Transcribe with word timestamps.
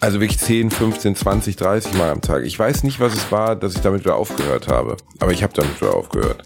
Also 0.00 0.20
wirklich 0.20 0.38
10, 0.38 0.70
15, 0.70 1.16
20, 1.16 1.56
30 1.56 1.94
Mal 1.94 2.10
am 2.10 2.20
Tag. 2.20 2.44
Ich 2.44 2.58
weiß 2.58 2.82
nicht, 2.82 3.00
was 3.00 3.14
es 3.14 3.32
war, 3.32 3.56
dass 3.56 3.74
ich 3.74 3.80
damit 3.80 4.04
wieder 4.04 4.16
aufgehört 4.16 4.68
habe. 4.68 4.96
Aber 5.20 5.32
ich 5.32 5.42
habe 5.42 5.54
damit 5.54 5.80
wieder 5.80 5.94
aufgehört. 5.94 6.42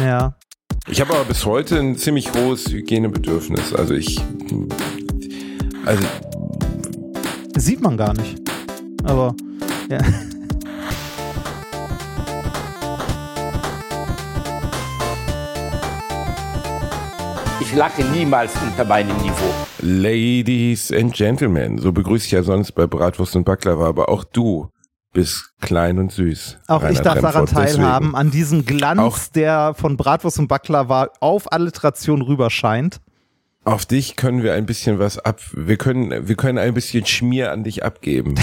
Ja. 0.00 0.36
Ich 0.88 1.00
habe 1.00 1.12
aber 1.14 1.24
bis 1.24 1.44
heute 1.44 1.78
ein 1.78 1.96
ziemlich 1.96 2.32
hohes 2.32 2.68
Hygienebedürfnis. 2.68 3.74
Also 3.74 3.94
ich. 3.94 4.20
Also. 5.84 6.02
Sieht 7.56 7.80
man 7.80 7.96
gar 7.96 8.14
nicht. 8.14 8.40
Aber, 9.04 9.34
ja. 9.90 9.98
Ich 17.72 17.78
lache 17.78 18.04
niemals 18.04 18.52
unter 18.62 18.84
meinem 18.84 19.16
Niveau. 19.22 19.50
Ladies 19.80 20.92
and 20.92 21.14
Gentlemen, 21.14 21.78
so 21.78 21.90
begrüße 21.90 22.26
ich 22.26 22.32
ja 22.32 22.42
sonst 22.42 22.72
bei 22.72 22.86
Bratwurst 22.86 23.34
und 23.34 23.44
Baklava, 23.44 23.86
aber 23.86 24.10
auch 24.10 24.24
du 24.24 24.68
bist 25.14 25.54
klein 25.62 25.98
und 25.98 26.12
süß. 26.12 26.58
Auch 26.66 26.82
ich 26.82 26.98
Rainer 26.98 27.00
darf 27.00 27.20
daran 27.22 27.44
Remford. 27.44 27.64
Deswegen. 27.64 27.82
teilhaben, 27.82 28.14
an 28.14 28.30
diesem 28.30 28.66
Glanz, 28.66 29.00
Auch- 29.00 29.18
der 29.34 29.72
von 29.72 29.96
Bratwurst 29.96 30.38
und 30.38 30.48
Baklava 30.48 31.08
auf 31.20 31.50
Alliteration 31.50 32.20
rüberscheint. 32.20 33.00
Auf 33.64 33.86
dich 33.86 34.16
können 34.16 34.42
wir 34.42 34.52
ein 34.52 34.66
bisschen 34.66 34.98
was 34.98 35.18
ab. 35.18 35.40
Wir 35.54 35.78
können, 35.78 36.28
wir 36.28 36.36
können 36.36 36.58
ein 36.58 36.74
bisschen 36.74 37.06
Schmier 37.06 37.52
an 37.52 37.64
dich 37.64 37.82
abgeben. 37.82 38.34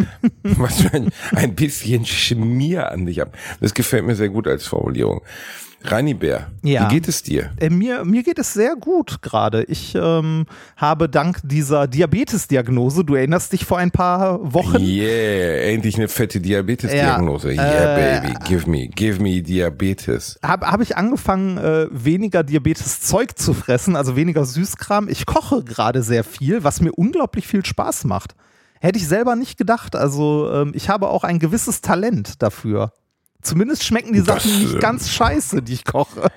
was 0.42 0.80
für 0.80 0.94
ein, 0.94 1.10
ein 1.32 1.54
bisschen 1.54 2.06
Schmier 2.06 2.90
an 2.90 3.04
dich 3.04 3.20
ab. 3.20 3.36
Das 3.60 3.74
gefällt 3.74 4.06
mir 4.06 4.14
sehr 4.14 4.30
gut 4.30 4.48
als 4.48 4.66
Formulierung. 4.66 5.20
Rani 5.82 6.14
Bär, 6.14 6.50
Ja. 6.62 6.84
wie 6.90 6.94
geht 6.94 7.08
es 7.08 7.22
dir? 7.22 7.50
Äh, 7.58 7.70
mir, 7.70 8.04
mir 8.04 8.22
geht 8.22 8.38
es 8.38 8.52
sehr 8.52 8.74
gut 8.74 9.22
gerade. 9.22 9.62
Ich 9.64 9.94
ähm, 9.94 10.46
habe 10.76 11.08
dank 11.08 11.38
dieser 11.44 11.86
Diabetes-Diagnose, 11.86 13.04
du 13.04 13.14
erinnerst 13.14 13.52
dich 13.52 13.64
vor 13.64 13.78
ein 13.78 13.90
paar 13.90 14.52
Wochen, 14.52 14.78
Yeah, 14.80 15.62
endlich 15.72 15.96
eine 15.96 16.08
fette 16.08 16.40
Diabetes-Diagnose. 16.40 17.52
Ja, 17.52 17.62
yeah, 17.62 17.96
äh, 17.96 18.20
baby, 18.20 18.34
give 18.44 18.68
me, 18.68 18.88
give 18.88 19.22
me 19.22 19.40
Diabetes. 19.42 20.38
habe 20.42 20.66
hab 20.66 20.80
ich 20.80 20.96
angefangen, 20.96 21.58
äh, 21.58 21.86
weniger 21.90 22.42
Diabetes-Zeug 22.42 23.38
zu 23.38 23.54
fressen, 23.54 23.94
also 23.94 24.16
weniger 24.16 24.44
Süßkram. 24.44 25.08
Ich 25.08 25.26
koche 25.26 25.62
gerade 25.62 26.02
sehr 26.02 26.24
viel, 26.24 26.64
was 26.64 26.80
mir 26.80 26.92
unglaublich 26.92 27.46
viel 27.46 27.64
Spaß 27.64 28.04
macht. 28.04 28.34
Hätte 28.80 28.98
ich 28.98 29.08
selber 29.08 29.36
nicht 29.36 29.58
gedacht. 29.58 29.96
Also 29.96 30.50
ähm, 30.52 30.72
ich 30.74 30.88
habe 30.88 31.08
auch 31.08 31.24
ein 31.24 31.38
gewisses 31.38 31.80
Talent 31.80 32.42
dafür. 32.42 32.92
Zumindest 33.42 33.84
schmecken 33.84 34.12
die 34.12 34.22
Das, 34.22 34.42
Sachen 34.44 34.60
nicht 34.60 34.74
äh, 34.74 34.78
ganz 34.78 35.10
scheiße, 35.10 35.62
die 35.62 35.74
ich 35.74 35.84
koche. 35.84 36.28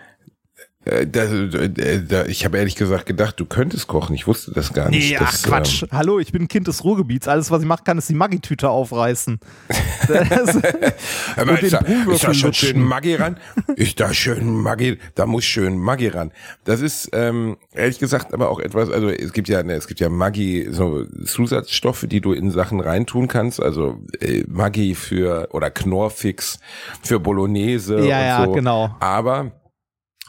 Äh, 0.83 1.05
da, 1.05 1.25
äh, 1.25 2.03
da, 2.03 2.25
ich 2.25 2.43
habe 2.43 2.57
ehrlich 2.57 2.75
gesagt 2.75 3.05
gedacht, 3.05 3.39
du 3.39 3.45
könntest 3.45 3.87
kochen. 3.87 4.15
Ich 4.15 4.25
wusste 4.25 4.51
das 4.51 4.73
gar 4.73 4.89
nicht. 4.89 5.11
Nee, 5.11 5.17
ach 5.19 5.29
dass, 5.31 5.43
Quatsch. 5.43 5.83
ähm, 5.83 5.89
Hallo, 5.91 6.19
ich 6.19 6.31
bin 6.31 6.43
ein 6.43 6.47
Kind 6.47 6.67
des 6.67 6.83
Ruhrgebiets. 6.83 7.27
Alles, 7.27 7.51
was 7.51 7.61
ich 7.61 7.67
machen 7.67 7.83
kann, 7.83 7.99
ist 7.99 8.09
die 8.09 8.15
Maggi-Tüte 8.15 8.67
aufreißen. 8.67 9.39
Den 10.07 11.57
ist, 11.57 11.73
da, 11.73 11.79
ist 11.79 12.23
da 12.23 12.33
schon 12.33 12.47
lutschen. 12.49 12.53
schön 12.53 12.81
Maggi 12.81 13.13
ran? 13.13 13.38
Ist 13.75 13.99
da 13.99 14.11
schön 14.11 14.55
Maggi? 14.55 14.97
Da 15.13 15.27
muss 15.27 15.43
schön 15.43 15.77
Maggi 15.77 16.07
ran. 16.07 16.31
Das 16.63 16.81
ist 16.81 17.09
ähm, 17.13 17.57
ehrlich 17.73 17.99
gesagt 17.99 18.33
aber 18.33 18.49
auch 18.49 18.59
etwas. 18.59 18.89
Also 18.89 19.09
es 19.09 19.33
gibt 19.33 19.49
ja, 19.49 19.61
ne, 19.61 19.73
es 19.73 19.88
gibt 19.88 19.99
ja 19.99 20.09
Maggi 20.09 20.67
so 20.71 21.05
Zusatzstoffe, 21.25 22.05
die 22.07 22.21
du 22.21 22.33
in 22.33 22.49
Sachen 22.49 22.79
reintun 22.79 23.27
kannst. 23.27 23.61
Also 23.61 23.99
äh, 24.19 24.43
Maggi 24.47 24.95
für 24.95 25.49
oder 25.51 25.69
Knorrfix 25.69 26.59
für 27.03 27.19
Bolognese. 27.19 27.97
Ja, 27.97 28.01
und 28.01 28.09
ja, 28.09 28.45
so. 28.45 28.51
genau. 28.53 28.95
Aber 28.99 29.51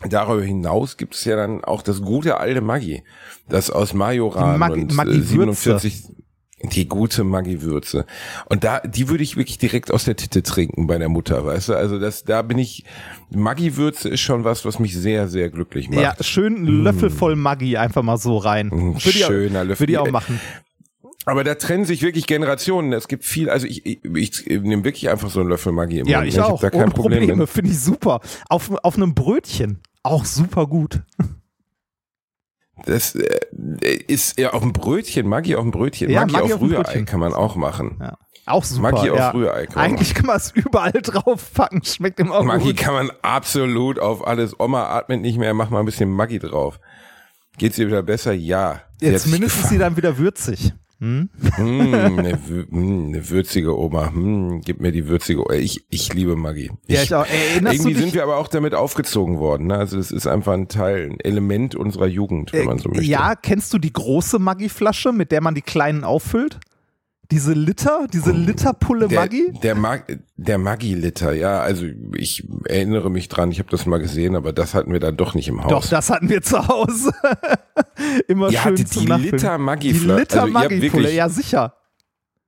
Darüber 0.08 0.42
hinaus 0.42 0.96
gibt 0.96 1.14
es 1.14 1.24
ja 1.24 1.36
dann 1.36 1.62
auch 1.64 1.82
das 1.82 2.02
gute 2.02 2.38
alte 2.38 2.60
Maggi, 2.60 3.02
das 3.48 3.70
aus 3.70 3.94
Majoran 3.94 4.58
Maggi- 4.58 4.82
und 4.82 4.92
äh, 4.92 4.94
Maggi-Würze. 4.94 5.28
47 5.78 6.04
die 6.64 6.86
gute 6.88 7.24
Maggi-Würze. 7.24 8.06
Und 8.48 8.62
da, 8.62 8.80
die 8.80 9.08
würde 9.08 9.24
ich 9.24 9.36
wirklich 9.36 9.58
direkt 9.58 9.90
aus 9.92 10.04
der 10.04 10.14
Titte 10.14 10.42
trinken 10.44 10.86
bei 10.86 10.96
der 10.98 11.08
Mutter, 11.08 11.44
weißt 11.44 11.70
du? 11.70 11.74
Also 11.74 11.98
das, 11.98 12.22
da 12.24 12.42
bin 12.42 12.58
ich, 12.58 12.84
Maggi-Würze 13.30 14.08
ist 14.08 14.20
schon 14.20 14.44
was, 14.44 14.64
was 14.64 14.78
mich 14.78 14.96
sehr, 14.96 15.28
sehr 15.28 15.50
glücklich 15.50 15.88
macht. 15.90 16.00
ja, 16.00 16.14
schön 16.20 16.56
einen 16.56 16.84
Löffel 16.84 17.10
voll 17.10 17.34
Maggi 17.34 17.76
einfach 17.76 18.02
mal 18.02 18.16
so 18.16 18.36
rein. 18.36 18.68
Mm, 18.68 18.94
ich 18.96 19.24
auch- 19.24 19.28
schöner 19.28 19.64
Löffel. 19.64 19.80
Würde 19.80 19.92
ich 19.92 19.98
auch 19.98 20.10
machen. 20.10 20.40
Aber 21.24 21.44
da 21.44 21.54
trennen 21.54 21.84
sich 21.84 22.02
wirklich 22.02 22.26
Generationen. 22.26 22.92
Es 22.92 23.06
gibt 23.06 23.24
viel, 23.24 23.48
also 23.48 23.66
ich, 23.66 23.86
ich, 23.86 24.04
ich 24.04 24.60
nehme 24.60 24.84
wirklich 24.84 25.08
einfach 25.08 25.30
so 25.30 25.40
einen 25.40 25.48
Löffel 25.48 25.72
Maggi 25.72 26.00
im 26.00 26.06
Ja, 26.06 26.18
Mund. 26.18 26.28
ich 26.28 26.36
ne? 26.36 26.44
auch. 26.44 26.50
hab 26.54 26.60
da 26.60 26.70
kein 26.70 26.82
Ohne 26.82 26.90
Problem 26.90 27.18
Probleme, 27.20 27.46
finde 27.46 27.70
ich 27.70 27.80
super. 27.80 28.20
Auf, 28.48 28.72
auf 28.82 28.96
einem 28.96 29.14
Brötchen. 29.14 29.80
Auch 30.02 30.24
super 30.24 30.66
gut. 30.66 31.02
Das 32.84 33.14
äh, 33.14 33.38
ist 34.08 34.38
ja 34.38 34.52
auf 34.52 34.62
dem 34.62 34.72
Brötchen, 34.72 35.28
Maggi 35.28 35.54
auf 35.54 35.62
dem 35.62 35.70
Brötchen, 35.70 36.10
Ja, 36.10 36.20
Maggi, 36.20 36.32
Maggi 36.32 36.44
auf 36.46 36.52
auf 36.54 36.68
dem 36.68 36.74
Rührei 36.76 37.02
kann 37.02 37.20
man 37.20 37.32
auch 37.32 37.54
machen. 37.54 37.98
Ja. 38.00 38.18
Auch 38.46 38.64
super. 38.64 38.92
Maggi 38.92 39.10
auf 39.10 39.18
ja. 39.18 39.30
Rührei 39.30 39.66
kann 39.66 39.82
Eigentlich 39.82 40.14
kann 40.14 40.26
man 40.26 40.36
es 40.36 40.50
überall 40.50 40.92
draufpacken. 40.92 41.84
Schmeckt 41.84 42.18
immer 42.18 42.42
Maggi 42.42 42.72
gut. 42.72 42.76
kann 42.78 42.94
man 42.94 43.10
absolut 43.22 43.98
auf 43.98 44.26
alles. 44.26 44.58
Oma 44.58 44.86
atmet 44.86 45.20
nicht 45.20 45.38
mehr, 45.38 45.54
mach 45.54 45.70
mal 45.70 45.80
ein 45.80 45.86
bisschen 45.86 46.10
Maggi 46.10 46.38
drauf. 46.38 46.80
Geht's 47.58 47.76
dir 47.76 47.86
wieder 47.86 48.02
besser? 48.02 48.32
Ja. 48.32 48.80
Ja, 49.00 49.16
zumindest 49.16 49.60
ist 49.60 49.68
sie 49.68 49.78
dann 49.78 49.96
wieder 49.96 50.18
würzig. 50.18 50.72
Hm? 51.02 51.30
Hm, 51.56 51.94
eine, 51.94 52.38
hm, 52.70 53.06
eine 53.08 53.28
würzige 53.28 53.76
Oma. 53.76 54.12
Hm, 54.14 54.60
gib 54.64 54.80
mir 54.80 54.92
die 54.92 55.08
würzige 55.08 55.40
Oma. 55.40 55.54
Ich, 55.54 55.84
ich 55.90 56.14
liebe 56.14 56.36
Maggi. 56.36 56.70
Ja, 56.86 57.02
ich 57.02 57.12
auch. 57.12 57.26
Erinnerst 57.26 57.80
irgendwie 57.80 57.94
sind 58.00 58.14
wir 58.14 58.22
aber 58.22 58.36
auch 58.36 58.46
damit 58.46 58.72
aufgezogen 58.72 59.40
worden. 59.40 59.66
Ne? 59.66 59.76
Also 59.76 59.96
das 59.96 60.12
ist 60.12 60.28
einfach 60.28 60.52
ein 60.52 60.68
Teil, 60.68 61.10
ein 61.10 61.18
Element 61.18 61.74
unserer 61.74 62.06
Jugend, 62.06 62.52
wenn 62.52 62.66
man 62.66 62.78
so 62.78 62.88
möchte. 62.88 63.02
Äh, 63.04 63.08
Ja, 63.08 63.34
kennst 63.34 63.74
du 63.74 63.78
die 63.78 63.92
große 63.92 64.38
Maggi-Flasche, 64.38 65.10
mit 65.10 65.32
der 65.32 65.40
man 65.40 65.56
die 65.56 65.62
kleinen 65.62 66.04
auffüllt? 66.04 66.60
Diese 67.32 67.54
Liter, 67.54 68.06
diese 68.12 68.30
Literpulle 68.30 69.08
der, 69.08 69.20
Maggi? 69.20 69.52
Der, 69.62 69.74
Mag, 69.74 70.18
der 70.36 70.58
Maggi-Liter, 70.58 71.32
ja. 71.32 71.60
Also 71.60 71.86
ich 72.14 72.46
erinnere 72.66 73.10
mich 73.10 73.30
dran, 73.30 73.50
ich 73.50 73.58
habe 73.58 73.70
das 73.70 73.86
mal 73.86 73.96
gesehen, 73.96 74.36
aber 74.36 74.52
das 74.52 74.74
hatten 74.74 74.92
wir 74.92 75.00
dann 75.00 75.16
doch 75.16 75.32
nicht 75.34 75.48
im 75.48 75.64
Haus. 75.64 75.70
Doch, 75.70 75.88
das 75.88 76.10
hatten 76.10 76.28
wir 76.28 76.42
zu 76.42 76.68
Hause. 76.68 77.10
Immer 78.28 78.50
Ihr 78.50 78.58
schön 78.58 78.72
hattet 78.72 78.94
die. 78.94 79.06
Liter 79.06 79.58
Die. 79.80 79.92
Liter 79.92 80.42
Also 80.42 80.52
Maggi-Pulle, 80.52 80.82
wirklich- 80.82 81.14
ja 81.14 81.30
sicher. 81.30 81.74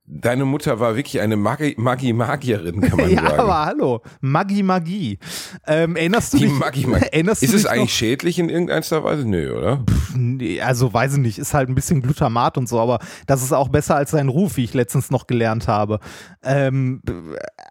Deine 0.07 0.45
Mutter 0.45 0.81
war 0.81 0.97
wirklich 0.97 1.23
eine 1.23 1.35
Maggi-Magierin, 1.39 2.83
kann 2.83 2.99
man 2.99 3.11
Ja, 3.11 3.23
sagen. 3.23 3.41
aber 3.41 3.65
hallo, 3.65 4.03
Maggi 4.21 4.63
Magie. 4.63 5.19
Ähm, 5.67 5.97
erinnerst 5.97 6.35
du 6.35 6.37
Die 6.37 6.45
dich? 6.45 6.53
Maggi 6.53 6.87
Maggi. 6.87 7.07
Erinnerst 7.13 7.43
Ist 7.43 7.55
es 7.55 7.65
eigentlich 7.65 7.95
schädlich 7.95 8.39
in 8.39 8.51
irgendeiner 8.51 9.03
Weise? 9.03 9.27
Nö, 9.27 9.57
oder? 9.57 9.77
noch? 9.77 9.85
Nee, 10.15 10.61
also 10.61 10.93
weiß 10.93 11.15
ich 11.15 11.21
nicht, 11.21 11.39
ist 11.39 11.55
halt 11.55 11.71
ein 11.71 11.75
bisschen 11.75 12.03
Glutamat 12.03 12.59
und 12.59 12.69
so, 12.69 12.81
aber 12.81 12.99
das 13.27 13.43
ist 13.43 13.53
auch 13.53 13.69
besser 13.69 13.97
als 13.97 14.11
sein 14.11 14.29
Ruf, 14.29 14.59
wie 14.59 14.65
ich 14.65 14.75
letztens 14.75 15.11
noch 15.11 15.27
gelernt 15.27 15.69
habe. 15.69 16.01
Ähm, 16.43 17.01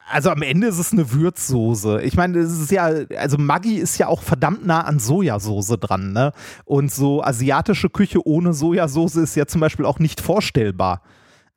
also 0.09 0.31
am 0.31 0.41
Ende 0.41 0.65
ist 0.67 0.79
es 0.79 0.91
eine 0.91 1.11
Würzsoße. 1.11 2.01
Ich 2.01 2.15
meine, 2.17 2.39
es 2.39 2.51
ist 2.59 2.71
ja, 2.71 2.89
also 3.15 3.37
Maggi 3.37 3.75
ist 3.75 3.99
ja 3.99 4.07
auch 4.07 4.23
verdammt 4.23 4.65
nah 4.65 4.81
an 4.81 4.97
Sojasauce 4.97 5.77
dran, 5.79 6.13
ne? 6.13 6.31
Und 6.65 6.91
so 6.91 7.23
asiatische 7.23 7.91
Küche 7.91 8.25
ohne 8.27 8.53
Sojasauce 8.53 9.17
ist 9.17 9.35
ja 9.35 9.45
zum 9.45 9.61
Beispiel 9.61 9.85
auch 9.85 9.99
nicht 9.99 10.19
vorstellbar. 10.19 11.03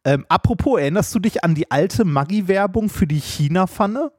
Ähm, 0.07 0.25
apropos, 0.29 0.79
erinnerst 0.81 1.13
du 1.15 1.19
dich 1.19 1.43
an 1.45 1.55
die 1.55 1.71
alte 1.71 2.05
Maggi-Werbung 2.05 2.89
für 2.89 3.07
die 3.09 3.19
China-Pfanne? 3.21 4.13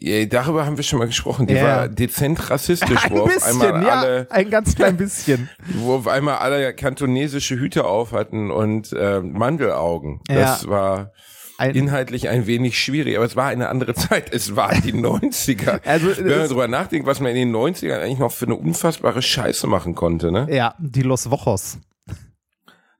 Ja, 0.00 0.24
darüber 0.26 0.64
haben 0.64 0.76
wir 0.76 0.84
schon 0.84 1.00
mal 1.00 1.06
gesprochen. 1.06 1.46
Die 1.48 1.54
Ja. 1.54 1.64
war 1.64 1.88
dezent 1.88 2.50
rassistisch, 2.50 3.04
Ein 3.04 3.10
wo 3.12 3.22
auf 3.22 3.34
bisschen, 3.34 3.60
einmal 3.62 3.82
ja, 3.84 4.00
alle, 4.00 4.26
ein 4.30 4.48
ganz 4.48 4.74
klein 4.76 4.96
bisschen. 4.96 5.48
wo 5.74 5.96
auf 5.96 6.06
einmal 6.08 6.36
alle 6.38 6.72
kantonesische 6.72 7.56
Hüte 7.58 7.84
auf 7.84 8.12
hatten 8.12 8.50
und 8.50 8.92
äh, 8.92 9.20
Mandelaugen. 9.20 10.20
Ja. 10.28 10.36
Das 10.36 10.68
war 10.68 11.12
Ein- 11.58 11.74
inhaltlich 11.74 12.28
ein 12.28 12.46
wenig 12.46 12.78
schwierig, 12.78 13.16
aber 13.16 13.26
es 13.26 13.34
war 13.36 13.48
eine 13.48 13.68
andere 13.68 13.92
Zeit. 13.94 14.32
Es 14.32 14.54
waren 14.54 14.80
die 14.82 14.94
90er. 14.94 15.80
Also, 15.84 16.16
Wenn 16.16 16.38
man 16.38 16.48
drüber 16.48 16.68
nachdenkt, 16.68 17.06
was 17.06 17.18
man 17.20 17.32
in 17.32 17.36
den 17.36 17.54
90ern 17.54 17.98
eigentlich 17.98 18.18
noch 18.20 18.32
für 18.32 18.46
eine 18.46 18.54
unfassbare 18.54 19.20
Scheiße 19.20 19.66
machen 19.66 19.94
konnte, 19.96 20.30
ne? 20.32 20.46
Ja, 20.48 20.74
die 20.78 21.02
Los 21.02 21.28
Wochos. 21.30 21.78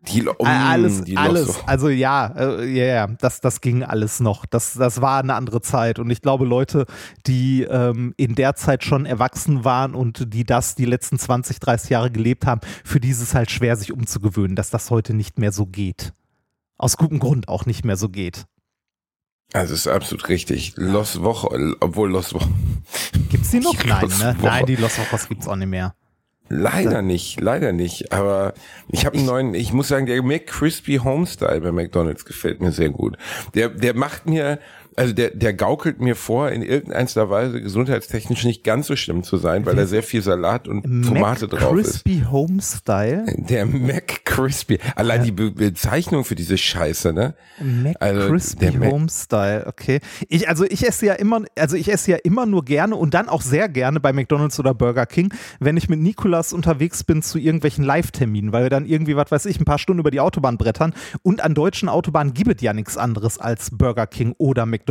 Die, 0.03 0.20
Lo- 0.20 0.36
Äh, 0.38 0.44
alles, 0.47 1.00
Mm, 1.00 1.04
die 1.04 1.16
alles. 1.16 1.66
Also 1.66 1.88
ja, 1.88 2.28
äh, 2.37 2.64
ja, 2.73 2.84
ja, 2.84 3.06
das, 3.08 3.40
das 3.40 3.61
ging 3.61 3.82
alles 3.82 4.20
noch. 4.20 4.46
Das, 4.46 4.75
das 4.75 5.00
war 5.00 5.20
eine 5.20 5.34
andere 5.34 5.61
Zeit. 5.61 5.99
Und 5.99 6.08
ich 6.11 6.23
glaube, 6.23 6.44
Leute, 6.44 6.87
die 7.26 7.62
ähm, 7.64 8.14
in 8.17 8.37
der 8.37 8.55
Zeit 8.55 8.84
schon 8.84 9.06
erwachsen 9.06 9.64
waren 9.64 9.94
und 9.96 10.32
die 10.32 10.44
das 10.44 10.76
die 10.76 10.84
letzten 10.84 11.19
20, 11.19 11.58
30 11.58 11.90
Jahre 11.90 12.11
gelebt 12.12 12.46
haben, 12.46 12.61
für 12.84 13.00
die 13.00 13.08
ist 13.11 13.20
es 13.20 13.34
halt 13.34 13.50
schwer, 13.50 13.76
sich 13.76 13.93
umzugewöhnen, 13.93 14.55
dass 14.55 14.70
das 14.70 14.90
heute 14.90 15.14
nicht 15.14 15.38
mehr 15.38 15.50
so 15.50 15.67
geht. 15.67 16.12
Aus 16.76 16.96
gutem 16.96 17.19
Grund 17.19 17.49
auch 17.49 17.67
nicht 17.67 17.84
mehr 17.84 17.96
so 17.96 18.08
geht. 18.08 18.44
Also 19.52 19.75
ist 19.75 19.88
absolut 19.88 20.28
richtig. 20.28 20.75
Los 20.76 21.23
Woche, 21.23 21.75
obwohl 21.81 22.11
Los 22.12 22.34
Woche. 22.34 22.49
Gibt's 23.31 23.50
die 23.50 23.58
noch? 23.61 23.75
Die 23.75 23.88
Nein, 23.88 24.06
ne? 24.20 24.37
Nein, 24.40 24.67
die 24.67 24.76
Los 24.76 24.96
Wochos 24.99 25.26
gibt's 25.28 25.49
auch 25.49 25.56
nicht 25.56 25.69
mehr. 25.69 25.94
Leider 26.49 27.03
nicht, 27.03 27.41
leider 27.41 27.73
nicht. 27.73 28.12
Aber 28.12 28.55
ich 28.89 29.05
habe 29.05 29.19
einen 29.19 29.27
neuen, 29.27 29.55
ich 29.55 29.73
muss 29.73 29.89
sagen, 29.89 30.06
der 30.06 30.23
McCrispy 30.23 30.97
Homestyle 30.97 31.61
bei 31.61 31.73
McDonalds 31.73 32.25
gefällt 32.25 32.61
mir 32.61 32.73
sehr 32.73 32.89
gut. 32.91 33.17
Der, 33.55 33.69
der 33.69 33.95
macht 33.95 34.27
mir, 34.27 34.59
also 34.99 35.15
der, 35.15 35.31
der 35.31 35.55
gaukelt 35.55 36.00
mir 36.00 36.17
vor, 36.17 36.50
in 36.50 36.62
irgendeiner 36.62 37.31
Weise 37.31 37.61
gesundheitstechnisch 37.62 38.45
nicht 38.45 38.65
ganz 38.65 38.89
so 38.89 38.97
schlimm 38.97 39.23
zu 39.23 39.37
sein, 39.37 39.65
weil 39.65 39.77
da 39.77 39.87
sehr 39.87 40.03
viel 40.03 40.23
Salat 40.23 40.67
und 40.67 40.83
Tomate 41.06 41.47
Mac 41.47 41.50
drauf 41.61 41.73
Crispy 41.75 42.25
Home 42.31 42.61
Style. 42.61 43.25
ist. 43.27 43.49
Der 43.50 43.65
Mac 43.65 44.25
Crispy. 44.25 44.79
Allein 44.97 45.23
die 45.23 45.31
Be 45.33 45.53
Bezeichnung 45.53 46.25
für 46.25 46.35
diese 46.35 46.59
Scheiße, 46.59 47.12
ne? 47.12 47.35
Mac 47.62 47.95
Also, 48.00 48.29
Crispy 48.29 48.59
der 48.71 48.73
Mac- 48.79 48.91
Home 48.91 49.06
Style, 49.09 49.65
okay. 49.69 50.00
Ich, 50.29 50.49
also 50.49 50.65
ich 50.65 50.85
esse 50.87 51.06
ja 51.06 51.12
immer, 51.15 51.43
also 51.56 51.77
ich 51.77 51.93
esse 51.93 52.11
ja 52.11 52.17
immer 52.25 52.45
nur 52.45 52.65
gerne 52.65 52.97
und 52.97 53.15
dann 53.15 53.29
auch 53.29 53.43
sehr 53.43 53.69
gerne 53.69 54.00
bei 54.00 54.12
McDonalds 54.12 54.59
oder 54.59 54.75
Burger 54.75 55.06
King, 55.06 55.33
wenn 55.61 55.77
ich 55.77 55.89
mit 55.89 56.00
Nikolas 56.00 56.53
unterwegs 56.53 57.05
bin 57.05 57.23
zu 57.23 57.39
irgendwelchen 57.39 57.85
Live-Terminen, 57.85 58.53
weil 58.53 58.65
wir 58.65 58.71
dann 58.71 58.85
irgendwie, 58.85 59.15
was 59.15 59.31
weiß 59.31 59.47
ich, 59.47 59.61
ein 59.61 59.65
paar 59.65 59.79
Stunden 59.79 60.00
über 60.00 60.11
die 60.11 60.19
Autobahn 60.21 60.59
brettern 60.59 60.93
und 61.23 61.41
an 61.45 61.55
deutschen 61.55 61.89
Autobahnen 61.89 62.35
gibt 62.35 62.56
es 62.56 62.62
ja 62.62 62.73
nichts 62.73 62.97
anderes 62.97 63.39
als 63.39 63.71
Burger 63.71 64.09
King 64.09 64.35
oder 64.39 64.67
McDonalds. 64.67 64.88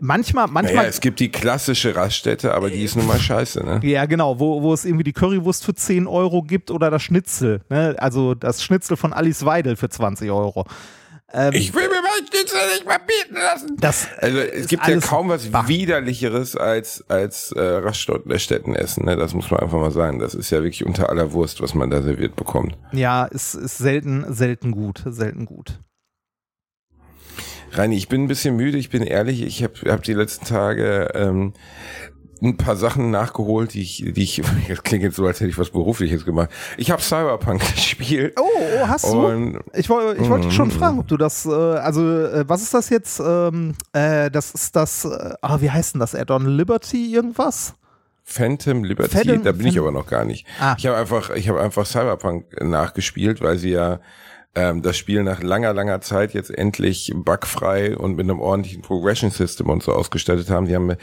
Manchmal, 0.00 0.46
Naja, 0.46 0.52
manchmal. 0.52 0.86
es 0.86 1.00
gibt 1.00 1.20
die 1.20 1.30
klassische 1.30 1.94
Raststätte, 1.94 2.52
aber 2.52 2.68
die 2.68 2.82
ist 2.82 2.96
nun 2.96 3.06
mal 3.06 3.20
scheiße, 3.20 3.64
ne? 3.64 3.80
ja, 3.84 4.06
genau, 4.06 4.40
wo, 4.40 4.60
wo 4.60 4.74
es 4.74 4.84
irgendwie 4.84 5.04
die 5.04 5.12
Currywurst 5.12 5.64
für 5.64 5.72
10 5.74 6.06
Euro 6.08 6.42
gibt 6.42 6.70
oder 6.72 6.90
das 6.90 7.02
Schnitzel. 7.02 7.60
Ne? 7.70 7.94
Also 7.98 8.34
das 8.34 8.62
Schnitzel 8.64 8.96
von 8.96 9.12
Alice 9.12 9.44
Weidel 9.44 9.76
für 9.76 9.88
20 9.88 10.30
Euro. 10.30 10.66
Ich 11.52 11.74
will 11.74 11.88
mir 11.88 12.00
mein 12.02 12.26
Schnitzel 12.28 12.58
nicht 12.74 12.86
mehr 12.86 12.98
bieten 13.00 13.34
lassen. 13.34 13.76
Das 13.80 14.06
Also 14.18 14.38
es 14.38 14.68
gibt 14.68 14.86
ja 14.86 14.98
kaum 15.00 15.28
was 15.30 15.46
Bach. 15.48 15.66
widerlicheres 15.66 16.54
als 16.56 17.04
als 17.08 17.50
äh, 17.52 17.60
Raststätten 17.60 18.76
essen. 18.76 19.04
Ne? 19.04 19.16
Das 19.16 19.34
muss 19.34 19.50
man 19.50 19.58
einfach 19.60 19.78
mal 19.80 19.90
sagen. 19.90 20.20
Das 20.20 20.34
ist 20.34 20.50
ja 20.50 20.58
wirklich 20.62 20.86
unter 20.86 21.08
aller 21.08 21.32
Wurst, 21.32 21.60
was 21.60 21.74
man 21.74 21.90
da 21.90 22.02
serviert 22.02 22.36
bekommt. 22.36 22.76
Ja, 22.92 23.24
ist, 23.24 23.54
ist 23.54 23.78
selten, 23.78 24.32
selten 24.32 24.70
gut, 24.70 25.02
selten 25.06 25.44
gut. 25.46 25.80
Reini, 27.76 27.96
ich 27.96 28.08
bin 28.08 28.24
ein 28.24 28.28
bisschen 28.28 28.56
müde. 28.56 28.78
Ich 28.78 28.90
bin 28.90 29.02
ehrlich. 29.02 29.42
Ich 29.42 29.62
habe 29.62 29.74
hab 29.90 30.02
die 30.02 30.14
letzten 30.14 30.44
Tage 30.46 31.08
ähm, 31.14 31.52
ein 32.42 32.56
paar 32.56 32.76
Sachen 32.76 33.10
nachgeholt, 33.10 33.74
die 33.74 33.82
ich, 33.82 34.04
die 34.14 34.22
ich, 34.22 34.42
das 34.68 34.82
klingt 34.82 35.02
jetzt 35.02 35.16
so, 35.16 35.26
als 35.26 35.40
hätte 35.40 35.50
ich 35.50 35.58
was 35.58 35.70
Berufliches 35.70 36.24
gemacht. 36.24 36.50
Ich 36.76 36.90
habe 36.90 37.00
Cyberpunk 37.02 37.60
gespielt. 37.74 38.34
Oh, 38.38 38.44
oh 38.82 38.88
hast 38.88 39.04
du? 39.04 39.26
Und 39.26 39.60
ich 39.74 39.88
wollte 39.88 40.22
ich 40.22 40.28
wollte 40.28 40.46
dich 40.48 40.54
schon 40.54 40.68
Mhm. 40.68 40.72
fragen, 40.72 40.98
ob 40.98 41.08
du 41.08 41.16
das, 41.16 41.46
äh, 41.46 41.50
also 41.50 42.02
äh, 42.26 42.44
was 42.48 42.62
ist 42.62 42.74
das 42.74 42.90
jetzt? 42.90 43.20
Ähm, 43.20 43.74
äh, 43.92 44.30
das 44.30 44.50
ist 44.52 44.76
das, 44.76 45.04
äh, 45.04 45.34
ah, 45.40 45.60
wie 45.60 45.70
heißt 45.70 45.94
denn 45.94 46.00
das? 46.00 46.14
Add-on 46.14 46.46
Liberty 46.46 47.12
irgendwas? 47.14 47.74
Phantom 48.26 48.84
Liberty, 48.84 49.10
Phantom- 49.10 49.42
da 49.42 49.52
bin 49.52 49.66
ich 49.66 49.74
Phantom- 49.74 49.88
aber 49.88 49.98
noch 49.98 50.06
gar 50.06 50.24
nicht. 50.24 50.46
Ah. 50.58 50.74
Ich 50.78 50.86
habe 50.86 50.96
einfach, 50.96 51.30
ich 51.30 51.48
habe 51.48 51.60
einfach 51.60 51.84
Cyberpunk 51.86 52.46
nachgespielt, 52.62 53.40
weil 53.42 53.58
sie 53.58 53.70
ja 53.70 54.00
ähm, 54.54 54.82
das 54.82 54.96
Spiel 54.96 55.22
nach 55.22 55.42
langer, 55.42 55.72
langer 55.74 56.00
Zeit 56.00 56.34
jetzt 56.34 56.50
endlich 56.50 57.12
bugfrei 57.14 57.96
und 57.96 58.16
mit 58.16 58.24
einem 58.24 58.40
ordentlichen 58.40 58.82
Progression 58.82 59.30
System 59.30 59.68
und 59.68 59.82
so 59.82 59.92
ausgestattet 59.92 60.50
haben. 60.50 60.66
Die 60.66 60.74
haben, 60.74 60.94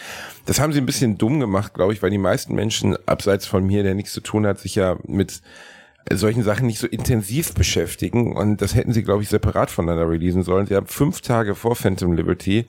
das 0.45 0.59
haben 0.59 0.73
sie 0.73 0.79
ein 0.79 0.85
bisschen 0.85 1.17
dumm 1.17 1.39
gemacht, 1.39 1.73
glaube 1.73 1.93
ich, 1.93 2.01
weil 2.01 2.09
die 2.11 2.17
meisten 2.17 2.55
Menschen 2.55 2.95
abseits 3.07 3.45
von 3.45 3.65
mir, 3.65 3.83
der 3.83 3.95
nichts 3.95 4.13
zu 4.13 4.21
tun 4.21 4.45
hat, 4.45 4.59
sich 4.59 4.75
ja 4.75 4.97
mit 5.05 5.41
solchen 6.11 6.43
Sachen 6.43 6.65
nicht 6.65 6.79
so 6.79 6.87
intensiv 6.87 7.53
beschäftigen 7.53 8.35
und 8.35 8.61
das 8.61 8.73
hätten 8.73 8.91
sie, 8.91 9.03
glaube 9.03 9.21
ich, 9.23 9.29
separat 9.29 9.69
voneinander 9.69 10.09
releasen 10.09 10.43
sollen. 10.43 10.65
Sie 10.65 10.75
haben 10.75 10.87
fünf 10.87 11.21
Tage 11.21 11.53
vor 11.53 11.75
Phantom 11.75 12.13
Liberty 12.13 12.65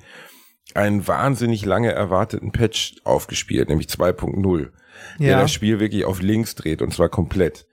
einen 0.75 1.06
wahnsinnig 1.08 1.64
lange 1.64 1.93
erwarteten 1.93 2.52
Patch 2.52 2.96
aufgespielt, 3.05 3.69
nämlich 3.69 3.88
2.0, 3.88 4.69
der 5.19 5.29
Ja. 5.31 5.40
das 5.40 5.52
Spiel 5.52 5.81
wirklich 5.81 6.05
auf 6.05 6.20
links 6.20 6.55
dreht 6.55 6.82
und 6.82 6.93
zwar 6.93 7.08
komplett. 7.08 7.67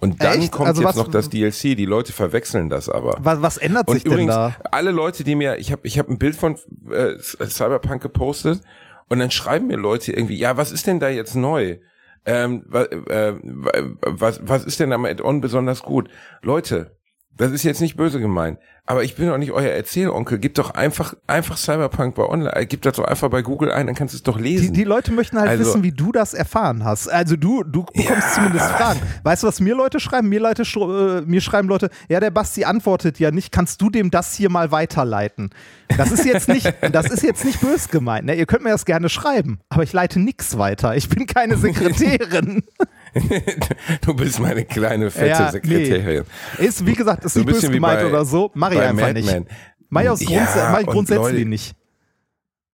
Und 0.00 0.22
dann 0.22 0.38
Echt? 0.40 0.52
kommt 0.52 0.68
Also 0.68 0.80
jetzt 0.82 0.88
was- 0.90 0.96
noch 0.96 1.08
das 1.08 1.28
DLC. 1.28 1.76
Die 1.76 1.84
Leute 1.84 2.12
verwechseln 2.12 2.70
das 2.70 2.88
aber. 2.88 3.16
Was, 3.20 3.42
was 3.42 3.56
ändert 3.58 3.88
sich 3.90 3.96
Und 3.98 4.04
denn 4.06 4.12
übrigens, 4.12 4.34
da? 4.34 4.56
alle 4.70 4.90
Leute, 4.92 5.24
die 5.24 5.34
mir, 5.34 5.58
ich 5.58 5.70
habe 5.72 5.82
ich 5.86 5.98
hab 5.98 6.08
ein 6.08 6.18
Bild 6.18 6.36
von 6.36 6.56
äh, 6.90 7.18
Cyberpunk 7.20 8.00
gepostet 8.02 8.62
und 9.08 9.18
dann 9.18 9.30
schreiben 9.30 9.66
mir 9.66 9.76
Leute 9.76 10.12
irgendwie, 10.12 10.36
ja, 10.36 10.56
was 10.56 10.72
ist 10.72 10.86
denn 10.86 11.00
da 11.00 11.08
jetzt 11.10 11.34
neu? 11.36 11.78
Ähm, 12.26 12.64
wa- 12.66 12.82
äh, 12.84 13.34
wa- 13.42 13.96
was, 14.06 14.40
was 14.42 14.64
ist 14.64 14.80
denn 14.80 14.92
am 14.92 15.04
Add-on 15.04 15.40
besonders 15.40 15.82
gut? 15.82 16.08
Leute, 16.42 16.96
das 17.36 17.52
ist 17.52 17.62
jetzt 17.62 17.80
nicht 17.80 17.96
böse 17.96 18.20
gemeint, 18.20 18.58
aber 18.84 19.02
ich 19.02 19.14
bin 19.14 19.26
doch 19.28 19.38
nicht 19.38 19.52
euer 19.52 19.70
Erzählonkel. 19.70 20.38
Gib 20.38 20.54
doch 20.56 20.72
einfach, 20.72 21.14
einfach 21.26 21.56
Cyberpunk 21.56 22.14
bei 22.16 22.24
online, 22.24 22.54
äh, 22.54 22.66
gib 22.66 22.82
das 22.82 22.96
doch 22.96 23.04
einfach 23.04 23.30
bei 23.30 23.40
Google 23.40 23.70
ein, 23.72 23.86
dann 23.86 23.94
kannst 23.94 24.12
du 24.12 24.16
es 24.18 24.22
doch 24.22 24.36
Die, 24.36 24.42
lesen. 24.42 24.74
die 24.74 24.84
Leute 24.84 25.10
möchten 25.12 25.38
halt 25.38 25.48
Also- 25.48 25.64
wissen, 25.64 25.82
wie 25.82 25.92
du 25.92 26.12
das 26.12 26.34
erfahren 26.34 26.84
hast. 26.84 27.08
Also 27.08 27.36
du, 27.36 27.62
du 27.64 27.84
bekommst 27.84 28.34
zumindest 28.34 28.66
Fragen. 28.66 29.00
Weißt 29.22 29.42
du, 29.42 29.46
was 29.46 29.60
mir 29.60 29.74
Leute 29.74 30.00
schreiben? 30.00 30.28
Mir, 30.28 30.40
Leute, 30.40 30.62
äh, 30.64 31.22
mir 31.24 31.40
schreiben 31.40 31.68
Leute, 31.68 31.88
ja, 32.08 32.20
der 32.20 32.30
Basti 32.30 32.64
antwortet 32.64 33.18
ja 33.18 33.30
nicht, 33.30 33.52
kannst 33.52 33.80
du 33.80 33.88
dem 33.90 34.10
das 34.10 34.34
hier 34.34 34.50
mal 34.50 34.70
weiterleiten? 34.70 35.50
Das 35.96 36.12
ist 36.12 36.26
jetzt 36.26 36.48
nicht, 36.48 36.70
das 36.92 37.06
ist 37.10 37.22
jetzt 37.22 37.44
nicht 37.44 37.60
bös 37.60 37.88
gemeint. 37.88 38.26
Ne? 38.26 38.34
Ihr 38.34 38.44
könnt 38.46 38.64
mir 38.64 38.70
das 38.70 38.84
gerne 38.84 39.08
schreiben, 39.08 39.60
aber 39.70 39.82
ich 39.82 39.92
leite 39.92 40.20
nix 40.20 40.58
weiter. 40.58 40.94
Ich 40.96 41.08
bin 41.08 41.26
keine 41.26 41.56
Sekretärin. 41.56 42.64
du 44.02 44.14
bist 44.14 44.38
meine 44.40 44.64
kleine 44.64 45.10
fette 45.10 45.26
Ja, 45.28 45.50
Sekretärin. 45.52 46.24
Ist, 46.58 46.84
wie 46.86 46.94
gesagt, 46.94 47.24
ist 47.24 47.34
So 47.34 47.40
nicht 47.40 47.46
böse 47.46 47.56
bisschen 47.60 47.72
wie 47.72 47.76
gemeint 47.76 48.04
oder 48.04 48.24
so. 48.24 48.50
Mach 48.54 48.70
ich 48.72 48.80
einfach 48.80 49.06
Mad 49.08 49.20
nicht. 49.20 49.44
Mach 49.88 50.02
ich, 50.02 50.08
aus 50.08 50.20
Ja, 50.20 50.28
Grunds 50.28 50.54
mach 50.56 50.80
ich 50.80 50.86
und 50.86 50.92
grundsätzlich 50.92 51.32
Leute- 51.34 51.48
nicht. 51.48 51.74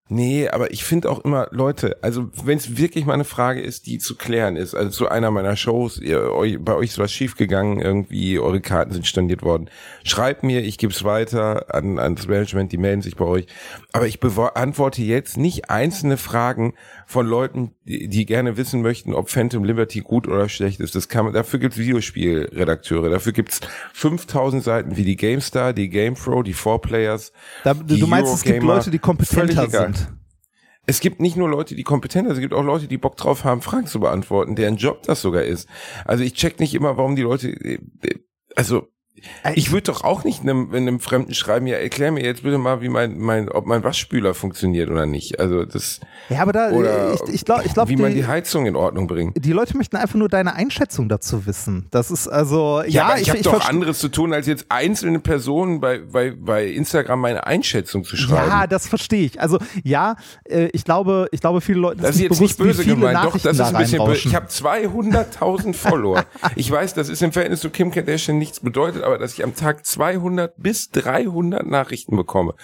Nee, 0.08 0.48
aber 0.48 0.70
ich 0.70 0.84
finde 0.84 1.10
auch 1.10 1.18
immer, 1.24 1.48
Leute, 1.50 1.96
also 2.00 2.30
wenn 2.44 2.58
es 2.58 2.76
wirklich 2.76 3.06
mal 3.06 3.14
eine 3.14 3.24
Frage 3.24 3.60
ist, 3.60 3.86
die 3.86 3.98
zu 3.98 4.14
klären 4.14 4.54
ist, 4.54 4.72
also 4.72 4.88
zu 4.90 5.08
einer 5.08 5.32
meiner 5.32 5.56
Shows, 5.56 5.98
ihr, 5.98 6.32
euch, 6.32 6.58
bei 6.60 6.74
euch 6.74 6.90
ist 6.90 6.98
was 7.00 7.10
schiefgegangen, 7.10 7.80
irgendwie 7.80 8.38
eure 8.38 8.60
Karten 8.60 8.92
sind 8.92 9.08
storniert 9.08 9.42
worden, 9.42 9.68
schreibt 10.04 10.44
mir, 10.44 10.62
ich 10.62 10.78
gebe 10.78 10.92
es 10.92 11.02
weiter 11.02 11.74
an, 11.74 11.98
an 11.98 12.14
das 12.14 12.28
Management, 12.28 12.70
die 12.70 12.78
melden 12.78 13.02
sich 13.02 13.16
bei 13.16 13.24
euch. 13.24 13.46
Aber 13.92 14.06
ich 14.06 14.20
beantworte 14.20 15.02
jetzt 15.02 15.38
nicht 15.38 15.70
einzelne 15.70 16.18
Fragen 16.18 16.74
von 17.08 17.26
Leuten, 17.26 17.72
die, 17.84 18.06
die 18.06 18.26
gerne 18.26 18.56
wissen 18.56 18.82
möchten, 18.82 19.12
ob 19.12 19.28
Phantom 19.28 19.64
Liberty 19.64 20.02
gut 20.02 20.28
oder 20.28 20.48
schlecht 20.48 20.78
ist. 20.78 20.94
Das 20.94 21.08
kann 21.08 21.24
man, 21.24 21.34
dafür 21.34 21.58
gibt's 21.58 21.78
Videospielredakteure, 21.78 23.10
dafür 23.10 23.32
gibt's 23.32 23.60
5000 23.94 24.62
Seiten 24.62 24.96
wie 24.96 25.04
die 25.04 25.16
GameStar, 25.16 25.72
die 25.72 25.88
GamePro, 25.88 26.44
die 26.44 26.54
4Players. 26.54 27.32
Da, 27.64 27.74
die 27.74 27.98
du 27.98 28.06
meinst, 28.06 28.32
es 28.32 28.42
gibt 28.44 28.56
Eurogamer. 28.58 28.74
Leute, 28.74 28.90
die 28.92 28.98
kompetenter 29.00 29.68
sind. 29.68 29.95
Es 30.86 31.00
gibt 31.00 31.20
nicht 31.20 31.36
nur 31.36 31.48
Leute, 31.48 31.74
die 31.74 31.82
kompetenter 31.82 32.30
sind, 32.30 32.36
es 32.36 32.40
gibt 32.40 32.54
auch 32.54 32.62
Leute, 32.62 32.86
die 32.86 32.98
Bock 32.98 33.16
drauf 33.16 33.44
haben, 33.44 33.60
Fragen 33.60 33.86
zu 33.86 34.00
beantworten, 34.00 34.54
deren 34.54 34.76
Job 34.76 35.02
das 35.02 35.20
sogar 35.20 35.42
ist. 35.42 35.68
Also 36.04 36.22
ich 36.22 36.34
check 36.34 36.60
nicht 36.60 36.74
immer, 36.74 36.96
warum 36.96 37.16
die 37.16 37.22
Leute, 37.22 37.48
äh, 37.48 37.78
äh, 38.02 38.20
also 38.54 38.88
ich 39.54 39.72
würde 39.72 39.92
doch 39.92 40.04
auch 40.04 40.24
nicht 40.24 40.42
einem, 40.42 40.72
einem 40.74 41.00
Fremden 41.00 41.34
schreiben, 41.34 41.66
ja, 41.66 41.76
erklär 41.76 42.12
mir 42.12 42.24
jetzt 42.24 42.42
bitte 42.42 42.58
mal, 42.58 42.80
wie 42.80 42.88
mein, 42.88 43.18
mein, 43.18 43.48
ob 43.48 43.66
mein 43.66 43.82
Waschspüler 43.82 44.34
funktioniert 44.34 44.90
oder 44.90 45.06
nicht. 45.06 45.40
Also 45.40 45.64
das, 45.64 46.00
Ja, 46.28 46.42
aber 46.42 46.52
da, 46.52 46.70
oder 46.70 47.14
ich, 47.14 47.34
ich 47.34 47.44
glaube, 47.44 47.62
ich 47.64 47.74
glaub, 47.74 47.88
wie 47.88 47.96
man 47.96 48.10
die, 48.10 48.18
die 48.18 48.26
Heizung 48.26 48.66
in 48.66 48.76
Ordnung 48.76 49.06
bringt. 49.06 49.44
die 49.44 49.52
Leute 49.52 49.76
möchten 49.76 49.96
einfach 49.96 50.16
nur 50.16 50.28
deine 50.28 50.54
Einschätzung 50.54 51.08
dazu 51.08 51.46
wissen. 51.46 51.86
Das 51.90 52.10
ist 52.10 52.28
also, 52.28 52.82
ja, 52.86 53.06
aber 53.06 53.20
ich, 53.20 53.30
habe 53.30 53.40
doch 53.40 53.68
anderes 53.68 53.98
zu 53.98 54.08
tun, 54.08 54.32
als 54.32 54.46
jetzt 54.46 54.66
einzelne 54.68 55.18
Personen 55.18 55.80
bei, 55.80 55.98
bei, 55.98 56.32
bei 56.32 56.66
Instagram 56.66 57.20
meine 57.20 57.46
Einschätzung 57.46 58.04
zu 58.04 58.16
schreiben. 58.16 58.50
Ja, 58.50 58.66
das 58.66 58.88
verstehe 58.88 59.26
ich. 59.26 59.40
Also 59.40 59.58
ja, 59.82 60.16
äh, 60.44 60.66
ich 60.72 60.84
glaube, 60.84 61.28
ich 61.32 61.40
glaube, 61.40 61.60
viele 61.60 61.80
Leute 61.80 62.02
Das 62.02 62.16
ist 62.16 62.22
jetzt 62.22 62.40
nicht 62.40 62.56
bewusst, 62.56 62.78
böse 62.78 62.78
wie 62.80 62.82
viele 62.84 62.96
gemeint, 62.96 63.24
doch, 63.24 63.38
das 63.38 63.44
ist 63.44 63.60
ein 63.60 63.76
bisschen 63.76 64.04
böse. 64.04 64.28
Ich 64.28 64.34
habe 64.34 64.46
200.000 64.46 65.74
Follower. 65.74 66.24
Ich 66.54 66.70
weiß, 66.70 66.94
das 66.94 67.08
ist 67.08 67.22
im 67.22 67.32
Verhältnis 67.32 67.60
zu 67.60 67.70
Kim 67.70 67.90
Kardashian 67.90 68.38
nichts 68.38 68.60
bedeutet, 68.60 69.02
aber 69.06 69.18
dass 69.18 69.32
ich 69.32 69.44
am 69.44 69.54
Tag 69.54 69.86
200 69.86 70.54
bis 70.56 70.90
300 70.90 71.66
Nachrichten 71.66 72.16
bekomme. 72.16 72.54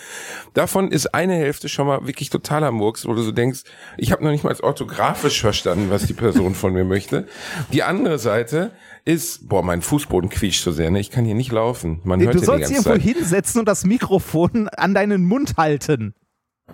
Davon 0.55 0.91
ist 0.91 1.15
eine 1.15 1.35
Hälfte 1.35 1.69
schon 1.69 1.87
mal 1.87 2.07
wirklich 2.07 2.31
totaler 2.31 2.71
Murks, 2.71 3.07
wo 3.07 3.15
du 3.15 3.23
so 3.23 3.33
denkst, 3.33 3.63
ich 3.97 4.13
habe 4.13 4.23
noch 4.25 4.31
nicht 4.31 4.45
mal 4.45 4.55
orthografisch 4.61 5.41
verstanden, 5.41 5.91
was 5.91 6.07
die 6.07 6.13
Person 6.13 6.55
von 6.55 6.73
mir 6.73 6.85
möchte. 6.85 7.27
Die 7.73 7.83
andere 7.83 8.19
Seite 8.19 8.73
ist, 9.05 9.49
boah, 9.49 9.63
mein 9.63 9.83
Fußboden 9.83 10.31
quietscht 10.31 10.63
so 10.63 10.73
sehr, 10.73 10.91
ne? 10.91 11.01
Ich 11.01 11.11
kann 11.11 11.25
hier 11.25 11.35
nicht 11.35 11.53
laufen. 11.53 12.01
Man 12.05 12.21
hört 12.21 12.35
du 12.35 12.39
sollst 12.39 12.71
irgendwo 12.71 12.91
Zeit. 12.91 13.03
hinsetzen 13.03 13.61
und 13.61 13.67
das 13.67 13.85
Mikrofon 13.85 14.69
an 14.69 14.95
deinen 14.95 15.25
Mund 15.25 15.55
halten. 15.57 16.15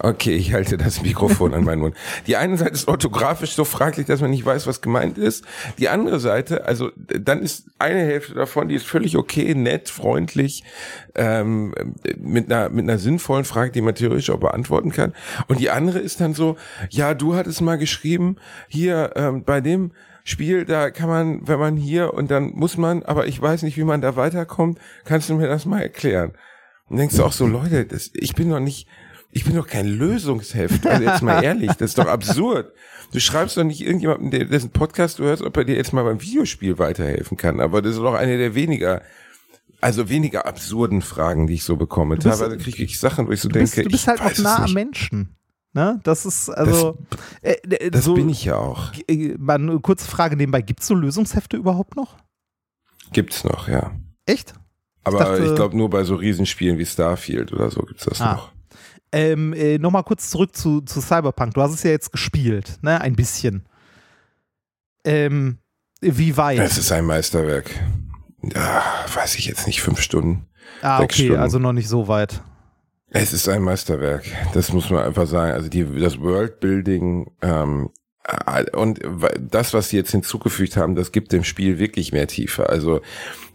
Okay, 0.01 0.37
ich 0.37 0.53
halte 0.53 0.77
das 0.77 1.03
Mikrofon 1.03 1.55
an 1.55 1.65
meinen 1.65 1.81
Mund. 1.81 1.97
Die 2.27 2.37
eine 2.37 2.57
Seite 2.57 2.73
ist 2.73 2.87
orthografisch 2.87 3.55
so 3.55 3.65
fraglich, 3.65 4.07
dass 4.07 4.21
man 4.21 4.31
nicht 4.31 4.45
weiß, 4.45 4.67
was 4.67 4.81
gemeint 4.81 5.19
ist. 5.19 5.45
Die 5.79 5.89
andere 5.89 6.21
Seite, 6.21 6.67
also 6.67 6.91
dann 6.97 7.43
ist 7.43 7.69
eine 7.79 8.01
Hälfte 8.01 8.35
davon, 8.35 8.69
die 8.69 8.77
ist 8.77 8.87
völlig 8.87 9.17
okay, 9.17 9.55
nett, 9.55 9.89
freundlich, 9.89 10.63
ähm, 11.17 11.75
mit 12.17 12.53
einer 12.53 12.69
mit 12.69 12.85
einer 12.85 12.99
sinnvollen 12.99 13.45
Frage, 13.45 13.73
die 13.73 13.81
man 13.81 13.95
theoretisch 13.95 14.31
auch 14.31 14.39
beantworten 14.39 14.93
kann. 14.93 15.15
Und 15.49 15.59
die 15.59 15.71
andere 15.71 15.99
ist 15.99 16.21
dann 16.21 16.35
so, 16.35 16.57
ja, 16.91 17.15
du 17.15 17.35
hattest 17.35 17.61
mal 17.61 17.77
geschrieben, 17.77 18.37
hier 18.69 19.13
ähm, 19.17 19.43
bei 19.43 19.61
dem 19.61 19.93
Spiel, 20.23 20.65
da 20.65 20.91
kann 20.91 21.09
man, 21.09 21.49
wenn 21.49 21.59
man 21.59 21.77
hier 21.77 22.15
und 22.15 22.31
dann 22.31 22.51
muss 22.51 22.77
man, 22.77 23.03
aber 23.03 23.27
ich 23.27 23.41
weiß 23.41 23.63
nicht, 23.63 23.77
wie 23.77 23.85
man 23.85 24.03
da 24.03 24.15
weiterkommt, 24.15 24.79
kannst 25.05 25.29
du 25.29 25.35
mir 25.35 25.49
das 25.49 25.65
mal 25.65 25.81
erklären? 25.81 26.35
Und 26.89 26.99
denkst 26.99 27.17
du 27.17 27.25
auch 27.25 27.33
so, 27.33 27.47
Leute, 27.47 27.85
das, 27.85 28.11
ich 28.15 28.35
bin 28.35 28.51
doch 28.51 28.61
nicht, 28.61 28.87
ich 29.31 29.45
bin 29.45 29.55
doch 29.57 29.67
kein 29.67 29.87
Lösungsheft. 29.87 30.87
Also 30.87 31.05
jetzt 31.05 31.23
mal 31.23 31.43
ehrlich, 31.43 31.73
das 31.73 31.91
ist 31.91 31.99
doch 31.99 32.07
absurd. 32.09 32.73
Du 33.13 33.21
schreibst 33.21 33.57
doch 33.57 33.65
nicht 33.65 33.81
irgendjemandem, 33.81 34.31
der 34.31 34.45
dessen 34.47 34.71
Podcast 34.71 35.19
du 35.19 35.25
hörst, 35.25 35.43
ob 35.43 35.57
er 35.57 35.65
dir 35.65 35.77
jetzt 35.77 35.93
mal 35.93 36.03
beim 36.05 36.21
Videospiel 36.21 36.79
weiterhelfen 36.79 37.37
kann. 37.37 37.61
Aber 37.61 37.81
das 37.83 37.93
ist 37.93 37.99
doch 38.01 38.15
eine 38.15 38.37
der 38.39 38.55
weniger 38.55 39.03
also 39.81 40.09
weniger 40.09 40.45
absurden 40.47 41.03
Fragen, 41.03 41.47
die 41.47 41.55
ich 41.55 41.63
so 41.65 41.77
bekomme. 41.77 42.17
Bist- 42.17 42.27
Teilweise 42.27 42.59
kriege 42.59 42.83
ich 42.83 42.99
Sachen, 42.99 43.29
wo 43.29 43.31
ich 43.33 43.41
so 43.41 43.49
bist, 43.49 43.77
denke, 43.77 43.89
du 43.89 43.93
bist 43.93 44.09
halt 44.09 44.19
ich 44.19 44.27
auch 44.27 44.31
es 44.33 44.39
nah 44.41 44.65
am. 44.65 44.73
Menschen. 44.73 45.37
Ne? 45.73 46.01
Das 46.03 46.27
ist 46.27 46.49
also. 46.51 46.99
äh, 47.43 47.53
äh, 47.71 47.91
Das 47.91 48.05
so, 48.05 48.15
bin 48.15 48.29
ich 48.29 48.45
ja 48.45 48.57
auch. 48.57 48.93
äh, 49.07 49.37
Mal 49.39 49.55
eine 49.55 49.79
kurze 49.79 50.09
Frage 50.09 50.37
nebenbei: 50.37 50.63
Gibt 50.63 50.81
es 50.81 50.87
so 50.89 50.95
Lösungshefte 50.95 51.57
überhaupt 51.57 51.95
noch? 51.95 52.17
Gibt's 53.13 53.45
noch, 53.45 53.69
ja. 53.69 53.93
Echt? 54.27 54.55
Aber 55.05 55.19
dachte- 55.21 55.45
ich 55.45 55.55
glaube 55.55 55.77
nur 55.77 55.89
bei 55.91 56.03
so 56.05 56.17
Riesenspielen 56.17 56.77
wie 56.79 56.87
Starfield 56.87 57.53
oder 57.53 57.71
so 57.71 57.83
gibt's 57.83 58.05
das 58.05 58.21
Ah. 58.21 58.33
noch. 58.35 58.53
Ähm, 59.13 59.53
äh, 59.55 59.79
Nochmal 59.79 60.05
kurz 60.05 60.31
zurück 60.31 60.55
zu, 60.55 60.81
zu 60.83 61.01
Cyberpunk. 61.01 61.55
Du 61.55 61.63
hast 61.63 61.73
es 61.73 61.83
ja 61.83 61.91
jetzt 61.91 62.13
gespielt, 62.13 62.79
ne? 62.83 63.01
Ein 63.01 63.17
bisschen. 63.17 63.67
Ähm, 65.05 65.59
wie 66.01 66.37
weit? 66.37 66.59
Es 66.59 66.79
ist 66.79 66.93
ein 66.93 67.05
Meisterwerk. 67.07 67.71
Ja, 68.43 68.83
weiß 69.13 69.37
ich 69.37 69.47
jetzt 69.47 69.67
nicht, 69.67 69.83
fünf 69.83 70.01
Stunden. 70.01 70.47
ah, 70.83 71.01
okay, 71.01 71.25
Stunden. 71.25 71.41
also 71.43 71.59
noch 71.59 71.73
nicht 71.73 71.89
so 71.89 72.09
weit. 72.09 72.43
Es 73.11 73.33
ist 73.33 73.49
ein 73.49 73.63
Meisterwerk. 73.63 74.25
Das 74.53 74.73
muss 74.73 74.91
man 74.91 75.05
einfach 75.05 75.27
sagen. 75.27 75.53
Also 75.53 75.69
die, 75.69 75.85
das 75.99 76.21
Worldbuilding 76.21 77.31
ähm, 77.41 77.91
äh, 78.47 78.71
und 78.77 79.01
das, 79.41 79.73
was 79.73 79.89
sie 79.89 79.97
jetzt 79.97 80.11
hinzugefügt 80.11 80.77
haben, 80.77 80.95
das 80.95 81.11
gibt 81.13 81.33
dem 81.33 81.45
Spiel 81.45 81.79
wirklich 81.79 82.13
mehr 82.13 82.27
Tiefe. 82.27 82.69
Also 82.69 83.01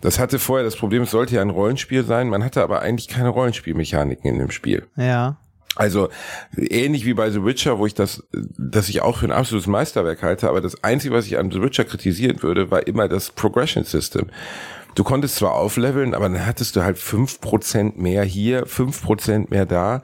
das 0.01 0.19
hatte 0.19 0.39
vorher 0.39 0.65
das 0.65 0.75
Problem, 0.75 1.03
es 1.03 1.12
sollte 1.12 1.36
ja 1.36 1.41
ein 1.41 1.51
Rollenspiel 1.51 2.03
sein. 2.03 2.29
Man 2.29 2.43
hatte 2.43 2.63
aber 2.63 2.81
eigentlich 2.81 3.07
keine 3.07 3.29
Rollenspielmechaniken 3.29 4.29
in 4.29 4.39
dem 4.39 4.51
Spiel. 4.51 4.88
Ja. 4.95 5.38
Also 5.75 6.10
ähnlich 6.56 7.06
wie 7.06 7.15
bei 7.15 7.32
The 7.32 7.44
Witcher, 7.44 7.80
wo 7.80 7.88
ich 7.88 7.96
das, 7.96 8.24
das 8.32 8.89
ich 8.89 9.01
auch 9.01 9.18
für 9.18 9.25
ein 9.25 9.32
absolutes 9.32 9.68
Meisterwerk 9.68 10.22
halte, 10.22 10.48
aber 10.48 10.62
das 10.62 10.84
Einzige, 10.84 11.15
was 11.15 11.25
ich 11.25 11.38
an 11.38 11.51
The 11.51 11.62
Witcher 11.62 11.84
kritisieren 11.84 12.44
würde, 12.44 12.70
war 12.70 12.86
immer 12.86 13.08
das 13.08 13.32
Progression 13.32 13.84
System. 13.84 14.27
Du 14.96 15.03
konntest 15.03 15.38
zwar 15.38 15.53
aufleveln, 15.53 16.13
aber 16.13 16.30
dann 16.30 16.46
hattest 16.46 16.75
du 16.75 16.84
halt 16.84 17.00
fünf 17.00 17.42
Prozent 17.42 17.98
mehr 17.98 18.24
hier, 18.24 18.68
fünf 18.68 19.01
Prozent 19.01 19.50
mehr 19.50 19.65
da. 19.65 20.03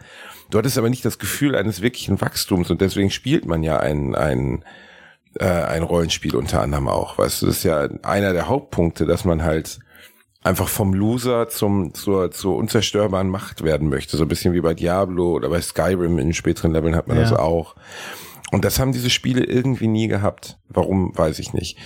Du 0.50 0.58
hattest 0.58 0.80
aber 0.80 0.90
nicht 0.90 1.06
das 1.06 1.20
Gefühl 1.20 1.56
eines 1.56 1.82
wirklichen 1.82 2.20
Wachstums 2.22 2.72
und 2.72 2.82
deswegen 2.82 3.12
spielt 3.12 3.46
man 3.46 3.62
ja 3.62 3.78
ein, 3.78 4.16
ein, 4.16 4.66
äh, 5.36 5.46
ein 5.46 5.84
Rollenspiel 5.84 6.36
unter 6.36 6.62
anderem 6.62 6.88
auch. 6.88 7.20
Weißt 7.20 7.44
du, 7.44 7.46
das 7.46 7.58
ist 7.58 7.64
ja 7.64 7.88
einer 8.02 8.34
der 8.34 8.48
Hauptpunkte, 8.48 9.06
dass 9.06 9.26
man 9.26 9.44
halt 9.44 9.80
einfach 10.42 10.68
vom 10.70 10.94
Loser 10.94 11.50
zum 11.50 11.94
zur 11.94 12.32
zur 12.32 12.56
unzerstörbaren 12.56 13.30
Macht 13.30 13.64
werden 13.64 13.90
möchte, 13.90 14.18
so 14.18 14.24
ein 14.24 14.30
bisschen 14.30 14.54
wie 14.54 14.62
bei 14.62 14.74
Diablo 14.74 15.34
oder 15.34 15.50
bei 15.50 15.62
Skyrim 15.62 16.18
in 16.20 16.34
späteren 16.34 16.72
Leveln 16.72 16.96
hat 16.96 17.08
man 17.08 17.18
Ja. 17.18 17.24
das 17.24 17.34
auch. 17.34 17.76
Und 18.52 18.66
das 18.66 18.80
haben 18.80 18.94
diese 18.94 19.12
Spiele 19.12 19.44
irgendwie 19.44 19.88
nie 19.88 20.08
gehabt. 20.08 20.58
Warum, 20.70 21.16
weiß 21.16 21.38
ich 21.38 21.54
nicht. 21.54 21.78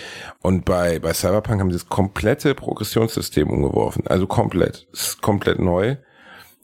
Und 0.42 0.64
bei, 0.64 1.00
bei 1.00 1.14
Cyberpunk 1.14 1.60
haben 1.60 1.72
sie 1.72 1.78
das 1.78 1.90
komplette 1.90 2.56
Progressionssystem 2.56 3.50
umgeworfen. 3.50 4.08
Also 4.08 4.28
komplett. 4.28 4.88
Es 4.94 5.08
ist 5.08 5.22
komplett 5.22 5.60
neu. 5.60 5.98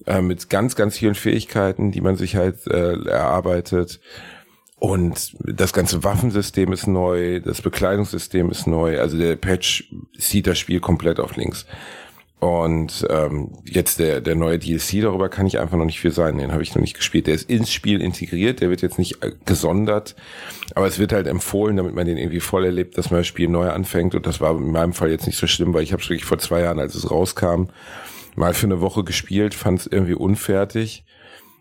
Äh, 0.06 0.22
mit 0.22 0.50
ganz, 0.50 0.78
ganz 0.78 0.98
vielen 0.98 1.16
Fähigkeiten, 1.16 1.92
die 1.92 2.00
man 2.00 2.16
sich 2.16 2.38
halt 2.38 2.66
äh, 2.68 2.94
erarbeitet. 3.10 4.00
Und 4.80 5.36
das 5.44 5.74
ganze 5.74 6.04
Waffensystem 6.06 6.72
ist 6.72 6.88
neu, 6.88 7.42
das 7.42 7.62
Bekleidungssystem 7.62 8.50
ist 8.50 8.66
neu. 8.66 9.00
Also 9.00 9.18
der 9.18 9.36
Patch 9.36 9.94
sieht 10.18 10.48
das 10.48 10.58
Spiel 10.58 10.80
komplett 10.80 11.20
auf 11.20 11.36
links. 11.36 11.66
Und 12.40 13.06
ähm, 13.10 13.52
jetzt 13.66 14.00
der, 14.00 14.22
der 14.22 14.36
neue 14.36 14.58
DLC, 14.58 15.02
darüber 15.02 15.28
kann 15.28 15.46
ich 15.46 15.60
einfach 15.60 15.76
noch 15.76 15.84
nicht 15.84 16.00
viel 16.00 16.12
sagen. 16.12 16.38
Den 16.38 16.54
habe 16.54 16.64
ich 16.64 16.74
noch 16.74 16.82
nicht 16.82 16.96
gespielt. 16.96 17.28
Der 17.28 17.36
ist 17.36 17.50
ins 17.50 17.70
Spiel 17.70 18.02
integriert, 18.02 18.62
der 18.62 18.70
wird 18.70 18.82
jetzt 18.82 18.98
nicht 18.98 19.22
äh, 19.22 19.34
gesondert, 19.46 20.16
aber 20.74 20.88
es 20.88 21.00
wird 21.00 21.12
halt 21.12 21.28
empfohlen, 21.28 21.76
damit 21.76 21.94
man 21.94 22.06
den 22.06 22.18
irgendwie 22.18 22.40
voll 22.40 22.64
erlebt, 22.64 22.98
dass 22.98 23.12
man 23.12 23.20
das 23.20 23.28
Spiel 23.28 23.50
neu 23.50 23.70
anfängt. 23.70 24.16
Und 24.16 24.26
das 24.26 24.40
war 24.40 24.56
in 24.56 24.72
meinem 24.72 24.94
Fall 24.94 25.12
jetzt 25.12 25.28
nicht 25.28 25.38
so 25.38 25.48
schlimm, 25.48 25.74
weil 25.74 25.84
ich 25.84 25.92
habe 25.92 26.02
es 26.02 26.10
wirklich 26.10 26.24
vor 26.24 26.40
zwei 26.40 26.62
Jahren, 26.62 26.80
als 26.80 26.96
es 26.96 27.12
rauskam, 27.12 27.66
mal 28.38 28.54
für 28.54 28.68
eine 28.68 28.80
Woche 28.80 29.04
gespielt, 29.04 29.54
fand 29.54 29.82
es 29.82 29.88
irgendwie 29.88 30.14
unfertig 30.14 31.04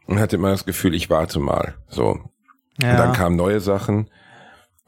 und 0.06 0.20
hatte 0.20 0.36
immer 0.36 0.52
das 0.52 0.64
Gefühl, 0.64 0.94
ich 0.94 1.10
warte 1.10 1.40
mal. 1.40 1.74
So, 1.88 2.20
Ja. 2.80 2.92
und 2.92 2.98
dann 2.98 3.12
kamen 3.12 3.36
neue 3.36 3.60
Sachen. 3.60 4.10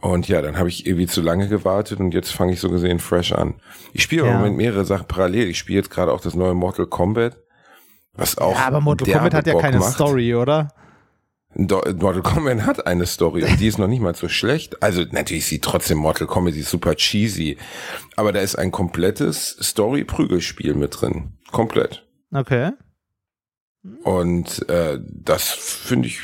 Und 0.00 0.28
ja, 0.28 0.40
dann 0.40 0.56
habe 0.58 0.68
ich 0.70 0.86
irgendwie 0.86 1.06
zu 1.06 1.20
lange 1.20 1.48
gewartet 1.48 2.00
und 2.00 2.14
jetzt 2.14 2.32
fange 2.32 2.52
ich 2.54 2.60
so 2.60 2.70
gesehen 2.70 2.98
fresh 3.00 3.32
an. 3.32 3.54
Ich 3.92 4.02
spiele 4.02 4.22
Ja. 4.24 4.30
im 4.32 4.36
Moment 4.38 4.56
mehrere 4.56 4.84
Sachen 4.86 5.06
parallel. 5.06 5.48
Ich 5.48 5.58
spiele 5.58 5.78
jetzt 5.78 5.90
gerade 5.90 6.12
auch 6.12 6.20
das 6.22 6.34
neue 6.34 6.54
Mortal 6.54 6.86
Kombat, 6.86 7.36
was 8.14 8.38
auch. 8.38 8.54
ja, 8.56 8.66
aber 8.66 8.80
Mortal 8.80 9.12
Kombat 9.12 9.34
hat 9.34 9.46
ja 9.46 9.52
Bock 9.52 9.62
keine 9.62 9.78
macht. 9.78 9.92
Story, 9.94 10.34
oder? 10.34 10.68
Do 11.54 11.82
Mortal 11.98 12.22
Kombat 12.22 12.62
hat 12.64 12.86
eine 12.86 13.04
Story 13.06 13.44
und 13.44 13.58
die 13.60 13.66
ist 13.66 13.76
noch 13.78 13.88
nicht 13.88 14.00
mal 14.00 14.14
so 14.14 14.28
schlecht. 14.28 14.82
Also 14.82 15.02
natürlich 15.10 15.46
sieht 15.46 15.62
trotzdem 15.64 15.98
Mortal 15.98 16.28
Kombat 16.28 16.54
sie 16.54 16.60
ist 16.60 16.70
super 16.70 16.94
cheesy, 16.94 17.58
aber 18.16 18.32
da 18.32 18.40
ist 18.40 18.54
ein 18.56 18.70
komplettes 18.70 19.56
Story-Prügelspiel 19.60 20.74
mit 20.74 20.98
drin. 21.00 21.32
Komplett. 21.50 22.06
Okay. 22.32 22.70
Und 24.04 24.68
äh, 24.68 24.98
das 25.02 25.48
finde 25.48 26.08
ich 26.08 26.20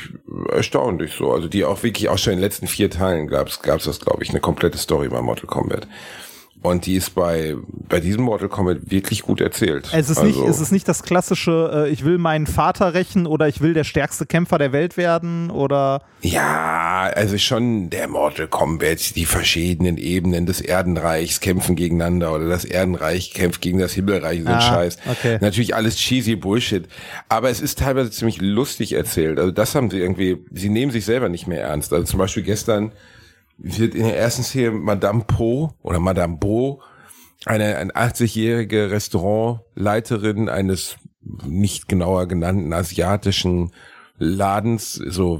erstaunlich 0.51 1.13
so. 1.13 1.31
Also 1.31 1.47
die 1.47 1.65
auch 1.65 1.81
wirklich 1.81 2.07
auch 2.09 2.17
schon 2.17 2.33
in 2.33 2.39
den 2.39 2.43
letzten 2.43 2.67
vier 2.67 2.89
Teilen 2.91 3.27
gab's 3.27 3.61
gab's 3.61 3.85
das, 3.85 3.99
glaube 3.99 4.23
ich, 4.23 4.29
eine 4.29 4.39
komplette 4.39 4.77
Story 4.77 5.09
bei 5.09 5.21
Mortal 5.21 5.47
Kombat. 5.47 5.87
Und 6.63 6.85
die 6.85 6.95
ist 6.95 7.11
bei 7.15 7.55
bei 7.87 7.99
diesem 8.01 8.23
Mortal 8.23 8.49
Kombat 8.49 8.89
wirklich 8.91 9.21
gut 9.21 9.39
erzählt. 9.39 9.89
Es 9.93 10.09
ist, 10.09 10.17
also, 10.17 10.25
nicht, 10.41 10.49
es 10.49 10.59
ist 10.59 10.71
nicht 10.71 10.87
das 10.87 11.03
klassische, 11.03 11.85
äh, 11.87 11.89
ich 11.89 12.03
will 12.03 12.17
meinen 12.17 12.47
Vater 12.47 12.93
rächen 12.93 13.25
oder 13.25 13.47
ich 13.47 13.61
will 13.61 13.73
der 13.73 13.85
stärkste 13.85 14.25
Kämpfer 14.25 14.57
der 14.57 14.73
Welt 14.73 14.97
werden 14.97 15.49
oder. 15.51 16.01
ja, 16.21 17.09
also 17.15 17.37
schon 17.37 17.89
der 17.89 18.07
Mortal 18.09 18.47
Kombat, 18.47 19.15
die 19.15 19.25
verschiedenen 19.25 19.97
Ebenen 19.97 20.45
des 20.45 20.59
Erdenreichs 20.59 21.39
kämpfen 21.39 21.75
gegeneinander 21.77 22.33
oder 22.33 22.47
das 22.49 22.65
Erdenreich 22.65 23.33
kämpft 23.33 23.61
gegen 23.61 23.77
das 23.79 23.93
Himmelreich, 23.93 24.41
so 24.41 24.47
ein 24.49 24.55
Ah, 24.55 24.61
Scheiß. 24.61 24.97
okay. 25.09 25.37
Natürlich 25.39 25.75
alles 25.75 25.95
cheesy 25.95 26.35
Bullshit, 26.35 26.87
aber 27.29 27.49
es 27.49 27.61
ist 27.61 27.79
teilweise 27.79 28.11
ziemlich 28.11 28.41
lustig 28.41 28.93
erzählt. 28.93 29.39
Also 29.39 29.51
das 29.51 29.75
haben 29.75 29.89
sie 29.89 29.99
irgendwie, 29.99 30.43
sie 30.51 30.69
nehmen 30.69 30.91
sich 30.91 31.05
selber 31.05 31.29
nicht 31.29 31.47
mehr 31.47 31.61
ernst. 31.61 31.93
Also 31.93 32.05
zum 32.05 32.19
Beispiel 32.19 32.43
gestern 32.43 32.91
wird 33.57 33.95
in 33.95 34.03
der 34.03 34.17
ersten 34.17 34.43
Szene 34.43 34.71
Madame 34.71 35.23
Po 35.25 35.73
oder 35.81 35.99
Madame 35.99 36.37
Bo, 36.37 36.81
eine, 37.45 37.77
eine 37.77 37.91
80-jährige 37.93 38.91
Restaurantleiterin 38.91 40.49
eines 40.49 40.97
nicht 41.45 41.87
genauer 41.87 42.27
genannten 42.27 42.73
asiatischen 42.73 43.71
Ladens 44.19 44.93
so 44.93 45.39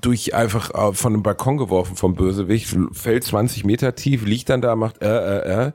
durch 0.00 0.34
einfach 0.34 0.70
äh, 0.74 0.94
von 0.94 1.12
einem 1.12 1.22
Balkon 1.22 1.58
geworfen 1.58 1.94
vom 1.94 2.14
Bösewicht, 2.14 2.74
fällt 2.92 3.24
20 3.24 3.64
Meter 3.64 3.94
tief, 3.94 4.24
liegt 4.24 4.48
dann 4.48 4.62
da, 4.62 4.76
macht 4.76 5.02
äh, 5.02 5.38
äh, 5.38 5.66
äh. 5.66 5.72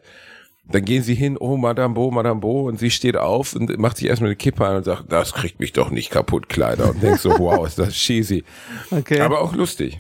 Dann 0.72 0.86
gehen 0.86 1.02
sie 1.02 1.16
hin, 1.16 1.36
oh 1.40 1.58
Madame 1.58 1.96
Bo, 1.96 2.12
Madame 2.12 2.42
Bo, 2.42 2.68
und 2.68 2.80
sie 2.80 2.92
steht 2.92 3.18
auf 3.18 3.56
und 3.56 3.76
macht 3.80 3.98
sich 3.98 4.08
erstmal 4.08 4.30
eine 4.30 4.36
Kippe 4.36 4.66
an 4.66 4.78
und 4.78 4.84
sagt, 4.84 5.12
das 5.12 5.34
kriegt 5.34 5.60
mich 5.60 5.74
doch 5.74 5.90
nicht 5.90 6.12
kaputt, 6.12 6.48
Kleider. 6.48 6.92
Und 6.92 7.02
denkst 7.02 7.22
so, 7.22 7.32
wow, 7.40 7.66
ist 7.66 7.80
das 7.80 7.94
cheesy. 7.94 8.44
Okay. 8.92 9.20
Aber 9.22 9.42
auch 9.42 9.56
lustig. 9.56 10.00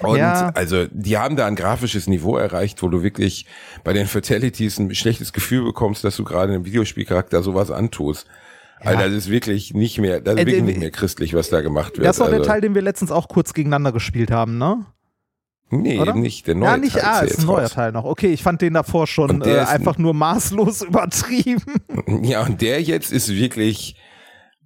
Und 0.00 0.18
Ja. 0.18 0.50
also 0.54 0.86
die 0.90 1.16
haben 1.16 1.36
da 1.36 1.46
ein 1.46 1.56
grafisches 1.56 2.06
Niveau 2.06 2.36
erreicht, 2.36 2.82
wo 2.82 2.88
du 2.88 3.02
wirklich 3.02 3.46
bei 3.82 3.92
den 3.92 4.06
Fatalities 4.06 4.78
ein 4.78 4.94
schlechtes 4.94 5.32
Gefühl 5.32 5.64
bekommst, 5.64 6.04
dass 6.04 6.16
du 6.16 6.24
gerade 6.24 6.52
einem 6.52 6.64
Videospielcharakter 6.64 7.42
sowas 7.42 7.70
antust. 7.70 8.26
Also 8.80 9.00
das 9.00 9.12
ist 9.12 9.30
wirklich 9.30 9.72
nicht 9.72 9.98
mehr, 9.98 10.20
das 10.20 10.34
ist 10.34 10.40
Äh, 10.40 10.46
wirklich 10.46 10.58
äh, 10.62 10.66
nicht 10.66 10.80
mehr 10.80 10.90
christlich, 10.90 11.32
was 11.32 11.48
da 11.48 11.62
gemacht 11.62 11.96
wird. 11.96 12.06
das 12.06 12.20
war 12.20 12.28
der 12.28 12.40
also, 12.40 12.50
Teil, 12.50 12.60
den 12.60 12.74
wir 12.74 12.82
letztens 12.82 13.10
auch 13.10 13.26
kurz 13.28 13.54
gegeneinander 13.54 13.90
gespielt 13.92 14.30
haben, 14.30 14.58
ne? 14.58 14.84
Nee, 15.70 15.98
oder? 15.98 16.10
eben 16.12 16.20
nicht. 16.20 16.46
Der 16.46 16.54
neue 16.54 16.68
ja, 16.70 16.76
nicht, 16.76 16.92
Teil 16.96 17.04
ah, 17.04 17.18
ja 17.20 17.24
ist 17.24 17.40
ein 17.40 17.46
neuer 17.46 17.62
raus. 17.62 17.72
Teil 17.72 17.90
noch. 17.92 18.04
Okay, 18.04 18.28
ich 18.32 18.42
fand 18.42 18.60
den 18.62 18.74
davor 18.74 19.06
schon 19.06 19.40
der 19.40 19.62
äh, 19.62 19.64
einfach 19.64 19.98
nur 19.98 20.14
maßlos 20.14 20.82
übertrieben. 20.86 21.62
Ja, 22.22 22.44
und 22.44 22.60
der 22.60 22.82
jetzt 22.82 23.10
ist 23.12 23.30
wirklich, 23.30 23.96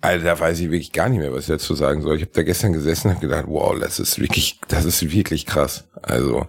also 0.00 0.24
da 0.24 0.38
weiß 0.38 0.60
ich 0.60 0.70
wirklich 0.70 0.92
gar 0.92 1.08
nicht 1.08 1.18
mehr, 1.18 1.32
was 1.32 1.42
ich 1.42 1.48
dazu 1.48 1.74
sagen 1.74 2.02
soll. 2.02 2.16
Ich 2.16 2.22
habe 2.22 2.32
da 2.32 2.42
gestern 2.42 2.72
gesessen 2.72 3.08
und 3.08 3.14
hab 3.14 3.20
gedacht, 3.20 3.44
wow, 3.46 3.78
das 3.78 3.98
ist 3.98 4.18
wirklich, 4.18 4.58
das 4.68 4.84
ist 4.84 5.10
wirklich 5.12 5.46
krass. 5.46 5.84
Also 6.02 6.46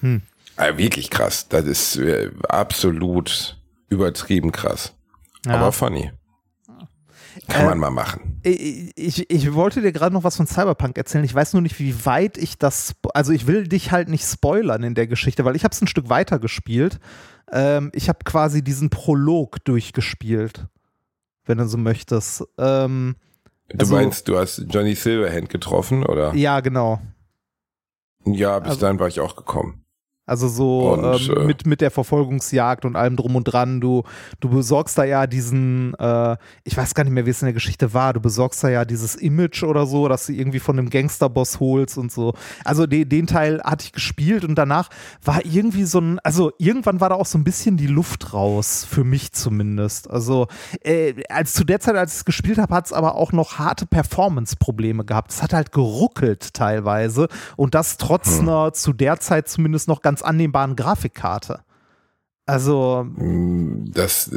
Hm. 0.00 0.22
äh, 0.56 0.76
wirklich 0.76 1.10
krass. 1.10 1.48
Das 1.48 1.64
ist 1.66 1.96
äh, 1.96 2.30
absolut 2.48 3.58
übertrieben 3.88 4.52
krass. 4.52 4.94
Ja. 5.44 5.54
Aber 5.54 5.72
funny. 5.72 6.10
Kann 7.48 7.62
Äh, 7.62 7.68
man 7.68 7.78
mal 7.78 7.90
machen. 7.90 8.40
Ich, 8.42 9.28
ich, 9.30 9.52
wollte 9.54 9.82
dir 9.82 9.92
gerade 9.92 10.14
noch 10.14 10.24
was 10.24 10.36
von 10.36 10.46
Cyberpunk 10.46 10.96
erzählen. 10.96 11.24
Ich 11.24 11.34
weiß 11.34 11.52
nur 11.52 11.62
nicht, 11.62 11.78
wie 11.78 12.06
weit 12.06 12.38
ich 12.38 12.56
das. 12.58 12.94
Also, 13.12 13.32
ich 13.32 13.46
will 13.46 13.68
dich 13.68 13.92
halt 13.92 14.08
nicht 14.08 14.24
spoilern 14.24 14.82
in 14.82 14.94
der 14.94 15.06
Geschichte, 15.06 15.44
weil 15.44 15.54
ich 15.54 15.62
habe 15.64 15.72
es 15.72 15.80
ein 15.82 15.86
Stück 15.86 16.08
weiter 16.08 16.38
gespielt. 16.38 16.98
Ähm, 17.52 17.90
ich 17.94 18.08
habe 18.08 18.20
quasi 18.24 18.62
diesen 18.62 18.88
Prolog 18.90 19.62
durchgespielt, 19.64 20.66
wenn 21.46 21.58
du 21.58 21.66
so 21.66 21.78
möchtest. 21.78 22.44
Ähm, 22.58 23.16
Du 23.68 23.78
also- 23.80 23.94
meinst, 23.96 24.28
du 24.28 24.38
hast 24.38 24.64
Johnny 24.68 24.94
Silverhand 24.94 25.48
getroffen, 25.48 26.04
oder? 26.06 26.32
ja, 26.34 26.60
genau. 26.60 27.00
Ja, 28.24 28.58
bis 28.60 28.70
Also- 28.70 28.80
dahin 28.82 29.00
war 29.00 29.08
ich 29.08 29.18
auch 29.20 29.34
gekommen. 29.34 29.84
Also 30.26 30.48
so 30.48 30.92
Und, 30.92 31.28
ähm, 31.28 31.36
äh, 31.36 31.44
mit, 31.44 31.66
mit 31.66 31.80
der 31.80 31.92
Verfolgungsjagd 31.92 32.84
und 32.84 32.96
allem 32.96 33.16
drum 33.16 33.36
und 33.36 33.44
dran. 33.44 33.80
Du, 33.80 34.02
du 34.40 34.48
besorgst 34.48 34.98
da 34.98 35.04
ja 35.04 35.28
diesen, 35.28 35.94
äh, 35.94 36.36
ich 36.64 36.76
weiß 36.76 36.94
gar 36.94 37.04
nicht 37.04 37.12
mehr, 37.12 37.26
wie 37.26 37.30
es 37.30 37.42
in 37.42 37.46
der 37.46 37.52
Geschichte 37.52 37.94
war, 37.94 38.12
du 38.12 38.20
besorgst 38.20 38.62
da 38.64 38.68
ja 38.68 38.84
dieses 38.84 39.14
Image 39.14 39.62
oder 39.62 39.86
so, 39.86 40.08
dass 40.08 40.26
du 40.26 40.32
irgendwie 40.32 40.58
von 40.58 40.78
einem 40.78 40.90
Gangsterboss 40.90 41.60
holst 41.60 41.96
und 41.96 42.10
so. 42.10 42.34
Also 42.64 42.86
de, 42.86 43.04
den 43.04 43.28
Teil 43.28 43.62
hatte 43.62 43.84
ich 43.84 43.92
gespielt 43.92 44.44
und 44.44 44.56
danach 44.56 44.88
war 45.24 45.44
irgendwie 45.44 45.84
so 45.84 46.00
ein, 46.00 46.18
also 46.20 46.50
irgendwann 46.58 47.00
war 47.00 47.10
da 47.10 47.14
auch 47.14 47.26
so 47.26 47.38
ein 47.38 47.44
bisschen 47.44 47.76
die 47.76 47.86
Luft 47.86 48.32
raus, 48.32 48.84
für 48.88 49.04
mich 49.04 49.32
zumindest. 49.32 50.10
Also 50.10 50.48
äh, 50.82 51.14
als 51.28 51.54
zu 51.54 51.62
der 51.62 51.78
Zeit, 51.78 51.94
als 51.94 52.12
ich 52.12 52.18
es 52.18 52.24
gespielt 52.24 52.58
habe, 52.58 52.74
hat 52.74 52.86
es 52.86 52.92
aber 52.92 53.14
auch 53.14 53.30
noch 53.30 53.58
harte 53.58 53.86
Performance-Probleme 53.86 55.04
gehabt. 55.04 55.30
Es 55.30 55.42
hat 55.42 55.52
halt 55.52 55.70
geruckelt 55.70 56.52
teilweise 56.52 57.28
und 57.56 57.76
das 57.76 57.96
trotz 57.96 58.40
einer 58.40 58.72
zu 58.72 58.92
der 58.92 59.20
Zeit 59.20 59.48
zumindest 59.48 59.86
noch 59.86 60.02
ganz 60.02 60.15
annehmbaren 60.22 60.76
Grafikkarte. 60.76 61.60
Also, 62.48 63.06
Das 63.92 64.30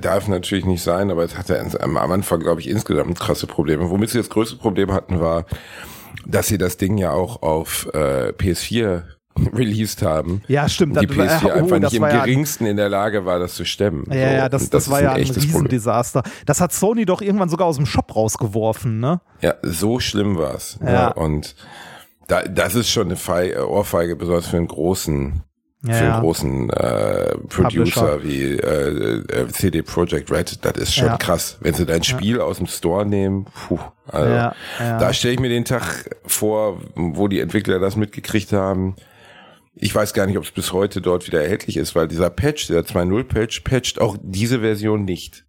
darf 0.00 0.26
natürlich 0.28 0.64
nicht 0.64 0.82
sein, 0.82 1.10
aber 1.10 1.22
es 1.24 1.36
hatte 1.36 1.60
am 1.80 1.96
Anfang, 1.98 2.40
glaube 2.40 2.60
ich, 2.62 2.68
insgesamt 2.68 3.20
krasse 3.20 3.46
Probleme. 3.46 3.90
Womit 3.90 4.08
sie 4.10 4.18
das 4.18 4.30
größte 4.30 4.56
Problem 4.56 4.90
hatten, 4.92 5.20
war, 5.20 5.44
dass 6.26 6.46
sie 6.48 6.56
das 6.56 6.78
Ding 6.78 6.96
ja 6.96 7.10
auch 7.10 7.42
auf 7.42 7.88
äh, 7.92 8.28
PS4 8.30 9.02
released 9.54 10.02
haben. 10.02 10.42
ja, 10.48 10.66
stimmt. 10.68 10.98
Die 11.00 11.06
das- 11.06 11.14
PS4 11.16 11.44
oh, 11.46 11.50
einfach 11.50 11.80
das 11.80 11.92
nicht 11.92 11.94
im 11.98 12.02
war 12.02 12.10
ja, 12.12 12.24
geringsten 12.24 12.64
in 12.66 12.76
der 12.78 12.88
Lage 12.88 13.26
war, 13.26 13.38
das 13.38 13.54
zu 13.54 13.64
stemmen. 13.66 14.04
Ja, 14.08 14.14
So, 14.14 14.18
ja, 14.36 14.48
das, 14.48 14.62
und 14.64 14.74
das, 14.74 14.90
war 14.90 15.02
ja 15.02 15.12
ein 15.12 15.20
echtes 15.20 15.36
Problem. 15.44 15.52
Riesendesaster. 15.66 16.22
Das 16.46 16.60
hat 16.60 16.72
Sony 16.72 17.04
doch 17.04 17.20
irgendwann 17.20 17.48
sogar 17.50 17.66
aus 17.66 17.76
dem 17.76 17.86
Shop 17.86 18.14
rausgeworfen, 18.16 18.98
ne? 19.00 19.20
Ja, 19.42 19.54
so 19.62 20.00
schlimm 20.00 20.36
war's. 20.38 20.78
Ja. 20.82 20.90
Ja. 20.92 21.08
Und 21.08 21.54
da, 22.32 22.42
das 22.48 22.74
ist 22.74 22.90
schon 22.90 23.06
eine 23.08 23.16
Fei 23.16 23.60
Ohrfeige, 23.62 24.16
besonders 24.16 24.46
für 24.48 24.56
einen 24.56 24.68
großen, 24.68 25.42
Ja, 25.84 25.94
für 25.94 26.04
ja. 26.04 26.12
einen 26.14 26.22
großen 26.22 26.70
äh, 26.70 27.36
Publisher. 27.48 28.00
Producer 28.18 28.24
wie 28.24 28.42
äh, 28.56 29.22
äh, 29.28 29.48
CD 29.48 29.82
Projekt 29.82 30.30
Red. 30.30 30.64
Das 30.64 30.76
ist 30.76 30.94
schon 30.94 31.06
Ja. 31.08 31.16
krass. 31.18 31.58
Wenn 31.60 31.74
sie 31.74 31.84
dein 31.86 32.02
Spiel 32.04 32.40
aus 32.40 32.58
dem 32.58 32.66
Store 32.66 33.04
nehmen, 33.04 33.46
puh, 33.46 33.78
also, 34.06 34.28
Ja, 34.30 34.54
ja. 34.78 34.98
da 34.98 35.12
stelle 35.12 35.34
ich 35.34 35.40
mir 35.40 35.48
den 35.48 35.64
Tag 35.64 36.16
vor, 36.24 36.80
wo 36.94 37.28
die 37.28 37.40
Entwickler 37.40 37.78
das 37.78 37.96
mitgekriegt 37.96 38.52
haben. 38.52 38.96
Ich 39.74 39.94
weiß 39.94 40.12
gar 40.14 40.26
nicht, 40.26 40.36
ob 40.38 40.44
es 40.44 40.50
bis 40.50 40.72
heute 40.72 41.00
dort 41.00 41.26
wieder 41.26 41.42
erhältlich 41.42 41.76
ist, 41.78 41.94
weil 41.94 42.06
dieser 42.06 42.30
Patch, 42.30 42.68
der 42.68 42.84
2.0 42.84 43.24
Patch, 43.24 43.60
patcht 43.60 44.00
auch 44.00 44.16
diese 44.22 44.60
Version 44.60 45.04
nicht. 45.04 45.44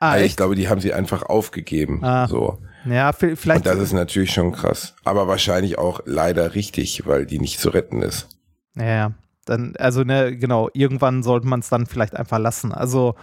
Ah, 0.00 0.12
Also 0.12 0.24
ich 0.24 0.36
glaube, 0.36 0.54
die 0.54 0.68
haben 0.68 0.80
sie 0.80 0.92
einfach 0.94 1.22
aufgegeben. 1.24 2.02
Ah. 2.04 2.26
So. 2.28 2.58
Ja, 2.84 3.10
vi- 3.10 3.36
vielleicht. 3.36 3.66
Und 3.66 3.66
das 3.66 3.78
ist 3.82 3.92
natürlich 3.92 4.32
schon 4.32 4.52
krass. 4.52 4.94
Aber 5.04 5.26
wahrscheinlich 5.28 5.78
auch 5.78 6.00
leider 6.04 6.54
richtig, 6.54 7.06
weil 7.06 7.26
die 7.26 7.38
nicht 7.38 7.60
zu 7.60 7.70
retten 7.70 8.02
ist. 8.02 8.28
Ja. 8.76 9.12
Dann, 9.44 9.74
also, 9.78 10.02
ne, 10.04 10.36
genau, 10.36 10.68
irgendwann 10.74 11.22
sollte 11.22 11.46
man 11.46 11.60
es 11.60 11.68
dann 11.70 11.86
vielleicht 11.86 12.14
einfach 12.14 12.38
lassen. 12.38 12.70
Also, 12.72 13.14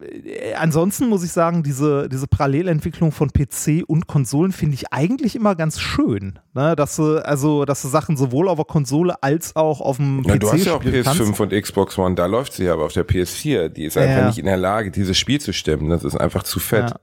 äh, 0.00 0.54
ansonsten 0.54 1.08
muss 1.08 1.24
ich 1.24 1.32
sagen, 1.32 1.62
diese, 1.62 2.08
diese 2.08 2.26
Parallelentwicklung 2.26 3.10
von 3.12 3.30
PC 3.30 3.82
und 3.86 4.06
Konsolen 4.06 4.52
finde 4.52 4.74
ich 4.74 4.92
eigentlich 4.92 5.36
immer 5.36 5.54
ganz 5.54 5.80
schön. 5.80 6.38
Ne? 6.54 6.76
Dass 6.76 6.96
du, 6.96 7.16
also, 7.24 7.64
dass 7.64 7.82
du 7.82 7.88
Sachen 7.88 8.16
sowohl 8.16 8.48
auf 8.48 8.56
der 8.56 8.64
Konsole 8.66 9.22
als 9.22 9.56
auch 9.56 9.80
auf 9.80 9.96
dem 9.96 10.22
Ja, 10.24 10.34
PC 10.36 10.40
du 10.40 10.52
hast 10.52 10.64
ja 10.66 10.74
auch 10.74 10.80
spielen 10.82 11.02
PS5 11.04 11.24
kannst. 11.26 11.40
und 11.40 11.52
Xbox 11.62 11.98
One, 11.98 12.14
da 12.14 12.26
läuft 12.26 12.52
sie 12.54 12.64
ja, 12.64 12.74
aber 12.74 12.84
auf 12.84 12.92
der 12.92 13.06
PS4, 13.06 13.68
die 13.68 13.84
ist 13.84 13.96
Ja, 13.96 14.02
einfach 14.02 14.26
nicht 14.26 14.38
in 14.38 14.46
der 14.46 14.56
Lage, 14.56 14.90
dieses 14.90 15.18
Spiel 15.18 15.40
zu 15.40 15.52
stemmen. 15.52 15.88
Das 15.90 16.04
ist 16.04 16.16
einfach 16.16 16.42
zu 16.42 16.60
fett. 16.60 16.90
Ja. 16.90 16.96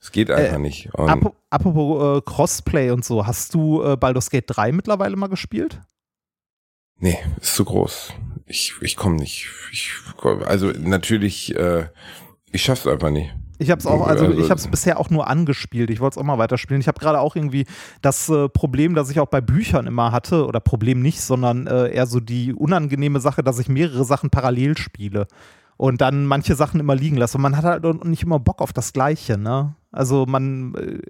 Es 0.00 0.10
geht 0.12 0.30
einfach 0.30 0.54
Äh, 0.56 0.58
nicht. 0.58 0.90
Apro- 0.94 1.34
Apropos 1.50 2.18
äh, 2.18 2.22
Crossplay 2.24 2.90
und 2.90 3.04
so, 3.04 3.26
hast 3.26 3.54
du 3.54 3.82
äh, 3.82 3.96
Baldur's 3.96 4.30
Gate 4.30 4.44
3 4.48 4.72
mittlerweile 4.72 5.16
mal 5.16 5.28
gespielt? 5.28 5.80
nee, 7.02 7.18
ist 7.40 7.54
zu 7.54 7.64
groß. 7.64 8.12
Ich, 8.44 8.74
ich 8.82 8.94
komme 8.96 9.16
nicht. 9.16 9.48
Ich, 9.72 9.92
also 10.44 10.70
natürlich, 10.78 11.54
äh, 11.56 11.86
ich 12.52 12.62
schaff's 12.62 12.86
einfach 12.86 13.08
nicht. 13.10 13.34
Ich 13.58 13.70
habe 13.70 13.78
es 13.78 13.86
auch, 13.86 14.06
also, 14.06 14.26
Also- 14.26 14.38
ich 14.38 14.50
habe 14.50 14.60
es 14.60 14.68
bisher 14.68 14.98
auch 15.00 15.08
nur 15.08 15.26
angespielt. 15.28 15.88
Ich 15.90 16.00
wollte 16.00 16.14
es 16.14 16.18
auch 16.18 16.26
mal 16.26 16.36
weiterspielen. 16.38 16.80
Ich 16.80 16.88
habe 16.88 16.98
gerade 17.00 17.20
auch 17.20 17.36
irgendwie 17.36 17.66
das 18.02 18.28
äh, 18.28 18.48
Problem, 18.50 18.94
das 18.94 19.08
ich 19.10 19.18
auch 19.20 19.28
bei 19.28 19.40
Büchern 19.40 19.86
immer 19.86 20.12
hatte, 20.12 20.46
oder 20.46 20.60
Problem 20.60 21.00
nicht, 21.00 21.20
sondern 21.22 21.66
äh, 21.66 21.88
eher 21.94 22.06
so 22.06 22.20
die 22.20 22.52
unangenehme 22.52 23.20
Sache, 23.20 23.42
dass 23.42 23.58
ich 23.58 23.68
mehrere 23.68 24.04
Sachen 24.04 24.28
parallel 24.30 24.76
spiele 24.76 25.26
und 25.80 26.02
dann 26.02 26.26
manche 26.26 26.56
Sachen 26.56 26.78
immer 26.78 26.94
liegen 26.94 27.16
lasse. 27.16 27.38
Und 27.38 27.42
man 27.42 27.56
hat 27.56 27.64
halt 27.64 27.86
auch 27.86 28.04
nicht 28.04 28.22
immer 28.22 28.38
Bock 28.38 28.60
auf 28.60 28.74
das 28.74 28.92
Gleiche, 28.92 29.38
ne? 29.38 29.76
Also 29.90 30.26
man, 30.26 30.74
äh, 30.74 31.00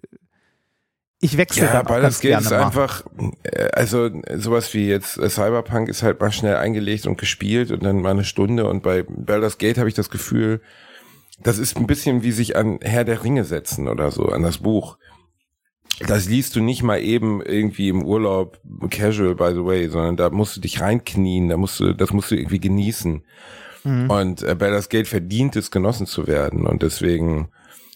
ich 1.18 1.36
wechsle 1.36 1.64
Ja, 1.66 1.82
dann 1.82 1.88
auch 1.88 2.20
Game 2.20 2.30
gerne 2.30 2.44
ist 2.44 2.50
mal. 2.52 2.66
einfach, 2.66 3.04
äh, 3.42 3.64
also 3.72 4.10
sowas 4.36 4.72
wie 4.72 4.86
jetzt 4.86 5.18
äh, 5.18 5.28
Cyberpunk 5.28 5.88
ist 5.88 6.04
halt 6.04 6.20
mal 6.20 6.30
schnell 6.30 6.54
eingelegt 6.54 7.08
und 7.08 7.18
gespielt 7.18 7.72
und 7.72 7.82
dann 7.82 8.00
mal 8.00 8.12
eine 8.12 8.22
Stunde 8.22 8.68
und 8.68 8.84
bei 8.84 9.02
Baldur's 9.02 9.58
Gate 9.58 9.76
habe 9.76 9.88
ich 9.88 9.96
das 9.96 10.08
Gefühl, 10.08 10.60
das 11.42 11.58
ist 11.58 11.76
ein 11.76 11.88
bisschen 11.88 12.22
wie 12.22 12.30
sich 12.30 12.54
an 12.54 12.78
Herr 12.80 13.02
der 13.02 13.24
Ringe 13.24 13.42
setzen 13.42 13.88
oder 13.88 14.12
so, 14.12 14.26
an 14.26 14.44
das 14.44 14.58
Buch. 14.58 14.98
Das 16.06 16.28
liest 16.28 16.54
du 16.54 16.60
nicht 16.60 16.84
mal 16.84 17.00
eben 17.00 17.42
irgendwie 17.42 17.88
im 17.88 18.04
Urlaub, 18.04 18.60
casual 18.88 19.34
by 19.34 19.50
the 19.52 19.64
way, 19.64 19.88
sondern 19.88 20.16
da 20.16 20.30
musst 20.30 20.56
du 20.56 20.60
dich 20.60 20.80
reinknien, 20.80 21.48
da 21.48 21.56
musst 21.56 21.80
du, 21.80 21.92
das 21.92 22.12
musst 22.12 22.30
du 22.30 22.36
irgendwie 22.36 22.60
genießen. 22.60 23.24
Mhm. 23.84 24.10
Und 24.10 24.42
äh, 24.42 24.54
Baldur's 24.54 24.88
Gate 24.88 25.08
verdient 25.08 25.56
es, 25.56 25.70
genossen 25.70 26.06
zu 26.06 26.26
werden 26.26 26.66
und 26.66 26.82
deswegen 26.82 27.48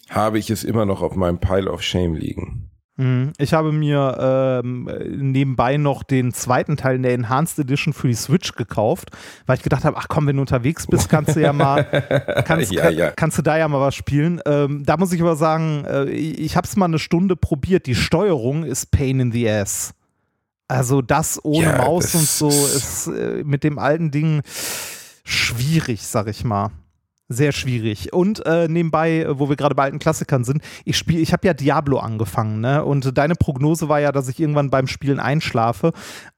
habe 0.09 0.37
ich 0.39 0.49
es 0.49 0.63
immer 0.63 0.85
noch 0.85 1.01
auf 1.01 1.15
meinem 1.15 1.39
Pile 1.39 1.71
of 1.71 1.81
Shame 1.81 2.13
liegen. 2.15 2.69
Mhm. 2.97 3.33
Ich 3.37 3.53
habe 3.53 3.73
mir 3.73 4.61
ähm, 4.63 4.89
nebenbei 5.09 5.75
noch 5.77 6.03
den 6.03 6.31
zweiten 6.33 6.77
Teil 6.77 6.95
in 6.95 7.03
der 7.03 7.13
Enhanced 7.13 7.59
Edition 7.59 7.93
für 7.93 8.07
die 8.07 8.13
Switch 8.13 8.53
gekauft, 8.53 9.09
weil 9.45 9.57
ich 9.57 9.63
gedacht 9.63 9.83
habe, 9.83 9.97
ach 9.97 10.07
komm, 10.07 10.27
wenn 10.27 10.37
du 10.37 10.41
unterwegs 10.41 10.87
bist, 10.87 11.09
kannst 11.09 11.35
du 11.35 11.41
ja 11.41 11.51
mal, 11.51 11.83
kannst, 12.47 12.71
Ja, 12.71 12.89
ja. 12.89 13.11
kannst 13.11 13.37
du 13.37 13.41
da 13.41 13.57
ja 13.57 13.67
mal 13.67 13.81
was 13.81 13.95
spielen. 13.95 14.39
Ähm, 14.45 14.83
da 14.85 14.95
muss 14.95 15.11
ich 15.11 15.21
aber 15.21 15.35
sagen, 15.35 15.83
äh, 15.85 16.05
ich, 16.05 16.39
ich 16.39 16.55
habe 16.55 16.65
es 16.65 16.77
mal 16.77 16.85
eine 16.85 16.99
Stunde 16.99 17.35
probiert. 17.35 17.85
Die 17.85 17.95
Steuerung 17.95 18.63
ist 18.63 18.91
Pain 18.91 19.19
in 19.19 19.31
the 19.33 19.49
Ass. 19.49 19.93
Also 20.67 21.01
das 21.01 21.43
ohne 21.43 21.65
Ja, 21.67 21.77
Maus 21.79 22.13
das 22.13 22.15
und 22.15 22.27
so 22.29 22.47
ist 22.49 23.07
äh, 23.07 23.43
mit 23.43 23.63
dem 23.65 23.77
alten 23.77 24.09
Ding 24.11 24.41
schwierig, 25.25 26.07
sag 26.07 26.27
ich 26.27 26.45
mal. 26.45 26.71
Sehr 27.27 27.51
schwierig. 27.51 28.13
Und 28.13 28.45
äh, 28.45 28.67
nebenbei, 28.67 29.25
wo 29.27 29.49
wir 29.49 29.55
gerade 29.55 29.73
bei 29.73 29.83
alten 29.83 29.97
Klassikern 29.97 30.43
sind, 30.43 30.61
ich 30.85 30.95
spiele, 30.95 31.19
ich 31.21 31.33
habe 31.33 31.47
ja 31.47 31.55
Diablo 31.55 31.97
angefangen, 31.97 32.61
ne? 32.61 32.85
Und 32.85 33.17
deine 33.17 33.33
Prognose 33.33 33.89
war 33.89 33.99
ja, 33.99 34.11
dass 34.11 34.27
ich 34.29 34.39
irgendwann 34.39 34.69
beim 34.69 34.87
Spielen 34.87 35.19
einschlafe. 35.19 35.91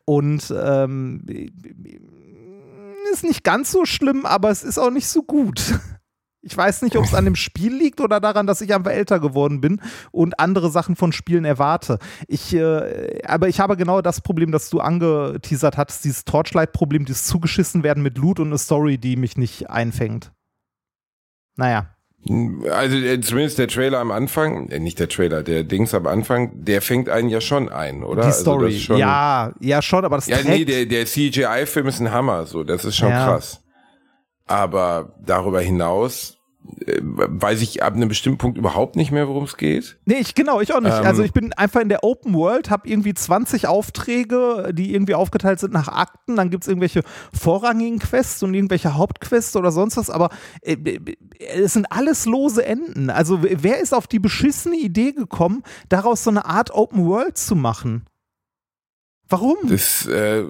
Und 0.06 0.54
ähm, 0.58 1.26
ist 3.12 3.24
nicht 3.24 3.44
ganz 3.44 3.72
so 3.72 3.86
schlimm, 3.86 4.26
aber 4.26 4.50
es 4.50 4.64
ist 4.64 4.78
auch 4.78 4.92
nicht 4.92 5.08
so 5.08 5.24
gut. 5.24 5.80
Ich 6.42 6.56
weiß 6.56 6.84
nicht, 6.84 6.96
ob 6.96 7.04
es 7.04 7.14
an 7.14 7.26
dem 7.26 7.36
Spiel 7.36 7.74
liegt 7.76 8.00
oder 8.00 8.20
daran, 8.20 8.48
dass 8.48 8.62
ich 8.62 8.74
einfach 8.74 8.92
älter 8.92 9.20
geworden 9.20 9.60
bin 9.60 9.82
und 10.12 10.40
andere 10.40 10.70
Sachen 10.70 10.96
von 10.96 11.12
Spielen 11.12 11.46
erwarte. 11.46 11.98
Ich, 12.28 12.54
äh, 12.56 13.22
aber 13.26 13.50
ich 13.50 13.60
habe 13.60 13.76
genau 13.76 14.02
das 14.02 14.22
Problem, 14.22 14.52
das 14.52 14.70
du 14.70 14.80
angeteasert 14.80 15.78
hattest, 15.78 16.06
dieses 16.06 16.26
Torchlight-Problem, 16.26 17.06
dieses 17.06 17.26
zugeschissen 17.26 17.84
werden 17.84 18.04
mit 18.04 18.18
Loot 18.18 18.40
und 18.40 18.48
eine 18.48 18.58
Story, 18.58 18.98
die 18.98 19.16
mich 19.18 19.36
nicht 19.38 19.70
einfängt. 19.70 20.32
Naja. 21.56 21.88
Also 22.72 22.98
äh, 22.98 23.20
zumindest 23.22 23.58
der 23.58 23.68
Trailer 23.68 24.00
am 24.00 24.12
Anfang, 24.12 24.70
äh, 24.70 24.80
nicht 24.80 25.00
der 25.00 25.08
Trailer, 25.08 25.44
der 25.44 25.64
Dings 25.64 25.94
am 25.94 26.08
Anfang, 26.08 26.52
der 26.66 26.82
fängt 26.82 27.10
einen 27.10 27.30
ja 27.30 27.42
schon 27.42 27.70
ein, 27.70 28.04
oder? 28.04 28.22
Die 28.22 28.28
Also 28.28 28.42
Story. 28.42 28.80
schon, 28.80 28.98
ja, 28.98 29.54
ja, 29.60 29.82
schon, 29.82 30.04
aber 30.06 30.18
das 30.18 30.28
Ja, 30.28 30.38
trägt, 30.38 30.50
nee, 30.50 30.66
der, 30.66 30.86
der 30.86 31.06
CGI-Film 31.06 31.88
ist 31.88 32.00
ein 32.00 32.12
Hammer, 32.12 32.46
so, 32.46 32.64
das 32.64 32.86
ist 32.86 32.98
schon 32.98 33.10
Ja. 33.10 33.26
krass. 33.26 33.62
Aber 34.48 35.14
darüber 35.24 35.62
hinaus 35.62 36.38
äh, 36.86 37.00
weiß 37.02 37.62
ich 37.62 37.84
ab 37.84 37.94
einem 37.94 38.10
bestimmten 38.10 38.38
Punkt 38.38 38.58
überhaupt 38.58 38.96
nicht 38.96 39.12
mehr, 39.12 39.28
worum 39.28 39.44
es 39.44 39.58
geht. 39.58 39.98
Nee, 40.06 40.18
ich, 40.20 40.36
genau, 40.36 40.60
ich 40.60 40.74
auch 40.74 40.82
nicht. 40.82 40.98
Ähm, 40.98 41.06
also 41.06 41.24
ich 41.24 41.34
bin 41.34 41.54
einfach 41.54 41.82
in 41.82 41.90
der 41.90 42.04
Open 42.04 42.34
World, 42.34 42.70
habe 42.70 42.88
irgendwie 42.90 43.14
20 43.14 43.68
Aufträge, 43.68 44.72
die 44.74 44.94
irgendwie 44.94 45.16
aufgeteilt 45.16 45.60
sind 45.60 45.74
nach 45.74 45.88
Akten. 45.88 46.36
Dann 46.36 46.50
gibt 46.50 46.64
es 46.64 46.68
irgendwelche 46.68 47.04
vorrangigen 47.34 48.00
Quests 48.00 48.44
und 48.44 48.54
irgendwelche 48.54 48.96
Hauptquests 48.96 49.56
oder 49.56 49.72
sonst 49.72 49.98
was. 49.98 50.10
Aber 50.10 50.30
äh, 50.62 50.74
äh, 50.74 51.16
es 51.40 51.74
sind 51.74 51.92
alles 51.92 52.26
lose 52.26 52.66
Enden. 52.66 53.10
Also 53.10 53.40
wer 53.42 53.80
ist 53.80 53.94
auf 53.94 54.08
die 54.08 54.20
beschissene 54.20 54.78
Idee 54.78 55.14
gekommen, 55.14 55.64
daraus 55.90 56.24
so 56.24 56.30
eine 56.30 56.46
Art 56.46 56.72
Open 56.72 57.06
World 57.06 57.38
zu 57.38 57.56
machen? 57.56 58.06
Warum? 59.30 59.58
Das 59.64 60.06
äh, 60.08 60.46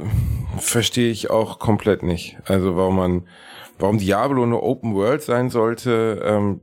verstehe 0.60 1.12
ich 1.12 1.30
auch 1.30 1.60
komplett 1.60 2.04
nicht. 2.04 2.38
Also 2.46 2.76
warum 2.76 2.96
man, 2.96 3.28
warum 3.80 3.98
Diablo 3.98 4.44
eine 4.44 4.62
Open 4.62 4.94
World 4.96 5.22
sein 5.22 5.50
sollte, 5.50 6.22
ähm, 6.24 6.62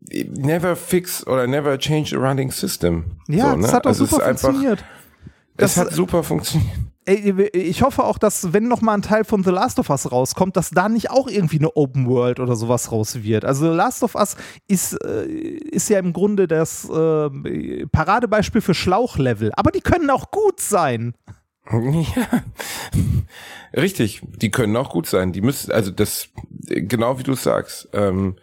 never 0.00 0.76
fix 0.76 1.26
oder 1.26 1.46
never 1.46 1.78
change 1.78 2.16
a 2.16 2.18
running 2.18 2.50
system. 2.50 3.04
ja, 3.28 3.50
so, 3.50 3.56
ne? 3.56 3.62
das 3.62 3.72
hat 3.72 3.84
doch 3.84 3.90
Also 3.90 4.04
super 4.06 4.24
funktioniert. 4.24 4.84
Es 5.56 5.74
Das- 5.74 5.76
hat 5.78 5.92
super 5.92 6.22
funktioniert. 6.22 6.70
Ey, 7.04 7.48
ich 7.52 7.82
hoffe 7.82 8.04
auch, 8.04 8.16
dass, 8.16 8.52
wenn 8.52 8.68
noch 8.68 8.80
mal 8.80 8.94
ein 8.94 9.02
Teil 9.02 9.24
von 9.24 9.42
The 9.42 9.50
Last 9.50 9.80
of 9.80 9.90
Us 9.90 10.12
rauskommt, 10.12 10.56
dass 10.56 10.70
da 10.70 10.88
nicht 10.88 11.10
auch 11.10 11.26
irgendwie 11.26 11.58
eine 11.58 11.74
Open 11.76 12.06
World 12.06 12.38
oder 12.38 12.54
sowas 12.54 12.92
raus 12.92 13.24
wird. 13.24 13.44
Also 13.44 13.68
The 13.68 13.76
Last 13.76 14.04
of 14.04 14.14
Us 14.14 14.36
ist, 14.68 14.92
äh, 15.04 15.24
ist 15.26 15.88
ja 15.90 15.98
im 15.98 16.12
Grunde 16.12 16.46
das 16.46 16.88
äh, 16.88 17.86
Paradebeispiel 17.90 18.60
für 18.60 18.74
Schlauchlevel. 18.74 19.50
Aber 19.56 19.72
die 19.72 19.80
können 19.80 20.10
auch 20.10 20.30
gut 20.30 20.60
sein. 20.60 21.14
Ja, 21.70 22.42
richtig. 23.80 24.20
Die 24.36 24.50
können 24.50 24.76
auch 24.76 24.90
gut 24.90 25.06
sein. 25.06 25.32
Die 25.32 25.40
müssen, 25.40 25.72
also 25.72 25.90
das, 25.90 26.28
genau 26.60 27.18
wie 27.18 27.22
du 27.22 27.34
sagst. 27.34 27.88
Ähm, 27.92 28.36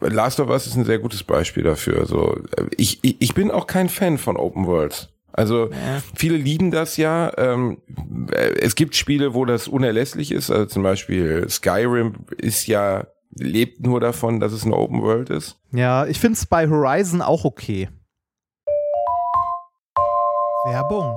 Last 0.00 0.40
of 0.40 0.48
Us 0.48 0.66
ist 0.66 0.76
ein 0.76 0.84
sehr 0.84 0.98
gutes 0.98 1.22
Beispiel 1.22 1.62
dafür. 1.62 1.98
Also 1.98 2.38
ich, 2.76 3.02
ich, 3.02 3.16
ich 3.20 3.34
bin 3.34 3.50
auch 3.50 3.66
kein 3.66 3.88
Fan 3.88 4.18
von 4.18 4.36
Open 4.36 4.66
Worlds. 4.66 5.10
Also 5.32 5.70
ja. 5.70 6.02
viele 6.14 6.36
lieben 6.36 6.70
das 6.70 6.96
ja. 6.96 7.32
Ähm, 7.36 7.78
es 8.32 8.76
gibt 8.76 8.94
Spiele, 8.94 9.34
wo 9.34 9.44
das 9.44 9.66
unerlässlich 9.66 10.30
ist. 10.30 10.50
Also 10.50 10.66
zum 10.66 10.82
Beispiel 10.82 11.48
Skyrim 11.48 12.14
ist 12.38 12.66
ja 12.66 13.06
lebt 13.36 13.84
nur 13.84 14.00
davon, 14.00 14.38
dass 14.38 14.52
es 14.52 14.64
eine 14.64 14.76
Open 14.76 15.02
World 15.02 15.30
ist. 15.30 15.58
Ja, 15.72 16.06
ich 16.06 16.20
finde 16.20 16.34
es 16.34 16.46
bei 16.46 16.68
Horizon 16.68 17.20
auch 17.20 17.44
okay. 17.44 17.88
Werbung. 20.66 21.16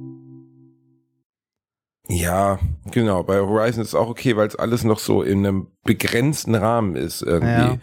Ja, 2.11 2.59
genau. 2.91 3.23
Bei 3.23 3.39
Horizon 3.39 3.81
ist 3.81 3.89
es 3.89 3.95
auch 3.95 4.09
okay, 4.09 4.35
weil 4.35 4.47
es 4.47 4.55
alles 4.55 4.83
noch 4.83 4.99
so 4.99 5.23
in 5.23 5.45
einem 5.45 5.67
begrenzten 5.83 6.55
Rahmen 6.55 6.95
ist 6.95 7.21
irgendwie. 7.21 7.47
Ja. 7.47 7.77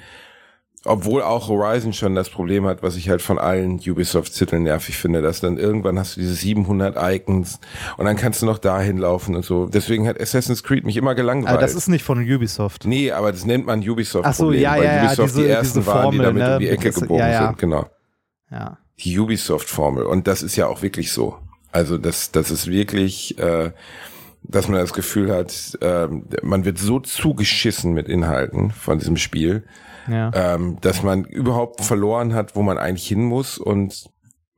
Obwohl 0.85 1.23
auch 1.23 1.49
Horizon 1.49 1.93
schon 1.93 2.15
das 2.15 2.31
Problem 2.31 2.65
hat, 2.67 2.83
was 2.83 2.97
ich 2.97 3.09
halt 3.09 3.21
von 3.21 3.39
allen 3.39 3.81
Ubisoft-Titeln 3.81 4.63
nervig 4.63 4.97
finde, 4.97 5.23
dass 5.23 5.41
dann 5.41 5.59
irgendwann 5.59 5.99
hast 5.99 6.17
du 6.17 6.21
diese 6.21 6.35
700 6.35 6.97
Icons 6.97 7.59
und 7.97 8.05
dann 8.05 8.17
kannst 8.17 8.43
du 8.43 8.47
noch 8.47 8.59
dahin 8.59 8.99
laufen 8.99 9.35
und 9.35 9.45
so. 9.45 9.67
Deswegen 9.67 10.07
hat 10.07 10.21
Assassin's 10.21 10.63
Creed 10.63 10.85
mich 10.85 10.97
immer 10.97 11.15
gelangweilt. 11.15 11.53
Aber 11.53 11.61
das 11.61 11.75
ist 11.75 11.89
nicht 11.89 12.05
von 12.05 12.19
Ubisoft. 12.21 12.87
Nee, 12.87 13.11
aber 13.11 13.33
das 13.33 13.45
nennt 13.45 13.67
man 13.67 13.81
Ubisoft. 13.81 14.27
Ach 14.27 14.35
so, 14.35 14.53
ja, 14.53 14.77
weil 14.77 14.85
ja, 14.85 15.05
Ubisoft 15.07 15.29
diese, 15.31 15.43
die 15.43 15.49
ersten 15.49 15.83
Formel, 15.83 16.03
waren, 16.03 16.13
die 16.13 16.19
damit 16.19 16.43
ne? 16.43 16.55
um 16.55 16.61
die 16.61 16.69
Ecke 16.69 16.89
das, 16.91 17.01
gebogen 17.01 17.21
ja, 17.21 17.29
ja. 17.29 17.47
sind. 17.47 17.59
Genau. 17.59 17.87
Ja. 18.51 18.79
Die 19.01 19.19
Ubisoft-Formel. 19.19 20.05
Und 20.05 20.27
das 20.27 20.43
ist 20.43 20.57
ja 20.57 20.69
auch 20.69 20.83
wirklich 20.83 21.13
so. 21.13 21.37
Also 21.73 21.99
das, 21.99 22.31
das 22.31 22.51
ist 22.51 22.69
wirklich, 22.69 23.39
äh, 23.39 23.73
dass 24.49 24.67
man 24.69 24.81
das 24.81 24.93
Gefühl 24.95 25.33
hat, 25.33 25.79
äh, 25.83 26.09
man 26.43 26.65
wird 26.65 26.79
so 26.79 27.01
zugeschissen 27.01 27.93
mit 27.93 28.09
Inhalten 28.09 28.71
von 28.71 28.99
diesem 28.99 29.17
Spiel, 29.17 29.65
Ja. 30.09 30.31
ähm, 30.35 30.79
dass 30.81 31.03
man 31.03 31.25
überhaupt 31.25 31.83
verloren 31.85 32.35
hat, 32.35 32.57
wo 32.57 32.63
man 32.63 32.79
eigentlich 32.79 33.07
hin 33.07 33.23
muss 33.25 33.59
und 33.59 34.11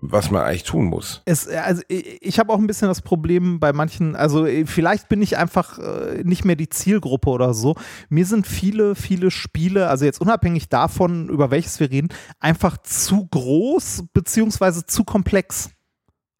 was 0.02 0.30
man 0.30 0.42
eigentlich 0.42 0.62
tun 0.62 0.86
muss. 0.86 1.20
Es, 1.26 1.46
also 1.48 1.82
ich, 1.88 2.22
ich 2.22 2.38
habe 2.38 2.52
auch 2.52 2.58
ein 2.58 2.66
bisschen 2.66 2.88
das 2.88 3.02
Problem 3.02 3.60
bei 3.60 3.72
manchen, 3.72 4.16
also 4.16 4.46
vielleicht 4.64 5.08
bin 5.10 5.20
ich 5.20 5.36
einfach 5.36 5.78
äh, 5.78 6.22
nicht 6.24 6.44
mehr 6.46 6.56
die 6.56 6.70
Zielgruppe 6.70 7.28
oder 7.28 7.52
so. 7.52 7.74
Mir 8.08 8.24
sind 8.24 8.46
viele, 8.46 8.94
viele 8.94 9.30
Spiele, 9.30 9.88
also 9.88 10.06
jetzt 10.06 10.20
unabhängig 10.20 10.68
davon, 10.70 11.28
über 11.28 11.50
welches 11.50 11.80
wir 11.80 11.90
reden, 11.90 12.08
einfach 12.38 12.78
zu 12.78 13.26
groß 13.26 14.04
beziehungsweise 14.14 14.86
zu 14.86 15.04
komplex. 15.04 15.70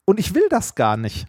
Und 0.06 0.18
ich 0.18 0.34
will 0.34 0.46
das 0.48 0.74
gar 0.74 0.96
nicht. 0.96 1.26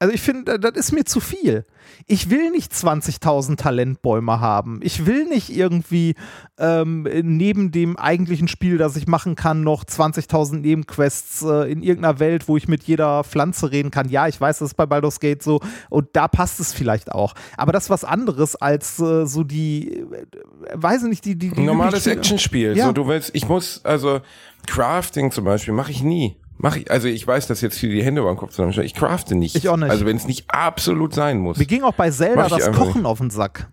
Also 0.00 0.12
ich 0.12 0.20
finde, 0.20 0.58
das 0.58 0.72
ist 0.72 0.92
mir 0.92 1.04
zu 1.04 1.20
viel. 1.20 1.64
Ich 2.06 2.28
will 2.28 2.50
nicht 2.50 2.72
20.000 2.72 3.56
Talentbäume 3.56 4.40
haben. 4.40 4.80
Ich 4.82 5.06
will 5.06 5.26
nicht 5.26 5.50
irgendwie 5.50 6.14
ähm, 6.58 7.08
neben 7.22 7.70
dem 7.70 7.96
eigentlichen 7.96 8.48
Spiel, 8.48 8.76
das 8.76 8.96
ich 8.96 9.06
machen 9.06 9.36
kann, 9.36 9.62
noch 9.62 9.84
20.000 9.84 10.56
Nebenquests 10.56 11.42
äh, 11.42 11.70
in 11.70 11.82
irgendeiner 11.82 12.18
Welt, 12.18 12.48
wo 12.48 12.56
ich 12.56 12.66
mit 12.66 12.82
jeder 12.82 13.22
Pflanze 13.22 13.70
reden 13.70 13.90
kann. 13.90 14.08
Ja, 14.08 14.26
ich 14.26 14.40
weiß, 14.40 14.58
das 14.58 14.70
ist 14.70 14.74
bei 14.74 14.84
Baldur's 14.84 15.20
Gate 15.20 15.42
so 15.42 15.60
und 15.90 16.08
da 16.12 16.26
passt 16.26 16.58
es 16.58 16.72
vielleicht 16.72 17.12
auch. 17.12 17.34
Aber 17.56 17.72
das 17.72 17.84
ist 17.84 17.90
was 17.90 18.04
anderes 18.04 18.56
als 18.56 18.98
äh, 18.98 19.26
so 19.26 19.44
die, 19.44 20.00
äh, 20.00 20.26
weiß 20.74 21.04
ich 21.04 21.08
nicht, 21.08 21.24
die, 21.24 21.36
die, 21.36 21.50
die 21.50 21.60
Ein 21.60 21.66
normales 21.66 22.06
Actionspiel. 22.06 22.76
Ja. 22.76 22.86
So, 22.86 22.92
du 22.92 23.06
willst, 23.06 23.30
ich 23.32 23.48
muss, 23.48 23.80
also 23.84 24.20
Crafting 24.66 25.30
zum 25.30 25.44
Beispiel 25.44 25.72
mache 25.72 25.92
ich 25.92 26.02
nie. 26.02 26.36
Mach 26.56 26.76
ich, 26.76 26.90
also 26.90 27.08
ich 27.08 27.26
weiß, 27.26 27.46
dass 27.48 27.60
jetzt 27.60 27.78
viele 27.78 27.94
die 27.94 28.02
Hände 28.04 28.20
über 28.20 28.32
den 28.32 28.36
Kopf 28.38 28.50
zusammenstellen. 28.50 28.86
Ich 28.86 28.94
crafte 28.94 29.34
nicht. 29.34 29.56
Ich 29.56 29.68
auch 29.68 29.76
nicht. 29.76 29.90
Also 29.90 30.06
wenn 30.06 30.16
es 30.16 30.26
nicht 30.26 30.50
absolut 30.50 31.12
sein 31.14 31.38
muss. 31.38 31.58
Mir 31.58 31.66
ging 31.66 31.82
auch 31.82 31.94
bei 31.94 32.10
Zelda 32.10 32.48
das 32.48 32.70
Kochen 32.72 33.06
auf 33.06 33.18
den 33.18 33.30
Sack. 33.30 33.68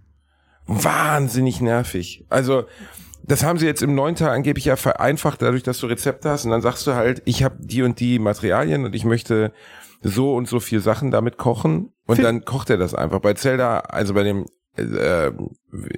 Wahnsinnig 0.67 1.61
nervig. 1.61 2.25
Also 2.29 2.65
das 3.23 3.43
haben 3.43 3.59
sie 3.59 3.65
jetzt 3.65 3.83
im 3.83 3.93
neuen 3.95 4.15
Teil 4.15 4.29
angeblich 4.29 4.65
ja 4.65 4.75
vereinfacht, 4.75 5.41
dadurch, 5.41 5.63
dass 5.63 5.77
du 5.79 5.87
Rezepte 5.87 6.29
hast 6.29 6.45
und 6.45 6.51
dann 6.51 6.61
sagst 6.61 6.87
du 6.87 6.93
halt, 6.95 7.21
ich 7.25 7.43
habe 7.43 7.55
die 7.59 7.83
und 7.83 7.99
die 7.99 8.19
Materialien 8.19 8.85
und 8.85 8.95
ich 8.95 9.05
möchte 9.05 9.53
so 10.01 10.33
und 10.35 10.47
so 10.47 10.59
viel 10.59 10.79
Sachen 10.79 11.11
damit 11.11 11.37
kochen 11.37 11.93
und 12.07 12.15
Find- 12.15 12.25
dann 12.27 12.45
kocht 12.45 12.69
er 12.71 12.77
das 12.77 12.95
einfach. 12.95 13.19
Bei 13.19 13.33
Zelda, 13.35 13.79
also 13.79 14.13
bei 14.15 14.23
dem, 14.23 14.45
äh, 14.75 15.31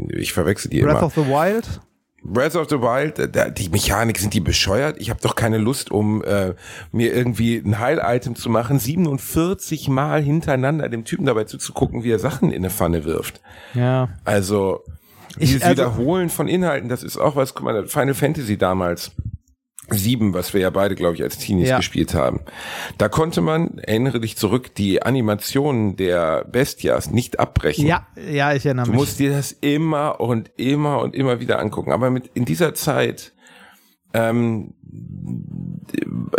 ich 0.09 0.33
verwechsel 0.33 0.69
die 0.69 0.81
Breath 0.81 0.97
immer. 0.97 1.03
of 1.05 1.13
the 1.15 1.21
Wild. 1.25 1.79
Breath 2.23 2.55
of 2.55 2.69
the 2.69 2.79
Wild, 2.79 3.19
äh, 3.19 3.29
da, 3.29 3.49
die 3.49 3.69
Mechanik, 3.69 4.17
sind 4.17 4.33
die 4.33 4.39
bescheuert? 4.39 4.97
Ich 4.99 5.09
habe 5.09 5.19
doch 5.21 5.35
keine 5.35 5.57
Lust, 5.57 5.91
um 5.91 6.23
äh, 6.23 6.53
mir 6.91 7.13
irgendwie 7.13 7.57
ein 7.57 7.79
Heil-Item 7.79 8.35
zu 8.35 8.49
machen, 8.49 8.79
47 8.79 9.89
Mal 9.89 10.21
hintereinander 10.23 10.89
dem 10.89 11.03
Typen 11.05 11.25
dabei 11.25 11.43
zuzugucken, 11.43 12.03
wie 12.03 12.11
er 12.11 12.19
Sachen 12.19 12.49
in 12.51 12.57
eine 12.61 12.69
Pfanne 12.69 13.03
wirft. 13.03 13.41
Ja. 13.73 14.09
Also, 14.23 14.83
Ich- 15.37 15.49
dieses 15.49 15.63
also- 15.63 15.71
Wiederholen 15.81 16.29
von 16.29 16.47
Inhalten, 16.47 16.89
das 16.89 17.03
ist 17.03 17.17
auch 17.17 17.35
was, 17.35 17.53
guck 17.53 17.65
mal, 17.65 17.87
Final 17.87 18.13
Fantasy 18.13 18.57
damals. 18.57 19.11
Sieben, 19.93 20.33
was 20.33 20.53
wir 20.53 20.61
ja 20.61 20.69
beide, 20.69 20.95
glaube 20.95 21.15
ich, 21.15 21.23
als 21.23 21.37
Teenies 21.37 21.69
Ja. 21.69 21.77
gespielt 21.77 22.13
haben. 22.13 22.41
Da 22.97 23.09
konnte 23.09 23.41
man, 23.41 23.77
erinnere 23.79 24.19
dich 24.19 24.37
zurück, 24.37 24.75
die 24.75 25.01
Animationen 25.03 25.95
der 25.95 26.45
Bestias 26.45 27.09
nicht 27.11 27.39
abbrechen. 27.39 27.87
Ja, 27.87 28.07
ja, 28.31 28.53
ich 28.53 28.65
erinnere 28.65 28.85
Du 28.85 28.91
mich. 28.91 28.99
musst 28.99 29.19
dir 29.19 29.31
das 29.31 29.51
immer 29.51 30.19
und 30.19 30.51
immer 30.57 30.99
und 31.01 31.15
immer 31.15 31.39
wieder 31.39 31.59
angucken. 31.59 31.91
Aber 31.91 32.09
mit 32.09 32.29
in 32.33 32.45
dieser 32.45 32.73
Zeit 32.73 33.33
ähm, 34.13 34.73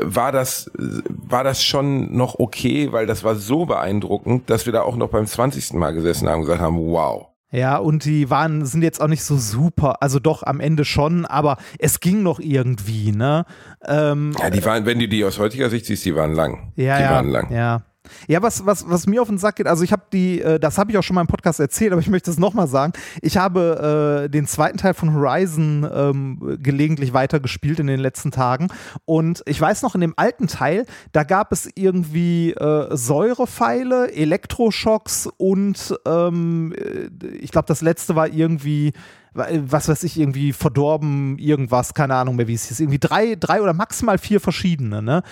war 0.03 0.31
das 0.33 0.71
war 1.09 1.43
das 1.45 1.63
schon 1.65 2.17
noch 2.17 2.39
okay, 2.39 2.93
weil 2.93 3.07
das 3.07 3.25
war 3.25 3.35
so 3.35 3.67
beeindruckend, 3.67 4.49
dass 4.49 4.67
wir 4.67 4.73
da 4.73 4.83
auch 4.83 4.97
noch 4.97 5.09
beim 5.09 5.27
20. 5.27 5.73
Mal 5.75 5.93
gesessen 5.93 6.29
haben 6.29 6.37
und 6.41 6.47
gesagt 6.47 6.61
haben, 6.61 6.77
wow. 6.79 7.29
Ja, 7.55 7.77
und 7.77 8.05
die 8.05 8.31
waren, 8.31 8.67
sind 8.67 8.83
jetzt 8.83 9.01
auch 9.01 9.07
nicht 9.07 9.23
so 9.23 9.37
super. 9.37 10.03
Also 10.03 10.19
doch 10.19 10.43
am 10.43 10.59
Ende 10.59 10.85
schon, 10.85 11.25
aber 11.25 11.57
es 11.79 12.01
ging 12.01 12.23
noch 12.25 12.41
irgendwie, 12.41 13.13
ne? 13.13 13.45
Ähm, 13.87 14.35
Ja, 14.41 14.51
die 14.51 14.65
waren, 14.65 14.87
wenn 14.87 14.99
du 14.99 15.07
die 15.07 15.25
aus 15.25 15.39
heutiger 15.39 15.71
Sicht 15.71 15.87
siehst, 15.87 16.05
die 16.05 16.17
waren 16.17 16.35
lang. 16.35 16.73
ja, 16.75 16.97
die 16.97 17.03
ja, 17.05 17.11
waren 17.11 17.29
lang. 17.29 17.53
ja. 17.53 17.83
Ja, 18.29 18.43
was, 18.43 18.67
was, 18.67 18.89
was 18.89 19.07
mir 19.07 19.23
auf 19.23 19.29
den 19.29 19.39
Sack 19.39 19.57
geht, 19.57 19.67
also 19.67 19.83
ich 19.83 19.93
habe 19.93 20.03
die, 20.13 20.41
äh, 20.41 20.59
das 20.59 20.79
habe 20.79 20.91
ich 20.91 20.99
auch 20.99 21.03
schon 21.03 21.15
mal 21.15 21.23
im 21.23 21.27
Podcast 21.27 21.61
erzählt, 21.61 21.93
aber 21.93 22.01
ich 22.01 22.09
möchte 22.09 22.31
es 22.31 22.39
nochmal 22.39 22.69
sagen. 22.69 22.93
Ich 23.23 23.37
habe 23.37 24.25
äh, 24.25 24.29
den 24.31 24.47
zweiten 24.47 24.79
Teil 24.79 24.95
von 24.95 25.15
Horizon 25.15 25.89
ähm, 25.93 26.59
gelegentlich 26.63 27.13
weitergespielt 27.13 27.81
in 27.81 27.87
den 27.87 28.01
letzten 28.01 28.31
Tagen. 28.31 28.69
Und 29.05 29.43
ich 29.47 29.61
weiß 29.61 29.83
noch, 29.83 29.95
in 29.95 30.01
dem 30.01 30.15
alten 30.17 30.47
Teil, 30.47 30.87
da 31.13 31.25
gab 31.25 31.53
es 31.53 31.69
irgendwie 31.75 32.53
äh, 32.53 32.97
Säurepfeile, 32.97 34.13
Elektroschocks 34.13 35.29
und 35.37 35.99
ähm, 36.07 36.75
äh, 36.77 37.27
ich 37.41 37.51
glaube, 37.51 37.67
das 37.67 37.81
letzte 37.81 38.17
war 38.17 38.29
irgendwie 38.29 38.93
was 39.35 39.89
weiß 39.89 40.05
ich, 40.05 40.19
irgendwie 40.19 40.53
verdorben, 40.53 41.39
irgendwas, 41.39 41.93
keine 41.93 42.15
Ahnung 42.15 42.37
mehr, 42.37 42.47
wie 42.47 42.55
es 42.55 42.69
hieß, 42.69 42.81
irgendwie 42.81 43.01
drei, 43.01 43.35
drei 43.35 43.61
oder 43.61 43.73
maximal 43.73 44.17
vier 44.17 44.41
verschiedene, 44.41 45.03
ne? 45.03 45.23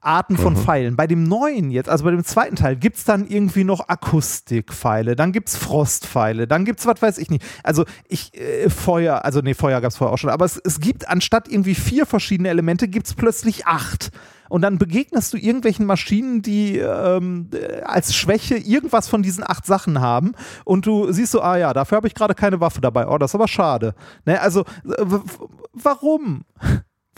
Arten 0.00 0.36
von 0.36 0.54
mhm. 0.54 0.58
Pfeilen. 0.58 0.96
Bei 0.96 1.06
dem 1.06 1.24
neuen 1.24 1.70
jetzt, 1.70 1.88
also 1.88 2.04
bei 2.04 2.10
dem 2.10 2.24
zweiten 2.24 2.56
Teil, 2.56 2.76
gibt 2.76 2.96
es 2.96 3.04
dann 3.04 3.26
irgendwie 3.26 3.64
noch 3.64 3.88
Akustikpfeile, 3.88 5.14
dann 5.14 5.32
gibt 5.32 5.48
es 5.48 5.56
Frostpfeile, 5.56 6.46
dann 6.46 6.64
gibt 6.64 6.80
es, 6.80 6.86
was 6.86 7.02
weiß 7.02 7.18
ich 7.18 7.30
nicht. 7.30 7.44
Also 7.62 7.84
ich, 8.08 8.34
äh, 8.38 8.70
Feuer, 8.70 9.24
also 9.24 9.40
nee, 9.40 9.54
Feuer 9.54 9.80
gab 9.80 9.90
es 9.90 9.96
vorher 9.96 10.14
auch 10.14 10.18
schon, 10.18 10.30
aber 10.30 10.44
es, 10.44 10.56
es 10.56 10.80
gibt 10.80 11.08
anstatt 11.08 11.48
irgendwie 11.48 11.74
vier 11.74 12.06
verschiedene 12.06 12.48
Elemente, 12.48 12.88
gibt 12.88 13.06
es 13.06 13.14
plötzlich 13.14 13.66
acht. 13.66 14.10
Und 14.48 14.62
dann 14.62 14.78
begegnest 14.78 15.32
du 15.32 15.36
irgendwelchen 15.36 15.86
Maschinen, 15.86 16.42
die 16.42 16.78
ähm, 16.78 17.50
als 17.84 18.16
Schwäche 18.16 18.56
irgendwas 18.56 19.06
von 19.06 19.22
diesen 19.22 19.44
acht 19.48 19.64
Sachen 19.64 20.00
haben. 20.00 20.32
Und 20.64 20.86
du 20.86 21.12
siehst 21.12 21.30
so, 21.30 21.40
ah 21.40 21.56
ja, 21.56 21.72
dafür 21.72 21.96
habe 21.96 22.08
ich 22.08 22.14
gerade 22.14 22.34
keine 22.34 22.60
Waffe 22.60 22.80
dabei. 22.80 23.06
Oh, 23.06 23.16
das 23.16 23.30
ist 23.30 23.36
aber 23.36 23.46
schade. 23.46 23.94
Ne, 24.24 24.40
also, 24.40 24.64
warum? 25.72 26.44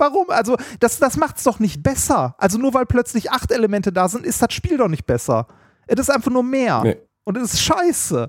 Warum? 0.03 0.31
Also, 0.31 0.57
das, 0.81 0.99
das 0.99 1.17
macht 1.17 1.37
es 1.37 1.45
doch 1.45 1.61
nicht 1.61 1.83
besser. 1.83 2.35
Also, 2.38 2.59
nur 2.59 2.75
weil 2.75 2.87
plötzlich 2.87 3.31
acht 3.31 3.53
Elemente 3.53 3.93
da 3.93 4.09
sind, 4.09 4.27
ist 4.27 4.43
das 4.43 4.53
Spiel 4.53 4.77
doch 4.77 4.88
nicht 4.88 5.07
besser. 5.07 5.47
Es 5.87 6.01
ist 6.01 6.11
einfach 6.11 6.31
nur 6.31 6.43
mehr. 6.43 6.83
Nee. 6.83 6.97
Und 7.23 7.37
es 7.37 7.55
ist 7.55 7.62
scheiße. 7.62 8.29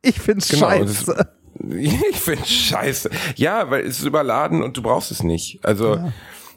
Ich 0.00 0.20
finde 0.20 0.38
es 0.38 0.48
genau, 0.48 0.68
scheiße. 0.68 1.32
ich 1.70 2.20
finde 2.20 2.46
scheiße. 2.46 3.10
Ja, 3.34 3.68
weil 3.68 3.84
es 3.84 3.98
ist 3.98 4.04
überladen 4.04 4.62
und 4.62 4.76
du 4.76 4.82
brauchst 4.82 5.10
es 5.10 5.24
nicht. 5.24 5.58
Also, 5.64 5.96
ja. 5.96 6.12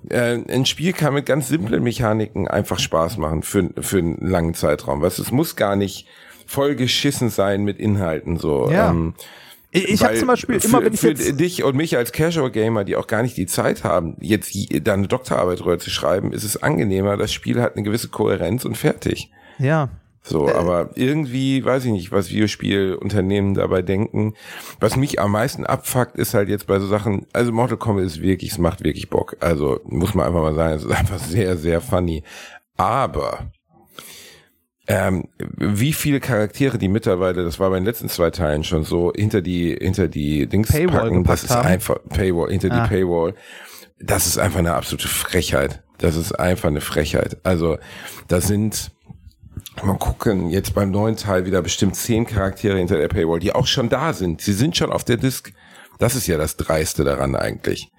äh, 0.10 0.44
ein 0.48 0.68
Spiel 0.68 0.94
kann 0.94 1.16
mit 1.16 1.26
ganz 1.26 1.48
simplen 1.48 1.82
Mechaniken 1.82 2.48
einfach 2.48 2.78
Spaß 2.78 3.18
machen 3.18 3.42
für, 3.42 3.72
für 3.80 3.98
einen 3.98 4.18
langen 4.20 4.54
Zeitraum. 4.54 5.02
Was 5.02 5.18
es 5.18 5.32
muss 5.32 5.56
gar 5.56 5.76
nicht 5.76 6.08
voll 6.46 6.76
geschissen 6.76 7.30
sein 7.30 7.64
mit 7.64 7.80
Inhalten 7.80 8.38
so. 8.38 8.70
Ja. 8.70 8.92
Ähm, 8.92 9.16
ich, 9.72 9.90
ich 9.90 10.04
habe 10.04 10.16
zum 10.16 10.28
Beispiel 10.28 10.60
für, 10.60 10.68
immer, 10.68 10.84
wenn 10.84 10.94
ich 10.94 11.00
für 11.00 11.10
jetzt 11.10 11.40
dich 11.40 11.64
und 11.64 11.76
mich 11.76 11.96
als 11.98 12.12
Casual 12.12 12.52
Gamer, 12.52 12.84
die 12.84 12.96
auch 12.98 13.08
gar 13.08 13.22
nicht 13.24 13.38
die 13.38 13.46
Zeit 13.46 13.84
haben, 13.84 14.18
jetzt 14.20 14.54
da 14.86 14.94
eine 14.94 15.08
Doktorarbeit 15.08 15.62
drüber 15.62 15.80
zu 15.80 15.90
schreiben, 15.90 16.34
ist 16.34 16.44
es 16.44 16.62
angenehmer. 16.62 17.16
Das 17.16 17.32
Spiel 17.32 17.62
hat 17.62 17.76
eine 17.76 17.84
gewisse 17.84 18.10
Kohärenz 18.10 18.66
und 18.66 18.76
fertig. 18.76 19.32
Ja. 19.60 19.90
So, 20.24 20.48
äh, 20.48 20.52
aber 20.52 20.92
irgendwie 20.96 21.64
weiß 21.64 21.86
ich 21.86 21.92
nicht, 21.92 22.12
was 22.12 22.30
Videospielunternehmen 22.30 23.54
dabei 23.54 23.82
denken. 23.82 24.36
Was 24.80 24.96
mich 24.96 25.20
am 25.20 25.32
meisten 25.32 25.66
abfuckt, 25.66 26.16
ist 26.16 26.34
halt 26.34 26.50
jetzt 26.50 26.68
bei 26.68 26.80
so 26.80 26.88
Sachen, 26.88 27.26
also 27.34 27.52
Mortal 27.52 27.78
Kombat 27.78 28.06
ist 28.06 28.22
wirklich, 28.22 28.52
es 28.52 28.58
macht 28.58 28.84
wirklich 28.84 29.10
Bock. 29.10 29.38
Also 29.40 29.80
muss 29.86 30.14
man 30.14 30.28
einfach 30.28 30.42
mal 30.42 30.54
sagen, 30.54 30.76
es 30.76 30.84
ist 30.84 30.92
einfach 30.98 31.20
sehr, 31.20 31.58
sehr 31.58 31.82
funny. 31.82 32.24
Aber 32.78 33.52
ähm, 34.92 35.30
wie 35.58 35.94
viele 35.94 36.20
Charaktere 36.20 36.78
die 36.78 36.90
mittlerweile, 36.90 37.46
das 37.46 37.60
war 37.62 37.70
bei 37.70 37.78
den 37.78 37.86
letzten 37.86 38.10
zwei 38.10 38.30
Teilen 38.30 38.66
schon 38.66 38.84
so, 38.84 39.14
hinter 39.16 39.42
die, 39.42 39.74
hinter 39.80 40.10
die 40.10 40.48
Dings 40.48 40.70
Paywall 40.70 41.04
packen, 41.04 41.24
das 41.24 41.46
ist 41.46 41.52
haben. 41.52 41.66
einfach, 41.66 41.96
Paywall, 42.10 42.52
hinter 42.52 42.70
ah. 42.72 42.84
die 42.84 42.90
Paywall. 42.90 43.34
Das 44.02 44.28
ist 44.28 44.38
einfach 44.38 44.60
eine 44.60 44.74
absolute 44.74 45.08
Frechheit. 45.08 45.82
Das 46.00 46.18
ist 46.18 46.34
einfach 46.34 46.68
eine 46.68 46.82
Frechheit. 46.82 47.38
Also, 47.44 47.78
da 48.28 48.42
sind, 48.42 48.92
mal 49.82 49.98
gucken, 49.98 50.50
jetzt 50.50 50.74
beim 50.74 50.92
neuen 50.92 51.16
Teil 51.16 51.46
wieder 51.46 51.62
bestimmt 51.62 51.96
zehn 51.96 52.26
Charaktere 52.26 52.78
hinter 52.78 52.98
der 52.98 53.08
Paywall, 53.08 53.40
die 53.40 53.54
auch 53.54 53.68
schon 53.68 53.88
da 53.88 54.12
sind. 54.12 54.42
Sie 54.42 54.54
sind 54.54 54.76
schon 54.76 54.92
auf 54.92 55.06
der 55.06 55.16
Disk. 55.16 55.54
Das 56.00 56.16
ist 56.16 56.28
ja 56.28 56.38
das 56.38 56.58
Dreiste 56.58 57.06
daran 57.06 57.38
eigentlich. 57.38 57.92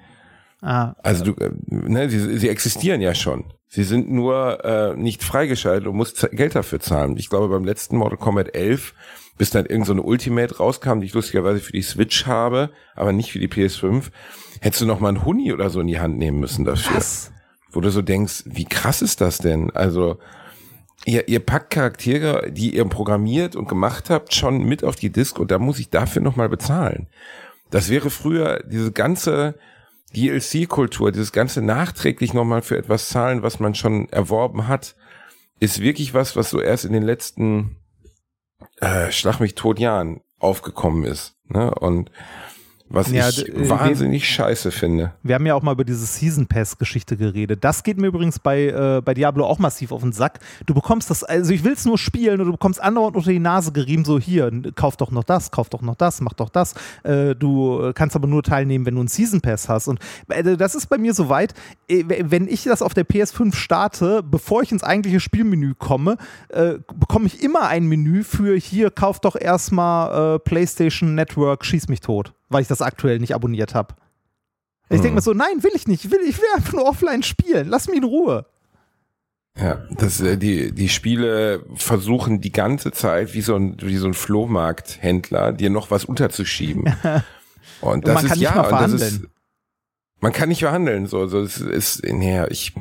Ah. 0.63 0.95
Also 1.03 1.25
du, 1.25 1.33
äh, 1.33 1.51
ne, 1.67 2.09
sie, 2.09 2.39
sie 2.39 2.49
existieren 2.49 3.01
ja 3.01 3.15
schon. 3.15 3.53
Sie 3.69 3.85
sind 3.85 4.11
nur 4.11 4.65
äh, 4.65 4.97
nicht 4.97 5.25
freigeschaltet 5.25 5.89
und 5.89 5.97
musst 5.97 6.29
Geld 6.31 6.55
dafür 6.55 6.79
zahlen. 6.79 7.17
Ich 7.17 7.29
glaube, 7.29 7.49
beim 7.49 7.65
letzten 7.65 7.97
Mortal 7.97 8.19
Kombat 8.19 8.55
11, 8.55 8.95
bis 9.39 9.51
dann 9.51 9.67
irgendeine 9.67 10.03
so 10.03 10.07
Ultimate 10.07 10.57
rauskam, 10.59 11.01
die 11.01 11.07
ich 11.07 11.15
lustigerweise 11.15 11.61
für 11.61 11.73
die 11.73 11.83
Switch 11.83 12.27
habe, 12.27 12.71
aber 12.95 13.13
nicht 13.13 13.33
für 13.33 13.41
die 13.41 13.49
PS5, 13.49 14.11
hättest 14.61 14.83
du 14.83 14.87
noch 14.87 15.01
mal 15.01 15.09
einen 15.09 15.25
Huni 15.25 15.53
oder 15.53 15.69
so 15.69 15.81
in 15.81 15.89
die 15.89 15.99
Hand 15.99 16.17
nehmen 16.19 16.39
müssen 16.39 16.65
dafür. 16.65 16.97
Was? 16.97 17.33
Wo 17.73 17.81
du 17.81 17.91
so 17.91 18.03
denkst, 18.03 18.45
wie 18.47 18.67
krass 18.67 19.03
ist 19.03 19.21
das 19.21 19.39
denn? 19.39 19.71
Also, 19.71 20.19
ihr, 21.05 21.27
ihr 21.29 21.41
packt 21.41 21.71
Charaktere, 21.71 22.53
die 22.53 22.77
ihr 22.77 22.85
programmiert 22.85 23.57
und 23.57 23.69
gemacht 23.69 24.11
habt, 24.11 24.35
schon 24.35 24.63
mit 24.65 24.85
auf 24.85 24.97
die 24.97 25.11
Disk 25.11 25.39
und 25.39 25.51
da 25.51 25.59
muss 25.59 25.81
ich 25.81 25.91
dafür 25.91 26.23
noch 26.23 26.37
mal 26.37 26.51
bezahlen. 26.51 27.09
Das 27.71 27.89
wäre 27.89 28.11
früher 28.11 28.63
diese 28.65 28.93
ganze 28.93 29.55
DLC-Kultur, 30.15 31.13
dieses 31.13 31.33
ganze 31.33 31.63
nachträglich 31.63 32.35
nochmal 32.35 32.63
für 32.63 32.77
etwas 32.77 33.09
zahlen, 33.09 33.43
was 33.43 33.61
man 33.61 33.75
schon 33.75 34.09
erworben 34.11 34.69
hat, 34.69 34.95
ist 35.61 35.81
wirklich 35.81 36.15
was, 36.15 36.37
was 36.37 36.51
so 36.51 36.61
erst 36.61 36.85
in 36.85 36.93
den 36.93 37.03
letzten 37.03 37.77
äh, 38.81 39.11
Schlag 39.11 39.41
mich 39.41 39.55
tot 39.55 39.79
Jahren 39.79 40.21
aufgekommen 40.39 41.05
ist. 41.05 41.37
Ne? 41.49 41.73
Und 41.75 42.11
was 42.93 43.11
ja, 43.11 43.29
ich 43.29 43.49
äh, 43.49 43.69
wahnsinnig 43.69 44.23
wir, 44.23 44.27
scheiße 44.27 44.71
finde. 44.71 45.13
Wir 45.23 45.35
haben 45.35 45.47
ja 45.47 45.55
auch 45.55 45.63
mal 45.63 45.73
über 45.73 45.85
diese 45.85 46.05
Season 46.05 46.47
Pass 46.47 46.77
Geschichte 46.77 47.17
geredet. 47.17 47.65
Das 47.65 47.83
geht 47.83 47.99
mir 47.99 48.09
übrigens 48.09 48.39
bei, 48.39 48.67
äh, 48.67 49.01
bei 49.03 49.15
Diablo 49.15 49.47
auch 49.47 49.59
massiv 49.59 49.93
auf 49.93 50.03
den 50.03 50.13
Sack. 50.13 50.41
Du 50.67 50.75
bekommst 50.75 51.11
das, 51.11 51.25
also 51.25 51.53
ich 51.53 51.65
will 51.65 51.73
es 51.73 51.85
nur 51.85 51.99
spielen 51.99 52.41
und 52.41 52.47
du 52.47 52.53
bekommst 52.53 52.83
andauernd 52.83 53.17
unter 53.17 53.31
die 53.31 53.39
Nase 53.39 53.73
gerieben, 53.73 54.05
so 54.05 54.19
hier, 54.19 54.51
kauf 54.75 54.97
doch 54.97 55.11
noch 55.11 55.25
das, 55.25 55.51
kauf 55.51 55.71
doch 55.71 55.81
noch 55.81 55.95
das, 55.95 56.21
mach 56.21 56.35
doch 56.35 56.51
das. 56.51 56.75
Äh, 57.03 57.35
du 57.35 57.93
kannst 57.95 58.15
aber 58.15 58.29
nur 58.29 58.43
teilnehmen, 58.43 58.85
wenn 58.85 58.95
du 58.95 59.01
einen 59.01 59.09
Season 59.09 59.41
Pass 59.41 59.69
hast. 59.69 59.89
Und 59.89 59.99
äh, 60.29 60.57
das 60.57 60.75
ist 60.75 60.89
bei 60.89 60.99
mir 60.99 61.15
so 61.15 61.29
weit, 61.29 61.55
äh, 61.89 62.05
wenn 62.07 62.47
ich 62.47 62.65
das 62.65 62.83
auf 62.83 62.93
der 62.95 63.07
PS5 63.07 63.55
starte, 63.55 64.23
bevor 64.23 64.63
ich 64.63 64.71
ins 64.71 64.83
eigentliche 64.83 65.21
Spielmenü 65.21 65.75
komme, 65.79 66.19
äh, 66.49 66.75
bekomme 66.95 67.27
ich 67.27 67.43
immer 67.43 67.69
ein 67.69 67.87
Menü 67.87 68.23
für 68.23 68.57
hier, 68.57 68.91
kauf 68.91 69.21
doch 69.21 69.37
erstmal 69.37 70.39
PlayStation 70.41 71.15
Network, 71.15 71.65
schieß 71.65 71.89
mich 71.89 72.01
tot 72.01 72.35
weil 72.53 72.63
ich 72.63 72.69
das 72.69 72.83
aktuell 72.83 73.19
nicht 73.19 73.35
abonniert 73.35 73.75
habe. 73.75 73.95
Ich 74.89 75.01
denke 75.01 75.09
hm. 75.09 75.15
mir 75.15 75.23
so, 75.23 75.33
nein, 75.33 75.63
will 75.63 75.73
ich 75.75 75.87
nicht. 75.87 76.05
Ich 76.05 76.11
will, 76.11 76.21
ich 76.27 76.39
will 76.39 76.49
einfach 76.55 76.73
nur 76.73 76.87
offline 76.87 77.23
spielen. 77.23 77.69
Lass 77.69 77.89
mich 77.89 77.99
in 77.99 78.05
Ruhe. 78.05 78.47
Ja, 79.59 79.87
das, 79.91 80.21
äh, 80.21 80.37
die, 80.37 80.73
die 80.73 80.89
Spiele 80.89 81.65
versuchen 81.75 82.41
die 82.41 82.53
ganze 82.53 82.91
Zeit 82.93 83.35
wie 83.35 83.43
so 83.43 83.55
ein, 83.55 83.77
wie 83.81 83.97
so 83.97 84.07
ein 84.07 84.15
Flohmarkthändler 84.15 85.53
dir 85.53 85.71
noch 85.71 85.91
was 85.91 86.05
unterzuschieben. 86.05 86.95
Und 87.81 88.07
das 88.07 88.11
und 88.11 88.15
man 88.15 88.15
kann 88.15 88.25
ist 88.27 88.31
nicht 88.39 88.43
ja, 88.43 88.55
mal 88.55 88.69
verhandeln. 88.69 89.27
Man 90.21 90.33
kann 90.33 90.49
nicht 90.51 90.61
verhandeln, 90.61 91.07
so, 91.07 91.27
so 91.27 91.41
es 91.41 91.59
ist, 91.59 92.07
naja, 92.07 92.47
ich, 92.49 92.75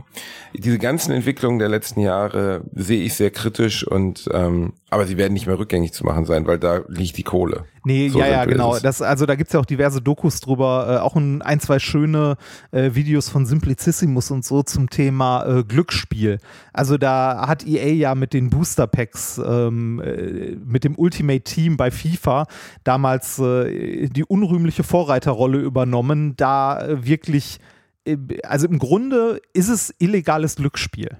diese 0.53 0.77
ganzen 0.77 1.11
Entwicklungen 1.11 1.57
der 1.57 1.69
letzten 1.69 2.01
Jahre 2.01 2.61
sehe 2.75 3.03
ich 3.03 3.15
sehr 3.15 3.31
kritisch 3.31 3.85
und, 3.85 4.29
ähm, 4.31 4.73
aber 4.91 5.07
sie 5.07 5.17
werden 5.17 5.31
nicht 5.31 5.47
mehr 5.47 5.57
rückgängig 5.57 5.93
zu 5.93 6.03
machen 6.03 6.25
sein, 6.25 6.45
weil 6.45 6.59
da 6.59 6.81
liegt 6.89 7.17
die 7.17 7.23
Kohle. 7.23 7.63
Nee, 7.85 8.09
so 8.09 8.19
ja, 8.19 8.27
ja, 8.27 8.45
genau. 8.45 8.77
Das, 8.77 9.01
also 9.01 9.25
da 9.25 9.35
gibt's 9.35 9.53
ja 9.53 9.61
auch 9.61 9.65
diverse 9.65 10.01
Dokus 10.01 10.41
drüber, 10.41 10.85
äh, 10.89 11.01
auch 11.01 11.15
ein, 11.15 11.41
ein, 11.41 11.61
zwei 11.61 11.79
schöne 11.79 12.35
äh, 12.71 12.93
Videos 12.93 13.29
von 13.29 13.45
Simplicissimus 13.45 14.31
und 14.31 14.43
so 14.43 14.63
zum 14.63 14.89
Thema 14.89 15.45
äh, 15.45 15.63
Glücksspiel. 15.63 16.39
Also 16.73 16.97
da 16.97 17.47
hat 17.47 17.65
EA 17.65 17.87
ja 17.87 18.15
mit 18.15 18.33
den 18.33 18.49
Booster 18.49 18.85
Packs, 18.85 19.39
ähm, 19.43 20.01
äh, 20.01 20.57
mit 20.57 20.83
dem 20.83 20.99
Ultimate 20.99 21.43
Team 21.43 21.77
bei 21.77 21.89
FIFA 21.89 22.45
damals 22.83 23.39
äh, 23.39 24.09
die 24.09 24.25
unrühmliche 24.25 24.83
Vorreiterrolle 24.83 25.59
übernommen, 25.59 26.35
da 26.35 26.85
äh, 26.85 27.05
wirklich, 27.05 27.59
also 28.43 28.67
im 28.67 28.77
Grunde 28.77 29.41
ist 29.53 29.69
es 29.69 29.95
illegales 29.99 30.57
Glücksspiel. 30.57 31.17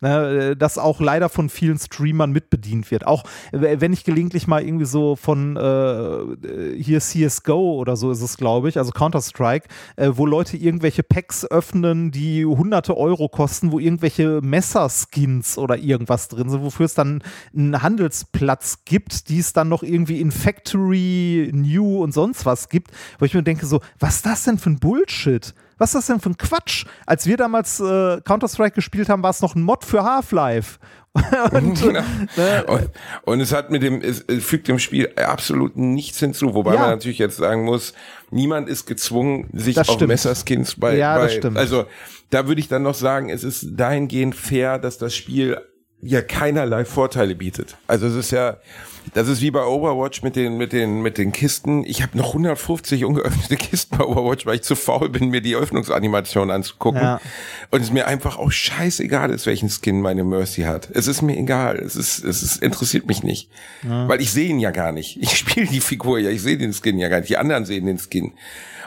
Ne, 0.00 0.50
äh, 0.50 0.56
das 0.56 0.78
auch 0.78 1.00
leider 1.00 1.28
von 1.28 1.48
vielen 1.48 1.78
Streamern 1.78 2.30
mitbedient 2.30 2.90
wird. 2.90 3.06
Auch 3.06 3.24
wenn 3.52 3.92
ich 3.92 4.04
gelegentlich 4.04 4.46
mal 4.46 4.62
irgendwie 4.62 4.84
so 4.84 5.16
von 5.16 5.56
äh, 5.56 6.80
hier 6.80 7.00
CSGO 7.00 7.74
oder 7.74 7.96
so 7.96 8.10
ist 8.12 8.22
es, 8.22 8.36
glaube 8.36 8.68
ich, 8.68 8.78
also 8.78 8.92
Counter-Strike, 8.92 9.66
äh, 9.96 10.10
wo 10.14 10.24
Leute 10.26 10.56
irgendwelche 10.56 11.02
Packs 11.02 11.44
öffnen, 11.44 12.10
die 12.12 12.44
hunderte 12.44 12.96
Euro 12.96 13.28
kosten, 13.28 13.72
wo 13.72 13.78
irgendwelche 13.78 14.40
Messerskins 14.40 15.58
oder 15.58 15.76
irgendwas 15.76 16.28
drin 16.28 16.48
sind, 16.48 16.62
wofür 16.62 16.86
es 16.86 16.94
dann 16.94 17.22
einen 17.54 17.82
Handelsplatz 17.82 18.84
gibt, 18.84 19.28
die 19.28 19.40
es 19.40 19.52
dann 19.52 19.68
noch 19.68 19.82
irgendwie 19.82 20.20
in 20.20 20.30
Factory, 20.30 21.50
New 21.52 22.02
und 22.02 22.12
sonst 22.12 22.46
was 22.46 22.68
gibt, 22.68 22.92
wo 23.18 23.24
ich 23.24 23.34
mir 23.34 23.42
denke 23.42 23.66
so, 23.66 23.80
was 23.98 24.16
ist 24.16 24.26
das 24.26 24.44
denn 24.44 24.58
für 24.58 24.70
ein 24.70 24.78
Bullshit? 24.78 25.54
Was 25.78 25.90
ist 25.90 25.94
das 25.94 26.06
denn 26.06 26.20
für 26.20 26.30
ein 26.30 26.36
Quatsch? 26.36 26.84
Als 27.06 27.26
wir 27.26 27.36
damals 27.36 27.80
äh, 27.80 28.20
Counter-Strike 28.20 28.74
gespielt 28.74 29.08
haben, 29.08 29.22
war 29.22 29.30
es 29.30 29.40
noch 29.40 29.54
ein 29.54 29.62
Mod 29.62 29.84
für 29.84 30.04
Half-Life. 30.04 30.78
und, 31.52 31.80
genau. 31.80 32.00
ne? 32.36 32.64
und, 32.66 32.90
und, 33.24 33.40
es 33.40 33.52
hat 33.52 33.70
mit 33.70 33.82
dem, 33.82 34.02
es, 34.02 34.24
es, 34.28 34.44
fügt 34.44 34.68
dem 34.68 34.78
Spiel 34.78 35.10
absolut 35.16 35.76
nichts 35.76 36.18
hinzu, 36.20 36.54
wobei 36.54 36.74
ja. 36.74 36.80
man 36.80 36.90
natürlich 36.90 37.18
jetzt 37.18 37.38
sagen 37.38 37.64
muss, 37.64 37.94
niemand 38.30 38.68
ist 38.68 38.86
gezwungen, 38.86 39.48
sich 39.52 39.74
das 39.74 39.88
auf 39.88 39.96
stimmt. 39.96 40.08
Messerskins 40.08 40.78
bei, 40.78 40.96
ja, 40.96 41.16
bei 41.16 41.24
das 41.24 41.34
stimmt. 41.34 41.56
also 41.56 41.86
da 42.30 42.46
würde 42.46 42.60
ich 42.60 42.68
dann 42.68 42.82
noch 42.82 42.94
sagen, 42.94 43.30
es 43.30 43.42
ist 43.42 43.68
dahingehend 43.72 44.34
fair, 44.34 44.78
dass 44.78 44.98
das 44.98 45.14
Spiel 45.14 45.58
ja 46.00 46.22
keinerlei 46.22 46.84
Vorteile 46.84 47.34
bietet. 47.34 47.76
Also 47.86 48.06
es 48.06 48.14
ist 48.14 48.30
ja, 48.30 48.58
das 49.14 49.28
ist 49.28 49.40
wie 49.40 49.50
bei 49.50 49.64
Overwatch 49.64 50.22
mit 50.22 50.36
den 50.36 50.56
mit 50.56 50.72
den 50.72 51.02
mit 51.02 51.18
den 51.18 51.32
Kisten. 51.32 51.84
Ich 51.84 52.02
habe 52.02 52.16
noch 52.16 52.28
150 52.28 53.04
ungeöffnete 53.04 53.56
Kisten 53.56 53.98
bei 53.98 54.04
Overwatch, 54.04 54.46
weil 54.46 54.56
ich 54.56 54.62
zu 54.62 54.76
faul 54.76 55.08
bin, 55.08 55.30
mir 55.30 55.40
die 55.40 55.56
Öffnungsanimation 55.56 56.50
anzugucken. 56.50 57.00
Ja. 57.00 57.20
Und 57.70 57.82
es 57.82 57.90
mir 57.90 58.06
einfach 58.06 58.38
auch 58.38 58.50
scheißegal 58.50 59.30
ist, 59.30 59.46
welchen 59.46 59.68
Skin 59.70 60.00
meine 60.00 60.24
Mercy 60.24 60.62
hat. 60.62 60.88
Es 60.92 61.06
ist 61.06 61.22
mir 61.22 61.36
egal. 61.36 61.76
Es 61.76 61.96
ist 61.96 62.24
es 62.24 62.42
ist, 62.42 62.62
interessiert 62.62 63.06
mich 63.06 63.22
nicht, 63.22 63.50
ja. 63.82 64.08
weil 64.08 64.20
ich 64.20 64.32
sehe 64.32 64.48
ihn 64.48 64.58
ja 64.58 64.70
gar 64.70 64.92
nicht. 64.92 65.20
Ich 65.20 65.36
spiele 65.36 65.66
die 65.66 65.80
Figur 65.80 66.18
ja, 66.18 66.30
ich 66.30 66.42
sehe 66.42 66.58
den 66.58 66.72
Skin 66.72 66.98
ja 66.98 67.08
gar 67.08 67.18
nicht. 67.18 67.30
Die 67.30 67.38
anderen 67.38 67.64
sehen 67.64 67.86
den 67.86 67.98
Skin. 67.98 68.32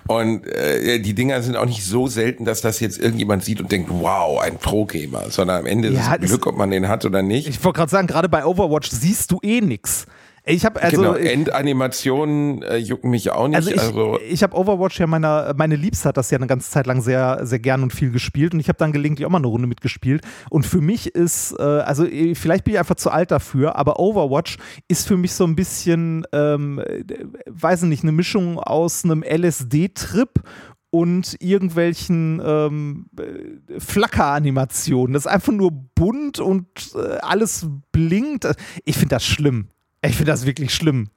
Und 0.07 0.45
äh, 0.47 0.99
die 0.99 1.13
Dinger 1.13 1.41
sind 1.41 1.55
auch 1.55 1.65
nicht 1.65 1.85
so 1.85 2.07
selten, 2.07 2.45
dass 2.45 2.61
das 2.61 2.79
jetzt 2.79 2.97
irgendjemand 2.99 3.43
sieht 3.43 3.61
und 3.61 3.71
denkt, 3.71 3.89
wow, 3.91 4.41
ein 4.41 4.57
Pro-Gamer, 4.57 5.29
sondern 5.29 5.59
am 5.59 5.65
Ende 5.65 5.89
ja, 5.89 6.15
ist 6.15 6.23
es 6.23 6.29
Glück, 6.29 6.47
ob 6.47 6.57
man 6.57 6.71
den 6.71 6.87
hat 6.87 7.05
oder 7.05 7.21
nicht. 7.21 7.47
Ich 7.47 7.63
wollte 7.63 7.77
gerade 7.77 7.91
sagen, 7.91 8.07
gerade 8.07 8.29
bei 8.29 8.45
Overwatch 8.45 8.89
siehst 8.89 9.31
du 9.31 9.39
eh 9.43 9.61
nix. 9.61 10.05
Ich 10.43 10.65
habe 10.65 10.81
also 10.81 10.97
genau, 10.97 11.13
Endanimationen 11.13 12.63
äh, 12.63 12.77
jucken 12.77 13.11
mich 13.11 13.29
auch 13.29 13.47
nicht. 13.47 13.57
Also 13.57 13.71
ich, 13.71 13.79
also 13.79 14.19
ich 14.27 14.41
habe 14.41 14.57
Overwatch 14.57 14.99
ja 14.99 15.05
meiner 15.05 15.53
meine 15.55 15.75
Liebste 15.75 16.09
hat 16.09 16.17
das 16.17 16.31
ja 16.31 16.39
eine 16.39 16.47
ganze 16.47 16.71
Zeit 16.71 16.87
lang 16.87 17.01
sehr 17.01 17.45
sehr 17.45 17.59
gern 17.59 17.83
und 17.83 17.93
viel 17.93 18.11
gespielt 18.11 18.55
und 18.55 18.59
ich 18.59 18.67
habe 18.67 18.77
dann 18.79 18.91
gelegentlich 18.91 19.27
auch 19.27 19.29
mal 19.29 19.37
eine 19.37 19.47
Runde 19.47 19.67
mitgespielt 19.67 20.23
und 20.49 20.65
für 20.65 20.81
mich 20.81 21.13
ist 21.13 21.53
äh, 21.59 21.61
also 21.61 22.05
äh, 22.05 22.33
vielleicht 22.33 22.63
bin 22.63 22.73
ich 22.73 22.79
einfach 22.79 22.95
zu 22.95 23.11
alt 23.11 23.29
dafür, 23.29 23.75
aber 23.75 23.99
Overwatch 23.99 24.57
ist 24.87 25.07
für 25.07 25.17
mich 25.17 25.33
so 25.33 25.43
ein 25.43 25.55
bisschen 25.55 26.25
ähm, 26.33 26.79
äh, 26.79 27.03
weiß 27.47 27.83
nicht 27.83 28.01
eine 28.01 28.11
Mischung 28.11 28.59
aus 28.59 29.05
einem 29.05 29.23
LSD-Trip 29.23 30.41
und 30.89 31.37
irgendwelchen 31.39 32.41
ähm, 32.43 33.05
äh, 33.17 33.79
Flackeranimationen. 33.79 35.13
Das 35.13 35.25
ist 35.25 35.31
einfach 35.31 35.53
nur 35.53 35.71
bunt 35.71 36.39
und 36.39 36.67
äh, 36.95 37.17
alles 37.21 37.67
blinkt. 37.91 38.47
Ich 38.85 38.97
finde 38.97 39.15
das 39.15 39.25
schlimm. 39.25 39.69
Ich 40.03 40.15
finde 40.15 40.31
das 40.31 40.45
wirklich 40.45 40.73
schlimm. 40.73 41.09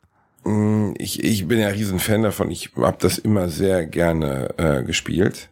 Mm, 0.44 0.92
ich, 0.99 1.23
ich 1.25 1.49
bin 1.49 1.59
ja 1.59 1.68
riesen 1.68 1.99
Fan 1.99 2.23
davon. 2.23 2.51
Ich 2.51 2.70
habe 2.77 2.99
das 3.01 3.18
immer 3.18 3.49
sehr 3.49 3.87
gerne 3.87 4.51
äh, 4.59 4.83
gespielt. 4.83 5.49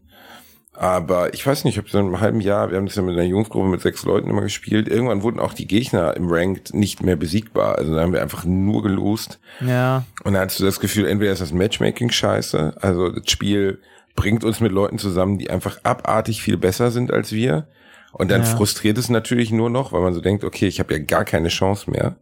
Aber 0.74 1.34
ich 1.34 1.46
weiß 1.46 1.64
nicht, 1.64 1.78
ob 1.78 1.90
so 1.90 1.98
einem 1.98 2.20
halben 2.20 2.40
Jahr, 2.40 2.70
wir 2.70 2.78
haben 2.78 2.86
das 2.86 2.96
ja 2.96 3.02
mit 3.02 3.14
einer 3.14 3.26
Jungsgruppe 3.26 3.68
mit 3.68 3.82
sechs 3.82 4.04
Leuten 4.04 4.30
immer 4.30 4.40
gespielt, 4.40 4.88
irgendwann 4.88 5.22
wurden 5.22 5.38
auch 5.38 5.52
die 5.52 5.66
Gegner 5.66 6.16
im 6.16 6.28
Ranked 6.28 6.72
nicht 6.72 7.02
mehr 7.02 7.16
besiegbar. 7.16 7.76
Also 7.76 7.94
da 7.94 8.00
haben 8.00 8.12
wir 8.12 8.22
einfach 8.22 8.44
nur 8.44 8.82
gelost. 8.82 9.38
Ja. 9.60 10.04
Und 10.24 10.32
da 10.32 10.40
hattest 10.40 10.60
du 10.60 10.64
das 10.64 10.80
Gefühl, 10.80 11.06
entweder 11.06 11.32
ist 11.32 11.42
das 11.42 11.52
Matchmaking 11.52 12.10
scheiße, 12.10 12.74
also 12.80 13.10
das 13.10 13.30
Spiel 13.30 13.80
bringt 14.14 14.44
uns 14.44 14.60
mit 14.60 14.72
Leuten 14.72 14.98
zusammen, 14.98 15.38
die 15.38 15.50
einfach 15.50 15.78
abartig 15.84 16.42
viel 16.42 16.56
besser 16.56 16.90
sind 16.90 17.12
als 17.12 17.32
wir. 17.32 17.68
Und 18.12 18.30
dann 18.30 18.42
ja. 18.42 18.46
frustriert 18.46 18.98
es 18.98 19.08
natürlich 19.08 19.52
nur 19.52 19.70
noch, 19.70 19.92
weil 19.92 20.02
man 20.02 20.12
so 20.12 20.20
denkt, 20.20 20.44
okay, 20.44 20.66
ich 20.66 20.80
habe 20.80 20.94
ja 20.94 21.02
gar 21.02 21.24
keine 21.24 21.48
Chance 21.48 21.90
mehr. 21.90 22.16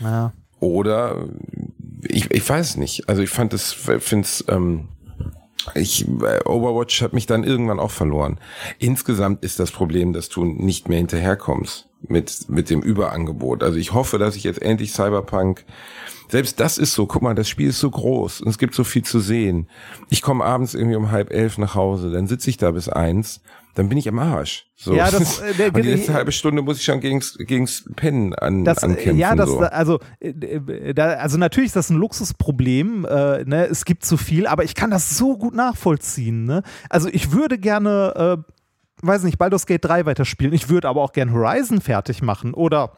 Ja. 0.00 0.32
Oder 0.62 1.28
ich, 2.02 2.30
ich 2.30 2.48
weiß 2.48 2.76
nicht. 2.76 3.08
Also 3.08 3.20
ich 3.20 3.30
fand 3.30 3.52
es, 3.52 3.72
finde 3.72 4.24
es, 4.24 4.44
ähm, 4.46 4.90
ich, 5.74 6.06
Overwatch 6.08 7.02
hat 7.02 7.12
mich 7.12 7.26
dann 7.26 7.42
irgendwann 7.42 7.80
auch 7.80 7.90
verloren. 7.90 8.38
Insgesamt 8.78 9.42
ist 9.42 9.58
das 9.58 9.72
Problem, 9.72 10.12
dass 10.12 10.28
du 10.28 10.44
nicht 10.44 10.88
mehr 10.88 10.98
hinterherkommst 10.98 11.88
mit, 12.06 12.48
mit 12.48 12.70
dem 12.70 12.80
Überangebot. 12.80 13.64
Also 13.64 13.76
ich 13.76 13.92
hoffe, 13.92 14.18
dass 14.18 14.36
ich 14.36 14.44
jetzt 14.44 14.62
endlich 14.62 14.92
Cyberpunk, 14.92 15.64
selbst 16.28 16.60
das 16.60 16.78
ist 16.78 16.94
so, 16.94 17.06
guck 17.06 17.22
mal, 17.22 17.34
das 17.34 17.48
Spiel 17.48 17.70
ist 17.70 17.80
so 17.80 17.90
groß 17.90 18.42
und 18.42 18.48
es 18.48 18.58
gibt 18.58 18.76
so 18.76 18.84
viel 18.84 19.02
zu 19.02 19.18
sehen. 19.18 19.68
Ich 20.10 20.22
komme 20.22 20.44
abends 20.44 20.74
irgendwie 20.74 20.96
um 20.96 21.10
halb 21.10 21.32
elf 21.32 21.58
nach 21.58 21.74
Hause, 21.74 22.12
dann 22.12 22.28
sitze 22.28 22.50
ich 22.50 22.56
da 22.56 22.70
bis 22.70 22.88
eins 22.88 23.40
dann 23.74 23.88
bin 23.88 23.96
ich 23.96 24.08
am 24.08 24.18
Arsch. 24.18 24.66
So. 24.76 24.94
Ja, 24.94 25.10
das, 25.10 25.40
äh, 25.40 25.70
und 25.72 25.76
die 25.76 25.90
letzte 25.90 26.12
halbe 26.12 26.32
Stunde 26.32 26.62
muss 26.62 26.78
ich 26.78 26.84
schon 26.84 27.00
gegens, 27.00 27.36
gegens 27.38 27.84
Pennen 27.96 28.34
an, 28.34 28.64
das, 28.64 28.82
ankämpfen. 28.82 29.16
Ja, 29.16 29.34
das, 29.34 29.48
so. 29.48 29.60
also, 29.60 29.98
äh, 30.20 30.92
da, 30.94 31.14
also 31.14 31.38
natürlich 31.38 31.68
ist 31.68 31.76
das 31.76 31.90
ein 31.90 31.96
Luxusproblem. 31.96 33.06
Äh, 33.06 33.44
ne? 33.44 33.66
Es 33.70 33.84
gibt 33.84 34.04
zu 34.04 34.16
viel, 34.16 34.46
aber 34.46 34.64
ich 34.64 34.74
kann 34.74 34.90
das 34.90 35.16
so 35.16 35.38
gut 35.38 35.54
nachvollziehen. 35.54 36.44
Ne? 36.44 36.62
Also 36.90 37.08
ich 37.08 37.32
würde 37.32 37.58
gerne, 37.58 38.44
äh, 38.44 38.52
weiß 39.06 39.22
nicht, 39.22 39.38
Baldur's 39.38 39.66
Gate 39.66 39.84
3 39.84 40.04
weiterspielen. 40.06 40.52
Ich 40.52 40.68
würde 40.68 40.88
aber 40.88 41.00
auch 41.00 41.12
gerne 41.12 41.32
Horizon 41.32 41.80
fertig 41.80 42.22
machen 42.22 42.52
oder 42.52 42.96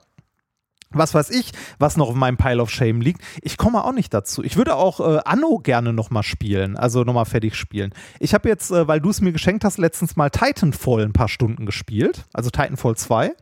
was 0.90 1.14
weiß 1.14 1.30
ich, 1.30 1.52
was 1.78 1.96
noch 1.96 2.08
auf 2.08 2.14
meinem 2.14 2.36
Pile 2.36 2.62
of 2.62 2.70
Shame 2.70 3.00
liegt. 3.00 3.20
Ich 3.42 3.56
komme 3.56 3.84
auch 3.84 3.92
nicht 3.92 4.14
dazu. 4.14 4.42
Ich 4.42 4.56
würde 4.56 4.76
auch 4.76 5.00
äh, 5.00 5.20
Anno 5.24 5.58
gerne 5.58 5.92
nochmal 5.92 6.22
spielen, 6.22 6.76
also 6.76 7.04
nochmal 7.04 7.24
fertig 7.24 7.54
spielen. 7.56 7.92
Ich 8.20 8.34
habe 8.34 8.48
jetzt, 8.48 8.70
äh, 8.70 8.86
weil 8.88 9.00
du 9.00 9.10
es 9.10 9.20
mir 9.20 9.32
geschenkt 9.32 9.64
hast, 9.64 9.78
letztens 9.78 10.16
mal 10.16 10.30
Titanfall 10.30 11.02
ein 11.02 11.12
paar 11.12 11.28
Stunden 11.28 11.66
gespielt, 11.66 12.24
also 12.32 12.50
Titanfall 12.50 12.96
2. 12.96 13.34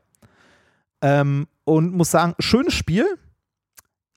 Ähm, 1.02 1.46
und 1.64 1.92
muss 1.92 2.10
sagen, 2.10 2.34
schönes 2.38 2.74
Spiel. 2.74 3.06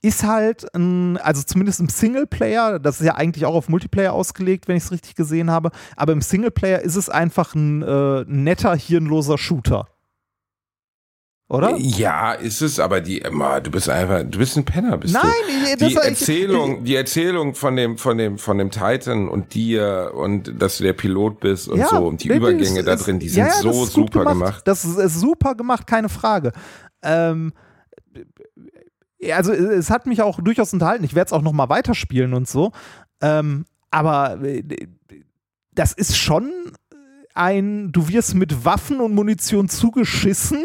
Ist 0.02 0.24
halt, 0.24 0.68
ein, 0.76 1.18
also 1.18 1.42
zumindest 1.42 1.80
im 1.80 1.90
Singleplayer, 1.90 2.78
das 2.78 3.02
ist 3.02 3.08
ja 3.08 3.16
eigentlich 3.16 3.44
auch 3.48 3.56
auf 3.56 3.70
Multiplayer 3.70 4.14
ausgelegt, 4.14 4.68
wenn 4.68 4.78
ich 4.78 4.84
es 4.84 4.92
richtig 4.92 5.16
gesehen 5.16 5.50
habe, 5.50 5.72
aber 5.96 6.14
im 6.14 6.22
Singleplayer 6.22 6.82
ist 6.82 6.96
es 6.96 7.10
einfach 7.10 7.56
ein 7.56 7.82
äh, 7.82 8.24
netter, 8.28 8.76
hirnloser 8.76 9.40
Shooter 9.40 9.88
oder? 11.48 11.76
Ja, 11.78 12.34
ist 12.34 12.62
es, 12.62 12.80
aber 12.80 13.02
die, 13.02 13.20
immer, 13.20 13.62
du 13.62 13.70
bist 13.70 13.88
einfach, 13.88 14.24
du 14.24 14.40
bist 14.40 14.58
ein 14.58 14.66
Penner, 14.66 14.98
bist 14.98 15.14
Nein, 15.14 15.26
du. 15.48 15.54
Ich, 15.54 15.78
das 15.78 15.90
die 15.90 15.96
Erzählung, 15.96 16.78
ich, 16.80 16.84
die 16.86 16.96
Erzählung 16.96 17.54
von 17.54 17.76
dem, 17.76 17.98
von 18.00 18.18
dem, 18.18 18.40
von 18.40 18.58
dem 18.58 18.72
Titan 18.72 19.30
und 19.30 19.54
dir 19.54 20.12
und 20.16 20.60
dass 20.60 20.78
du 20.78 20.84
der 20.84 20.94
Pilot 20.94 21.40
bist 21.40 21.68
und 21.68 21.78
ja, 21.78 21.88
so 21.88 22.08
und 22.08 22.24
die 22.24 22.30
Übergänge 22.30 22.80
ist, 22.80 22.88
da 22.88 22.96
drin, 22.96 23.20
die 23.20 23.30
sind 23.30 23.46
ja, 23.46 23.52
so 23.52 23.86
super 23.86 24.20
gemacht. 24.22 24.34
gemacht. 24.34 24.68
Das 24.68 24.86
ist, 24.86 24.98
ist, 24.98 25.20
super 25.20 25.54
gemacht, 25.54 25.86
keine 25.86 26.10
Frage. 26.10 26.52
Ähm, 27.04 27.54
also 29.32 29.54
es 29.54 29.92
hat 29.92 30.08
mich 30.08 30.24
auch 30.24 30.40
durchaus 30.42 30.74
unterhalten. 30.74 31.04
Ich 31.04 31.14
werde 31.14 31.28
es 31.28 31.34
auch 31.34 31.44
noch 31.44 31.54
mal 31.54 31.70
weiterspielen 31.70 32.34
und 32.34 32.48
so. 32.48 32.72
Ähm, 33.22 33.66
aber 33.92 34.42
äh, 34.44 34.64
das 35.74 35.94
ist 35.94 36.18
schon 36.18 36.52
ein, 37.36 37.92
du 37.92 38.08
wirst 38.08 38.34
mit 38.34 38.66
Waffen 38.66 39.00
und 39.00 39.14
Munition 39.14 39.70
zugeschissen 39.70 40.64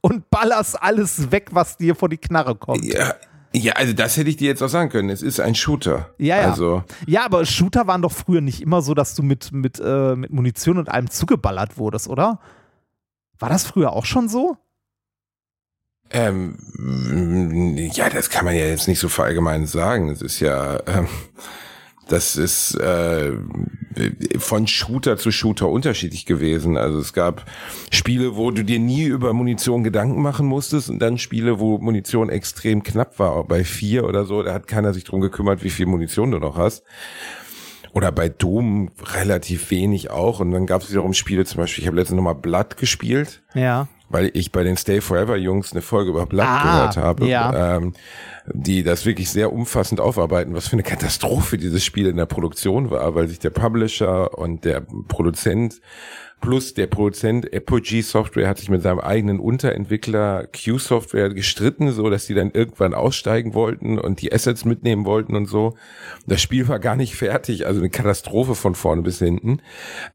und 0.00 0.30
ballerst 0.30 0.82
alles 0.82 1.30
weg, 1.30 1.48
was 1.52 1.76
dir 1.76 1.94
vor 1.94 2.08
die 2.08 2.18
Knarre 2.18 2.54
kommt. 2.54 2.84
Ja. 2.84 3.14
Ja, 3.52 3.72
also 3.72 3.92
das 3.92 4.16
hätte 4.16 4.30
ich 4.30 4.36
dir 4.36 4.46
jetzt 4.46 4.62
auch 4.62 4.68
sagen 4.68 4.90
können. 4.90 5.10
Es 5.10 5.22
ist 5.22 5.40
ein 5.40 5.56
Shooter. 5.56 6.14
Ja, 6.18 6.40
ja. 6.40 6.50
Also. 6.50 6.84
Ja, 7.06 7.24
aber 7.24 7.44
Shooter 7.44 7.88
waren 7.88 8.00
doch 8.00 8.12
früher 8.12 8.40
nicht 8.40 8.62
immer 8.62 8.80
so, 8.80 8.94
dass 8.94 9.16
du 9.16 9.24
mit, 9.24 9.50
mit, 9.50 9.80
äh, 9.84 10.14
mit 10.14 10.30
Munition 10.30 10.78
und 10.78 10.88
allem 10.88 11.10
zugeballert 11.10 11.76
wurdest, 11.76 12.06
oder? 12.06 12.38
War 13.40 13.48
das 13.48 13.64
früher 13.66 13.92
auch 13.92 14.04
schon 14.04 14.28
so? 14.28 14.56
Ähm, 16.12 16.56
ja, 17.92 18.08
das 18.08 18.30
kann 18.30 18.44
man 18.44 18.54
ja 18.54 18.66
jetzt 18.66 18.88
nicht 18.88 19.00
so 19.00 19.08
verallgemeinern 19.08 19.66
sagen. 19.66 20.10
Es 20.10 20.22
ist 20.22 20.40
ja, 20.40 20.80
ähm, 20.86 21.08
das 22.10 22.34
ist 22.36 22.74
äh, 22.74 23.32
von 24.38 24.66
Shooter 24.66 25.16
zu 25.16 25.30
Shooter 25.30 25.68
unterschiedlich 25.68 26.26
gewesen. 26.26 26.76
Also 26.76 26.98
es 26.98 27.12
gab 27.12 27.44
Spiele, 27.92 28.36
wo 28.36 28.50
du 28.50 28.64
dir 28.64 28.80
nie 28.80 29.04
über 29.04 29.32
Munition 29.32 29.84
Gedanken 29.84 30.20
machen 30.20 30.46
musstest 30.46 30.90
und 30.90 30.98
dann 30.98 31.18
Spiele, 31.18 31.60
wo 31.60 31.78
Munition 31.78 32.28
extrem 32.28 32.82
knapp 32.82 33.18
war. 33.20 33.44
Bei 33.44 33.62
vier 33.62 34.06
oder 34.06 34.24
so, 34.24 34.42
da 34.42 34.52
hat 34.52 34.66
keiner 34.66 34.92
sich 34.92 35.04
drum 35.04 35.20
gekümmert, 35.20 35.62
wie 35.62 35.70
viel 35.70 35.86
Munition 35.86 36.32
du 36.32 36.38
noch 36.38 36.56
hast. 36.56 36.82
Oder 37.92 38.10
bei 38.10 38.28
Doom 38.28 38.90
relativ 39.14 39.70
wenig 39.70 40.10
auch. 40.10 40.40
Und 40.40 40.50
dann 40.50 40.66
gab 40.66 40.82
es 40.82 40.90
wiederum 40.90 41.12
Spiele, 41.12 41.44
zum 41.44 41.58
Beispiel, 41.58 41.82
ich 41.82 41.88
habe 41.88 41.96
letztens 41.96 42.16
nochmal 42.16 42.34
Blood 42.34 42.76
gespielt. 42.76 43.42
Ja 43.54 43.88
weil 44.10 44.30
ich 44.34 44.52
bei 44.52 44.64
den 44.64 44.76
Stay 44.76 45.00
Forever 45.00 45.36
Jungs 45.36 45.72
eine 45.72 45.82
Folge 45.82 46.10
über 46.10 46.26
Blood 46.26 46.46
ah, 46.46 46.62
gehört 46.62 46.96
habe, 46.96 47.26
ja. 47.26 47.76
ähm, 47.76 47.94
die 48.52 48.82
das 48.82 49.06
wirklich 49.06 49.30
sehr 49.30 49.52
umfassend 49.52 50.00
aufarbeiten, 50.00 50.54
was 50.54 50.68
für 50.68 50.74
eine 50.74 50.82
Katastrophe 50.82 51.58
dieses 51.58 51.84
Spiel 51.84 52.06
in 52.06 52.16
der 52.16 52.26
Produktion 52.26 52.90
war, 52.90 53.14
weil 53.14 53.28
sich 53.28 53.38
der 53.38 53.50
Publisher 53.50 54.38
und 54.38 54.64
der 54.64 54.80
Produzent 54.80 55.80
plus 56.40 56.74
der 56.74 56.86
Produzent 56.86 57.52
Apogee 57.52 58.00
Software 58.00 58.48
hat 58.48 58.58
sich 58.58 58.70
mit 58.70 58.82
seinem 58.82 58.98
eigenen 58.98 59.40
Unterentwickler 59.40 60.46
Q 60.46 60.78
Software 60.78 61.28
gestritten, 61.30 61.92
so 61.92 62.08
dass 62.08 62.26
die 62.26 62.34
dann 62.34 62.50
irgendwann 62.50 62.94
aussteigen 62.94 63.54
wollten 63.54 63.98
und 63.98 64.22
die 64.22 64.32
Assets 64.32 64.64
mitnehmen 64.64 65.04
wollten 65.04 65.36
und 65.36 65.46
so. 65.46 65.76
Das 66.26 66.40
Spiel 66.40 66.66
war 66.68 66.78
gar 66.78 66.96
nicht 66.96 67.14
fertig, 67.14 67.66
also 67.66 67.80
eine 67.80 67.90
Katastrophe 67.90 68.54
von 68.54 68.74
vorne 68.74 69.02
bis 69.02 69.18
hinten. 69.18 69.60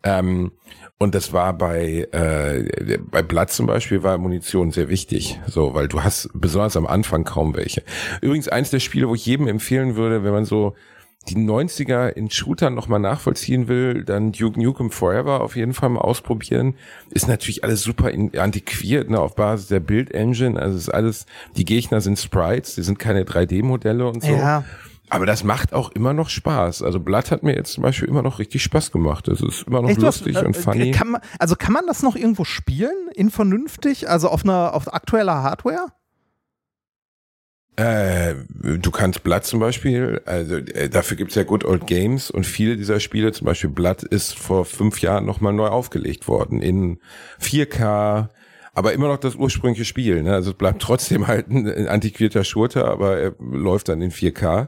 Ähm, 0.04 0.52
und 0.97 1.13
das 1.13 1.34
war 1.34 1.58
bei, 1.58 2.08
äh, 2.12 2.97
bei 2.99 3.21
Blatt 3.21 3.51
zum 3.51 3.65
Beispiel 3.67 4.01
war 4.01 4.17
Munition 4.17 4.71
sehr 4.71 4.88
wichtig. 4.88 5.39
So, 5.45 5.73
weil 5.73 5.88
du 5.89 6.03
hast 6.03 6.29
besonders 6.34 6.77
am 6.77 6.88
Anfang 6.88 7.25
kaum 7.25 7.55
welche. 7.55 7.84
Übrigens 8.21 8.47
eins 8.47 8.69
der 8.69 8.79
Spiele, 8.79 9.10
wo 9.10 9.15
ich 9.15 9.25
jedem 9.25 9.47
empfehlen 9.47 9.97
würde, 9.97 10.23
wenn 10.23 10.31
man 10.31 10.45
so 10.45 10.73
die 11.27 11.36
90er 11.36 12.10
in 12.10 12.29
Shootern 12.29 12.75
nochmal 12.75 12.99
nachvollziehen 12.99 13.67
will, 13.67 14.03
dann 14.03 14.31
Duke 14.31 14.62
Nukem 14.62 14.91
Forever 14.91 15.41
auf 15.41 15.55
jeden 15.55 15.73
Fall 15.73 15.89
mal 15.89 16.01
ausprobieren. 16.01 16.75
Ist 17.10 17.27
natürlich 17.27 17.63
alles 17.63 17.81
super 17.81 18.12
antiquiert, 18.38 19.10
ne, 19.10 19.19
auf 19.19 19.36
Basis 19.36 19.67
der 19.67 19.79
Build 19.79 20.12
Engine. 20.12 20.60
Also 20.60 20.77
ist 20.77 20.89
alles, 20.89 21.25
die 21.58 21.65
Gegner 21.65 21.99
sind 21.99 22.19
Sprites, 22.19 22.75
die 22.75 22.84
sind 22.84 22.99
keine 22.99 23.23
3D-Modelle 23.23 24.08
und 24.08 24.23
so. 24.23 24.31
Ja. 24.31 24.63
Aber 25.10 25.26
das 25.26 25.44
macht 25.44 25.74
auch 25.74 25.91
immer 25.91 26.13
noch 26.13 26.30
Spaß. 26.30 26.82
Also 26.82 27.00
Blood 27.00 27.32
hat 27.32 27.44
mir 27.44 27.56
jetzt 27.56 27.74
zum 27.74 27.84
Beispiel 27.84 28.08
immer 28.08 28.24
noch 28.24 28.39
richtig 28.39 28.63
Spaß 28.63 28.91
gemacht. 28.91 29.28
Es 29.28 29.41
ist 29.41 29.68
immer 29.68 29.82
noch 29.82 29.89
Echt, 29.89 30.02
lustig 30.02 30.36
äh, 30.36 30.46
und 30.46 30.58
funny. 30.58 30.91
Kann 30.91 31.12
man, 31.12 31.22
also 31.38 31.56
kann 31.56 31.74
man 31.74 31.86
das 31.86 32.02
noch 32.02 32.15
irgendwo 32.15 32.44
spielen 32.44 33.10
in 33.13 33.30
vernünftig, 33.30 34.10
also 34.10 34.30
auf 34.30 34.44
einer 34.44 34.74
auf 34.74 34.91
aktueller 34.94 35.44
Hardware? 35.44 35.91
Äh, 37.78 38.36
du 38.48 38.89
kannst 38.89 39.24
Blood 39.24 39.44
zum 39.44 39.60
Beispiel, 39.60 40.22
also 40.26 40.56
äh, 40.56 40.89
dafür 40.89 41.18
gibt's 41.18 41.36
ja 41.36 41.44
Good 41.44 41.65
Old 41.65 41.88
Games 41.88 42.32
und 42.32 42.46
viele 42.46 42.78
dieser 42.78 43.02
Spiele, 43.02 43.34
zum 43.34 43.46
Beispiel 43.46 43.70
Blood, 43.70 44.04
ist 44.04 44.34
vor 44.34 44.63
fünf 44.63 45.02
Jahren 45.02 45.26
nochmal 45.26 45.51
neu 45.51 45.68
aufgelegt 45.68 46.30
worden 46.30 46.62
in 46.62 46.99
4K, 47.41 48.30
aber 48.76 48.93
immer 48.93 49.07
noch 49.07 49.17
das 49.17 49.36
ursprüngliche 49.36 49.86
Spiel. 49.86 50.21
Ne? 50.21 50.34
Also 50.34 50.51
es 50.51 50.57
bleibt 50.57 50.82
trotzdem 50.82 51.28
halt 51.28 51.49
ein, 51.49 51.88
antiquierter 51.88 52.43
Shooter, 52.43 52.86
aber 52.86 53.17
er 53.17 53.34
läuft 53.39 53.89
dann 53.89 54.01
in 54.01 54.11
4K. 54.11 54.67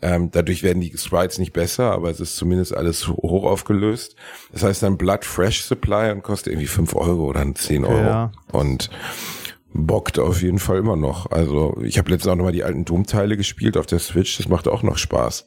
Ähm, 0.00 0.30
dadurch 0.30 0.62
werden 0.62 0.80
die 0.80 0.96
Sprites 0.96 1.38
nicht 1.38 1.52
besser, 1.52 1.90
aber 1.92 2.10
es 2.10 2.20
ist 2.20 2.36
zumindest 2.36 2.76
alles 2.76 3.08
hoch 3.08 3.44
aufgelöst. 3.44 4.16
Das 4.52 4.62
heißt 4.62 4.82
dann 4.82 4.96
Blood 4.96 5.24
Fresh 5.24 5.62
Supply 5.62 6.12
und 6.12 6.22
kostet 6.22 6.52
irgendwie 6.52 6.68
fünf 6.68 6.94
Euro 6.94 7.24
oder 7.24 7.44
10 7.54 7.84
Euro. 7.84 7.98
Ja. 7.98 8.32
Und 8.52 8.90
bockt 9.72 10.18
auf 10.20 10.40
jeden 10.40 10.60
Fall 10.60 10.78
immer 10.78 10.96
noch. 10.96 11.30
Also 11.30 11.76
ich 11.82 11.98
habe 11.98 12.10
letztens 12.10 12.32
auch 12.32 12.36
nochmal 12.36 12.52
die 12.52 12.64
alten 12.64 12.84
Doom-Teile 12.84 13.36
gespielt 13.36 13.76
auf 13.76 13.86
der 13.86 13.98
Switch, 13.98 14.36
das 14.36 14.48
macht 14.48 14.68
auch 14.68 14.82
noch 14.82 14.96
Spaß. 14.96 15.46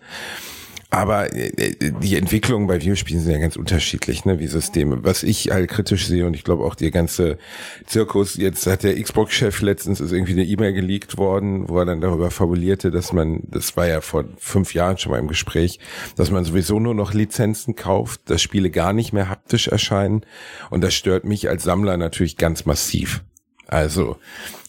Aber 0.90 1.34
äh, 1.36 1.92
die 2.02 2.16
Entwicklungen 2.16 2.68
bei 2.68 2.80
Videospielen 2.80 3.22
sind 3.22 3.34
ja 3.34 3.40
ganz 3.40 3.58
unterschiedlich, 3.58 4.24
ne, 4.24 4.40
wie 4.40 4.48
Systeme. 4.48 5.04
Was 5.04 5.24
ich 5.24 5.52
halt 5.52 5.70
kritisch 5.70 6.08
sehe 6.08 6.26
und 6.26 6.34
ich 6.34 6.46
glaube 6.46 6.64
auch 6.64 6.76
der 6.76 6.92
ganze 6.92 7.38
Zirkus, 7.86 8.36
jetzt 8.38 8.66
hat 8.68 8.84
der 8.84 9.02
Xbox-Chef 9.02 9.62
letztens 9.62 10.00
ist 10.00 10.14
irgendwie 10.14 10.32
eine 10.32 10.46
E-Mail 10.46 10.72
geleakt 10.72 11.18
worden, 11.18 11.68
wo 11.68 11.80
er 11.80 11.86
dann 11.86 12.00
darüber 12.00 12.32
fabulierte, 12.32 12.90
dass 12.90 13.12
man, 13.12 13.44
das 13.48 13.76
war 13.76 13.88
ja 13.88 14.00
vor 14.00 14.26
fünf 14.38 14.74
Jahren 14.74 14.98
schon 14.98 15.12
mal 15.12 15.20
im 15.20 15.28
Gespräch, 15.28 15.80
dass 16.16 16.32
man 16.32 16.46
sowieso 16.46 16.80
nur 16.80 16.96
noch 16.96 17.14
Lizenzen 17.14 17.76
kauft, 17.76 18.22
dass 18.30 18.42
Spiele 18.42 18.70
gar 18.70 18.94
nicht 18.94 19.12
mehr 19.12 19.30
haptisch 19.30 19.68
erscheinen 19.68 20.22
und 20.70 20.82
das 20.82 20.94
stört 20.94 21.26
mich 21.26 21.50
als 21.50 21.64
Sammler 21.64 21.98
natürlich 21.98 22.38
ganz 22.38 22.66
massiv. 22.66 23.24
Also, 23.68 24.16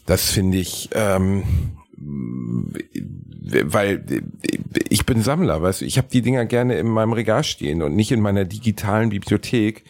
das 0.07 0.31
finde 0.31 0.59
ich, 0.59 0.91
ähm, 0.95 1.45
weil 3.65 4.05
ich 4.89 5.07
bin 5.07 5.23
Sammler, 5.23 5.63
weißt 5.63 5.81
du, 5.81 5.85
ich 5.85 5.99
habe 5.99 6.09
die 6.13 6.23
Dinger 6.23 6.47
gerne 6.47 6.79
in 6.79 6.89
meinem 6.89 7.13
Regal 7.13 7.45
stehen 7.45 7.83
und 7.83 7.97
nicht 7.97 8.13
in 8.13 8.21
meiner 8.21 8.45
digitalen 8.45 9.11
Bibliothek, 9.11 9.85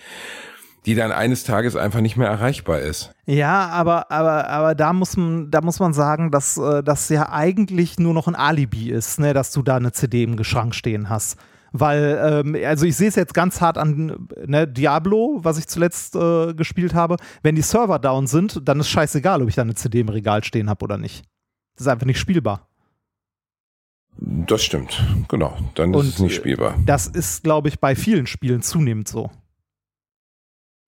die 0.87 0.95
dann 0.95 1.13
eines 1.13 1.45
Tages 1.45 1.77
einfach 1.77 2.01
nicht 2.01 2.17
mehr 2.17 2.29
erreichbar 2.29 2.81
ist. 2.81 3.13
Ja, 3.27 3.69
aber, 3.69 4.11
aber, 4.11 4.49
aber 4.49 4.75
da 4.75 4.93
muss 4.93 5.17
man, 5.17 5.51
da 5.51 5.61
muss 5.61 5.81
man 5.81 5.93
sagen, 5.93 6.31
dass 6.31 6.57
äh, 6.57 6.83
das 6.83 7.09
ja 7.09 7.31
eigentlich 7.31 7.99
nur 7.99 8.15
noch 8.15 8.27
ein 8.27 8.35
Alibi 8.35 8.91
ist, 8.91 9.21
ne, 9.21 9.35
dass 9.35 9.53
du 9.53 9.63
da 9.63 9.77
eine 9.77 9.93
CD 9.93 10.23
im 10.23 10.43
Schrank 10.45 10.75
stehen 10.75 11.11
hast. 11.11 11.37
Weil, 11.73 12.43
ähm, 12.47 12.57
also 12.65 12.87
ich 12.87 12.97
sehe 12.97 13.09
es 13.09 13.17
jetzt 13.17 13.35
ganz 13.35 13.61
hart 13.61 13.77
an 13.77 14.29
ne, 14.47 14.67
Diablo, 14.67 15.41
was 15.43 15.59
ich 15.59 15.67
zuletzt 15.67 16.17
äh, 16.17 16.55
gespielt 16.55 16.95
habe. 16.95 17.17
Wenn 17.43 17.55
die 17.55 17.63
Server 17.63 17.99
down 17.99 18.27
sind, 18.27 18.67
dann 18.67 18.81
ist 18.81 18.89
scheißegal, 18.89 19.43
ob 19.43 19.49
ich 19.49 19.57
da 19.57 19.63
eine 19.63 19.75
CD 19.75 20.01
im 20.01 20.09
Regal 20.09 20.43
stehen 20.45 20.71
habe 20.71 20.85
oder 20.85 20.97
nicht. 20.97 21.25
Das 21.79 21.87
ist 21.87 21.89
einfach 21.93 22.07
nicht 22.07 22.19
spielbar. 22.19 22.67
Das 24.21 24.65
stimmt, 24.65 25.01
genau. 25.29 25.57
Dann 25.77 25.95
ist 25.95 26.01
Und, 26.01 26.09
es 26.09 26.19
nicht 26.19 26.35
spielbar. 26.35 26.77
Das 26.85 27.07
ist, 27.07 27.45
glaube 27.45 27.69
ich, 27.69 27.79
bei 27.79 27.95
vielen 27.95 28.27
Spielen 28.27 28.63
zunehmend 28.63 29.07
so. 29.07 29.31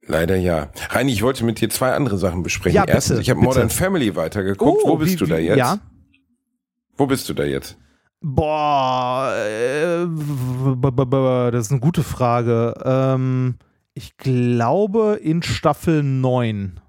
Leider 0.04 0.34
ja. 0.34 0.70
Reini, 0.88 1.12
ich 1.12 1.22
wollte 1.22 1.44
mit 1.44 1.60
dir 1.60 1.70
zwei 1.70 1.92
andere 1.92 2.18
Sachen 2.18 2.42
besprechen. 2.42 2.74
Ja, 2.74 2.82
bitte, 2.82 2.94
Erstens, 2.96 3.20
ich 3.20 3.30
habe. 3.30 3.40
Modern 3.40 3.70
Family 3.70 4.16
weitergeguckt. 4.16 4.82
Wo 4.84 4.96
bist 4.96 5.12
wie- 5.12 5.16
du 5.18 5.26
da 5.26 5.38
jetzt? 5.38 5.58
Ja. 5.58 5.78
Wo 6.96 7.06
bist 7.06 7.28
du 7.28 7.34
da 7.34 7.44
jetzt? 7.44 7.78
Boah, 8.20 9.32
äh, 9.36 10.06
das 11.52 11.66
ist 11.66 11.70
eine 11.70 11.80
gute 11.80 12.02
Frage. 12.02 12.74
Ähm, 12.84 13.54
ich 13.94 14.16
glaube 14.16 15.20
in 15.22 15.42
Staffel 15.44 16.02
9. 16.02 16.80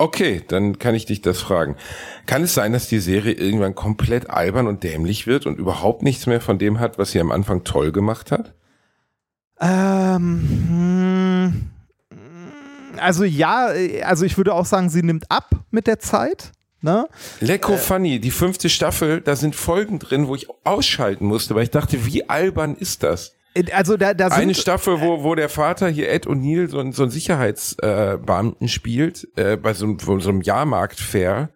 Okay, 0.00 0.42
dann 0.48 0.78
kann 0.78 0.94
ich 0.94 1.04
dich 1.04 1.20
das 1.20 1.40
fragen. 1.40 1.76
Kann 2.24 2.44
es 2.44 2.54
sein, 2.54 2.72
dass 2.72 2.88
die 2.88 3.00
Serie 3.00 3.34
irgendwann 3.34 3.74
komplett 3.74 4.30
albern 4.30 4.66
und 4.66 4.82
dämlich 4.82 5.26
wird 5.26 5.44
und 5.44 5.58
überhaupt 5.58 6.02
nichts 6.02 6.26
mehr 6.26 6.40
von 6.40 6.58
dem 6.58 6.80
hat, 6.80 6.96
was 6.96 7.10
sie 7.10 7.20
am 7.20 7.30
Anfang 7.30 7.64
toll 7.64 7.92
gemacht 7.92 8.32
hat? 8.32 8.54
Ähm, 9.60 11.68
hm, 12.08 12.98
also 12.98 13.24
ja, 13.24 13.74
äh, 13.74 14.00
also 14.00 14.24
ich 14.24 14.38
würde 14.38 14.54
auch 14.54 14.64
sagen, 14.64 14.88
sie 14.88 15.02
nimmt 15.02 15.30
ab 15.30 15.50
mit 15.70 15.86
der 15.86 15.98
Zeit. 15.98 16.52
Ne? 16.80 17.06
Lecko 17.40 17.76
Funny, 17.76 18.20
die 18.20 18.30
fünfte 18.30 18.70
Staffel, 18.70 19.20
da 19.20 19.36
sind 19.36 19.54
Folgen 19.54 19.98
drin, 19.98 20.28
wo 20.28 20.34
ich 20.34 20.46
ausschalten 20.64 21.26
musste, 21.26 21.54
weil 21.54 21.64
ich 21.64 21.70
dachte, 21.70 22.06
wie 22.06 22.26
albern 22.26 22.74
ist 22.74 23.02
das? 23.02 23.34
Äh, 23.54 23.64
Also 23.72 23.96
da, 23.96 24.14
da 24.14 24.28
Eine 24.28 24.54
Staffel, 24.54 25.00
wo, 25.00 25.22
wo 25.24 25.34
der 25.34 25.48
Vater 25.48 25.88
hier 25.88 26.10
Ed 26.10 26.26
O'Neill 26.26 26.68
so, 26.68 26.78
einen- 26.78 26.92
so 26.92 27.02
einen 27.02 27.10
Sicherheitsbeamten 27.12 28.66
äh, 28.66 28.68
spielt, 28.70 29.28
äh, 29.36 29.56
bei 29.56 29.74
so, 29.74 29.86
einem- 29.86 29.98
so 29.98 30.12
einem 30.30 30.40
Jahrmarkt-Fair. 30.42 31.50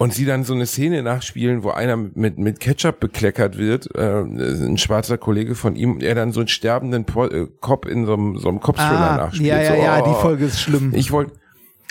Und 0.00 0.14
sie 0.14 0.24
dann 0.26 0.44
so 0.44 0.54
eine 0.54 0.66
Szene 0.66 1.02
nachspielen, 1.02 1.64
wo 1.64 1.70
einer 1.70 1.96
mit, 1.96 2.38
mit 2.38 2.60
Ketchup 2.60 3.00
bekleckert 3.00 3.58
wird, 3.58 3.92
äh, 3.96 4.20
ein 4.20 4.78
schwarzer 4.78 5.18
Kollege 5.18 5.56
von 5.56 5.74
ihm, 5.74 5.94
und 5.94 6.04
er 6.04 6.14
dann 6.14 6.30
so 6.30 6.38
einen 6.38 6.48
sterbenden 6.48 7.04
po 7.04 7.26
äh, 7.26 7.48
Cop 7.60 7.84
in 7.84 8.06
so 8.06 8.12
einem, 8.14 8.38
so 8.38 8.48
einem 8.48 8.60
Cop-Thriller 8.60 9.10
ah, 9.10 9.16
nachspielt. 9.16 9.46
ja, 9.48 9.60
ja, 9.60 9.74
so, 9.76 9.82
ja, 9.82 10.00
oh, 10.04 10.08
die 10.14 10.20
Folge 10.22 10.44
ist 10.44 10.60
schlimm. 10.60 10.92
Ich 10.94 11.10
wollte, 11.10 11.32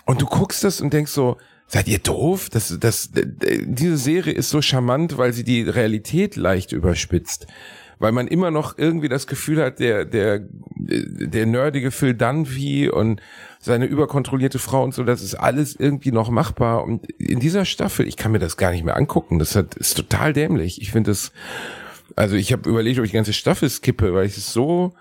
und 0.05 0.22
du 0.22 0.26
guckst 0.26 0.64
das 0.64 0.80
und 0.80 0.93
denkst 0.93 1.12
so, 1.12 1.36
seid 1.68 1.89
ihr 1.89 1.99
doof? 1.99 2.47
Das, 2.49 2.78
das, 2.80 3.10
diese 3.12 3.97
Serie 3.97 4.32
ist 4.34 4.51
so 4.51 4.62
charmant, 4.62 5.18
weil 5.18 5.34
sie 5.34 5.43
die 5.43 5.64
Realität 5.64 6.38
leicht 6.38 6.72
überspitzt. 6.72 7.45
Weil 8.00 8.12
man 8.12 8.28
immer 8.28 8.52
noch 8.52 8.78
irgendwie 8.78 9.10
das 9.10 9.28
Gefühl 9.28 9.62
hat, 9.62 9.80
der, 9.80 10.06
der, 10.06 10.41
der 10.76 11.45
nerdige 11.45 11.91
Phil 11.91 12.14
Dunphy 12.14 12.89
und 12.89 13.22
seine 13.60 13.86
überkontrollierte 13.86 14.60
Frau 14.60 14.84
und 14.84 14.93
so, 14.93 15.04
das 15.04 15.22
ist 15.22 15.36
alles 15.36 15.76
irgendwie 15.76 16.12
noch 16.12 16.30
machbar. 16.30 16.84
Und 16.84 17.10
in 17.12 17.39
dieser 17.39 17.66
Staffel, 17.66 18.08
ich 18.08 18.18
kann 18.18 18.32
mir 18.32 18.39
das 18.39 18.58
gar 18.58 18.72
nicht 18.72 18.84
mehr 18.84 18.98
angucken. 18.98 19.39
Das 19.39 19.56
hat, 19.56 19.76
ist 19.76 19.95
total 19.95 20.34
dämlich. 20.34 20.82
Ich 20.82 20.91
finde 20.91 21.12
das, 21.12 21.32
also 22.16 22.36
ich 22.36 22.54
habe 22.54 22.70
überlegt, 22.70 23.00
ob 23.00 23.06
ich 23.06 23.12
die 23.12 23.18
ganze 23.18 23.34
Staffel 23.34 23.70
skippe, 23.70 24.14
weil 24.14 24.28
ich 24.28 24.38
es 24.38 24.54
so, 24.54 24.93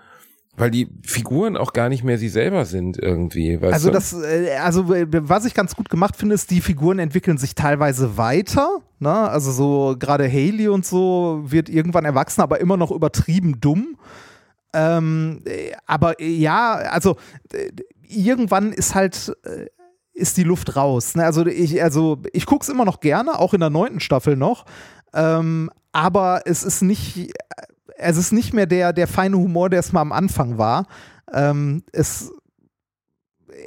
weil 0.57 0.71
die 0.71 0.89
Figuren 1.03 1.55
auch 1.55 1.71
gar 1.71 1.87
nicht 1.87 2.03
mehr 2.03 2.17
sie 2.17 2.29
selber 2.29 2.65
sind 2.65 2.97
irgendwie. 2.97 3.61
Weißt 3.61 3.73
Also 3.73 3.91
das, 3.91 4.13
äh, 4.13 4.57
also 4.61 4.91
äh, 4.93 5.05
was 5.09 5.45
ich 5.45 5.53
ganz 5.53 5.75
gut 5.75 5.89
gemacht 5.89 6.15
finde, 6.15 6.35
ist, 6.35 6.49
die 6.49 6.61
Figuren 6.61 6.97
entwickeln 6.97 7.37
sich 7.37 7.53
teilweise 7.53 8.17
weiter. 8.17 8.81
Ne? 8.99 9.13
Also 9.13 9.51
so 9.51 9.95
gerade 9.97 10.27
Haley 10.27 10.67
und 10.67 10.85
so 10.85 11.43
wird 11.45 11.69
irgendwann 11.69 12.05
erwachsen, 12.05 12.41
aber 12.41 12.59
immer 12.59 12.75
noch 12.75 12.91
übertrieben 12.91 13.61
dumm. 13.61 13.97
Ähm, 14.73 15.43
äh, 15.45 15.73
aber 15.85 16.21
ja, 16.21 16.73
also 16.73 17.17
irgendwann 18.01 18.73
ist 18.73 18.95
halt 18.95 19.31
ist 20.13 20.37
die 20.37 20.43
Luft 20.43 20.75
raus. 20.75 21.15
Ne? 21.15 21.23
Also 21.23 21.45
ich, 21.45 21.81
also 21.83 22.17
ich 22.33 22.47
gucke 22.47 22.63
es 22.63 22.69
immer 22.69 22.85
noch 22.85 22.99
gerne, 22.99 23.39
auch 23.39 23.53
in 23.53 23.59
der 23.59 23.69
neunten 23.69 23.99
Staffel 23.99 24.35
noch. 24.35 24.65
Ähm, 25.13 25.69
aber 25.91 26.41
es 26.45 26.63
ist 26.63 26.81
nicht, 26.81 27.31
es 27.97 28.17
ist 28.17 28.31
nicht 28.31 28.53
mehr 28.53 28.65
der, 28.65 28.93
der 28.93 29.07
feine 29.07 29.37
Humor, 29.37 29.69
der 29.69 29.79
es 29.79 29.91
mal 29.91 30.01
am 30.01 30.11
Anfang 30.11 30.57
war. 30.57 30.87
Ähm, 31.33 31.83
es, 31.91 32.31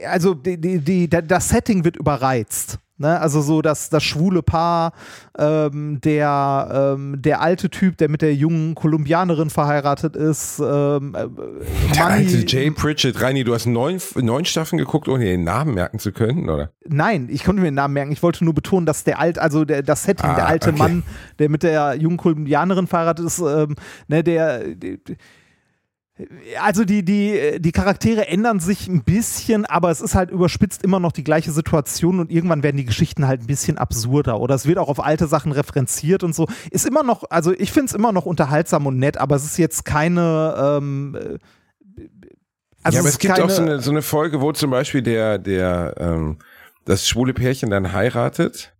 also 0.06 0.34
die, 0.34 0.60
die, 0.60 0.78
die, 0.78 1.08
da- 1.08 1.20
das 1.22 1.48
Setting 1.48 1.84
wird 1.84 1.96
überreizt. 1.96 2.78
Ne? 3.00 3.18
Also 3.18 3.40
so 3.40 3.62
das, 3.62 3.88
das 3.88 4.04
schwule 4.04 4.42
Paar, 4.42 4.92
ähm, 5.38 6.02
der, 6.02 6.94
ähm, 6.96 7.22
der 7.22 7.40
alte 7.40 7.70
Typ, 7.70 7.96
der 7.96 8.10
mit 8.10 8.20
der 8.20 8.34
jungen 8.34 8.74
Kolumbianerin 8.74 9.48
verheiratet 9.48 10.16
ist. 10.16 10.60
Ähm, 10.60 11.14
äh, 11.14 11.94
Der 11.94 12.04
alte 12.06 12.44
Jay 12.46 12.70
Pritchett, 12.70 13.22
Reini, 13.22 13.42
du 13.42 13.54
hast 13.54 13.64
neun, 13.64 13.98
neun 14.16 14.44
Staffeln 14.44 14.78
geguckt, 14.78 15.08
ohne 15.08 15.24
den 15.24 15.44
Namen 15.44 15.72
merken 15.72 15.98
zu 15.98 16.12
können, 16.12 16.50
oder? 16.50 16.72
Nein, 16.86 17.28
ich 17.30 17.42
konnte 17.42 17.62
mir 17.62 17.68
den 17.68 17.74
Namen 17.74 17.94
merken. 17.94 18.12
Ich 18.12 18.22
wollte 18.22 18.44
nur 18.44 18.52
betonen, 18.52 18.84
dass 18.84 19.02
der 19.02 19.18
alt, 19.18 19.38
also 19.38 19.64
der, 19.64 19.82
das 19.82 20.02
Setting, 20.02 20.28
Ah, 20.28 20.34
der 20.34 20.46
alte 20.46 20.68
okay. 20.68 20.78
Mann, 20.78 21.02
der 21.38 21.48
mit 21.48 21.62
der 21.62 21.94
jungen 21.94 22.18
Kolumbianerin 22.18 22.86
verheiratet 22.86 23.24
ist, 23.24 23.38
ähm, 23.38 23.76
ne, 24.08 24.22
der, 24.22 24.74
der 24.74 24.98
also 26.60 26.84
die, 26.84 27.04
die, 27.04 27.58
die 27.60 27.72
Charaktere 27.72 28.26
ändern 28.28 28.60
sich 28.60 28.88
ein 28.88 29.02
bisschen, 29.04 29.64
aber 29.66 29.90
es 29.90 30.00
ist 30.00 30.14
halt 30.14 30.30
überspitzt 30.30 30.82
immer 30.82 31.00
noch 31.00 31.12
die 31.12 31.24
gleiche 31.24 31.52
Situation 31.52 32.20
und 32.20 32.30
irgendwann 32.30 32.62
werden 32.62 32.76
die 32.76 32.84
Geschichten 32.84 33.26
halt 33.26 33.42
ein 33.42 33.46
bisschen 33.46 33.78
absurder 33.78 34.40
oder 34.40 34.54
es 34.54 34.66
wird 34.66 34.78
auch 34.78 34.88
auf 34.88 35.02
alte 35.02 35.26
Sachen 35.26 35.52
referenziert 35.52 36.22
und 36.22 36.34
so. 36.34 36.46
Ist 36.70 36.86
immer 36.86 37.02
noch, 37.02 37.24
also 37.30 37.52
ich 37.52 37.72
finde 37.72 37.86
es 37.86 37.94
immer 37.94 38.12
noch 38.12 38.26
unterhaltsam 38.26 38.86
und 38.86 38.98
nett, 38.98 39.18
aber 39.18 39.36
es 39.36 39.44
ist 39.44 39.58
jetzt 39.58 39.84
keine, 39.84 40.78
ähm, 40.78 41.16
äh, 41.16 41.38
also 42.82 42.96
ja, 42.96 43.00
aber 43.00 43.08
ist 43.08 43.14
es 43.14 43.18
gibt 43.18 43.40
auch 43.40 43.50
so 43.50 43.62
eine, 43.62 43.80
so 43.80 43.90
eine 43.90 44.02
Folge, 44.02 44.40
wo 44.40 44.52
zum 44.52 44.70
Beispiel 44.70 45.02
der, 45.02 45.38
der, 45.38 45.94
ähm, 45.98 46.38
das 46.84 47.06
schwule 47.06 47.34
Pärchen 47.34 47.70
dann 47.70 47.92
heiratet 47.92 48.72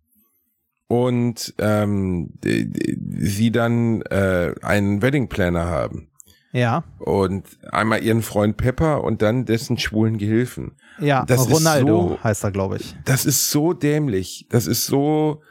und 0.87 1.53
ähm, 1.59 2.31
die, 2.43 2.69
die, 2.69 2.97
sie 3.25 3.51
dann 3.51 4.01
äh, 4.03 4.53
einen 4.61 5.01
Wedding 5.01 5.29
Planner 5.29 5.65
haben. 5.65 6.10
Ja, 6.53 6.83
Und 6.99 7.45
einmal 7.71 8.03
ihren 8.03 8.21
Freund 8.21 8.57
Pepper 8.57 9.03
und 9.03 9.21
dann 9.21 9.45
dessen 9.45 9.77
schwulen 9.77 10.17
Gehilfen. 10.17 10.73
ja, 10.99 11.25
Das 11.25 11.45
ist 11.47 11.53
Ronaldo 11.53 12.09
so- 12.09 12.23
heißt 12.23 12.43
er, 12.43 12.51
glaube 12.51 12.77
ich. 12.77 12.95
Das 13.05 13.25
ist 13.25 13.51
so 13.51 13.73
dämlich. 13.73 14.47
Das 14.49 14.67
ist 14.67 14.85
so, 14.85 15.41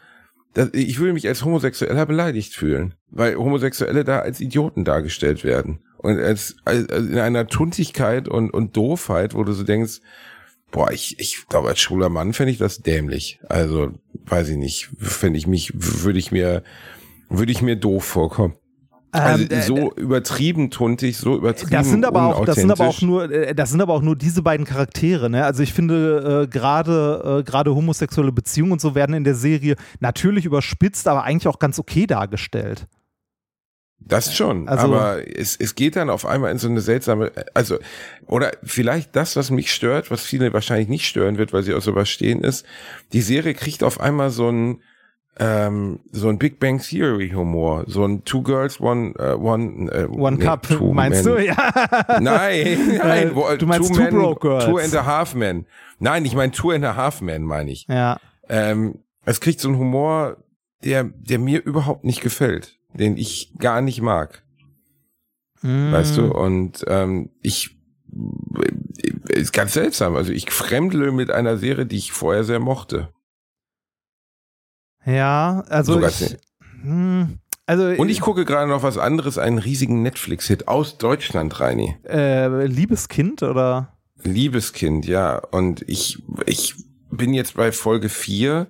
das, 0.54 0.70
ich 0.72 0.98
würde 0.98 1.12
mich 1.12 1.26
als 1.28 1.44
Homosexueller 1.44 2.06
beleidigt 2.06 2.54
fühlen, 2.54 2.94
weil 3.10 3.36
Homosexuelle 3.36 4.04
da 4.04 4.18
als 4.20 4.40
Idioten 4.40 4.84
dargestellt 4.84 5.44
werden. 5.44 5.80
Und 5.98 6.18
als, 6.18 6.56
als 6.64 6.86
in 6.90 7.18
einer 7.18 7.46
Tuntigkeit 7.46 8.26
und, 8.28 8.50
und 8.50 8.76
Doofheit, 8.76 9.34
wo 9.34 9.44
du 9.44 9.52
so 9.52 9.64
denkst, 9.64 10.00
boah, 10.70 10.90
ich, 10.92 11.18
ich 11.18 11.46
glaube, 11.48 11.68
als 11.68 11.80
schwuler 11.80 12.08
Mann 12.08 12.32
fände 12.32 12.52
ich 12.52 12.58
das 12.58 12.80
dämlich. 12.80 13.38
Also, 13.48 13.92
weiß 14.26 14.48
ich 14.50 14.56
nicht, 14.56 14.88
fände 14.98 15.38
ich 15.38 15.46
mich, 15.46 15.72
würde 15.74 16.18
ich 16.18 16.32
mir, 16.32 16.62
würde 17.28 17.52
ich 17.52 17.60
mir 17.60 17.76
doof 17.76 18.04
vorkommen. 18.04 18.54
Also 19.12 19.44
Ähm, 19.50 19.62
so 19.62 19.92
übertrieben 19.94 20.70
tuntig, 20.70 21.16
so 21.16 21.36
übertrieben 21.36 21.72
Das 21.72 21.88
sind 21.88 22.04
aber 22.04 22.36
auch, 22.36 22.44
das 22.44 22.56
sind 22.56 22.70
aber 22.70 22.86
auch 22.86 23.02
nur, 23.02 23.30
äh, 23.30 23.54
das 23.54 23.70
sind 23.70 23.80
aber 23.80 23.92
auch 23.94 24.02
nur 24.02 24.14
diese 24.16 24.42
beiden 24.42 24.64
Charaktere. 24.64 25.28
Ne? 25.28 25.44
Also 25.44 25.62
ich 25.62 25.72
finde 25.72 26.44
äh, 26.44 26.46
gerade 26.46 27.40
äh, 27.40 27.42
gerade 27.42 27.74
homosexuelle 27.74 28.30
Beziehungen 28.32 28.72
und 28.72 28.80
so 28.80 28.94
werden 28.94 29.14
in 29.14 29.24
der 29.24 29.34
Serie 29.34 29.74
natürlich 29.98 30.44
überspitzt, 30.44 31.08
aber 31.08 31.24
eigentlich 31.24 31.48
auch 31.48 31.58
ganz 31.58 31.78
okay 31.78 32.06
dargestellt. 32.06 32.86
Das 34.02 34.34
schon, 34.34 34.66
Also- 34.66 34.86
aber 34.86 35.18
es, 35.36 35.56
es 35.56 35.74
geht 35.74 35.94
dann 35.94 36.08
auf 36.08 36.24
einmal 36.24 36.50
in 36.50 36.58
so 36.58 36.68
eine 36.68 36.80
seltsame, 36.80 37.32
also, 37.52 37.78
oder 38.26 38.52
vielleicht 38.62 39.14
das, 39.14 39.36
was 39.36 39.50
mich 39.50 39.72
stört, 39.72 40.10
was 40.10 40.22
viele 40.22 40.52
wahrscheinlich 40.54 40.88
nicht 40.88 41.06
stören 41.06 41.36
wird, 41.36 41.52
weil 41.52 41.62
sie 41.62 41.74
auch 41.74 41.82
so 41.82 41.90
überstehen 41.90 42.42
ist, 42.42 42.64
die 43.12 43.20
Serie 43.20 43.52
kriegt 43.54 43.82
auf 43.82 44.00
einmal 44.00 44.30
so 44.30 44.48
ein, 44.50 44.80
ähm, 45.38 46.00
so 46.12 46.28
ein 46.28 46.38
Big 46.38 46.58
Bang 46.60 46.80
Theory 46.80 47.30
Humor, 47.30 47.84
so 47.86 48.04
ein 48.04 48.24
Two 48.24 48.42
Girls, 48.42 48.80
One, 48.80 49.14
äh, 49.18 49.32
One, 49.34 49.90
äh, 49.90 50.04
One 50.06 50.36
nee, 50.36 50.44
Cup, 50.44 50.66
two 50.68 50.92
meinst 50.92 51.24
men. 51.24 51.36
du? 51.36 51.42
Ja. 51.44 51.56
Nein, 52.20 52.98
nein, 52.98 53.30
wo, 53.34 53.46
Du 53.56 53.66
meinst 53.66 53.88
two 53.88 53.94
Two 53.96 54.02
men, 54.02 54.14
Broke 54.14 54.40
Girls. 54.40 54.64
Two 54.66 54.78
and 54.78 54.94
a 54.94 55.04
Half 55.06 55.34
Men. 55.34 55.66
Nein, 55.98 56.24
ich 56.24 56.34
meine 56.34 56.52
Two 56.52 56.70
and 56.72 56.84
a 56.84 56.96
Half 56.96 57.20
Men, 57.22 57.42
meine 57.44 57.70
ich. 57.70 57.86
ja. 57.88 58.18
Ähm, 58.48 58.98
es 59.24 59.40
kriegt 59.40 59.60
so 59.60 59.68
einen 59.68 59.78
Humor, 59.78 60.38
der, 60.82 61.04
der 61.04 61.38
mir 61.38 61.62
überhaupt 61.64 62.04
nicht 62.04 62.20
gefällt, 62.20 62.78
den 62.94 63.16
ich 63.16 63.52
gar 63.58 63.80
nicht 63.80 64.00
mag. 64.02 64.42
Weißt 65.62 66.16
Mm. 66.16 66.20
du? 66.20 66.32
Und 66.34 66.84
ähm, 66.88 67.30
ich 67.42 67.76
ist 69.28 69.52
ganz 69.52 69.74
seltsam. 69.74 70.16
Also 70.16 70.32
ich 70.32 70.50
fremdle 70.50 71.12
mit 71.12 71.30
einer 71.30 71.56
Serie, 71.58 71.86
die 71.86 71.98
ich 71.98 72.12
vorher 72.12 72.44
sehr 72.44 72.58
mochte. 72.60 73.08
Ja, 75.06 75.64
also 75.68 75.94
Sogar 75.94 76.10
ich, 76.10 76.36
hm, 76.82 77.38
also 77.66 77.84
Und 77.84 78.08
ich 78.08 78.20
gucke 78.20 78.44
gerade 78.44 78.68
noch 78.68 78.82
was 78.82 78.98
anderes, 78.98 79.38
einen 79.38 79.58
riesigen 79.58 80.02
Netflix-Hit 80.02 80.68
aus 80.68 80.98
Deutschland, 80.98 81.58
Reini. 81.60 81.96
äh, 82.08 82.66
liebes 82.66 83.08
Kind 83.08 83.42
oder 83.42 83.92
Liebeskind, 84.22 85.06
ja. 85.06 85.38
Und 85.38 85.82
ich, 85.88 86.22
ich 86.46 86.74
bin 87.10 87.32
jetzt 87.32 87.54
bei 87.54 87.72
Folge 87.72 88.08
4 88.10 88.66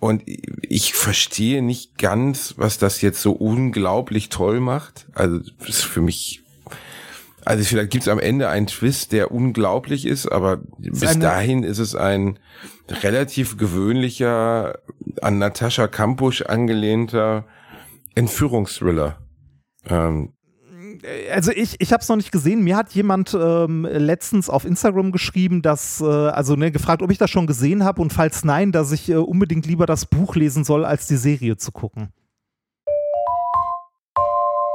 und 0.00 0.22
ich 0.62 0.94
verstehe 0.94 1.62
nicht 1.62 1.98
ganz, 1.98 2.54
was 2.56 2.78
das 2.78 3.00
jetzt 3.00 3.22
so 3.22 3.32
unglaublich 3.32 4.28
toll 4.28 4.58
macht. 4.60 5.06
Also 5.12 5.38
das 5.58 5.68
ist 5.68 5.84
für 5.84 6.00
mich, 6.00 6.42
also 7.44 7.62
vielleicht 7.64 7.90
gibt 7.90 8.02
es 8.04 8.08
am 8.08 8.18
Ende 8.18 8.48
einen 8.48 8.66
Twist, 8.66 9.12
der 9.12 9.30
unglaublich 9.30 10.04
ist, 10.06 10.26
aber 10.26 10.56
bis 10.78 11.02
eine- 11.06 11.20
dahin 11.20 11.62
ist 11.62 11.78
es 11.78 11.94
ein 11.94 12.38
relativ 13.02 13.56
gewöhnlicher, 13.56 14.78
an 15.22 15.38
Natascha 15.38 15.86
Kampusch 15.86 16.42
angelehnter 16.42 17.44
Entführungsthriller. 18.14 19.18
Ähm, 19.86 20.32
also 21.32 21.52
ich, 21.52 21.80
ich 21.80 21.92
habe 21.92 22.02
es 22.02 22.08
noch 22.08 22.16
nicht 22.16 22.32
gesehen. 22.32 22.62
Mir 22.62 22.76
hat 22.76 22.92
jemand 22.92 23.34
ähm, 23.34 23.86
letztens 23.90 24.50
auf 24.50 24.64
Instagram 24.64 25.12
geschrieben, 25.12 25.62
dass, 25.62 26.00
äh, 26.00 26.04
also 26.04 26.56
ne, 26.56 26.70
gefragt, 26.70 27.02
ob 27.02 27.10
ich 27.10 27.18
das 27.18 27.30
schon 27.30 27.46
gesehen 27.46 27.84
habe 27.84 28.02
und 28.02 28.12
falls 28.12 28.44
nein, 28.44 28.72
dass 28.72 28.92
ich 28.92 29.08
äh, 29.08 29.16
unbedingt 29.16 29.66
lieber 29.66 29.86
das 29.86 30.06
Buch 30.06 30.34
lesen 30.36 30.64
soll, 30.64 30.84
als 30.84 31.06
die 31.06 31.16
Serie 31.16 31.56
zu 31.56 31.72
gucken. 31.72 32.12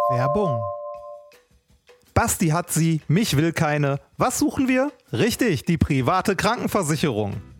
Werbung. 0.09 0.61
Basti 2.13 2.47
hat 2.49 2.71
sie, 2.71 3.01
mich 3.07 3.35
will 3.35 3.51
keine. 3.51 3.99
Was 4.17 4.39
suchen 4.39 4.67
wir? 4.67 4.91
Richtig, 5.11 5.65
die 5.65 5.77
private 5.77 6.35
Krankenversicherung. 6.35 7.33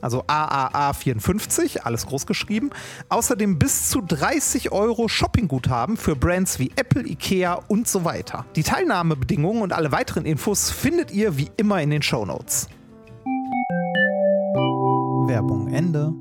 also 0.00 0.22
AAA54, 0.24 1.78
alles 1.80 2.06
groß 2.06 2.26
geschrieben, 2.26 2.70
außerdem 3.08 3.58
bis 3.58 3.90
zu 3.90 4.00
30 4.00 4.72
Euro 4.72 5.08
Shoppingguthaben 5.08 5.96
für 5.96 6.16
Brands 6.16 6.58
wie 6.58 6.70
Apple, 6.76 7.06
Ikea 7.06 7.54
und 7.68 7.88
so 7.88 8.04
weiter. 8.04 8.44
Die 8.56 8.62
Teilnahmebedingungen 8.62 9.62
und 9.62 9.72
alle 9.72 9.92
weiteren 9.92 10.24
Infos 10.24 10.70
findet 10.70 11.10
ihr 11.10 11.36
wie 11.36 11.50
immer 11.56 11.80
in 11.82 11.90
den 11.90 12.02
Shownotes. 12.02 12.68
Werbung 15.26 15.68
Ende. 15.68 16.12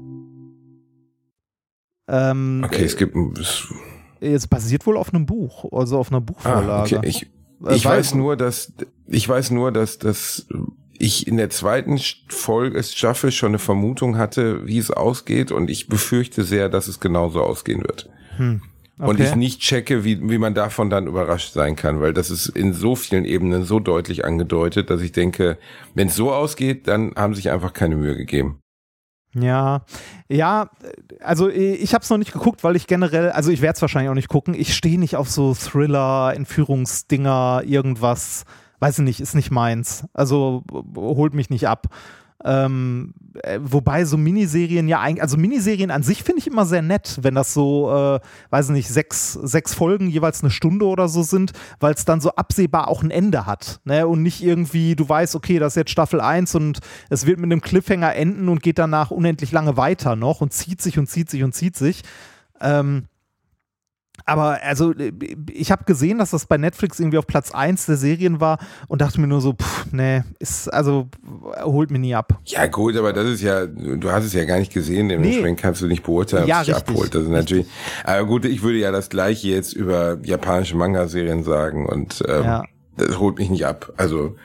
Ähm, 2.10 2.62
Okay, 2.66 2.84
es 2.86 2.96
gibt. 2.98 3.16
Es, 3.38 3.68
Es 4.20 4.48
basiert 4.48 4.86
wohl 4.86 4.98
auf 4.98 5.14
einem 5.14 5.26
Buch, 5.26 5.66
also 5.72 6.00
auf 6.00 6.10
einer 6.10 6.18
ah, 6.18 6.22
Buchvorlage. 6.22 6.98
okay. 6.98 7.08
Ich, 7.08 7.24
Äh, 7.66 7.76
ich 7.76 7.86
weil- 7.86 8.00
weiß 8.00 8.14
nur, 8.16 8.36
dass 8.38 8.74
ich 9.08 9.28
weiß 9.28 9.52
nur, 9.52 9.72
dass 9.72 9.98
dass 9.98 10.46
ich 11.00 11.28
in 11.28 11.38
der 11.38 11.50
zweiten 11.50 12.00
Folge 12.28 12.82
Staffel 12.84 13.32
schon 13.32 13.50
eine 13.50 13.60
Vermutung 13.60 14.18
hatte, 14.18 14.66
wie 14.68 14.78
es 14.78 14.92
ausgeht, 14.92 15.52
und 15.52 15.70
ich 15.70 15.88
befürchte 15.88 16.44
sehr, 16.44 16.70
dass 16.70 16.88
es 16.88 17.00
genauso 17.00 17.42
ausgehen 17.42 17.82
wird. 17.84 18.10
Und 18.40 18.62
Okay. 19.00 19.26
ich 19.26 19.36
nicht 19.36 19.62
checke, 19.62 20.04
wie, 20.04 20.28
wie 20.28 20.40
man 20.40 20.56
davon 20.56 20.90
dann 20.90 21.06
überrascht 21.06 21.54
sein 21.54 21.76
kann, 21.76 22.02
weil 22.02 22.14
das 22.14 22.32
ist 22.32 22.48
in 22.48 22.74
so 22.74 22.96
vielen 22.96 23.26
Ebenen 23.26 23.64
so 23.64 23.80
deutlich 23.80 24.26
angedeutet, 24.26 24.90
dass 24.90 25.02
ich 25.02 25.12
denke, 25.12 25.60
wenn 25.94 26.08
es 26.08 26.16
so 26.16 26.34
ausgeht, 26.34 26.88
dann 26.88 27.14
haben 27.16 27.36
sich 27.36 27.52
einfach 27.52 27.74
keine 27.74 27.96
Mühe 27.96 28.16
gegeben. 28.16 28.60
Ja, 29.36 29.86
ja, 30.30 30.72
also 31.22 31.48
ich 31.48 31.94
habe 31.94 32.02
es 32.02 32.10
noch 32.10 32.18
nicht 32.18 32.34
geguckt, 32.34 32.64
weil 32.64 32.76
ich 32.76 32.88
generell, 32.88 33.30
also 33.30 33.52
ich 33.52 33.62
werde 33.62 33.76
es 33.76 33.82
wahrscheinlich 33.82 34.10
auch 34.10 34.16
nicht 34.16 34.30
gucken. 34.30 34.56
Ich 34.56 34.74
stehe 34.76 35.00
nicht 35.00 35.16
auf 35.16 35.30
so 35.30 35.54
Thriller, 35.54 36.34
Entführungsdinger, 36.36 37.62
irgendwas. 37.66 38.46
Weiß 38.80 39.00
ich 39.00 39.06
nicht, 39.06 39.20
ist 39.20 39.36
nicht 39.36 39.52
meins. 39.52 40.06
Also 40.14 40.64
holt 40.96 41.34
mich 41.34 41.50
nicht 41.50 41.68
ab. 41.68 41.88
Ähm, 42.46 43.16
äh, 43.42 43.60
wobei 43.62 44.06
so 44.06 44.16
Miniserien 44.16 44.88
ja 44.88 45.00
eigentlich, 45.00 45.24
also 45.24 45.38
Miniserien 45.38 45.90
an 45.90 46.04
sich 46.04 46.24
finde 46.24 46.40
ich 46.40 46.48
immer 46.48 46.68
sehr 46.68 46.84
nett, 46.84 47.18
wenn 47.22 47.34
das 47.34 47.54
so, 47.54 47.92
äh, 47.92 48.20
weiß 48.52 48.68
ich 48.68 48.74
nicht, 48.74 48.90
sechs, 48.90 49.34
sechs 49.34 49.74
Folgen 49.74 50.08
jeweils 50.08 50.44
eine 50.44 50.52
Stunde 50.52 50.86
oder 50.86 51.08
so 51.08 51.24
sind, 51.24 51.54
weil 51.80 51.96
es 51.96 52.06
dann 52.06 52.22
so 52.22 52.30
absehbar 52.36 52.90
auch 52.90 53.02
ein 53.02 53.10
Ende 53.10 53.48
hat. 53.48 53.80
Ne? 53.86 54.06
Und 54.08 54.22
nicht 54.22 54.44
irgendwie, 54.44 54.96
du 54.96 55.10
weißt, 55.10 55.36
okay, 55.36 55.58
das 55.58 55.74
ist 55.74 55.78
jetzt 55.78 55.92
Staffel 55.92 56.22
1 56.22 56.54
und 56.54 56.80
es 57.10 57.26
wird 57.26 57.40
mit 57.40 57.52
einem 57.52 57.62
Cliffhanger 57.62 58.16
enden 58.16 58.50
und 58.50 58.62
geht 58.62 58.78
danach 58.78 59.10
unendlich 59.10 59.52
lange 59.52 59.76
weiter 59.76 60.16
noch 60.16 60.40
und 60.42 60.54
zieht 60.54 60.82
sich 60.82 61.00
und 61.00 61.08
zieht 61.08 61.32
sich 61.32 61.44
und 61.44 61.54
zieht 61.54 61.76
sich. 61.76 62.04
Ähm, 62.62 63.06
aber 64.28 64.60
also, 64.62 64.94
äh, 64.94 65.12
ich 65.52 65.72
habe 65.72 65.86
gesehen, 65.86 66.20
dass 66.20 66.32
das 66.32 66.46
bei 66.46 66.58
Netflix 66.58 67.00
irgendwie 67.00 67.18
auf 67.18 67.26
Platz 67.26 67.52
1 67.52 67.88
der 67.88 67.98
Serien 67.98 68.40
war 68.40 68.60
und 68.88 69.02
dachte 69.02 69.20
mir 69.20 69.28
nur 69.28 69.42
so, 69.42 69.54
pff, 69.54 69.86
nee, 69.92 70.22
ist, 70.40 70.72
also 70.72 71.08
holt 71.64 71.90
mir 71.90 72.00
nie 72.00 72.14
ab. 72.14 72.40
Ja 72.46 72.68
gut, 72.68 72.96
aber 72.96 73.14
das 73.14 73.26
ist 73.26 73.42
ja, 73.42 73.66
du 73.66 74.12
hast 74.12 74.26
es 74.26 74.34
ja 74.34 74.44
gar 74.46 74.60
nicht 74.60 74.72
gesehen, 74.74 75.10
dementsprechend 75.10 75.60
kannst 75.60 75.82
du 75.82 75.88
nicht 75.88 76.04
beurteilen, 76.04 76.44
ob 76.44 76.50
Ja, 76.50 76.60
es 76.62 76.68
dich 76.68 76.76
abholt. 76.76 77.16
Das 77.16 77.24
ist 77.24 77.30
natürlich. 77.30 77.66
Aber 78.04 78.26
gut, 78.28 78.46
ich 78.46 78.62
würde 78.62 78.78
ja 78.78 78.92
das 78.92 79.10
gleiche 79.10 79.48
jetzt 79.48 79.74
über 79.74 80.18
japanische 80.24 80.76
Manga-Serien 80.78 81.44
sagen 81.44 81.86
und 81.88 82.24
ähm, 82.28 82.44
Ja. 82.44 82.64
das 82.98 83.18
holt 83.20 83.38
mich 83.40 83.50
nicht 83.50 83.66
ab. 83.66 83.92
Also 83.98 84.36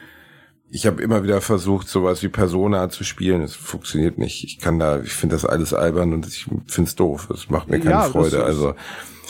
ich 0.75 0.87
habe 0.87 1.03
immer 1.03 1.23
wieder 1.23 1.43
versucht, 1.43 1.87
sowas 1.89 2.23
wie 2.23 2.29
Persona 2.29 2.89
zu 2.89 3.05
spielen. 3.05 3.43
Es 3.43 3.55
funktioniert 3.55 4.16
nicht. 4.16 4.43
Ich 4.45 4.59
kann 4.59 4.79
da, 4.79 5.01
ich 5.01 5.12
finde 5.12 5.37
das 5.37 5.45
alles 5.45 5.75
albern 5.75 6.14
und 6.14 6.27
ich 6.27 6.47
finde 6.66 6.89
es 6.89 6.95
doof. 6.97 7.29
Es 7.31 7.51
macht 7.51 7.68
mir 7.68 7.79
keine 7.79 7.91
Ja, 7.91 8.03
Freude. 8.05 8.39
ist- 8.39 8.43
also 8.43 8.75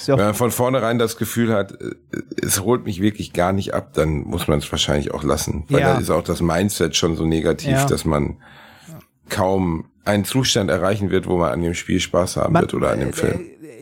wenn 0.07 0.17
man 0.19 0.35
von 0.35 0.51
vornherein 0.53 0.99
das 1.01 1.17
Gefühl 1.17 1.53
hat, 1.53 1.73
äh, 1.81 1.95
es 2.41 2.61
holt 2.63 2.85
mich 2.85 3.01
wirklich 3.03 3.33
gar 3.33 3.53
nicht 3.53 3.75
ab, 3.75 3.93
dann 3.95 4.23
muss 4.23 4.47
man 4.47 4.59
es 4.61 4.71
wahrscheinlich 4.71 5.13
auch 5.13 5.25
lassen. 5.25 5.65
Weil 5.69 5.81
Ja. 5.81 5.95
da 5.95 6.01
ist 6.01 6.11
auch 6.11 6.23
das 6.25 6.41
Mindset 6.41 6.95
schon 6.97 7.17
so 7.17 7.25
negativ, 7.27 7.71
Ja. 7.73 7.87
dass 7.87 8.05
man 8.05 8.37
kaum 9.29 9.87
einen 10.05 10.25
Zustand 10.25 10.71
erreichen 10.71 11.11
wird, 11.11 11.27
wo 11.27 11.39
man 11.39 11.51
an 11.53 11.63
dem 11.63 11.75
Spiel 11.75 12.01
Spaß 12.01 12.37
haben 12.37 12.53
Man- 12.53 12.63
wird 12.63 12.75
oder 12.75 12.91
an 12.91 13.01
dem 13.01 13.13
Film. 13.13 13.41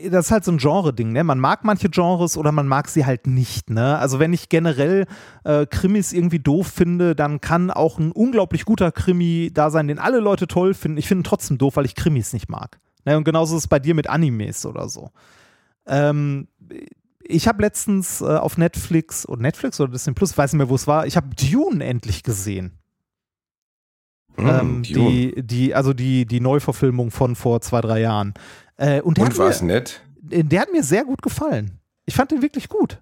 Das 0.09 0.27
ist 0.27 0.31
halt 0.31 0.45
so 0.45 0.51
ein 0.51 0.57
Genre-Ding, 0.57 1.11
ne? 1.11 1.23
Man 1.23 1.39
mag 1.39 1.63
manche 1.63 1.89
Genres 1.89 2.37
oder 2.37 2.51
man 2.51 2.67
mag 2.67 2.87
sie 2.87 3.05
halt 3.05 3.27
nicht, 3.27 3.69
ne? 3.69 3.97
Also 3.97 4.19
wenn 4.19 4.33
ich 4.33 4.49
generell 4.49 5.05
äh, 5.43 5.65
Krimis 5.65 6.13
irgendwie 6.13 6.39
doof 6.39 6.67
finde, 6.67 7.15
dann 7.15 7.41
kann 7.41 7.71
auch 7.71 7.99
ein 7.99 8.11
unglaublich 8.11 8.65
guter 8.65 8.91
Krimi 8.91 9.51
da 9.53 9.69
sein, 9.69 9.87
den 9.87 9.99
alle 9.99 10.19
Leute 10.19 10.47
toll 10.47 10.73
finden. 10.73 10.97
Ich 10.97 11.07
finde 11.07 11.21
ihn 11.21 11.25
trotzdem 11.25 11.57
doof, 11.57 11.75
weil 11.75 11.85
ich 11.85 11.95
Krimis 11.95 12.33
nicht 12.33 12.49
mag. 12.49 12.79
Ne? 13.05 13.17
Und 13.17 13.23
genauso 13.23 13.55
ist 13.55 13.63
es 13.63 13.67
bei 13.67 13.79
dir 13.79 13.95
mit 13.95 14.09
Animes 14.09 14.65
oder 14.65 14.89
so. 14.89 15.11
Ähm, 15.85 16.47
ich 17.23 17.47
habe 17.47 17.61
letztens 17.61 18.21
äh, 18.21 18.25
auf 18.25 18.57
Netflix, 18.57 19.27
oder 19.27 19.41
Netflix 19.41 19.79
oder 19.79 19.91
Disney 19.91 20.13
Plus, 20.13 20.37
weiß 20.37 20.53
nicht 20.53 20.57
mehr, 20.57 20.69
wo 20.69 20.75
es 20.75 20.87
war, 20.87 21.05
ich 21.05 21.17
habe 21.17 21.29
Dune 21.35 21.83
endlich 21.83 22.23
gesehen. 22.23 22.77
Hm, 24.35 24.47
ähm, 24.47 24.83
die, 24.83 25.33
die, 25.37 25.75
also 25.75 25.93
die, 25.93 26.25
die 26.25 26.39
Neuverfilmung 26.39 27.11
von 27.11 27.35
vor 27.35 27.61
zwei, 27.61 27.81
drei 27.81 28.01
Jahren. 28.01 28.33
Äh, 28.81 29.01
und 29.01 29.17
der, 29.17 29.25
Und 29.25 29.37
war 29.37 29.49
es 29.49 29.61
nett? 29.61 30.01
der 30.23 30.61
hat 30.61 30.71
mir 30.71 30.81
sehr 30.83 31.03
gut 31.05 31.21
gefallen. 31.21 31.79
Ich 32.05 32.15
fand 32.15 32.31
den 32.31 32.41
wirklich 32.41 32.67
gut. 32.67 33.01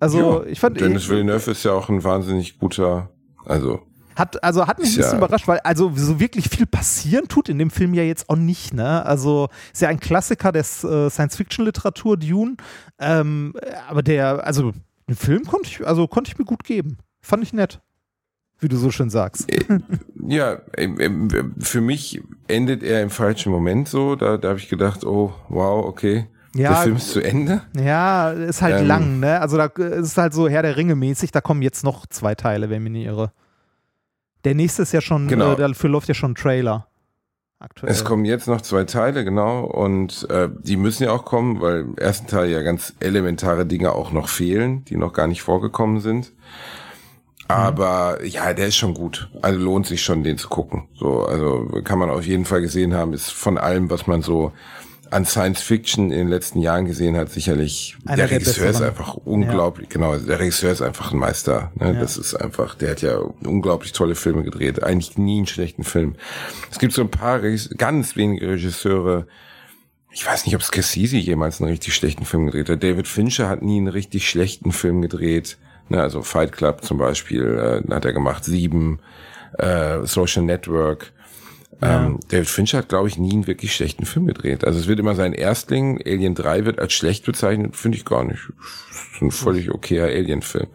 Also, 0.00 0.18
Ja, 0.18 0.46
ich 0.46 0.58
fand, 0.60 0.80
Dennis 0.80 1.08
Villeneuve 1.08 1.50
ist 1.50 1.64
ja 1.64 1.72
auch 1.72 1.88
ein 1.88 2.02
wahnsinnig 2.04 2.58
guter, 2.58 3.10
also 3.44 3.82
hat, 4.14 4.42
also 4.42 4.66
hat 4.66 4.78
mich 4.80 4.88
ein 4.88 4.96
bisschen 4.96 5.12
ja- 5.12 5.16
überrascht, 5.18 5.46
weil 5.46 5.60
also 5.60 5.92
so 5.94 6.18
wirklich 6.18 6.48
viel 6.48 6.66
passieren 6.66 7.28
tut 7.28 7.48
in 7.48 7.58
dem 7.58 7.70
Film 7.70 7.94
ja 7.94 8.02
jetzt 8.02 8.28
auch 8.28 8.36
nicht, 8.36 8.74
ne? 8.74 9.04
Also 9.06 9.48
ist 9.72 9.80
ja 9.82 9.88
ein 9.90 10.00
Klassiker 10.00 10.50
des 10.50 10.82
äh, 10.82 11.08
Science-Fiction-Literatur, 11.10 12.16
Dune. 12.16 12.56
Ähm, 12.98 13.54
aber 13.88 14.02
der, 14.02 14.44
also 14.44 14.72
den 15.08 15.14
Film 15.14 15.44
konnte 15.44 15.68
ich, 15.68 15.86
also 15.86 16.08
konnte 16.08 16.32
ich 16.32 16.38
mir 16.38 16.44
gut 16.44 16.64
geben. 16.64 16.98
Fand 17.20 17.42
ich 17.44 17.52
nett. 17.52 17.80
Wie 18.60 18.68
du 18.68 18.76
so 18.76 18.90
schön 18.90 19.08
sagst. 19.10 19.46
Ja, 20.26 20.58
ähm, 20.76 20.98
ähm, 21.00 21.54
für 21.60 21.80
mich 21.80 22.20
endet 22.48 22.82
er 22.82 23.02
im 23.02 23.10
falschen 23.10 23.52
Moment 23.52 23.88
so. 23.88 24.16
Da, 24.16 24.36
da 24.36 24.48
habe 24.48 24.58
ich 24.58 24.68
gedacht, 24.68 25.04
oh, 25.04 25.32
wow, 25.48 25.84
okay. 25.86 26.26
Ja, 26.54 26.70
Der 26.70 26.78
Film 26.82 26.96
ist 26.96 27.10
zu 27.10 27.20
Ende. 27.20 27.62
Ja, 27.78 28.30
ist 28.30 28.62
halt 28.62 28.80
Ähm. 28.80 28.86
lang, 28.86 29.20
ne? 29.20 29.40
Also 29.40 29.56
da 29.56 29.66
äh, 29.78 30.00
ist 30.00 30.16
halt 30.18 30.32
so 30.34 30.48
Herr 30.48 30.62
der 30.62 30.76
Ringe 30.76 30.96
mäßig, 30.96 31.30
da 31.30 31.40
kommen 31.40 31.62
jetzt 31.62 31.84
noch 31.84 32.06
zwei 32.06 32.34
Teile, 32.34 32.68
wenn 32.70 32.82
mich 32.82 32.92
nicht 32.92 33.06
irre. 33.06 33.32
Der 34.44 34.54
nächste 34.54 34.82
ist 34.82 34.92
ja 34.92 35.00
schon, 35.00 35.28
Genau. 35.28 35.52
äh, 35.52 35.56
dafür 35.56 35.90
läuft 35.90 36.08
ja 36.08 36.14
schon 36.14 36.32
ein 36.32 36.34
Trailer. 36.34 36.88
Aktuell. 37.60 37.92
Es 37.92 38.04
kommen 38.04 38.24
jetzt 38.24 38.46
noch 38.48 38.60
zwei 38.60 38.84
Teile, 38.84 39.24
genau. 39.24 39.64
Und 39.64 40.28
äh, 40.30 40.48
die 40.62 40.76
müssen 40.76 41.02
ja 41.04 41.10
auch 41.12 41.24
kommen, 41.24 41.60
weil 41.60 41.80
im 41.80 41.96
ersten 41.98 42.26
Teil 42.28 42.48
ja 42.50 42.62
ganz 42.62 42.94
elementare 43.00 43.66
Dinge 43.66 43.92
auch 43.92 44.12
noch 44.12 44.28
fehlen, 44.28 44.84
die 44.84 44.96
noch 44.96 45.12
gar 45.12 45.26
nicht 45.26 45.42
vorgekommen 45.42 46.00
sind. 46.00 46.32
Aber 47.48 48.24
ja, 48.24 48.52
der 48.52 48.68
ist 48.68 48.76
schon 48.76 48.94
gut. 48.94 49.28
Also 49.40 49.58
lohnt 49.58 49.86
sich 49.86 50.02
schon, 50.02 50.22
den 50.22 50.36
zu 50.36 50.48
gucken. 50.48 50.86
So, 50.94 51.24
also 51.24 51.80
kann 51.82 51.98
man 51.98 52.10
auf 52.10 52.26
jeden 52.26 52.44
Fall 52.44 52.60
gesehen 52.60 52.94
haben, 52.94 53.14
ist 53.14 53.30
von 53.30 53.56
allem, 53.56 53.90
was 53.90 54.06
man 54.06 54.22
so 54.22 54.52
an 55.10 55.24
Science 55.24 55.62
Fiction 55.62 56.10
in 56.10 56.18
den 56.18 56.28
letzten 56.28 56.60
Jahren 56.60 56.84
gesehen 56.84 57.16
hat, 57.16 57.30
sicherlich 57.30 57.96
Einer 58.04 58.16
der 58.16 58.26
der 58.28 58.36
Regisseur 58.40 58.68
ist 58.68 58.82
einfach 58.82 59.14
unglaublich, 59.14 59.88
genau, 59.88 60.16
der 60.16 60.38
Regisseur 60.38 60.72
ist 60.72 60.82
einfach 60.82 61.12
ein 61.12 61.18
Meister. 61.18 61.72
Ne? 61.76 61.94
Ja. 61.94 62.00
Das 62.00 62.16
ist 62.18 62.34
einfach, 62.34 62.74
der 62.74 62.90
hat 62.90 63.02
ja 63.02 63.16
unglaublich 63.16 63.92
tolle 63.92 64.14
Filme 64.14 64.42
gedreht, 64.42 64.82
eigentlich 64.82 65.16
nie 65.16 65.38
einen 65.38 65.46
schlechten 65.46 65.84
Film. 65.84 66.16
Es 66.70 66.78
gibt 66.78 66.92
so 66.92 67.00
ein 67.00 67.10
paar 67.10 67.40
ganz 67.40 68.16
wenige 68.16 68.48
Regisseure, 68.48 69.26
ich 70.10 70.26
weiß 70.26 70.46
nicht, 70.46 70.54
ob 70.54 70.62
Scorsese 70.62 71.16
jemals 71.16 71.60
einen 71.60 71.70
richtig 71.70 71.94
schlechten 71.94 72.24
Film 72.24 72.46
gedreht 72.46 72.68
hat. 72.68 72.82
David 72.82 73.08
Fincher 73.08 73.48
hat 73.48 73.62
nie 73.62 73.78
einen 73.78 73.88
richtig 73.88 74.28
schlechten 74.28 74.72
Film 74.72 75.02
gedreht. 75.02 75.58
Ne, 75.88 76.00
also 76.02 76.22
Fight 76.22 76.52
Club 76.52 76.84
zum 76.84 76.98
Beispiel 76.98 77.82
äh, 77.88 77.94
hat 77.94 78.04
er 78.04 78.12
gemacht, 78.12 78.44
Sieben, 78.44 79.00
äh, 79.58 80.04
Social 80.04 80.42
Network. 80.42 81.12
Ähm, 81.80 82.18
David 82.28 82.48
Fincher 82.48 82.78
hat, 82.78 82.88
glaube 82.88 83.08
ich, 83.08 83.18
nie 83.18 83.32
einen 83.32 83.46
wirklich 83.46 83.74
schlechten 83.74 84.04
Film 84.04 84.26
gedreht. 84.26 84.64
Also 84.64 84.80
es 84.80 84.88
wird 84.88 84.98
immer 84.98 85.14
sein 85.14 85.32
Erstling, 85.32 86.00
Alien 86.04 86.34
3 86.34 86.64
wird 86.64 86.80
als 86.80 86.92
schlecht 86.92 87.24
bezeichnet, 87.24 87.76
finde 87.76 87.96
ich 87.98 88.04
gar 88.04 88.24
nicht. 88.24 88.40
Ist 88.90 89.22
ein 89.22 89.30
völlig 89.30 89.70
okayer 89.70 90.06
Alien-Film. 90.06 90.66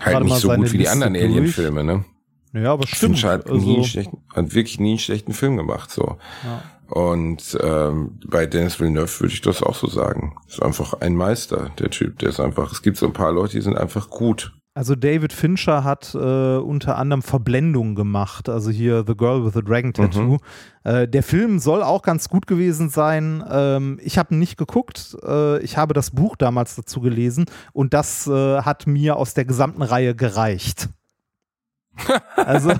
Halt 0.00 0.24
nicht 0.24 0.36
so 0.36 0.48
gut 0.48 0.66
wie 0.66 0.78
die 0.78 0.84
Liste 0.84 0.92
anderen. 0.92 1.16
Alien-Filme, 1.16 1.82
ne? 1.82 2.04
ja, 2.52 2.72
aber 2.72 2.86
stimmt. 2.86 3.16
Fincher 3.16 3.30
hat, 3.30 3.46
nie 3.48 3.54
Also, 3.54 3.74
einen 3.74 3.84
schlechten, 3.84 4.18
hat 4.32 4.54
wirklich 4.54 4.78
nie 4.78 4.90
einen 4.90 4.98
schlechten 4.98 5.32
Film 5.32 5.56
gemacht, 5.56 5.90
so. 5.90 6.18
Ja. 6.44 6.62
Und 6.88 7.58
ähm, 7.62 8.18
bei 8.26 8.46
Dennis 8.46 8.78
Villeneuve 8.78 9.20
würde 9.20 9.34
ich 9.34 9.40
das 9.40 9.62
auch 9.62 9.74
so 9.74 9.88
sagen. 9.88 10.36
Ist 10.48 10.62
einfach 10.62 10.94
ein 11.00 11.14
Meister, 11.14 11.70
der 11.78 11.90
Typ. 11.90 12.18
Der 12.20 12.28
ist 12.28 12.40
einfach, 12.40 12.72
es 12.72 12.82
gibt 12.82 12.96
so 12.96 13.06
ein 13.06 13.12
paar 13.12 13.32
Leute, 13.32 13.56
die 13.56 13.62
sind 13.62 13.76
einfach 13.76 14.08
gut. 14.08 14.52
also 14.74 14.94
David 14.94 15.32
Fincher 15.32 15.84
hat 15.84 16.14
äh, 16.14 16.18
unter 16.58 16.96
anderem 16.98 17.22
Verblendung 17.22 17.94
gemacht, 17.94 18.48
also 18.48 18.70
hier 18.70 19.04
The 19.06 19.16
Girl 19.16 19.44
with 19.44 19.54
the 19.54 19.62
Dragon 19.62 19.92
Tattoo. 19.92 20.38
Äh, 20.84 21.08
der 21.08 21.22
Film 21.22 21.58
soll 21.58 21.82
auch 21.82 22.02
ganz 22.02 22.28
gut 22.28 22.46
gewesen 22.46 22.90
sein. 22.90 23.42
Ähm, 23.50 23.98
ich 24.02 24.18
habe 24.18 24.36
nicht 24.36 24.56
geguckt. 24.56 25.16
Äh, 25.26 25.58
ich 25.62 25.76
habe 25.76 25.94
das 25.94 26.12
Buch 26.12 26.36
damals 26.36 26.76
dazu 26.76 27.00
gelesen 27.00 27.46
und 27.72 27.94
das 27.94 28.28
äh, 28.28 28.58
hat 28.60 28.86
mir 28.86 29.16
aus 29.16 29.34
der 29.34 29.46
gesamten 29.46 29.82
Reihe 29.82 30.14
gereicht. 30.14 30.88
Also, 32.36 32.70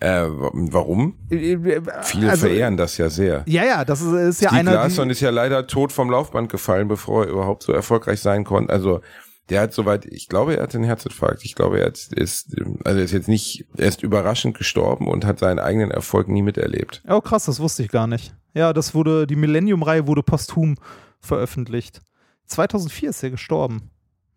Äh, 0.00 0.22
wa- 0.24 0.50
warum? 0.52 1.14
Viele 1.28 2.30
also, 2.30 2.46
verehren 2.46 2.76
das 2.76 2.98
ja 2.98 3.08
sehr. 3.08 3.44
Ja, 3.46 3.64
ja, 3.64 3.84
das 3.84 4.00
ist, 4.00 4.12
ist 4.12 4.40
ja 4.42 4.48
Steve 4.48 4.60
einer. 4.60 4.72
Larsson 4.74 5.10
ist 5.10 5.20
ja 5.20 5.30
leider 5.30 5.66
tot 5.66 5.92
vom 5.92 6.10
Laufband 6.10 6.50
gefallen, 6.50 6.88
bevor 6.88 7.24
er 7.24 7.30
überhaupt 7.30 7.62
so 7.62 7.72
erfolgreich 7.72 8.20
sein 8.20 8.44
konnte. 8.44 8.72
Also 8.72 9.00
der 9.48 9.60
hat 9.60 9.72
soweit, 9.72 10.04
ich 10.06 10.28
glaube, 10.28 10.56
er 10.56 10.62
hat 10.64 10.74
einen 10.74 10.84
Herzinfarkt. 10.84 11.44
Ich 11.44 11.54
glaube, 11.54 11.78
er 11.80 11.86
hat, 11.86 11.98
ist, 12.12 12.56
also 12.84 12.98
er 12.98 13.04
ist 13.04 13.12
jetzt 13.12 13.28
nicht, 13.28 13.66
er 13.76 13.86
ist 13.88 14.02
überraschend 14.02 14.56
gestorben 14.56 15.06
und 15.08 15.24
hat 15.24 15.38
seinen 15.38 15.58
eigenen 15.58 15.90
Erfolg 15.90 16.28
nie 16.28 16.42
miterlebt. 16.42 17.02
oh, 17.08 17.20
krass, 17.20 17.44
das 17.44 17.60
wusste 17.60 17.82
ich 17.82 17.90
gar 17.90 18.06
nicht. 18.06 18.34
Ja, 18.54 18.72
das 18.72 18.94
wurde, 18.94 19.26
die 19.26 19.36
Millennium-Reihe 19.36 20.06
wurde 20.06 20.22
posthum 20.22 20.76
veröffentlicht. 21.20 22.00
2004 22.46 23.10
ist 23.10 23.22
er 23.22 23.30
gestorben. 23.30 23.90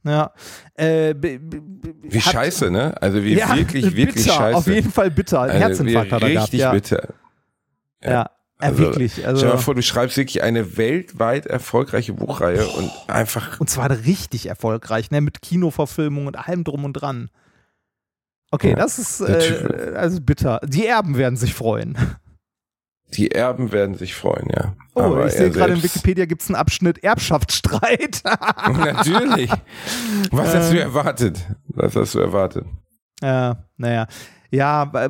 Ja. 0.05 0.31
Äh, 0.75 1.15
Wie 2.03 2.21
scheiße, 2.21 2.69
ne? 2.69 2.95
Also 3.01 3.23
wie 3.23 3.33
ja, 3.33 3.55
wirklich, 3.55 3.83
wirklich 3.95 4.23
bitter, 4.25 4.33
scheiße. 4.35 4.57
Auf 4.57 4.67
jeden 4.67 4.91
Fall 4.91 5.09
bitter. 5.11 5.41
Ein 5.41 5.49
Also 5.49 5.59
Herzinfarkt 5.61 6.11
hat 6.11 6.21
er 6.21 6.29
gehabt. 6.29 6.43
Richtig 6.47 6.59
Ja, 6.61 6.71
bitter. 6.71 7.13
ja. 8.03 8.11
ja 8.11 8.29
Also, 8.59 8.77
wirklich. 8.79 9.25
Also, 9.25 9.37
Stell 9.39 9.49
dir 9.49 9.55
mal 9.55 9.61
vor, 9.61 9.75
du 9.75 9.81
schreibst 9.81 10.15
wirklich 10.17 10.43
eine 10.43 10.77
weltweit 10.77 11.47
erfolgreiche 11.47 12.13
Buchreihe 12.13 12.65
und 12.67 12.91
einfach, 13.07 13.59
und 13.59 13.69
zwar 13.69 13.89
richtig 13.89 14.45
erfolgreich, 14.45 15.09
ne? 15.11 15.21
Mit 15.21 15.41
Kinoverfilmung 15.41 16.27
und 16.27 16.37
allem 16.37 16.63
drum 16.63 16.85
und 16.85 16.93
dran. 16.93 17.29
Okay, 18.51 18.69
Ja, 18.69 18.75
das 18.75 18.99
ist 18.99 19.21
äh, 19.21 19.93
also 19.95 20.21
bitter. 20.21 20.61
Die 20.65 20.85
Erben 20.85 21.17
werden 21.17 21.35
sich 21.35 21.53
freuen. 21.55 21.97
Die 23.13 23.31
Erben 23.31 23.71
werden 23.71 23.95
sich 23.95 24.15
freuen, 24.15 24.49
ja. 24.49 24.73
Oh, 24.95 25.01
Aber 25.01 25.25
ich 25.27 25.33
sehe 25.33 25.43
er 25.43 25.49
gerade 25.49 25.73
in 25.73 25.83
Wikipedia 25.83 26.25
gibt 26.25 26.41
es 26.41 26.49
einen 26.49 26.55
Abschnitt 26.55 27.03
Erbschaftsstreit. 27.03 28.21
Natürlich. 28.67 29.51
Was 30.31 30.55
hast 30.55 30.71
du 30.71 30.77
Ähm. 30.77 30.81
erwartet? 30.83 31.45
Was 31.67 31.95
hast 31.95 32.15
du 32.15 32.19
erwartet? 32.19 32.65
Ja, 33.21 33.57
naja. 33.77 34.07
Ja, 34.51 34.91
äh, 34.93 35.09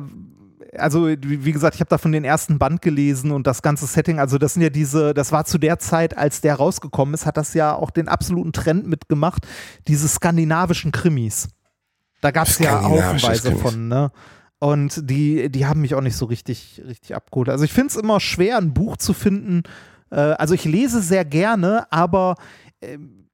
also 0.78 1.06
wie 1.08 1.52
gesagt, 1.52 1.74
ich 1.74 1.80
habe 1.80 1.88
da 1.88 1.98
von 1.98 2.12
den 2.12 2.24
ersten 2.24 2.58
Band 2.58 2.82
gelesen 2.82 3.30
und 3.30 3.46
das 3.46 3.62
ganze 3.62 3.86
Setting, 3.86 4.18
also 4.18 4.36
das 4.38 4.54
sind 4.54 4.62
ja 4.62 4.68
diese, 4.68 5.14
das 5.14 5.32
war 5.32 5.44
zu 5.44 5.58
der 5.58 5.78
Zeit, 5.78 6.16
als 6.16 6.40
der 6.42 6.56
rausgekommen 6.56 7.14
ist, 7.14 7.24
hat 7.26 7.36
das 7.36 7.54
ja 7.54 7.74
auch 7.74 7.90
den 7.90 8.08
absoluten 8.08 8.52
Trend 8.52 8.86
mitgemacht, 8.86 9.46
diese 9.88 10.06
skandinavischen 10.08 10.92
Krimis. 10.92 11.48
Da 12.20 12.30
gab 12.30 12.48
es 12.48 12.58
ja 12.58 12.82
haufenweise 12.82 13.56
von, 13.56 13.88
ne? 13.88 14.10
Und 14.66 15.08
die, 15.08 15.48
die 15.48 15.64
haben 15.64 15.80
mich 15.80 15.94
auch 15.94 16.00
nicht 16.00 16.16
so 16.16 16.24
richtig, 16.24 16.82
richtig 16.84 17.14
abgeholt. 17.14 17.48
Also 17.48 17.64
ich 17.64 17.72
finde 17.72 17.90
es 17.90 17.96
immer 17.96 18.18
schwer, 18.18 18.58
ein 18.58 18.74
Buch 18.74 18.96
zu 18.96 19.12
finden. 19.12 19.62
Äh, 20.10 20.16
also 20.16 20.54
ich 20.54 20.64
lese 20.64 21.00
sehr 21.02 21.24
gerne, 21.24 21.86
aber 21.92 22.34
ähm, 22.82 23.28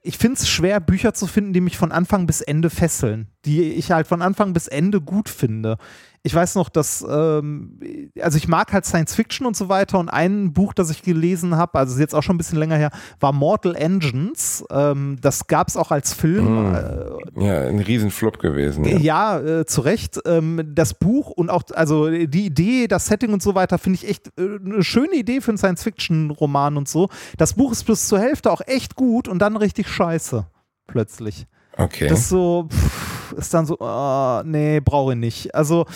ich 0.00 0.16
finde 0.16 0.38
es 0.38 0.48
schwer, 0.48 0.80
Bücher 0.80 1.12
zu 1.12 1.26
finden, 1.26 1.52
die 1.52 1.60
mich 1.60 1.76
von 1.76 1.92
Anfang 1.92 2.26
bis 2.26 2.40
Ende 2.40 2.70
fesseln, 2.70 3.28
die 3.44 3.64
ich 3.64 3.92
halt 3.92 4.06
von 4.06 4.22
Anfang 4.22 4.54
bis 4.54 4.66
Ende 4.66 5.02
gut 5.02 5.28
finde. 5.28 5.76
Ich 6.24 6.32
weiß 6.34 6.54
noch, 6.54 6.68
dass, 6.68 7.04
ähm, 7.08 7.78
also 8.20 8.38
ich 8.38 8.46
mag 8.46 8.72
halt 8.72 8.86
Science 8.86 9.12
Fiction 9.14 9.44
und 9.44 9.56
so 9.56 9.68
weiter 9.68 9.98
und 9.98 10.08
ein 10.08 10.52
Buch, 10.52 10.72
das 10.72 10.88
ich 10.90 11.02
gelesen 11.02 11.56
habe, 11.56 11.76
also 11.76 11.94
ist 11.94 11.98
jetzt 12.00 12.14
auch 12.14 12.22
schon 12.22 12.36
ein 12.36 12.38
bisschen 12.38 12.60
länger 12.60 12.76
her, 12.76 12.90
war 13.18 13.32
Mortal 13.32 13.74
Engines. 13.74 14.64
Ähm, 14.70 15.18
das 15.20 15.48
gab 15.48 15.66
es 15.66 15.76
auch 15.76 15.90
als 15.90 16.14
Film. 16.14 16.70
Mm. 16.70 16.74
Äh, 16.74 17.44
Ja, 17.44 17.60
ein 17.62 17.80
Riesenflop 17.80 18.38
gewesen. 18.38 18.84
Ja. 18.84 18.98
ja, 18.98 19.40
äh, 19.40 19.66
zu 19.66 19.80
Recht. 19.80 20.20
Ähm, 20.24 20.62
das 20.74 20.94
Buch 20.94 21.30
und 21.30 21.50
auch, 21.50 21.64
also 21.74 22.08
die 22.08 22.46
Idee, 22.46 22.86
das 22.86 23.06
Setting 23.06 23.32
und 23.32 23.42
so 23.42 23.56
weiter, 23.56 23.78
finde 23.78 23.98
ich 24.00 24.08
echt 24.08 24.28
äh, 24.38 24.58
eine 24.64 24.84
schöne 24.84 25.16
Idee 25.16 25.40
für 25.40 25.50
einen 25.50 25.58
Science-Fiction-Roman 25.58 26.76
und 26.76 26.88
so. 26.88 27.08
Das 27.36 27.54
Buch 27.54 27.72
ist 27.72 27.82
bis 27.84 28.06
zur 28.06 28.20
Hälfte 28.20 28.52
auch 28.52 28.60
echt 28.66 28.94
gut 28.94 29.26
und 29.26 29.40
dann 29.40 29.56
richtig 29.56 29.88
scheiße. 29.88 30.46
Plötzlich. 30.86 31.46
Okay. 31.76 32.06
Das 32.06 32.28
so, 32.28 32.68
pff, 32.70 33.11
ist 33.36 33.52
dann 33.54 33.66
so, 33.66 33.76
oh, 33.80 34.42
nee, 34.44 34.80
brauche 34.80 35.12
ich 35.12 35.18
nicht. 35.18 35.54
Also, 35.54 35.86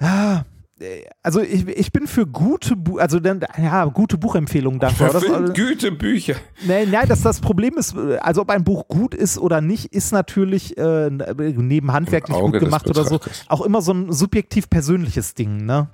ja, 0.00 0.44
also 1.22 1.40
ich, 1.40 1.66
ich 1.66 1.90
bin 1.92 2.06
für 2.06 2.26
gute, 2.26 2.76
Bu 2.76 2.98
also 2.98 3.18
dann, 3.18 3.40
ja, 3.60 3.84
gute 3.86 4.16
Buchempfehlungen 4.16 4.78
dafür. 4.78 5.08
Das, 5.08 5.24
Verfilmt 5.24 5.54
Gütebücher. 5.54 6.36
nee, 6.66 6.86
nein, 6.86 7.08
das, 7.08 7.22
das 7.22 7.40
Problem 7.40 7.76
ist, 7.76 7.96
also 8.20 8.42
ob 8.42 8.50
ein 8.50 8.62
Buch 8.62 8.86
gut 8.86 9.14
ist 9.14 9.38
oder 9.38 9.60
nicht, 9.60 9.86
ist 9.86 10.12
natürlich 10.12 10.78
äh, 10.78 11.10
neben 11.10 11.92
handwerklich 11.92 12.36
gut 12.38 12.60
gemacht 12.60 12.88
oder 12.88 13.04
so 13.04 13.18
auch 13.48 13.62
immer 13.62 13.82
so 13.82 13.92
ein 13.92 14.12
subjektiv 14.12 14.70
persönliches 14.70 15.34
Ding, 15.34 15.66
ne? 15.66 15.88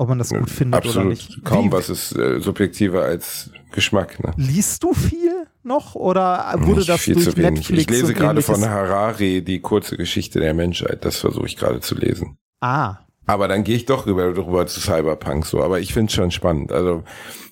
Ob 0.00 0.08
man 0.08 0.18
das 0.18 0.30
gut 0.30 0.48
findet 0.48 0.78
Absolut. 0.78 0.96
oder 0.98 1.08
nicht. 1.10 1.44
Kaum 1.44 1.66
Wie- 1.66 1.72
was 1.72 1.90
ist 1.90 2.16
äh, 2.16 2.38
subjektiver 2.40 3.02
als 3.02 3.50
Geschmack. 3.72 4.22
Ne? 4.22 4.32
Liest 4.36 4.82
du 4.84 4.94
viel 4.94 5.37
noch 5.62 5.94
oder 5.94 6.54
wurde 6.58 6.78
Nicht 6.78 6.88
das 6.88 7.00
viel 7.02 7.14
durch 7.14 7.26
zu 7.26 7.36
wenig. 7.36 7.50
Netflix 7.52 7.82
Ich 7.82 7.90
lese 7.90 8.14
gerade 8.14 8.42
von 8.42 8.64
Harari 8.68 9.42
die 9.42 9.60
kurze 9.60 9.96
Geschichte 9.96 10.40
der 10.40 10.54
Menschheit. 10.54 11.04
Das 11.04 11.18
versuche 11.18 11.46
ich 11.46 11.56
gerade 11.56 11.80
zu 11.80 11.94
lesen. 11.94 12.38
Ah, 12.60 12.96
Aber 13.26 13.46
dann 13.48 13.64
gehe 13.64 13.76
ich 13.76 13.84
doch 13.84 14.06
rüber, 14.06 14.24
rüber 14.36 14.66
zu 14.66 14.80
Cyberpunk 14.80 15.44
so. 15.46 15.62
Aber 15.62 15.80
ich 15.80 15.92
finde 15.92 16.08
es 16.10 16.14
schon 16.14 16.30
spannend. 16.30 16.72
Also 16.72 17.02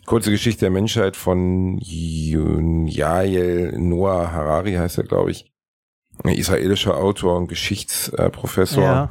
kurze 0.06 0.30
Geschichte 0.30 0.60
der 0.60 0.70
Menschheit 0.70 1.16
von 1.16 1.78
Yael 2.86 3.78
Noah 3.78 4.32
Harari 4.32 4.74
heißt 4.74 4.98
er, 4.98 5.04
glaube 5.04 5.30
ich. 5.30 5.52
Ein 6.24 6.34
israelischer 6.34 6.96
Autor 6.96 7.36
und 7.36 7.48
Geschichtsprofessor. 7.48 8.82
ja. 8.82 9.10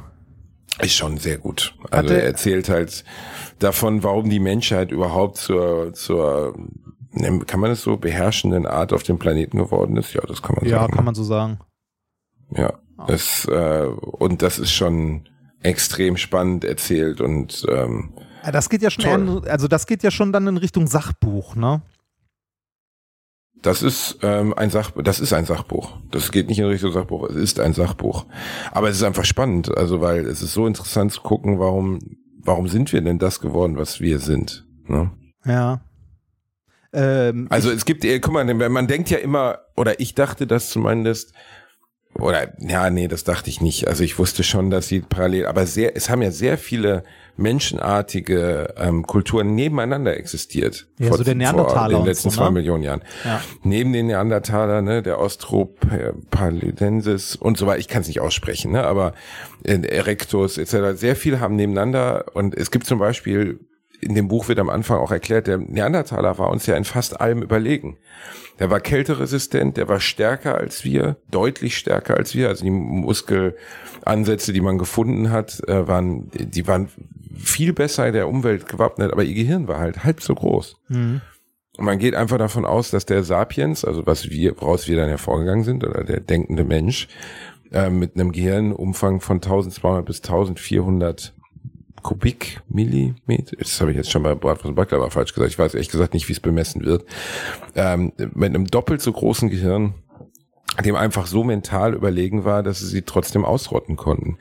Ist 0.80 0.94
schon 0.94 1.16
sehr 1.16 1.38
gut. 1.38 1.74
Also 1.90 2.10
Hatte- 2.10 2.20
er 2.20 2.26
erzählt 2.26 2.68
halt 2.68 3.02
davon, 3.60 4.02
warum 4.02 4.28
die 4.28 4.40
Menschheit 4.40 4.90
überhaupt 4.90 5.38
zur, 5.38 5.94
zur, 5.94 6.54
kann 7.46 7.60
man 7.60 7.70
es 7.70 7.82
so, 7.82 7.96
beherrschenden 7.96 8.66
Art 8.66 8.92
auf 8.92 9.02
dem 9.02 9.18
Planeten 9.18 9.58
geworden 9.58 9.96
ist. 9.96 10.12
Ja, 10.14 10.22
das 10.26 10.42
kann 10.42 10.56
man 10.56 10.64
Ja, 10.66 10.80
sagen. 10.80 10.92
kann 10.94 11.04
man 11.04 11.14
so 11.14 11.24
sagen. 11.24 11.58
Ja, 12.50 12.74
das, 13.06 13.46
äh, 13.46 13.86
und 13.86 14.42
das 14.42 14.58
ist 14.58 14.72
schon 14.72 15.28
extrem 15.62 16.16
spannend 16.16 16.64
erzählt 16.64 17.20
und 17.20 17.66
ähm, 17.68 18.12
Ja, 18.44 18.52
Das 18.52 18.68
geht 18.70 18.82
ja 18.82 18.90
schon, 18.90 19.42
eher, 19.44 19.50
also 19.52 19.66
das 19.68 19.86
geht 19.86 20.02
ja 20.02 20.10
schon 20.10 20.32
dann 20.32 20.46
in 20.46 20.56
Richtung 20.56 20.86
Sachbuch, 20.86 21.56
ne? 21.56 21.82
das 23.62 23.82
ist 23.82 24.18
ähm, 24.22 24.54
ein 24.54 24.70
Sach, 24.70 24.92
das 25.02 25.18
ist 25.18 25.32
ein 25.32 25.44
Sachbuch. 25.44 25.98
Das 26.12 26.30
geht 26.30 26.48
nicht 26.48 26.58
in 26.60 26.66
Richtung 26.66 26.92
Sachbuch, 26.92 27.28
es 27.30 27.34
ist 27.36 27.58
ein 27.58 27.72
Sachbuch. 27.72 28.26
Aber 28.70 28.88
es 28.88 28.96
ist 28.96 29.02
einfach 29.02 29.24
spannend, 29.24 29.76
also 29.76 30.00
weil 30.00 30.26
es 30.26 30.40
ist 30.42 30.52
so 30.52 30.66
interessant 30.68 31.10
zu 31.12 31.20
gucken, 31.22 31.58
warum, 31.58 31.98
warum 32.44 32.68
sind 32.68 32.92
wir 32.92 33.00
denn 33.00 33.18
das 33.18 33.40
geworden, 33.40 33.76
was 33.76 33.98
wir 34.00 34.20
sind. 34.20 34.64
Ne? 34.86 35.10
Ja. 35.44 35.80
Ähm, 36.96 37.46
Also 37.50 37.70
es 37.70 37.84
gibt, 37.84 38.04
äh, 38.04 38.18
guck 38.18 38.32
mal, 38.32 38.44
man 38.44 38.88
denkt 38.88 39.10
ja 39.10 39.18
immer, 39.18 39.60
oder 39.76 40.00
ich 40.00 40.14
dachte 40.14 40.46
das 40.46 40.70
zumindest, 40.70 41.32
oder 42.18 42.52
ja, 42.58 42.88
nee, 42.88 43.08
das 43.08 43.24
dachte 43.24 43.50
ich 43.50 43.60
nicht. 43.60 43.88
Also 43.88 44.02
ich 44.02 44.18
wusste 44.18 44.42
schon, 44.42 44.70
dass 44.70 44.88
sie 44.88 45.00
parallel, 45.00 45.46
aber 45.46 45.66
sehr, 45.66 45.96
es 45.96 46.08
haben 46.08 46.22
ja 46.22 46.30
sehr 46.30 46.56
viele 46.56 47.04
menschenartige 47.36 48.72
ähm, 48.78 49.06
Kulturen 49.06 49.54
nebeneinander 49.54 50.16
existiert. 50.16 50.86
Ja, 50.98 51.12
so 51.12 51.22
der 51.22 51.34
Neandertaler 51.34 51.90
vor 51.90 52.00
den 52.00 52.06
letzten 52.06 52.30
so, 52.30 52.38
zwei 52.38 52.46
ne? 52.46 52.52
Millionen 52.52 52.82
Jahren. 52.82 53.02
Ja. 53.24 53.42
Neben 53.62 53.92
den 53.92 54.06
Neandertaler, 54.06 54.80
ne, 54.80 55.02
der 55.02 55.18
Austropalidensis 55.18 57.36
und 57.36 57.58
so 57.58 57.66
weiter, 57.66 57.80
ich 57.80 57.88
kann 57.88 58.00
es 58.00 58.08
nicht 58.08 58.20
aussprechen, 58.20 58.72
ne, 58.72 58.84
aber 58.84 59.12
äh, 59.64 59.78
Erectus 59.86 60.56
etc. 60.56 60.98
Sehr 60.98 61.16
viel 61.16 61.40
haben 61.40 61.56
nebeneinander 61.56 62.34
und 62.34 62.54
es 62.54 62.70
gibt 62.70 62.86
zum 62.86 62.98
Beispiel 62.98 63.60
in 64.00 64.14
dem 64.14 64.28
Buch 64.28 64.48
wird 64.48 64.58
am 64.58 64.68
Anfang 64.68 64.98
auch 64.98 65.10
erklärt, 65.10 65.46
der 65.46 65.58
Neandertaler 65.58 66.38
war 66.38 66.50
uns 66.50 66.66
ja 66.66 66.76
in 66.76 66.84
fast 66.84 67.20
allem 67.20 67.42
überlegen. 67.42 67.96
Der 68.58 68.70
war 68.70 68.80
kälteresistent, 68.80 69.76
der 69.76 69.88
war 69.88 70.00
stärker 70.00 70.56
als 70.56 70.84
wir, 70.84 71.16
deutlich 71.30 71.76
stärker 71.76 72.16
als 72.16 72.34
wir. 72.34 72.48
Also 72.48 72.64
die 72.64 72.70
Muskelansätze, 72.70 74.52
die 74.52 74.62
man 74.62 74.78
gefunden 74.78 75.30
hat, 75.30 75.62
äh, 75.68 75.86
waren, 75.86 76.30
die 76.32 76.66
waren 76.66 76.88
viel 77.36 77.72
besser 77.72 78.10
der 78.12 78.28
Umwelt 78.28 78.68
gewappnet, 78.68 79.12
aber 79.12 79.24
ihr 79.24 79.34
Gehirn 79.34 79.68
war 79.68 79.78
halt 79.78 80.04
halb 80.04 80.22
so 80.22 80.34
groß. 80.34 80.76
Mhm. 80.88 81.20
Und 81.76 81.84
man 81.84 81.98
geht 81.98 82.14
einfach 82.14 82.38
davon 82.38 82.64
aus, 82.64 82.90
dass 82.90 83.04
der 83.04 83.22
Sapiens, 83.22 83.84
also 83.84 84.06
was 84.06 84.30
wir, 84.30 84.58
woraus 84.58 84.88
wir 84.88 84.96
dann 84.96 85.10
hervorgegangen 85.10 85.64
sind, 85.64 85.84
oder 85.84 86.04
der 86.04 86.20
denkende 86.20 86.64
Mensch, 86.64 87.08
äh, 87.70 87.90
mit 87.90 88.14
einem 88.14 88.32
Gehirnumfang 88.32 89.20
von 89.20 89.36
1200 89.36 90.06
bis 90.06 90.22
1400 90.22 91.34
Kubikmillimeter, 92.06 93.56
das 93.58 93.80
habe 93.80 93.90
ich 93.90 93.96
jetzt 93.96 94.12
schon 94.12 94.22
bei 94.22 94.36
Bratwurst 94.36 94.66
und 94.66 94.76
Baklava 94.76 95.10
falsch 95.10 95.34
gesagt, 95.34 95.50
ich 95.50 95.58
weiß 95.58 95.74
ehrlich 95.74 95.88
gesagt 95.88 96.14
nicht, 96.14 96.28
wie 96.28 96.34
es 96.34 96.40
bemessen 96.40 96.84
wird, 96.84 97.04
ähm, 97.74 98.12
mit 98.16 98.50
einem 98.54 98.66
doppelt 98.68 99.02
so 99.02 99.10
großen 99.10 99.50
Gehirn, 99.50 99.94
dem 100.84 100.94
einfach 100.94 101.26
so 101.26 101.42
mental 101.42 101.94
überlegen 101.94 102.44
war, 102.44 102.62
dass 102.62 102.78
sie 102.78 102.86
sie 102.86 103.02
trotzdem 103.02 103.44
ausrotten 103.44 103.96
konnten. 103.96 104.38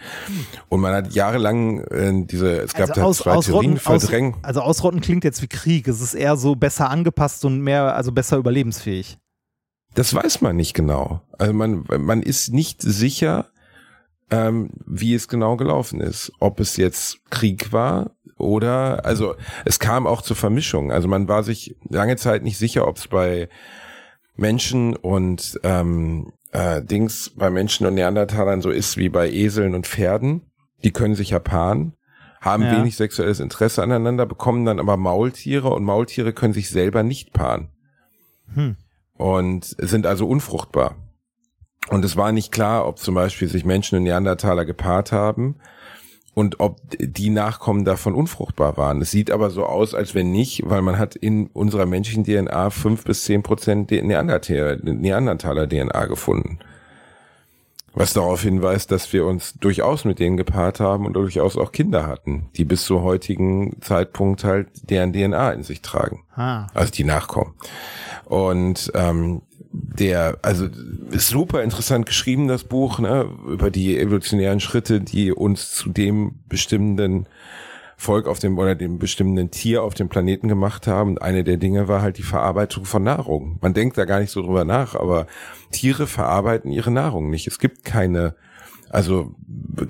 Und 0.69 0.81
man 0.81 0.93
hat 0.93 1.13
jahrelang 1.13 1.79
äh, 1.85 2.13
diese, 2.25 2.61
es 2.61 2.75
gab 2.75 2.89
also, 2.89 3.01
da 3.01 3.07
aus, 3.07 3.17
zwei 3.17 3.31
ausrotten, 3.31 3.79
Theorien, 3.79 4.33
aus, 4.35 4.43
also 4.43 4.61
ausrotten 4.61 5.01
klingt 5.01 5.23
jetzt 5.23 5.41
wie 5.41 5.47
Krieg. 5.47 5.87
Es 5.87 6.01
ist 6.01 6.13
eher 6.13 6.37
so 6.37 6.55
besser 6.55 6.91
angepasst 6.91 7.45
und 7.45 7.61
mehr, 7.61 7.95
also 7.95 8.11
besser 8.11 8.37
überlebensfähig. 8.37 9.17
Das 9.95 10.13
weiß 10.13 10.41
man 10.41 10.55
nicht 10.55 10.75
genau. 10.75 11.21
Also 11.39 11.53
man, 11.53 11.83
man 11.97 12.21
ist 12.21 12.53
nicht 12.53 12.83
sicher, 12.83 13.47
ähm, 14.31 14.69
wie 14.85 15.13
es 15.13 15.27
genau 15.27 15.55
gelaufen 15.57 16.01
ist. 16.01 16.31
Ob 16.39 16.59
es 16.59 16.77
jetzt 16.77 17.19
Krieg 17.29 17.71
war 17.71 18.11
oder, 18.37 19.05
also 19.05 19.35
es 19.65 19.79
kam 19.79 20.07
auch 20.07 20.21
zur 20.21 20.35
Vermischung. 20.35 20.91
Also 20.91 21.07
man 21.07 21.27
war 21.27 21.43
sich 21.43 21.75
lange 21.89 22.15
Zeit 22.17 22.43
nicht 22.43 22.57
sicher, 22.57 22.87
ob 22.87 22.97
es 22.97 23.07
bei 23.07 23.49
Menschen 24.35 24.95
und 24.95 25.59
ähm, 25.63 26.33
äh, 26.51 26.81
Dings, 26.83 27.31
bei 27.35 27.49
Menschen 27.49 27.85
und 27.87 27.93
Neandertalern 27.95 28.61
so 28.61 28.69
ist 28.69 28.97
wie 28.97 29.09
bei 29.09 29.29
Eseln 29.31 29.75
und 29.75 29.87
Pferden. 29.87 30.41
Die 30.83 30.91
können 30.91 31.15
sich 31.15 31.29
ja 31.29 31.39
paaren, 31.39 31.93
haben 32.41 32.63
Ja. 32.63 32.71
wenig 32.77 32.95
sexuelles 32.97 33.39
Interesse 33.39 33.81
aneinander, 33.81 34.25
bekommen 34.25 34.65
dann 34.65 34.79
aber 34.79 34.97
Maultiere 34.97 35.69
und 35.69 35.83
Maultiere 35.83 36.33
können 36.33 36.53
sich 36.53 36.69
selber 36.69 37.01
nicht 37.03 37.31
paaren 37.33 37.69
Hm. 38.53 38.75
und 39.17 39.63
sind 39.79 40.05
also 40.05 40.27
unfruchtbar. 40.27 40.95
Und 41.89 42.03
es 42.03 42.17
war 42.17 42.31
nicht 42.31 42.51
klar, 42.51 42.87
ob 42.87 42.97
zum 42.99 43.15
Beispiel 43.15 43.47
sich 43.47 43.65
Menschen 43.65 43.97
und 43.97 44.03
Neandertaler 44.03 44.65
gepaart 44.65 45.11
haben 45.11 45.55
und 46.33 46.59
ob 46.59 46.79
die 46.99 47.29
Nachkommen 47.29 47.85
davon 47.85 48.13
unfruchtbar 48.13 48.75
waren. 48.75 49.01
Es 49.01 49.11
sieht 49.11 49.31
aber 49.31 49.49
so 49.51 49.65
aus, 49.65 49.93
als 49.93 50.15
wenn 50.15 50.31
nicht, 50.31 50.63
weil 50.65 50.81
man 50.81 50.97
hat 50.97 51.15
in 51.15 51.47
unserer 51.47 51.85
menschlichen 51.85 52.23
DNA 52.25 52.69
fünf 52.71 53.03
bis 53.05 53.23
zehn 53.23 53.43
Prozent 53.43 53.91
Neandertaler, 53.91 54.77
Neandertaler 54.83 55.67
DNA 55.69 56.05
gefunden. 56.07 56.59
Was 57.97 58.11
darauf 58.11 58.41
hinweist, 58.41 58.91
dass 58.91 59.13
wir 59.13 59.25
uns 59.25 59.53
durchaus 59.53 60.03
mit 60.03 60.19
denen 60.19 60.35
gepaart 60.35 60.81
haben 60.81 61.05
und 61.05 61.13
durchaus 61.13 61.55
auch 61.55 61.71
Kinder 61.71 62.05
hatten, 62.05 62.47
die 62.57 62.65
bis 62.65 62.83
zu 62.83 63.03
heutigen 63.03 63.79
Zeitpunkt 63.79 64.43
halt 64.43 64.67
deren 64.89 65.13
DNA 65.13 65.51
in 65.53 65.63
sich 65.63 65.81
tragen 65.81 66.23
Ah. 66.35 66.67
also 66.73 66.91
die 66.91 67.05
Nachkommen. 67.05 67.53
Und 68.25 68.91
ähm, 68.95 69.43
der, 69.97 70.39
also 70.41 70.67
ist 71.11 71.29
super 71.29 71.63
interessant 71.63 72.05
geschrieben, 72.05 72.47
das 72.47 72.63
Buch, 72.63 72.99
ne, 72.99 73.29
über 73.47 73.71
die 73.71 73.97
evolutionären 73.97 74.59
Schritte, 74.59 75.01
die 75.01 75.31
uns 75.31 75.71
zu 75.71 75.89
dem 75.89 76.39
bestimmenden 76.47 77.27
Volk 77.97 78.27
auf 78.27 78.39
dem 78.39 78.57
oder 78.57 78.75
dem 78.75 78.99
bestimmenden 78.99 79.51
Tier 79.51 79.83
auf 79.83 79.93
dem 79.93 80.09
Planeten 80.09 80.47
gemacht 80.47 80.87
haben. 80.87 81.11
Und 81.11 81.21
eine 81.21 81.43
der 81.43 81.57
Dinge 81.57 81.87
war 81.87 82.01
halt 82.01 82.17
die 82.17 82.23
Verarbeitung 82.23 82.85
von 82.85 83.03
Nahrung. 83.03 83.57
Man 83.61 83.73
denkt 83.73 83.97
da 83.97 84.05
gar 84.05 84.19
nicht 84.19 84.31
so 84.31 84.41
drüber 84.41 84.65
nach, 84.65 84.95
aber 84.95 85.27
Tiere 85.71 86.07
verarbeiten 86.07 86.71
ihre 86.71 86.91
Nahrung 86.91 87.29
nicht. 87.29 87.47
Es 87.47 87.57
gibt 87.57 87.85
keine, 87.85 88.35
also 88.89 89.33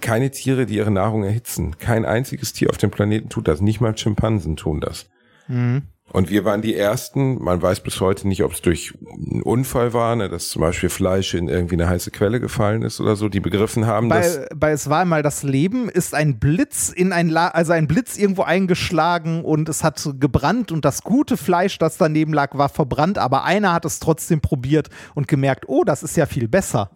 keine 0.01 0.29
Tiere, 0.31 0.65
die 0.65 0.75
ihre 0.75 0.91
Nahrung 0.91 1.23
erhitzen. 1.23 1.77
Kein 1.79 2.05
einziges 2.05 2.53
Tier 2.53 2.69
auf 2.69 2.77
dem 2.77 2.91
Planeten 2.91 3.29
tut 3.29 3.47
das. 3.47 3.61
Nicht 3.61 3.81
mal 3.81 3.97
Schimpansen 3.97 4.55
tun 4.55 4.81
das. 4.81 5.09
Mhm. 5.47 5.83
Und 6.11 6.29
wir 6.29 6.45
waren 6.45 6.61
die 6.61 6.75
Ersten, 6.75 7.43
man 7.43 7.61
weiß 7.61 7.81
bis 7.81 7.99
heute 7.99 8.27
nicht, 8.27 8.43
ob 8.43 8.53
es 8.53 8.61
durch 8.61 8.93
einen 9.01 9.41
Unfall 9.41 9.91
war, 9.91 10.15
ne, 10.15 10.29
dass 10.29 10.49
zum 10.49 10.61
Beispiel 10.61 10.89
Fleisch 10.89 11.33
in 11.33 11.47
irgendwie 11.47 11.75
eine 11.75 11.89
heiße 11.89 12.11
Quelle 12.11 12.39
gefallen 12.39 12.83
ist 12.83 13.01
oder 13.01 13.15
so, 13.15 13.27
die 13.27 13.39
begriffen 13.39 13.87
haben, 13.87 14.09
dass 14.09 14.37
Bei, 14.37 14.55
bei 14.55 14.71
Es 14.71 14.89
war 14.89 15.01
einmal 15.01 15.23
das 15.23 15.41
Leben 15.41 15.89
ist 15.89 16.13
ein 16.13 16.39
Blitz 16.39 16.89
in 16.89 17.11
ein 17.11 17.27
La 17.27 17.47
also 17.47 17.73
ein 17.73 17.87
Blitz 17.87 18.17
irgendwo 18.17 18.43
eingeschlagen 18.43 19.43
und 19.43 19.67
es 19.67 19.83
hat 19.83 20.07
gebrannt 20.19 20.71
und 20.71 20.85
das 20.85 21.01
gute 21.01 21.37
Fleisch, 21.37 21.79
das 21.79 21.97
daneben 21.97 22.33
lag, 22.33 22.55
war 22.55 22.69
verbrannt, 22.69 23.17
aber 23.17 23.43
einer 23.43 23.73
hat 23.73 23.85
es 23.85 23.99
trotzdem 23.99 24.41
probiert 24.41 24.89
und 25.15 25.27
gemerkt, 25.27 25.65
oh, 25.67 25.83
das 25.83 26.03
ist 26.03 26.15
ja 26.17 26.27
viel 26.27 26.47
besser. 26.47 26.91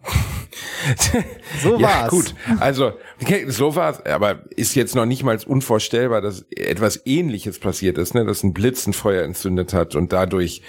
So 1.52 1.80
ja, 1.80 1.82
war's. 1.82 2.08
gut. 2.08 2.34
Also, 2.58 2.92
okay, 3.22 3.44
so 3.48 3.74
war's, 3.76 4.04
aber 4.06 4.44
ist 4.56 4.74
jetzt 4.74 4.94
noch 4.94 5.06
nicht 5.06 5.22
mal 5.22 5.38
unvorstellbar, 5.46 6.20
dass 6.20 6.44
etwas 6.50 7.00
ähnliches 7.06 7.58
passiert 7.58 7.98
ist, 7.98 8.14
ne, 8.14 8.24
dass 8.24 8.42
ein 8.42 8.52
Blitz 8.52 8.86
ein 8.86 8.92
Feuer 8.92 9.24
entzündet 9.24 9.72
hat 9.74 9.94
und 9.94 10.12
dadurch, 10.12 10.62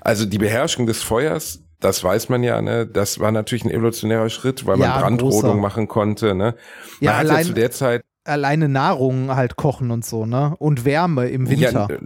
also 0.00 0.26
die 0.26 0.38
Beherrschung 0.38 0.86
des 0.86 1.02
Feuers, 1.02 1.64
das 1.80 2.02
weiß 2.02 2.28
man 2.28 2.42
ja, 2.42 2.60
ne, 2.62 2.86
das 2.86 3.20
war 3.20 3.30
natürlich 3.32 3.64
ein 3.64 3.70
evolutionärer 3.70 4.30
Schritt, 4.30 4.66
weil 4.66 4.76
Ja, 4.76 4.88
man 4.88 4.92
Brandrodung 4.94 5.28
großer. 5.30 5.54
machen 5.60 5.88
konnte, 5.88 6.34
ne. 6.34 6.54
Man 7.00 7.00
Ja, 7.00 7.12
hat 7.16 7.30
ja 7.30 7.40
zu 7.40 7.52
der 7.52 7.70
Zeit 7.70 8.02
alleine 8.24 8.68
Nahrung 8.68 9.34
halt 9.34 9.56
kochen 9.56 9.90
und 9.90 10.04
so, 10.04 10.26
ne? 10.26 10.54
Und 10.58 10.84
Wärme 10.84 11.28
im 11.28 11.48
Winter. 11.48 11.86
Ja, 11.88 11.98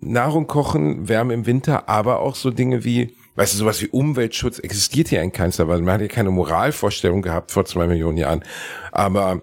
Nahrung 0.00 0.46
kochen, 0.46 1.08
Wärme 1.08 1.34
im 1.34 1.46
Winter, 1.46 1.88
aber 1.88 2.20
auch 2.20 2.36
so 2.36 2.50
Dinge 2.50 2.84
wie, 2.84 3.16
weißt 3.36 3.54
du, 3.54 3.58
sowas 3.58 3.80
wie 3.80 3.88
Umweltschutz 3.88 4.58
existiert 4.58 5.08
hier 5.08 5.22
in 5.22 5.32
keinster 5.32 5.68
Weise. 5.68 5.82
Man 5.82 5.94
hat 5.94 6.00
ja 6.00 6.08
keine 6.08 6.30
Moralvorstellung 6.30 7.22
gehabt 7.22 7.50
vor 7.50 7.64
zwei 7.64 7.86
Millionen 7.86 8.18
Jahren. 8.18 8.44
Aber 8.92 9.42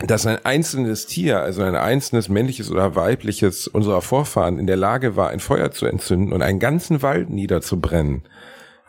dass 0.00 0.26
ein 0.26 0.44
einzelnes 0.44 1.06
Tier, 1.06 1.40
also 1.40 1.62
ein 1.62 1.76
einzelnes 1.76 2.28
männliches 2.28 2.70
oder 2.70 2.96
weibliches 2.96 3.68
unserer 3.68 4.02
Vorfahren 4.02 4.58
in 4.58 4.66
der 4.66 4.76
Lage 4.76 5.16
war, 5.16 5.30
ein 5.30 5.40
Feuer 5.40 5.70
zu 5.70 5.86
entzünden 5.86 6.32
und 6.32 6.42
einen 6.42 6.58
ganzen 6.58 7.02
Wald 7.02 7.30
niederzubrennen. 7.30 8.24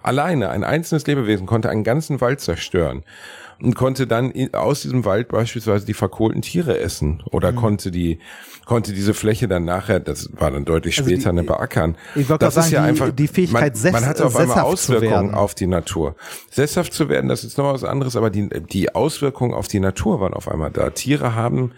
Alleine, 0.02 0.50
ein 0.50 0.64
einzelnes 0.64 1.06
Lebewesen 1.08 1.46
konnte 1.46 1.70
einen 1.70 1.84
ganzen 1.84 2.22
Wald 2.22 2.40
zerstören 2.40 3.04
und 3.62 3.76
konnte 3.76 4.08
dann 4.08 4.34
aus 4.54 4.82
diesem 4.82 5.06
Wald 5.06 5.30
beispielsweise 5.30 5.86
die 5.86 5.94
verkohlten 5.94 6.42
Tiere 6.42 6.80
essen 6.80 7.24
oder 7.32 7.52
mhm. 7.52 7.56
konnte 7.56 7.92
die 7.92 8.20
konnte 8.66 8.94
diese 8.94 9.14
Fläche 9.14 9.48
dann 9.48 9.66
nachher, 9.66 10.00
das 10.00 10.30
war 10.34 10.52
dann 10.52 10.66
deutlich 10.66 10.98
also 10.98 11.10
später, 11.10 11.24
die, 11.24 11.30
eine 11.30 11.44
beackern. 11.44 11.96
Ich 12.16 12.28
das 12.28 12.56
sagen, 12.56 12.66
ist 12.66 12.72
ja 12.72 12.82
die, 12.84 12.90
einfach 12.90 13.12
die 13.12 13.28
Fähigkeit, 13.28 13.76
man, 13.84 13.92
man 13.94 14.06
hatte 14.06 14.26
auf 14.26 14.36
einmal 14.36 14.60
Auswirkungen 14.60 15.34
auf 15.34 15.56
die 15.56 15.68
Natur. 15.68 16.16
Sesshaft 16.50 16.94
zu 16.94 17.10
werden, 17.10 17.30
das 17.30 17.44
ist 17.44 17.58
noch 17.58 17.74
was 17.74 17.84
anderes, 17.84 18.16
aber 18.16 18.30
die 18.30 18.50
die 18.50 18.94
Auswirkungen 18.94 19.54
auf 19.54 19.68
die 19.68 19.80
Natur 19.80 20.20
waren 20.20 20.34
auf 20.34 20.48
einmal 20.48 20.72
da. 20.72 20.90
Tiere 20.90 21.36
haben 21.36 21.72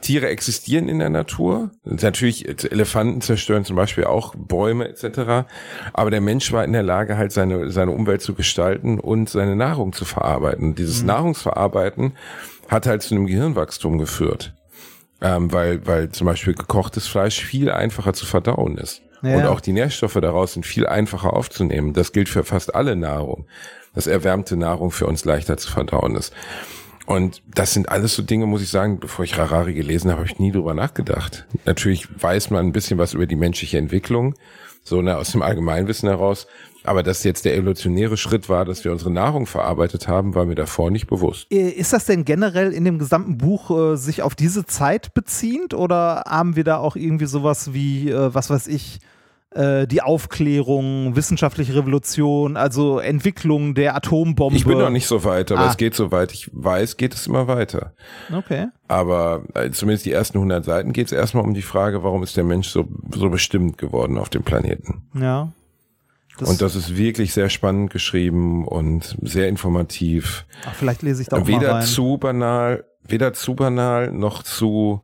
Tiere 0.00 0.28
existieren 0.28 0.88
in 0.88 0.98
der 0.98 1.10
Natur. 1.10 1.70
Natürlich, 1.84 2.46
Elefanten 2.70 3.20
zerstören 3.20 3.64
zum 3.64 3.76
Beispiel 3.76 4.04
auch 4.04 4.34
Bäume 4.36 4.88
etc. 4.88 5.48
Aber 5.92 6.10
der 6.10 6.20
Mensch 6.20 6.52
war 6.52 6.64
in 6.64 6.72
der 6.72 6.82
Lage, 6.82 7.16
halt 7.16 7.32
seine, 7.32 7.70
seine 7.70 7.90
Umwelt 7.90 8.22
zu 8.22 8.34
gestalten 8.34 9.00
und 9.00 9.28
seine 9.28 9.56
Nahrung 9.56 9.92
zu 9.92 10.04
verarbeiten. 10.04 10.74
Dieses 10.74 11.00
mhm. 11.00 11.08
Nahrungsverarbeiten 11.08 12.12
hat 12.68 12.86
halt 12.86 13.02
zu 13.02 13.14
einem 13.14 13.26
Gehirnwachstum 13.26 13.98
geführt. 13.98 14.52
Ähm, 15.20 15.52
weil, 15.52 15.84
weil 15.86 16.10
zum 16.10 16.26
Beispiel 16.26 16.54
gekochtes 16.54 17.08
Fleisch 17.08 17.44
viel 17.44 17.70
einfacher 17.70 18.12
zu 18.12 18.24
verdauen 18.24 18.78
ist. 18.78 19.02
Ja. 19.22 19.36
Und 19.36 19.46
auch 19.46 19.60
die 19.60 19.72
Nährstoffe 19.72 20.18
daraus 20.20 20.52
sind 20.52 20.64
viel 20.64 20.86
einfacher 20.86 21.32
aufzunehmen. 21.32 21.92
Das 21.92 22.12
gilt 22.12 22.28
für 22.28 22.44
fast 22.44 22.74
alle 22.74 22.94
Nahrung. 22.94 23.46
Dass 23.94 24.06
erwärmte 24.06 24.56
Nahrung 24.56 24.92
für 24.92 25.06
uns 25.06 25.24
leichter 25.24 25.56
zu 25.56 25.72
verdauen 25.72 26.14
ist. 26.14 26.32
Und 27.08 27.42
das 27.46 27.72
sind 27.72 27.88
alles 27.88 28.14
so 28.14 28.22
Dinge, 28.22 28.44
muss 28.44 28.60
ich 28.60 28.68
sagen, 28.68 29.00
bevor 29.00 29.24
ich 29.24 29.38
Harari 29.38 29.72
gelesen 29.72 30.10
habe, 30.10 30.20
habe 30.20 30.30
ich 30.30 30.38
nie 30.38 30.52
drüber 30.52 30.74
nachgedacht. 30.74 31.46
Natürlich 31.64 32.06
weiß 32.22 32.50
man 32.50 32.66
ein 32.66 32.72
bisschen 32.72 32.98
was 32.98 33.14
über 33.14 33.26
die 33.26 33.34
menschliche 33.34 33.78
Entwicklung, 33.78 34.34
so 34.84 35.00
ne, 35.00 35.16
aus 35.16 35.32
dem 35.32 35.40
Allgemeinwissen 35.40 36.08
heraus. 36.08 36.46
Aber 36.84 37.02
dass 37.02 37.24
jetzt 37.24 37.44
der 37.44 37.56
evolutionäre 37.56 38.16
Schritt 38.16 38.48
war, 38.48 38.64
dass 38.64 38.84
wir 38.84 38.92
unsere 38.92 39.10
Nahrung 39.10 39.46
verarbeitet 39.46 40.08
haben, 40.08 40.34
war 40.34 40.44
mir 40.44 40.54
davor 40.54 40.90
nicht 40.90 41.06
bewusst. 41.06 41.46
Äh, 41.50 41.70
ist 41.70 41.92
das 41.92 42.06
denn 42.06 42.24
generell 42.24 42.72
in 42.72 42.84
dem 42.84 42.98
gesamten 42.98 43.38
Buch 43.38 43.70
äh, 43.70 43.96
sich 43.96 44.22
auf 44.22 44.34
diese 44.34 44.64
Zeit 44.66 45.14
beziehend 45.14 45.74
oder 45.74 46.24
haben 46.26 46.56
wir 46.56 46.64
da 46.64 46.78
auch 46.78 46.96
irgendwie 46.96 47.26
sowas 47.26 47.72
wie, 47.72 48.10
äh, 48.10 48.34
was 48.34 48.50
weiß 48.50 48.68
ich, 48.68 49.00
äh, 49.50 49.86
die 49.86 50.02
Aufklärung, 50.02 51.16
wissenschaftliche 51.16 51.74
Revolution, 51.74 52.58
also 52.58 52.98
Entwicklung 52.98 53.74
der 53.74 53.96
Atombombe. 53.96 54.56
Ich 54.56 54.66
bin 54.66 54.78
noch 54.78 54.90
nicht 54.90 55.06
so 55.06 55.24
weit, 55.24 55.50
aber 55.50 55.62
ah. 55.62 55.70
es 55.70 55.78
geht 55.78 55.94
soweit 55.94 56.32
ich 56.32 56.50
weiß, 56.52 56.98
geht 56.98 57.14
es 57.14 57.26
immer 57.26 57.48
weiter. 57.48 57.92
Okay. 58.30 58.66
Aber 58.88 59.44
äh, 59.54 59.70
zumindest 59.70 60.04
die 60.04 60.12
ersten 60.12 60.36
100 60.36 60.64
Seiten 60.64 60.92
geht 60.92 61.06
es 61.06 61.12
erstmal 61.12 61.44
um 61.44 61.54
die 61.54 61.62
Frage, 61.62 62.02
warum 62.02 62.22
ist 62.22 62.36
der 62.36 62.44
Mensch 62.44 62.68
so, 62.68 62.86
so 63.10 63.30
bestimmt 63.30 63.78
geworden 63.78 64.18
auf 64.18 64.28
dem 64.28 64.42
Planeten. 64.42 65.08
Ja. 65.14 65.50
Das 66.38 66.48
und 66.48 66.62
das 66.62 66.76
ist 66.76 66.96
wirklich 66.96 67.32
sehr 67.32 67.50
spannend 67.50 67.90
geschrieben 67.90 68.66
und 68.66 69.16
sehr 69.22 69.48
informativ. 69.48 70.46
Ach, 70.66 70.74
vielleicht 70.74 71.02
lese 71.02 71.22
ich 71.22 71.28
da 71.28 71.38
auch 71.38 71.46
Weder 71.46 71.58
mal 71.58 71.70
rein. 71.78 71.86
zu 71.86 72.16
banal, 72.18 72.84
weder 73.02 73.32
zu 73.32 73.54
banal 73.54 74.12
noch 74.12 74.42
zu 74.42 75.02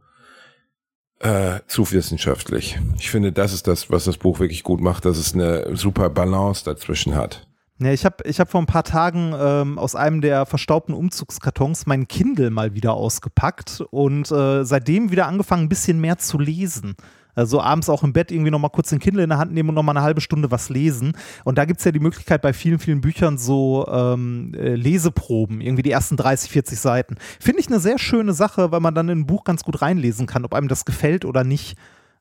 äh, 1.21 1.61
zu 1.67 1.91
wissenschaftlich. 1.91 2.79
Ich 2.99 3.11
finde, 3.11 3.33
das 3.33 3.53
ist 3.53 3.67
das, 3.67 3.91
was 3.91 4.05
das 4.05 4.19
Buch 4.19 4.41
wirklich 4.41 4.63
gut 4.63 4.81
macht, 4.81 5.05
dass 5.05 5.17
es 5.17 5.35
eine 5.35 5.77
super 5.77 6.11
Balance 6.11 6.65
dazwischen 6.65 7.15
hat. 7.15 7.47
Ja, 7.81 7.93
ich 7.93 8.05
habe 8.05 8.17
ich 8.25 8.39
hab 8.39 8.51
vor 8.51 8.61
ein 8.61 8.67
paar 8.67 8.85
Tagen 8.85 9.35
ähm, 9.37 9.79
aus 9.79 9.97
einem 9.97 10.21
der 10.21 10.47
verstaubten 10.47 10.95
Umzugskartons 10.95 11.87
mein 11.87 12.07
Kindle 12.07 12.51
mal 12.51 12.75
wieder 12.75 12.95
ausgepackt 12.95 13.83
und 13.91 14.31
äh, 14.31 14.65
seitdem 14.65 15.11
wieder 15.11 15.27
angefangen, 15.27 15.65
ein 15.65 15.69
bisschen 15.69 16.01
mehr 16.01 16.19
zu 16.19 16.39
lesen. 16.39 16.95
Also 17.35 17.61
abends 17.61 17.89
auch 17.89 18.03
im 18.03 18.13
Bett 18.13 18.31
irgendwie 18.31 18.51
nochmal 18.51 18.71
kurz 18.71 18.91
den 18.91 18.99
Kindle 18.99 19.23
in 19.23 19.31
der 19.31 19.39
Hand 19.39 19.53
nehmen 19.53 19.69
und 19.71 19.75
nochmal 19.75 19.97
eine 19.97 20.05
halbe 20.05 20.21
Stunde 20.21 20.51
was 20.51 20.69
lesen. 20.69 21.13
Und 21.45 21.59
da 21.59 21.65
gibt 21.65 21.81
es 21.81 21.85
ja 21.85 21.93
die 21.93 22.01
Möglichkeit 22.01 22.43
bei 22.43 22.53
vielen, 22.53 22.79
vielen 22.79 23.01
Büchern 23.01 23.39
so 23.39 23.87
ähm, 23.89 24.53
äh, 24.55 24.75
Leseproben, 24.75 25.61
irgendwie 25.61 25.83
die 25.83 25.91
ersten 25.91 26.17
30, 26.17 26.51
40 26.51 26.79
Seiten. 26.79 27.17
Finde 27.41 27.61
ich 27.61 27.69
eine 27.69 27.81
sehr 27.81 27.99
schöne 27.99 28.33
Sache, 28.33 28.71
weil 28.71 28.81
man 28.81 28.95
dann 28.95 29.09
in 29.09 29.21
ein 29.21 29.27
Buch 29.27 29.45
ganz 29.45 29.65
gut 29.65 29.83
reinlesen 29.83 30.27
kann, 30.27 30.45
ob 30.45 30.55
einem 30.55 30.69
das 30.69 30.85
gefällt 30.85 31.25
oder 31.25 31.45
nicht. 31.45 31.77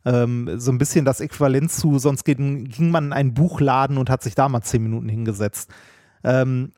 Ähm, 0.05 0.49
so 0.57 0.71
ein 0.71 0.77
bisschen 0.77 1.05
das 1.05 1.21
Äquivalent 1.21 1.71
zu, 1.71 1.97
sonst 1.97 2.25
ging, 2.25 2.65
ging 2.65 2.91
man 2.91 3.05
in 3.05 3.13
einen 3.13 3.33
Buchladen 3.33 3.97
und 3.97 4.09
hat 4.09 4.21
sich 4.21 4.35
da 4.35 4.49
mal 4.49 4.61
zehn 4.61 4.83
Minuten 4.83 5.07
hingesetzt. 5.07 5.69
Ähm, 6.25 6.71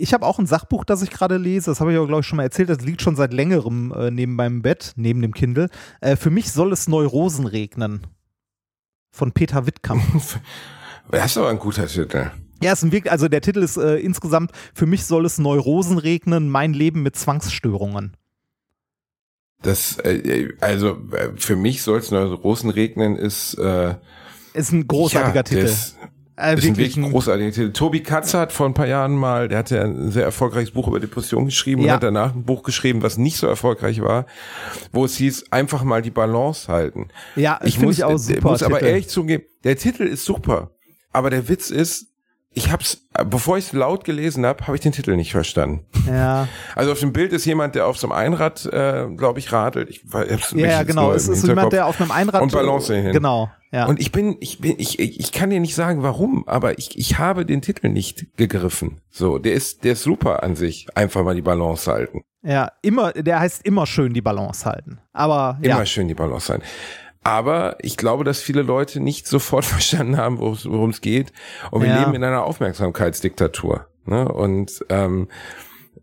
ich 0.00 0.14
habe 0.14 0.26
auch 0.26 0.38
ein 0.38 0.46
Sachbuch, 0.46 0.84
das 0.84 1.02
ich 1.02 1.10
gerade 1.10 1.36
lese. 1.36 1.70
Das 1.70 1.80
habe 1.80 1.92
ich 1.92 1.98
auch, 1.98 2.06
glaube 2.06 2.20
ich, 2.20 2.26
schon 2.26 2.36
mal 2.36 2.44
erzählt. 2.44 2.68
Das 2.68 2.80
liegt 2.80 3.02
schon 3.02 3.16
seit 3.16 3.32
längerem 3.32 3.92
äh, 3.92 4.10
neben 4.10 4.34
meinem 4.34 4.62
Bett, 4.62 4.92
neben 4.96 5.22
dem 5.22 5.34
Kindle. 5.34 5.68
Äh, 6.00 6.16
für 6.16 6.30
mich 6.30 6.52
soll 6.52 6.72
es 6.72 6.88
Neurosen 6.88 7.46
regnen. 7.46 8.06
Von 9.10 9.32
Peter 9.32 9.66
Wittkamp. 9.66 10.02
das 11.10 11.26
ist 11.26 11.38
aber 11.38 11.48
ein 11.48 11.58
guter 11.58 11.86
Titel. 11.86 12.30
Ja, 12.62 12.72
ist 12.72 12.82
ein 12.82 12.92
wirklich, 12.92 13.10
also 13.12 13.28
der 13.28 13.40
Titel 13.40 13.62
ist 13.62 13.76
äh, 13.76 13.96
insgesamt, 13.96 14.52
für 14.74 14.86
mich 14.86 15.06
soll 15.06 15.24
es 15.24 15.38
Neurosen 15.38 15.98
regnen, 15.98 16.48
mein 16.48 16.72
Leben 16.72 17.02
mit 17.02 17.16
Zwangsstörungen. 17.16 18.16
Das, 19.62 19.98
äh, 19.98 20.50
also 20.60 20.98
äh, 21.12 21.30
für 21.36 21.56
mich 21.56 21.82
soll 21.82 21.98
es 21.98 22.10
Neurosen 22.10 22.70
regnen, 22.70 23.16
ist, 23.16 23.54
äh, 23.54 23.94
ist 24.54 24.72
ein 24.72 24.86
großartiger 24.86 25.36
ja, 25.36 25.42
Titel. 25.42 25.62
Das, 25.62 25.96
äh, 26.38 26.54
das 26.54 26.64
ist 26.64 26.70
ein 26.70 26.76
wirklich 26.76 27.10
großartiger 27.10 27.50
Titel. 27.50 27.72
Tobi 27.72 28.02
Katzer 28.02 28.40
hat 28.40 28.52
vor 28.52 28.66
ein 28.66 28.74
paar 28.74 28.86
Jahren 28.86 29.16
mal, 29.16 29.48
der 29.48 29.58
hat 29.58 29.70
ja 29.70 29.82
ein 29.82 30.10
sehr 30.10 30.24
erfolgreiches 30.24 30.70
Buch 30.70 30.86
über 30.88 31.00
Depression 31.00 31.46
geschrieben 31.46 31.82
ja. 31.82 31.88
und 31.88 31.94
hat 31.94 32.02
danach 32.02 32.34
ein 32.34 32.44
Buch 32.44 32.62
geschrieben, 32.62 33.02
was 33.02 33.18
nicht 33.18 33.36
so 33.36 33.46
erfolgreich 33.46 34.00
war, 34.00 34.26
wo 34.92 35.04
es 35.04 35.16
hieß, 35.16 35.50
einfach 35.50 35.82
mal 35.82 36.02
die 36.02 36.10
Balance 36.10 36.70
halten. 36.70 37.08
Ja, 37.36 37.60
ich 37.64 37.80
muss, 37.80 37.98
ich 37.98 38.04
auch 38.04 38.18
super. 38.18 38.38
Ich 38.38 38.44
muss 38.44 38.62
aber 38.62 38.80
ehrlich 38.80 39.08
zugeben, 39.08 39.44
der 39.64 39.76
Titel 39.76 40.04
ist 40.04 40.24
super. 40.24 40.70
Aber 41.12 41.30
der 41.30 41.48
Witz 41.48 41.70
ist, 41.70 42.06
ich 42.52 42.72
hab's, 42.72 43.06
bevor 43.26 43.58
ich 43.58 43.66
es 43.66 43.72
laut 43.72 44.04
gelesen 44.04 44.46
habe, 44.46 44.66
habe 44.66 44.76
ich 44.76 44.80
den 44.80 44.92
Titel 44.92 45.16
nicht 45.16 45.32
verstanden. 45.32 45.86
Ja. 46.06 46.48
Also 46.74 46.92
auf 46.92 47.00
dem 47.00 47.12
Bild 47.12 47.32
ist 47.32 47.44
jemand, 47.44 47.74
der 47.74 47.86
auf 47.86 47.98
so 47.98 48.08
einem 48.08 48.18
Einrad, 48.18 48.64
äh, 48.66 49.06
glaube 49.16 49.38
ich, 49.38 49.52
radelt. 49.52 49.90
Ich, 49.90 50.04
hab's 50.12 50.52
ja, 50.52 50.66
ja 50.66 50.82
genau. 50.82 51.12
Es 51.12 51.28
ist 51.28 51.46
jemand, 51.46 51.72
der 51.72 51.86
auf 51.86 52.00
einem 52.00 52.10
Einrad 52.10 52.42
und 52.42 52.52
Balance 52.52 52.94
hin. 52.94 53.12
Genau. 53.12 53.50
Ja. 53.70 53.86
Und 53.86 54.00
ich 54.00 54.12
bin, 54.12 54.36
ich 54.40 54.60
bin, 54.60 54.76
ich, 54.78 54.98
ich 54.98 55.32
kann 55.32 55.50
dir 55.50 55.60
nicht 55.60 55.74
sagen, 55.74 56.02
warum, 56.02 56.46
aber 56.48 56.78
ich, 56.78 56.98
ich 56.98 57.18
habe 57.18 57.44
den 57.44 57.60
Titel 57.60 57.88
nicht 57.88 58.26
gegriffen. 58.36 59.00
So, 59.10 59.38
der 59.38 59.52
ist, 59.52 59.84
der 59.84 59.92
ist 59.92 60.02
super 60.02 60.42
an 60.42 60.56
sich. 60.56 60.86
Einfach 60.94 61.22
mal 61.22 61.34
die 61.34 61.42
Balance 61.42 61.90
halten. 61.90 62.22
Ja, 62.42 62.72
immer, 62.82 63.12
der 63.12 63.40
heißt 63.40 63.66
immer 63.66 63.86
schön 63.86 64.14
die 64.14 64.22
Balance 64.22 64.64
halten. 64.64 65.00
Aber 65.12 65.58
ja. 65.60 65.76
Immer 65.76 65.86
schön 65.86 66.08
die 66.08 66.14
Balance 66.14 66.50
halten. 66.50 66.64
Aber 67.24 67.76
ich 67.82 67.98
glaube, 67.98 68.24
dass 68.24 68.40
viele 68.40 68.62
Leute 68.62 69.00
nicht 69.00 69.26
sofort 69.26 69.64
verstanden 69.66 70.16
haben, 70.16 70.38
worum 70.38 70.90
es 70.90 71.00
geht. 71.00 71.32
Und 71.70 71.82
wir 71.82 71.90
ja. 71.90 72.00
leben 72.00 72.14
in 72.14 72.24
einer 72.24 72.44
Aufmerksamkeitsdiktatur. 72.44 73.86
Ne? 74.06 74.26
Und 74.26 74.84
ähm, 74.88 75.28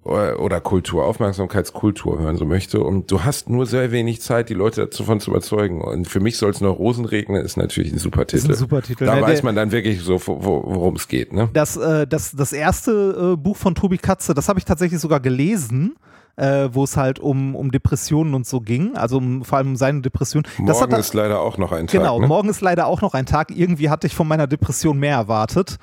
oder 0.06 0.62
Kultur, 0.62 1.04
Aufmerksamkeitskultur, 1.06 2.20
man 2.20 2.38
so 2.38 2.46
möchte. 2.46 2.80
Und 2.80 3.10
du 3.10 3.24
hast 3.24 3.50
nur 3.50 3.66
sehr 3.66 3.92
wenig 3.92 4.22
Zeit, 4.22 4.50
die 4.50 4.54
Leute 4.54 4.86
davon 4.86 5.20
zu 5.20 5.32
überzeugen. 5.32 5.82
Und 5.82 6.08
für 6.08 6.20
mich 6.20 6.38
soll 6.38 6.52
es 6.52 6.62
nur 6.62 6.72
Rosen 6.72 7.06
regnen, 7.06 7.44
ist 7.44 7.58
natürlich 7.58 7.92
ein 7.92 7.98
super 7.98 8.28
Titel. 8.28 8.44
Ist 8.44 8.50
ein 8.50 8.56
super 8.56 8.84
Titel. 8.84 9.06
Da 9.06 9.18
ja, 9.18 9.22
weiß 9.24 9.42
man 9.42 9.56
dann 9.56 9.72
wirklich 9.72 10.02
so, 10.02 10.22
worum 10.26 10.96
es 10.96 11.08
geht. 11.08 11.34
Ne? 11.34 11.50
Das, 11.54 11.76
äh, 11.76 12.06
das, 12.06 12.34
das 12.34 12.54
erste 12.54 13.34
äh, 13.34 13.36
Buch 13.36 13.58
von 13.58 13.74
Tobi 13.74 13.98
Katze, 13.98 14.36
das 14.36 14.48
habe 14.48 14.60
ich 14.60 14.66
tatsächlich 14.66 15.00
sogar 15.00 15.20
gelesen 15.20 15.96
äh, 16.38 16.70
wo 16.72 16.84
es 16.84 16.98
halt 16.98 17.20
um, 17.20 17.56
um 17.56 17.72
Depressionen 17.72 18.34
und 18.34 18.46
so 18.46 18.60
ging, 18.60 18.96
also 18.98 19.18
um, 19.18 19.46
vor 19.46 19.58
allem 19.58 19.70
um 19.70 19.76
seine 19.76 20.02
Depression. 20.02 20.44
Morgen 20.58 20.92
hat, 20.92 21.00
ist 21.00 21.14
leider 21.14 21.40
auch 21.40 21.58
noch 21.58 21.72
ein 21.72 21.88
Tag. 21.88 22.02
Genau, 22.02 22.20
ne? 22.20 22.28
morgen 22.28 22.50
ist 22.50 22.60
leider 22.60 22.88
auch 22.88 23.02
noch 23.02 23.14
ein 23.14 23.26
Tag. 23.26 23.52
Irgendwie 23.56 23.90
hatte 23.90 24.06
ich 24.08 24.16
von 24.16 24.28
meiner 24.28 24.46
Depression 24.46 25.00
mehr 25.00 25.16
erwartet. 25.16 25.78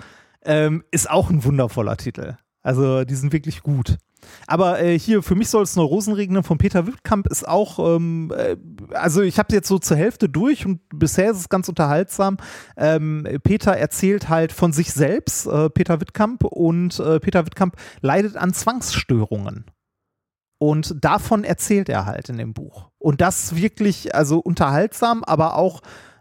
Ähm, 0.45 0.85
ist 0.91 1.11
auch 1.11 1.31
ein 1.31 1.43
wundervoller 1.45 1.97
Titel. 1.97 2.37
Also 2.63 3.05
die 3.05 3.15
sind 3.15 3.33
wirklich 3.33 3.63
gut. 3.63 3.97
Aber 4.47 4.81
äh, 4.81 4.99
hier, 4.99 5.23
für 5.23 5.35
mich 5.35 5.49
soll 5.49 5.63
es 5.63 5.77
Neurosen 5.77 6.15
regnen 6.15 6.43
von 6.43 6.59
Peter 6.59 6.87
Wittkamp 6.87 7.27
ist 7.27 7.47
auch, 7.47 7.97
ähm, 7.97 8.33
äh, 8.37 8.57
also 8.95 9.23
ich 9.23 9.39
habe 9.39 9.55
jetzt 9.55 9.69
so 9.69 9.79
zur 9.79 9.97
Hälfte 9.97 10.29
durch 10.29 10.67
und 10.67 10.81
bisher 10.91 11.31
ist 11.31 11.39
es 11.39 11.49
ganz 11.49 11.69
unterhaltsam. 11.69 12.37
Ähm, 12.77 13.27
Peter 13.43 13.77
erzählt 13.77 14.29
halt 14.29 14.53
von 14.53 14.73
sich 14.73 14.93
selbst, 14.93 15.47
äh, 15.47 15.71
Peter 15.71 16.01
Wittkamp, 16.01 16.45
und 16.45 16.99
äh, 17.01 17.21
Peter 17.21 17.47
Wittkamp 17.47 17.77
leidet 18.01 18.37
an 18.37 18.53
Zwangsstörungen. 18.53 19.67
Und 20.59 21.05
davon 21.05 21.43
erzählt 21.43 21.89
er 21.89 22.07
halt 22.07 22.29
in 22.29 22.39
dem 22.39 22.55
Buch. 22.55 22.91
Und 22.99 23.21
das 23.21 23.57
wirklich, 23.57 24.15
also 24.15 24.39
unterhaltsam, 24.39 25.25
aber 25.25 25.57
auch 25.57 25.81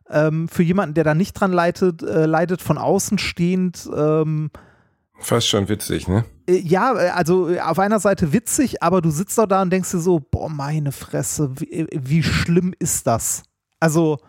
ähm, 0.10 0.48
für 0.48 0.64
jemanden, 0.64 0.96
der 0.96 1.04
da 1.04 1.14
nicht 1.14 1.34
dran 1.34 1.52
leidet, 1.52 2.02
äh, 2.02 2.26
leidet 2.26 2.62
von 2.62 2.78
außen 2.78 3.18
stehend. 3.20 3.88
Ähm, 3.96 4.50
Fast 5.20 5.48
schon 5.48 5.70
witzig, 5.70 6.08
ne? 6.08 6.26
Äh, 6.52 6.60
ja, 6.60 6.94
äh, 6.94 7.10
also 7.10 7.50
äh, 7.50 7.60
auf 7.60 7.80
einer 7.80 8.00
Seite 8.00 8.34
witzig, 8.34 8.84
aber 8.84 9.02
du 9.02 9.10
sitzt 9.12 9.38
doch 9.38 9.48
da 9.48 9.62
und 9.62 9.72
denkst 9.72 9.92
dir 9.92 10.00
so, 10.00 10.20
boah, 10.20 10.50
meine 10.50 10.92
Fresse, 10.92 11.52
wie, 11.60 11.88
wie 11.92 12.24
schlimm 12.24 12.74
ist 12.80 13.08
das? 13.08 13.44
Also, 13.80 14.20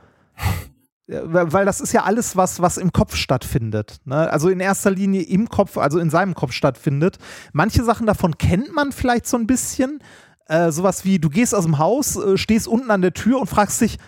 weil 1.07 1.67
das 1.67 1.81
ist 1.81 1.93
ja 1.93 2.05
alles, 2.05 2.37
was, 2.37 2.63
was 2.63 2.79
im 2.79 2.93
Kopf 2.93 3.17
stattfindet. 3.17 4.01
Ne? 4.05 4.31
Also 4.31 4.49
in 4.49 4.61
erster 4.61 4.91
Linie 4.91 5.23
im 5.23 5.49
Kopf, 5.49 5.77
also 5.77 5.99
in 5.99 6.09
seinem 6.09 6.35
Kopf 6.35 6.53
stattfindet. 6.53 7.19
Manche 7.53 7.85
Sachen 7.85 8.07
davon 8.07 8.39
kennt 8.39 8.73
man 8.75 8.93
vielleicht 8.93 9.27
so 9.27 9.37
ein 9.37 9.47
bisschen. 9.47 10.03
Äh, 10.47 10.73
sowas 10.73 11.05
wie, 11.05 11.19
du 11.19 11.29
gehst 11.29 11.55
aus 11.55 11.65
dem 11.65 11.79
Haus, 11.79 12.19
stehst 12.37 12.67
unten 12.67 12.91
an 12.91 13.03
der 13.03 13.13
Tür 13.13 13.41
und 13.41 13.47
fragst 13.47 13.81
dich, 13.81 13.99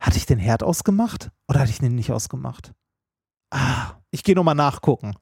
hatte 0.00 0.16
ich 0.16 0.26
den 0.26 0.38
Herd 0.38 0.62
ausgemacht 0.62 1.30
oder 1.46 1.60
hatte 1.60 1.70
ich 1.70 1.78
den 1.78 1.94
nicht 1.94 2.12
ausgemacht? 2.12 2.72
Ah, 3.50 3.92
ich 4.10 4.24
gehe 4.24 4.34
nochmal 4.34 4.54
nachgucken. 4.54 5.14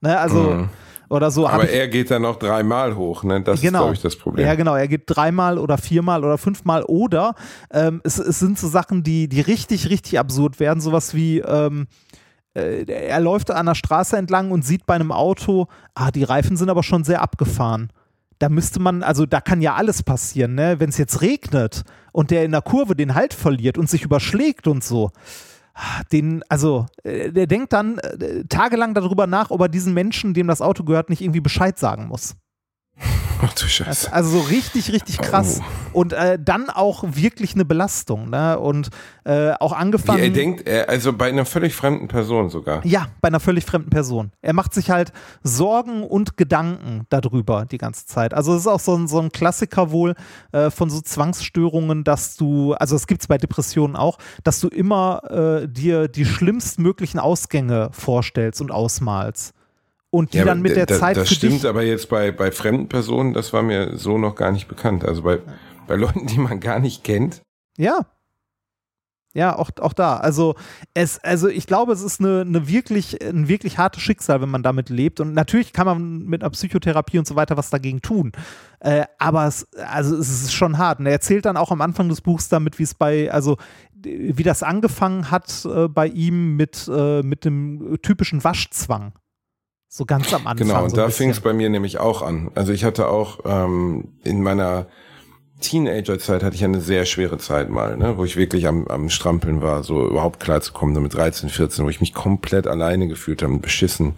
Ne? 0.00 0.18
Also, 0.18 0.42
mhm 0.42 0.68
oder 1.12 1.30
so. 1.30 1.46
Aber 1.46 1.68
er 1.68 1.88
geht 1.88 2.10
dann 2.10 2.22
noch 2.22 2.36
dreimal 2.36 2.96
hoch, 2.96 3.22
ne? 3.22 3.42
Das 3.42 3.60
genau. 3.60 3.78
ist, 3.78 3.82
glaube 3.82 3.94
ich, 3.94 4.02
das 4.02 4.16
Problem. 4.16 4.46
Ja, 4.46 4.54
genau. 4.54 4.74
Er 4.74 4.88
geht 4.88 5.02
dreimal 5.06 5.58
oder 5.58 5.76
viermal 5.76 6.24
oder 6.24 6.38
fünfmal 6.38 6.84
oder 6.84 7.34
ähm, 7.70 8.00
es, 8.02 8.18
es 8.18 8.38
sind 8.38 8.58
so 8.58 8.66
Sachen, 8.66 9.02
die, 9.02 9.28
die 9.28 9.42
richtig, 9.42 9.90
richtig 9.90 10.18
absurd 10.18 10.58
werden. 10.58 10.80
Sowas 10.80 11.14
wie, 11.14 11.40
ähm, 11.40 11.86
äh, 12.54 12.84
er 12.84 13.20
läuft 13.20 13.50
an 13.50 13.66
der 13.66 13.74
Straße 13.74 14.16
entlang 14.16 14.50
und 14.50 14.64
sieht 14.64 14.86
bei 14.86 14.94
einem 14.94 15.12
Auto, 15.12 15.66
ah, 15.94 16.10
die 16.10 16.24
Reifen 16.24 16.56
sind 16.56 16.70
aber 16.70 16.82
schon 16.82 17.04
sehr 17.04 17.20
abgefahren. 17.20 17.90
Da 18.38 18.48
müsste 18.48 18.80
man, 18.80 19.02
also 19.02 19.26
da 19.26 19.40
kann 19.42 19.60
ja 19.60 19.74
alles 19.74 20.02
passieren, 20.02 20.54
ne? 20.54 20.80
Wenn 20.80 20.88
es 20.88 20.96
jetzt 20.96 21.20
regnet 21.20 21.82
und 22.12 22.30
der 22.30 22.44
in 22.44 22.52
der 22.52 22.62
Kurve 22.62 22.96
den 22.96 23.14
Halt 23.14 23.34
verliert 23.34 23.76
und 23.76 23.88
sich 23.88 24.02
überschlägt 24.02 24.66
und 24.66 24.82
so 24.82 25.10
den, 26.12 26.42
also, 26.48 26.86
äh, 27.02 27.32
der 27.32 27.46
denkt 27.46 27.72
dann 27.72 27.98
äh, 27.98 28.44
tagelang 28.48 28.94
darüber 28.94 29.26
nach, 29.26 29.50
ob 29.50 29.60
er 29.60 29.68
diesen 29.68 29.94
Menschen, 29.94 30.34
dem 30.34 30.46
das 30.46 30.60
Auto 30.62 30.84
gehört, 30.84 31.10
nicht 31.10 31.22
irgendwie 31.22 31.40
Bescheid 31.40 31.78
sagen 31.78 32.08
muss. 32.08 32.36
Ach 33.44 33.52
du 33.54 33.66
Scheiße. 33.66 34.12
Also 34.12 34.38
so 34.38 34.40
richtig, 34.40 34.92
richtig 34.92 35.18
krass. 35.18 35.60
Oh. 35.92 36.00
Und 36.00 36.12
äh, 36.12 36.38
dann 36.40 36.70
auch 36.70 37.02
wirklich 37.06 37.54
eine 37.54 37.64
Belastung. 37.64 38.30
Ne? 38.30 38.56
Und 38.58 38.90
äh, 39.24 39.52
auch 39.58 39.72
angefangen. 39.72 40.20
Wie 40.20 40.26
er 40.26 40.30
denkt, 40.30 40.68
also 40.88 41.12
bei 41.12 41.28
einer 41.28 41.44
völlig 41.44 41.74
fremden 41.74 42.06
Person 42.06 42.50
sogar. 42.50 42.86
Ja, 42.86 43.08
bei 43.20 43.28
einer 43.28 43.40
völlig 43.40 43.64
fremden 43.64 43.90
Person. 43.90 44.30
Er 44.42 44.52
macht 44.52 44.72
sich 44.74 44.90
halt 44.90 45.12
Sorgen 45.42 46.04
und 46.04 46.36
Gedanken 46.36 47.06
darüber 47.08 47.64
die 47.64 47.78
ganze 47.78 48.06
Zeit. 48.06 48.32
Also 48.32 48.54
es 48.54 48.60
ist 48.60 48.66
auch 48.68 48.80
so 48.80 48.96
ein, 48.96 49.08
so 49.08 49.18
ein 49.18 49.32
Klassiker 49.32 49.90
wohl 49.90 50.14
äh, 50.52 50.70
von 50.70 50.88
so 50.88 51.00
Zwangsstörungen, 51.00 52.04
dass 52.04 52.36
du, 52.36 52.74
also 52.74 52.94
es 52.94 53.08
gibt 53.08 53.22
es 53.22 53.26
bei 53.26 53.38
Depressionen 53.38 53.96
auch, 53.96 54.18
dass 54.44 54.60
du 54.60 54.68
immer 54.68 55.62
äh, 55.64 55.68
dir 55.68 56.06
die 56.06 56.24
schlimmstmöglichen 56.24 57.18
Ausgänge 57.18 57.90
vorstellst 57.92 58.60
und 58.60 58.70
ausmalst 58.70 59.52
und 60.12 60.34
die 60.34 60.38
ja, 60.38 60.44
dann 60.44 60.60
mit 60.60 60.76
der 60.76 60.84
da, 60.84 60.98
Zeit. 60.98 61.16
Das 61.16 61.30
stimmt 61.30 61.64
aber 61.64 61.82
jetzt 61.82 62.10
bei, 62.10 62.30
bei 62.32 62.52
fremden 62.52 62.88
Personen, 62.88 63.32
das 63.32 63.52
war 63.54 63.62
mir 63.62 63.96
so 63.96 64.18
noch 64.18 64.34
gar 64.34 64.52
nicht 64.52 64.68
bekannt. 64.68 65.06
Also 65.06 65.22
bei, 65.22 65.38
bei 65.86 65.96
Leuten, 65.96 66.26
die 66.26 66.38
man 66.38 66.60
gar 66.60 66.78
nicht 66.80 67.02
kennt. 67.02 67.40
Ja. 67.78 68.06
Ja, 69.34 69.58
auch, 69.58 69.70
auch 69.80 69.94
da. 69.94 70.18
Also 70.18 70.54
es, 70.92 71.18
also 71.20 71.48
ich 71.48 71.66
glaube, 71.66 71.94
es 71.94 72.02
ist 72.02 72.20
eine, 72.20 72.42
eine 72.42 72.68
wirklich, 72.68 73.24
ein 73.24 73.48
wirklich 73.48 73.78
hartes 73.78 74.02
Schicksal, 74.02 74.42
wenn 74.42 74.50
man 74.50 74.62
damit 74.62 74.90
lebt. 74.90 75.20
Und 75.20 75.32
natürlich 75.32 75.72
kann 75.72 75.86
man 75.86 76.26
mit 76.26 76.42
einer 76.42 76.50
Psychotherapie 76.50 77.18
und 77.18 77.26
so 77.26 77.34
weiter 77.34 77.56
was 77.56 77.70
dagegen 77.70 78.02
tun. 78.02 78.32
Äh, 78.80 79.06
aber 79.18 79.46
es, 79.46 79.66
also 79.86 80.14
es 80.18 80.28
ist 80.28 80.52
schon 80.52 80.76
hart. 80.76 81.00
Und 81.00 81.06
er 81.06 81.12
erzählt 81.12 81.46
dann 81.46 81.56
auch 81.56 81.70
am 81.70 81.80
Anfang 81.80 82.10
des 82.10 82.20
Buchs 82.20 82.50
damit, 82.50 82.78
wie 82.78 82.82
es 82.82 82.92
bei, 82.92 83.32
also 83.32 83.56
wie 83.94 84.42
das 84.42 84.62
angefangen 84.62 85.30
hat 85.30 85.64
äh, 85.64 85.88
bei 85.88 86.08
ihm 86.08 86.56
mit, 86.56 86.86
äh, 86.94 87.22
mit 87.22 87.46
dem 87.46 87.96
typischen 88.02 88.44
Waschzwang. 88.44 89.14
So 89.94 90.06
ganz 90.06 90.32
am 90.32 90.46
Anfang. 90.46 90.68
Genau, 90.68 90.84
und 90.84 90.88
so 90.88 90.96
da 90.96 91.10
fing 91.10 91.28
es 91.28 91.40
bei 91.40 91.52
mir 91.52 91.68
nämlich 91.68 91.98
auch 91.98 92.22
an. 92.22 92.50
Also 92.54 92.72
ich 92.72 92.82
hatte 92.82 93.08
auch 93.08 93.40
ähm, 93.44 94.14
in 94.24 94.42
meiner 94.42 94.86
Teenagerzeit 95.60 96.42
hatte 96.42 96.56
ich 96.56 96.64
eine 96.64 96.80
sehr 96.80 97.04
schwere 97.04 97.36
Zeit 97.36 97.68
mal, 97.68 97.98
ne, 97.98 98.16
wo 98.16 98.24
ich 98.24 98.38
wirklich 98.38 98.66
am, 98.66 98.88
am 98.88 99.10
Strampeln 99.10 99.60
war, 99.60 99.82
so 99.82 100.08
überhaupt 100.08 100.40
klar 100.40 100.62
zu 100.62 100.72
kommen, 100.72 100.94
so 100.94 101.02
mit 101.02 101.12
13, 101.12 101.50
14, 101.50 101.84
wo 101.84 101.90
ich 101.90 102.00
mich 102.00 102.14
komplett 102.14 102.66
alleine 102.66 103.06
gefühlt 103.06 103.42
habe 103.42 103.52
und 103.52 103.60
beschissen. 103.60 104.14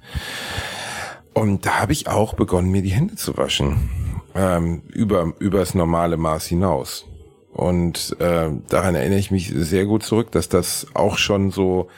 Und 1.32 1.66
da 1.66 1.80
habe 1.80 1.90
ich 1.90 2.06
auch 2.06 2.34
begonnen, 2.34 2.70
mir 2.70 2.82
die 2.82 2.90
Hände 2.90 3.16
zu 3.16 3.36
waschen. 3.36 3.90
Ähm, 4.36 4.82
über, 4.92 5.32
über 5.40 5.58
das 5.58 5.74
normale 5.74 6.16
Maß 6.16 6.46
hinaus. 6.46 7.04
Und 7.52 8.14
äh, 8.20 8.48
daran 8.68 8.94
erinnere 8.94 9.18
ich 9.18 9.32
mich 9.32 9.52
sehr 9.52 9.86
gut 9.86 10.04
zurück, 10.04 10.30
dass 10.30 10.48
das 10.48 10.86
auch 10.94 11.18
schon 11.18 11.50
so 11.50 11.88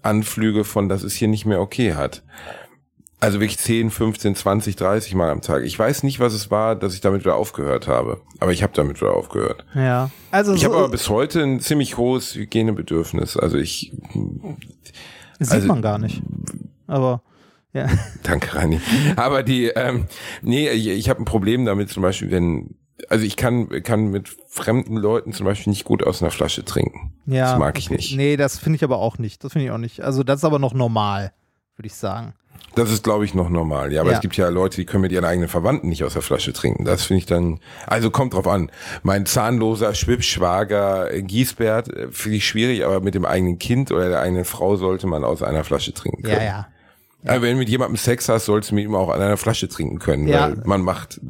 Anflüge 0.00 0.64
von, 0.64 0.88
das 0.88 1.02
ist 1.02 1.16
hier 1.16 1.28
nicht 1.28 1.44
mehr 1.44 1.60
okay 1.60 1.92
hat. 1.92 2.22
Also 3.18 3.40
wirklich 3.40 3.58
10, 3.58 3.90
15, 3.90 4.34
20, 4.34 4.76
30 4.76 5.14
Mal 5.14 5.30
am 5.30 5.40
Tag. 5.40 5.62
Ich 5.64 5.78
weiß 5.78 6.02
nicht, 6.02 6.20
was 6.20 6.34
es 6.34 6.50
war, 6.50 6.76
dass 6.76 6.92
ich 6.92 7.00
damit 7.00 7.22
wieder 7.22 7.36
aufgehört 7.36 7.88
habe. 7.88 8.20
Aber 8.40 8.52
ich 8.52 8.62
habe 8.62 8.74
damit 8.74 9.00
wieder 9.00 9.14
aufgehört. 9.14 9.64
Ja. 9.74 10.10
Also 10.30 10.52
ich 10.52 10.60
so 10.60 10.66
habe 10.66 10.76
aber 10.76 10.88
bis 10.90 11.08
heute 11.08 11.42
ein 11.42 11.60
ziemlich 11.60 11.96
hohes 11.96 12.34
Hygienebedürfnis. 12.34 13.38
Also 13.38 13.56
ich. 13.56 13.92
Sieht 15.38 15.52
also, 15.52 15.68
man 15.68 15.80
gar 15.80 15.98
nicht. 15.98 16.22
Aber. 16.86 17.22
Ja. 17.72 17.88
Danke, 18.22 18.54
Rani. 18.54 18.80
Aber 19.16 19.42
die, 19.42 19.66
ähm, 19.66 20.06
nee, 20.42 20.68
ich, 20.68 20.86
ich 20.86 21.08
habe 21.08 21.22
ein 21.22 21.26
Problem 21.26 21.64
damit, 21.64 21.90
zum 21.90 22.02
Beispiel, 22.02 22.30
wenn, 22.30 22.74
also 23.08 23.24
ich 23.24 23.36
kann, 23.36 23.68
kann 23.82 24.08
mit 24.08 24.34
fremden 24.48 24.96
Leuten 24.96 25.32
zum 25.32 25.46
Beispiel 25.46 25.70
nicht 25.70 25.84
gut 25.84 26.02
aus 26.02 26.22
einer 26.22 26.30
Flasche 26.30 26.64
trinken. 26.64 27.14
Ja. 27.26 27.52
Das 27.52 27.58
mag 27.58 27.78
ich 27.78 27.90
nicht. 27.90 28.14
Nee, 28.16 28.36
das 28.36 28.58
finde 28.58 28.76
ich 28.76 28.84
aber 28.84 28.98
auch 28.98 29.18
nicht. 29.18 29.42
Das 29.42 29.52
finde 29.52 29.66
ich 29.66 29.70
auch 29.70 29.78
nicht. 29.78 30.00
Also 30.00 30.22
das 30.22 30.40
ist 30.40 30.44
aber 30.44 30.58
noch 30.58 30.74
normal, 30.74 31.32
würde 31.76 31.86
ich 31.86 31.94
sagen. 31.94 32.34
Das 32.74 32.90
ist, 32.90 33.04
glaube 33.04 33.24
ich, 33.24 33.34
noch 33.34 33.48
normal. 33.48 33.92
Ja, 33.92 34.02
aber 34.02 34.10
ja. 34.10 34.16
es 34.16 34.22
gibt 34.22 34.36
ja 34.36 34.48
Leute, 34.48 34.76
die 34.76 34.84
können 34.84 35.02
mit 35.02 35.12
ihren 35.12 35.24
eigenen 35.24 35.48
Verwandten 35.48 35.88
nicht 35.88 36.04
aus 36.04 36.12
der 36.12 36.22
Flasche 36.22 36.52
trinken. 36.52 36.84
Das 36.84 37.04
finde 37.04 37.18
ich 37.18 37.26
dann, 37.26 37.60
also 37.86 38.10
kommt 38.10 38.34
drauf 38.34 38.46
an. 38.46 38.70
Mein 39.02 39.26
zahnloser 39.26 39.94
Schwibschwager 39.94 41.10
Giesbert 41.22 41.88
äh, 41.88 42.08
finde 42.10 42.38
ich 42.38 42.46
schwierig, 42.46 42.84
aber 42.84 43.00
mit 43.00 43.14
dem 43.14 43.24
eigenen 43.24 43.58
Kind 43.58 43.92
oder 43.92 44.08
der 44.08 44.20
eigenen 44.20 44.44
Frau 44.44 44.76
sollte 44.76 45.06
man 45.06 45.24
aus 45.24 45.42
einer 45.42 45.64
Flasche 45.64 45.92
trinken 45.94 46.22
können. 46.22 46.36
Ja, 46.36 46.44
ja. 46.44 46.66
Ja. 47.26 47.42
wenn 47.42 47.52
du 47.52 47.58
mit 47.58 47.68
jemandem 47.68 47.96
Sex 47.96 48.28
hast, 48.28 48.46
sollst 48.46 48.70
du 48.70 48.74
mit 48.74 48.84
ihm 48.84 48.94
auch 48.94 49.08
an 49.08 49.20
einer 49.20 49.36
Flasche 49.36 49.68
trinken 49.68 49.98
können, 49.98 50.26
ja. 50.26 50.50
weil 50.50 50.62
man 50.64 50.82
macht 50.82 51.20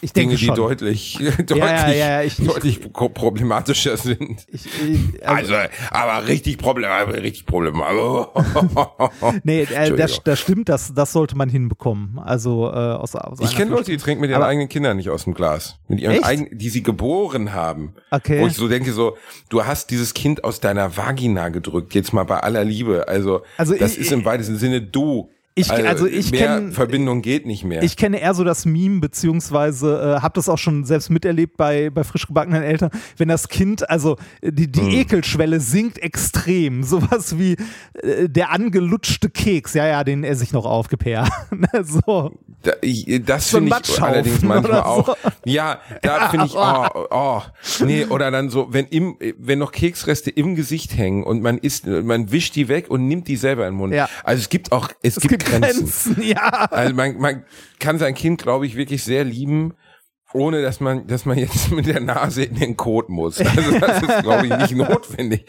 ich 0.00 0.12
Dinge, 0.12 0.36
die 0.36 0.46
deutlich, 0.46 1.18
deutlich, 1.46 1.58
ja, 1.58 2.22
ich, 2.22 2.36
deutlich 2.36 2.80
ich, 2.80 2.92
problematischer 2.92 3.96
sind. 3.96 4.46
Ich, 4.50 4.66
also, 5.26 5.54
also, 5.54 5.70
aber 5.90 6.26
richtig 6.26 6.58
problematisch, 6.58 7.20
richtig 7.20 7.46
problematisch. 7.46 8.28
nee, 9.44 9.62
äh, 9.62 9.96
das, 9.96 10.22
das 10.24 10.40
stimmt, 10.40 10.68
das, 10.68 10.94
das 10.94 11.12
sollte 11.12 11.36
man 11.36 11.48
hinbekommen. 11.48 12.18
Also 12.18 12.68
äh, 12.68 12.74
aus, 12.74 13.14
aus 13.14 13.40
Ich 13.40 13.56
kenne 13.56 13.70
Leute, 13.70 13.90
die 13.90 13.96
trinken 13.96 14.22
mit 14.22 14.30
ihren 14.30 14.42
aber, 14.42 14.50
eigenen 14.50 14.68
Kindern 14.68 14.96
nicht 14.96 15.10
aus 15.10 15.24
dem 15.24 15.34
Glas, 15.34 15.78
mit 15.88 16.00
ihren 16.00 16.22
eigenen, 16.22 16.56
die 16.56 16.68
sie 16.70 16.82
geboren 16.82 17.52
haben. 17.52 17.94
Okay. 18.10 18.40
Wo 18.40 18.46
ich 18.46 18.54
so 18.54 18.68
denke, 18.68 18.92
so, 18.92 19.16
du 19.48 19.64
hast 19.64 19.90
dieses 19.90 20.14
Kind 20.14 20.44
aus 20.44 20.60
deiner 20.60 20.96
Vagina 20.96 21.48
gedrückt, 21.48 21.94
jetzt 21.94 22.12
mal 22.12 22.24
bei 22.24 22.40
aller 22.40 22.64
Liebe. 22.64 23.08
Also, 23.08 23.42
also 23.56 23.74
das 23.74 23.96
ist 23.96 24.12
im 24.12 24.24
weitesten 24.24 24.56
Sinne 24.56 24.80
du 24.80 25.30
ich, 25.60 25.72
also, 25.72 25.86
also 25.86 26.06
ich 26.06 26.32
kenne 26.32 26.72
Verbindung 26.72 27.22
geht 27.22 27.46
nicht 27.46 27.64
mehr. 27.64 27.82
Ich 27.82 27.96
kenne 27.96 28.20
eher 28.20 28.34
so 28.34 28.44
das 28.44 28.64
Meme 28.64 29.00
beziehungsweise 29.00 30.16
äh, 30.18 30.22
habe 30.22 30.34
das 30.34 30.48
auch 30.48 30.58
schon 30.58 30.84
selbst 30.84 31.10
miterlebt 31.10 31.56
bei 31.56 31.90
bei 31.90 32.04
frisch 32.04 32.26
gebackenen 32.26 32.62
Eltern, 32.62 32.90
wenn 33.16 33.28
das 33.28 33.48
Kind 33.48 33.88
also 33.90 34.16
die 34.42 34.70
die 34.70 34.80
hm. 34.80 34.90
Ekelschwelle 34.90 35.60
sinkt 35.60 35.98
extrem, 35.98 36.82
sowas 36.84 37.38
wie 37.38 37.56
äh, 38.02 38.28
der 38.28 38.50
angelutschte 38.50 39.30
Keks, 39.30 39.74
ja 39.74 39.86
ja, 39.86 40.04
den 40.04 40.24
esse 40.24 40.44
ich 40.44 40.52
noch 40.52 40.64
auf, 40.64 40.88
Gepair. 40.88 41.28
Ne, 41.50 41.84
so. 41.84 42.32
Da, 42.62 42.72
ich, 42.80 43.22
das 43.24 43.50
so 43.50 43.58
finde 43.58 43.76
ich 43.82 44.02
allerdings 44.02 44.42
manchmal 44.42 44.80
auch. 44.80 45.06
So. 45.08 45.14
Ja, 45.44 45.80
da 46.02 46.16
ja, 46.16 46.28
finde 46.28 46.46
ich 46.46 46.54
oh, 46.54 47.06
oh, 47.10 47.42
nee, 47.84 48.04
oder 48.04 48.30
dann 48.30 48.50
so, 48.50 48.72
wenn 48.72 48.86
im 48.86 49.16
wenn 49.38 49.58
noch 49.58 49.72
Keksreste 49.72 50.30
im 50.30 50.54
Gesicht 50.54 50.96
hängen 50.96 51.24
und 51.24 51.42
man 51.42 51.58
isst 51.58 51.86
man 51.86 52.32
wischt 52.32 52.56
die 52.56 52.68
weg 52.68 52.90
und 52.90 53.08
nimmt 53.08 53.28
die 53.28 53.36
selber 53.36 53.66
in 53.66 53.74
den 53.74 53.78
Mund. 53.78 53.94
Ja. 53.94 54.08
Also 54.24 54.40
es 54.40 54.48
gibt 54.48 54.72
auch 54.72 54.88
es, 55.02 55.16
es 55.16 55.22
gibt, 55.22 55.44
gibt 55.44 55.49
Grenzen. 55.50 56.14
Grenzen. 56.14 56.22
Ja. 56.22 56.66
Also 56.70 56.94
man, 56.94 57.18
man 57.18 57.44
kann 57.78 57.98
sein 57.98 58.14
Kind, 58.14 58.42
glaube 58.42 58.66
ich, 58.66 58.76
wirklich 58.76 59.02
sehr 59.02 59.24
lieben, 59.24 59.74
ohne 60.32 60.62
dass 60.62 60.80
man, 60.80 61.06
dass 61.06 61.24
man 61.24 61.38
jetzt 61.38 61.70
mit 61.72 61.86
der 61.86 62.00
Nase 62.00 62.44
in 62.44 62.56
den 62.56 62.76
Kot 62.76 63.08
muss. 63.08 63.40
Also 63.40 63.78
das 63.78 64.02
ist, 64.02 64.18
glaube 64.22 64.46
ich, 64.46 64.56
nicht 64.56 64.76
notwendig. 64.76 65.46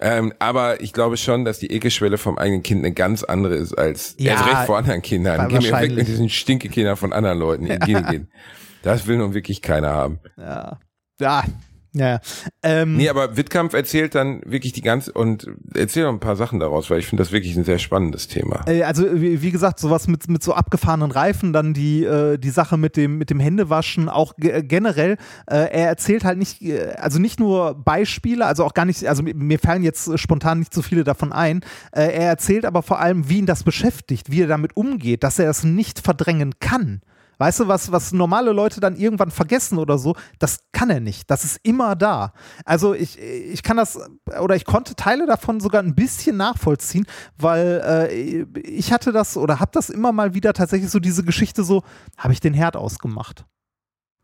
Ähm, 0.00 0.32
aber 0.38 0.80
ich 0.80 0.92
glaube 0.92 1.16
schon, 1.16 1.44
dass 1.44 1.58
die 1.58 1.72
Ekelschwelle 1.72 2.18
vom 2.18 2.38
eigenen 2.38 2.62
Kind 2.62 2.84
eine 2.84 2.94
ganz 2.94 3.24
andere 3.24 3.56
ist 3.56 3.74
als 3.74 4.14
ja, 4.18 4.32
erst 4.32 4.46
recht 4.46 4.66
vor 4.66 4.78
anderen 4.78 5.02
Kindern. 5.02 5.48
Geh 5.48 5.58
mir 5.58 5.72
weg 5.72 5.92
mit 5.92 6.06
diesen 6.06 6.28
Stinkekindern 6.28 6.96
von 6.96 7.12
anderen 7.12 7.38
Leuten. 7.38 7.66
Ja. 7.66 7.76
Gehen. 8.10 8.30
Das 8.82 9.06
will 9.06 9.18
nun 9.18 9.34
wirklich 9.34 9.60
keiner 9.60 9.88
haben. 9.88 10.20
Ja. 10.36 10.78
Ja, 11.20 11.42
ja. 11.98 12.20
Ähm, 12.62 12.96
nee, 12.96 13.08
aber 13.08 13.36
Wittkampf 13.36 13.74
erzählt 13.74 14.14
dann 14.14 14.40
wirklich 14.44 14.72
die 14.72 14.82
ganze 14.82 15.12
und 15.12 15.48
erzählt 15.74 16.06
noch 16.06 16.12
ein 16.12 16.20
paar 16.20 16.36
Sachen 16.36 16.60
daraus, 16.60 16.90
weil 16.90 16.98
ich 16.98 17.06
finde 17.06 17.22
das 17.22 17.32
wirklich 17.32 17.56
ein 17.56 17.64
sehr 17.64 17.78
spannendes 17.78 18.28
Thema. 18.28 18.62
Äh, 18.66 18.82
also 18.82 19.04
wie, 19.20 19.42
wie, 19.42 19.50
gesagt, 19.50 19.80
sowas 19.80 20.06
mit, 20.06 20.28
mit 20.28 20.42
so 20.42 20.54
abgefahrenen 20.54 21.10
Reifen, 21.10 21.52
dann 21.52 21.74
die, 21.74 22.04
äh, 22.04 22.38
die 22.38 22.50
Sache 22.50 22.76
mit 22.76 22.96
dem, 22.96 23.18
mit 23.18 23.30
dem 23.30 23.40
Händewaschen, 23.40 24.08
auch 24.08 24.34
generell, 24.36 25.16
äh, 25.46 25.56
er 25.56 25.88
erzählt 25.88 26.24
halt 26.24 26.38
nicht, 26.38 26.62
also 26.96 27.18
nicht 27.18 27.40
nur 27.40 27.74
Beispiele, 27.74 28.46
also 28.46 28.64
auch 28.64 28.74
gar 28.74 28.84
nicht, 28.84 29.04
also 29.06 29.22
mir 29.22 29.58
fallen 29.58 29.82
jetzt 29.82 30.18
spontan 30.18 30.60
nicht 30.60 30.72
so 30.72 30.82
viele 30.82 31.04
davon 31.04 31.32
ein. 31.32 31.60
Er 31.92 32.12
erzählt 32.12 32.64
aber 32.64 32.82
vor 32.82 33.00
allem, 33.00 33.28
wie 33.28 33.38
ihn 33.38 33.46
das 33.46 33.64
beschäftigt, 33.64 34.30
wie 34.30 34.42
er 34.42 34.46
damit 34.46 34.76
umgeht, 34.76 35.24
dass 35.24 35.38
er 35.38 35.50
es 35.50 35.64
nicht 35.64 36.00
verdrängen 36.00 36.54
kann 36.60 37.00
Weißt 37.38 37.60
du, 37.60 37.68
was, 37.68 37.92
was 37.92 38.12
normale 38.12 38.52
Leute 38.52 38.80
dann 38.80 38.96
irgendwann 38.96 39.30
vergessen 39.30 39.78
oder 39.78 39.96
so, 39.96 40.16
das 40.40 40.58
kann 40.72 40.90
er 40.90 40.98
nicht. 40.98 41.30
Das 41.30 41.44
ist 41.44 41.60
immer 41.62 41.94
da. 41.94 42.32
Also 42.64 42.94
ich, 42.94 43.18
ich 43.18 43.62
kann 43.62 43.76
das, 43.76 43.98
oder 44.40 44.56
ich 44.56 44.64
konnte 44.64 44.96
Teile 44.96 45.26
davon 45.26 45.60
sogar 45.60 45.82
ein 45.82 45.94
bisschen 45.94 46.36
nachvollziehen, 46.36 47.06
weil 47.36 47.80
äh, 47.84 48.42
ich 48.60 48.92
hatte 48.92 49.12
das 49.12 49.36
oder 49.36 49.60
habe 49.60 49.70
das 49.72 49.88
immer 49.88 50.10
mal 50.10 50.34
wieder 50.34 50.52
tatsächlich 50.52 50.90
so 50.90 50.98
diese 50.98 51.22
Geschichte 51.22 51.62
so, 51.62 51.84
habe 52.16 52.32
ich 52.32 52.40
den 52.40 52.54
Herd 52.54 52.76
ausgemacht? 52.76 53.46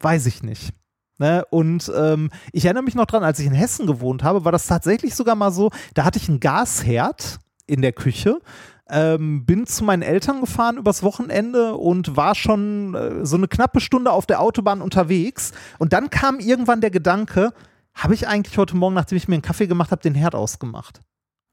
Weiß 0.01 0.27
ich 0.27 0.43
nicht. 0.43 0.75
Ne? 1.19 1.45
Und 1.51 1.93
ähm, 1.95 2.31
ich 2.53 2.65
erinnere 2.65 2.83
mich 2.83 2.97
noch 2.97 3.07
dran, 3.07 3.23
als 3.23 3.39
ich 3.39 3.47
in 3.47 3.53
Hessen 3.53 3.87
gewohnt 3.87 4.25
habe, 4.25 4.45
war 4.45 4.51
das 4.51 4.67
tatsächlich 4.67 5.15
sogar 5.15 5.37
mal 5.37 5.53
so, 5.53 5.71
da 5.95 6.05
hatte 6.05 6.19
ich 6.19 6.29
einen 6.29 6.41
Gasherd 6.41 7.39
in 7.67 7.81
der 7.81 7.93
Küche 7.93 8.41
ähm, 8.91 9.47
bin 9.47 9.67
zu 9.67 9.85
meinen 9.85 10.03
Eltern 10.03 10.41
gefahren 10.41 10.77
übers 10.77 11.03
Wochenende 11.03 11.75
und 11.75 12.17
war 12.17 12.35
schon 12.35 12.95
äh, 12.95 13.25
so 13.25 13.37
eine 13.37 13.49
knappe 13.49 13.81
Stunde 13.81 14.13
auf 14.13 14.27
der 14.27 14.41
Autobahn 14.41 14.83
unterwegs. 14.83 15.53
Und 15.79 15.93
dann 15.93 16.11
kam 16.11 16.39
irgendwann 16.39 16.81
der 16.81 16.91
Gedanke, 16.91 17.53
habe 17.95 18.15
ich 18.15 18.29
eigentlich 18.29 18.59
heute 18.59 18.77
Morgen, 18.77 18.95
nachdem 18.95 19.17
ich 19.17 19.29
mir 19.29 19.37
einen 19.37 19.43
Kaffee 19.43 19.67
gemacht 19.67 19.91
habe, 19.91 20.03
den 20.03 20.15
Herd 20.15 20.35
ausgemacht? 20.35 21.01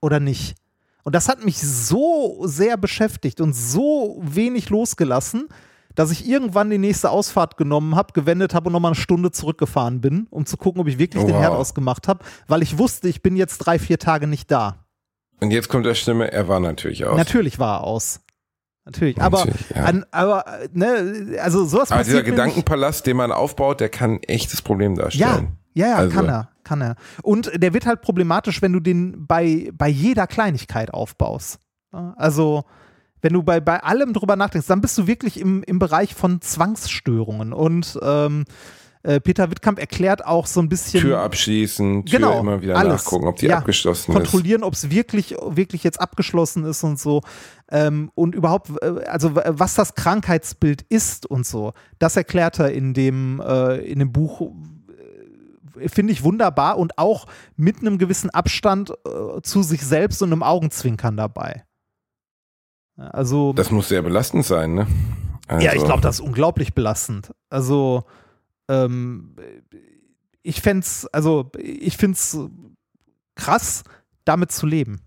Oder 0.02 0.20
nicht? 0.20 0.56
Und 1.04 1.16
das 1.16 1.30
hat 1.30 1.46
mich 1.46 1.60
so 1.60 2.42
sehr 2.46 2.78
beschäftigt 2.78 3.42
und 3.42 3.54
so 3.54 4.20
wenig 4.22 4.70
losgelassen, 4.70 5.48
dass 5.96 6.12
ich 6.12 6.28
irgendwann 6.28 6.70
die 6.70 6.78
nächste 6.78 7.10
Ausfahrt 7.10 7.58
genommen 7.58 7.96
habe, 7.96 8.14
gewendet 8.14 8.54
habe 8.54 8.68
und 8.68 8.74
nochmal 8.74 8.92
eine 8.92 9.02
Stunde 9.02 9.32
zurückgefahren 9.32 10.02
bin, 10.02 10.28
um 10.30 10.46
zu 10.46 10.58
gucken, 10.58 10.82
ob 10.82 10.88
ich 10.88 10.98
wirklich 10.98 11.24
wow. 11.24 11.32
den 11.32 11.40
Herd 11.40 11.54
ausgemacht 11.54 12.08
habe, 12.08 12.24
weil 12.48 12.62
ich 12.62 12.78
wusste, 12.78 13.08
ich 13.08 13.22
bin 13.22 13.36
jetzt 13.36 13.60
drei, 13.60 13.80
vier 13.80 14.00
Tage 14.00 14.28
nicht 14.28 14.52
da. 14.52 14.81
Und 15.42 15.52
jetzt 15.52 15.70
kommt 15.70 15.86
der 15.86 15.96
Stimme, 15.96 16.32
er 16.32 16.48
war 16.48 16.60
natürlich 16.60 17.06
aus. 17.06 17.18
Natürlich 17.18 17.60
war 17.60 17.80
er 17.80 17.84
aus. 17.84 18.22
Natürlich, 18.86 19.22
aber, 19.22 19.46
natürlich, 19.46 19.70
ja. 19.76 19.84
an, 19.84 20.06
aber 20.12 20.46
ne, 20.74 21.38
also 21.42 21.66
sowas 21.66 21.92
Aber 21.92 22.04
dieser 22.04 22.24
Gedankenpalast, 22.24 23.06
den 23.06 23.18
man 23.18 23.32
aufbaut, 23.32 23.80
der 23.80 23.90
kann 23.90 24.14
ein 24.14 24.24
echtes 24.24 24.62
Problem 24.62 24.96
darstellen. 24.96 25.58
Ja, 25.74 25.86
ja, 25.86 25.92
ja 25.92 25.96
also. 25.98 26.16
kann 26.16 26.28
er, 26.28 26.50
kann 26.64 26.82
er. 26.82 26.96
Und 27.22 27.52
der 27.56 27.74
wird 27.74 27.86
halt 27.86 28.02
problematisch, 28.02 28.62
wenn 28.62 28.74
du 28.74 28.80
den 28.80 29.28
bei, 29.28 29.70
bei 29.74 29.88
jeder 29.88 30.26
Kleinigkeit 30.26 30.94
aufbaust. 30.94 31.60
Also, 31.92 32.64
wenn 33.22 33.34
du 33.34 33.44
bei, 33.44 33.60
bei 33.60 33.84
allem 33.84 34.14
drüber 34.14 34.36
nachdenkst, 34.36 34.68
dann 34.68 34.82
bist 34.82 34.98
du 34.98 35.06
wirklich 35.06 35.40
im, 35.40 35.62
im 35.64 35.78
Bereich 35.78 36.16
von 36.16 36.42
Zwangsstörungen. 36.42 37.54
Und 37.54 38.00
ähm, 38.02 38.46
äh, 39.04 39.20
Peter 39.20 39.50
Wittkamp 39.50 39.80
erklärt 39.80 40.26
auch 40.26 40.46
so 40.46 40.62
ein 40.62 40.70
bisschen. 40.70 41.02
Tür 41.02 41.22
abschließen, 41.22 42.06
Tür 42.06 42.20
genau, 42.20 42.40
immer 42.40 42.62
wieder 42.62 42.76
alles. 42.76 43.06
nachgucken, 43.06 43.28
ob 43.28 43.38
die 43.38 43.48
ja, 43.48 43.58
abgeschlossen 43.58 44.14
kontrollieren, 44.14 44.24
ist. 44.24 44.32
Kontrollieren, 44.32 44.64
ob 44.64 44.74
es 44.74 44.90
wirklich, 44.90 45.36
wirklich 45.56 45.84
jetzt 45.84 46.00
abgeschlossen 46.00 46.66
ist 46.66 46.84
und 46.84 47.00
so. 47.00 47.22
Ähm, 47.70 48.12
und 48.16 48.36
überhaupt, 48.36 48.70
äh, 48.82 49.04
also 49.06 49.36
was 49.36 49.74
das 49.76 49.96
Krankheitsbild 49.96 50.84
ist 50.84 51.26
und 51.26 51.46
so. 51.46 51.74
Das 52.00 52.16
erklärt 52.16 52.60
er 52.60 52.72
in 52.72 52.94
dem, 52.94 53.42
äh, 53.42 53.78
in 53.78 54.00
dem 54.00 54.12
Buch 54.12 54.52
äh, 55.80 55.90
finde 55.90 56.14
ich 56.14 56.24
wunderbar 56.24 56.78
und 56.78 56.98
auch 56.98 57.26
mit 57.56 57.80
einem 57.80 57.98
gewissen 57.98 58.30
Abstand 58.30 58.92
äh, 58.92 59.42
zu 59.42 59.64
sich 59.64 59.82
selbst 59.82 60.22
und 60.22 60.32
einem 60.32 60.44
Augenzwinkern 60.44 61.18
dabei. 61.18 61.64
Also. 62.98 63.54
Das 63.54 63.72
muss 63.72 63.90
sehr 63.90 64.02
belastend 64.02 64.46
sein, 64.46 64.76
ne? 64.76 64.88
Also. 65.48 65.66
Ja, 65.66 65.72
ich 65.72 65.80
also 65.80 65.86
glaube, 65.88 66.02
das 66.02 66.16
ist 66.16 66.22
unglaublich 66.22 66.74
belastend. 66.74 67.34
Also, 67.50 68.06
ähm, 68.72 69.36
ich 70.44 70.62
fände 70.62 70.82
es, 70.82 71.06
also 71.08 71.52
ich 71.58 71.98
finde 71.98 72.16
es 72.16 72.38
krass, 73.36 73.84
damit 74.26 74.52
zu 74.52 74.66
leben. 74.66 75.02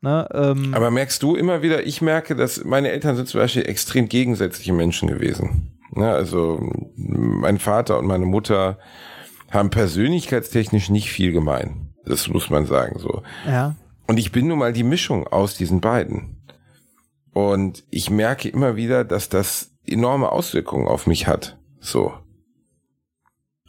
Ne, 0.00 0.28
ähm, 0.32 0.74
Aber 0.74 0.92
merkst 0.92 1.22
du 1.22 1.34
immer 1.34 1.62
wieder, 1.62 1.84
ich 1.84 2.00
merke, 2.00 2.36
dass 2.36 2.64
meine 2.64 2.90
Eltern 2.90 3.16
sind 3.16 3.28
zum 3.28 3.40
Beispiel 3.40 3.68
extrem 3.68 4.08
gegensätzliche 4.08 4.72
Menschen 4.72 5.08
gewesen. 5.08 5.76
Ne, 5.90 6.08
also 6.08 6.60
mein 6.94 7.58
Vater 7.58 7.98
und 7.98 8.06
meine 8.06 8.26
Mutter 8.26 8.78
haben 9.50 9.70
persönlichkeitstechnisch 9.70 10.88
nicht 10.90 11.10
viel 11.10 11.32
gemein. 11.32 11.94
Das 12.04 12.28
muss 12.28 12.48
man 12.48 12.66
sagen 12.66 12.98
so. 12.98 13.22
Ja. 13.44 13.74
Und 14.06 14.18
ich 14.18 14.30
bin 14.30 14.46
nun 14.46 14.58
mal 14.58 14.72
die 14.72 14.84
Mischung 14.84 15.26
aus 15.26 15.56
diesen 15.56 15.80
beiden. 15.80 16.44
Und 17.32 17.84
ich 17.90 18.08
merke 18.08 18.48
immer 18.48 18.76
wieder, 18.76 19.04
dass 19.04 19.28
das 19.28 19.72
enorme 19.86 20.30
Auswirkungen 20.30 20.86
auf 20.86 21.06
mich 21.06 21.26
hat. 21.26 21.57
So. 21.80 22.12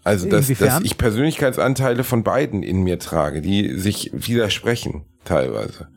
Also, 0.03 0.29
dass, 0.29 0.47
dass 0.47 0.81
ich 0.81 0.97
Persönlichkeitsanteile 0.97 2.03
von 2.03 2.23
beiden 2.23 2.63
in 2.63 2.81
mir 2.83 2.99
trage, 2.99 3.41
die 3.41 3.77
sich 3.77 4.11
widersprechen, 4.13 5.05
teilweise. 5.25 5.89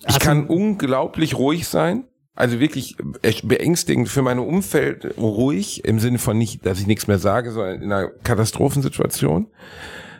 Ich 0.00 0.06
also, 0.06 0.18
kann 0.20 0.46
unglaublich 0.46 1.36
ruhig 1.36 1.66
sein, 1.66 2.04
also 2.34 2.60
wirklich 2.60 2.96
beängstigend 3.42 4.08
für 4.08 4.22
meine 4.22 4.42
Umfeld 4.42 5.16
ruhig, 5.18 5.84
im 5.84 5.98
Sinne 5.98 6.18
von 6.18 6.38
nicht, 6.38 6.64
dass 6.64 6.78
ich 6.78 6.86
nichts 6.86 7.08
mehr 7.08 7.18
sage, 7.18 7.50
sondern 7.50 7.82
in 7.82 7.92
einer 7.92 8.08
Katastrophensituation. 8.08 9.48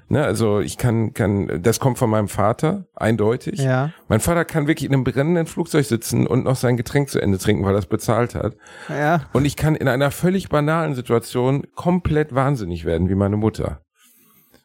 Ne, 0.08 0.22
also 0.22 0.60
ich 0.60 0.78
kann, 0.78 1.14
kann, 1.14 1.60
das 1.62 1.80
kommt 1.80 1.98
von 1.98 2.08
meinem 2.08 2.28
Vater, 2.28 2.86
eindeutig. 2.94 3.58
Ja. 3.58 3.90
Mein 4.06 4.20
Vater 4.20 4.44
kann 4.44 4.68
wirklich 4.68 4.88
in 4.88 4.94
einem 4.94 5.02
brennenden 5.02 5.46
Flugzeug 5.46 5.84
sitzen 5.84 6.28
und 6.28 6.44
noch 6.44 6.54
sein 6.54 6.76
Getränk 6.76 7.10
zu 7.10 7.20
Ende 7.20 7.38
trinken, 7.38 7.64
weil 7.64 7.74
er 7.74 7.80
es 7.80 7.86
bezahlt 7.86 8.36
hat. 8.36 8.54
Ja. 8.88 9.22
Und 9.32 9.44
ich 9.46 9.56
kann 9.56 9.74
in 9.74 9.88
einer 9.88 10.12
völlig 10.12 10.48
banalen 10.48 10.94
Situation 10.94 11.66
komplett 11.74 12.32
wahnsinnig 12.32 12.84
werden, 12.84 13.08
wie 13.08 13.16
meine 13.16 13.36
Mutter. 13.36 13.80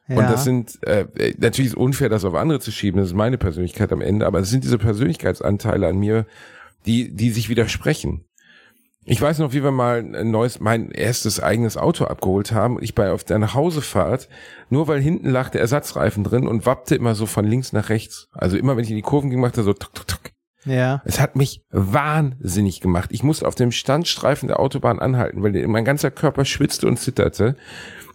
Ja. 0.07 0.17
Und 0.17 0.29
das 0.29 0.43
sind, 0.43 0.77
äh, 0.83 1.05
natürlich 1.39 1.71
ist 1.71 1.77
unfair, 1.77 2.09
das 2.09 2.23
auf 2.23 2.35
andere 2.35 2.59
zu 2.59 2.71
schieben, 2.71 2.99
das 2.99 3.07
ist 3.07 3.15
meine 3.15 3.39
Persönlichkeit 3.39 3.91
am 3.91 4.01
Ende, 4.01 4.27
aber 4.27 4.39
es 4.39 4.49
sind 4.51 4.63
diese 4.63 4.77
Persönlichkeitsanteile 4.77 5.87
an 5.87 5.97
mir, 5.97 6.27
die, 6.85 7.15
die 7.15 7.31
sich 7.31 7.49
widersprechen. 7.49 8.25
Ich 9.03 9.19
weiß 9.19 9.39
noch, 9.39 9.53
wie 9.53 9.63
wir 9.63 9.71
mal 9.71 9.99
ein 9.99 10.29
neues, 10.29 10.59
mein 10.59 10.91
erstes 10.91 11.39
eigenes 11.39 11.75
Auto 11.75 12.05
abgeholt 12.05 12.51
haben. 12.51 12.77
Ich 12.81 12.93
bei 12.93 13.11
auf 13.11 13.23
der 13.23 13.39
Nachhausefahrt, 13.39 14.29
nur 14.69 14.87
weil 14.87 15.01
hinten 15.01 15.29
lag 15.29 15.49
der 15.49 15.61
Ersatzreifen 15.61 16.23
drin 16.23 16.47
und 16.47 16.67
wappte 16.67 16.95
immer 16.95 17.15
so 17.15 17.25
von 17.25 17.45
links 17.45 17.73
nach 17.73 17.89
rechts. 17.89 18.29
Also 18.31 18.57
immer, 18.57 18.77
wenn 18.77 18.83
ich 18.83 18.91
in 18.91 18.95
die 18.95 19.01
Kurven 19.01 19.31
ging, 19.31 19.39
machte 19.39 19.61
er 19.61 19.63
so 19.63 19.73
tuk, 19.73 19.93
tuk, 19.95 20.07
tuk. 20.07 20.31
Ja. 20.65 21.01
Es 21.05 21.19
hat 21.19 21.35
mich 21.35 21.63
wahnsinnig 21.71 22.81
gemacht. 22.81 23.09
Ich 23.11 23.23
musste 23.23 23.47
auf 23.47 23.55
dem 23.55 23.71
Standstreifen 23.71 24.47
der 24.47 24.59
Autobahn 24.59 24.99
anhalten, 24.99 25.41
weil 25.41 25.67
mein 25.67 25.85
ganzer 25.85 26.11
Körper 26.11 26.45
schwitzte 26.45 26.87
und 26.87 26.97
zitterte 26.97 27.55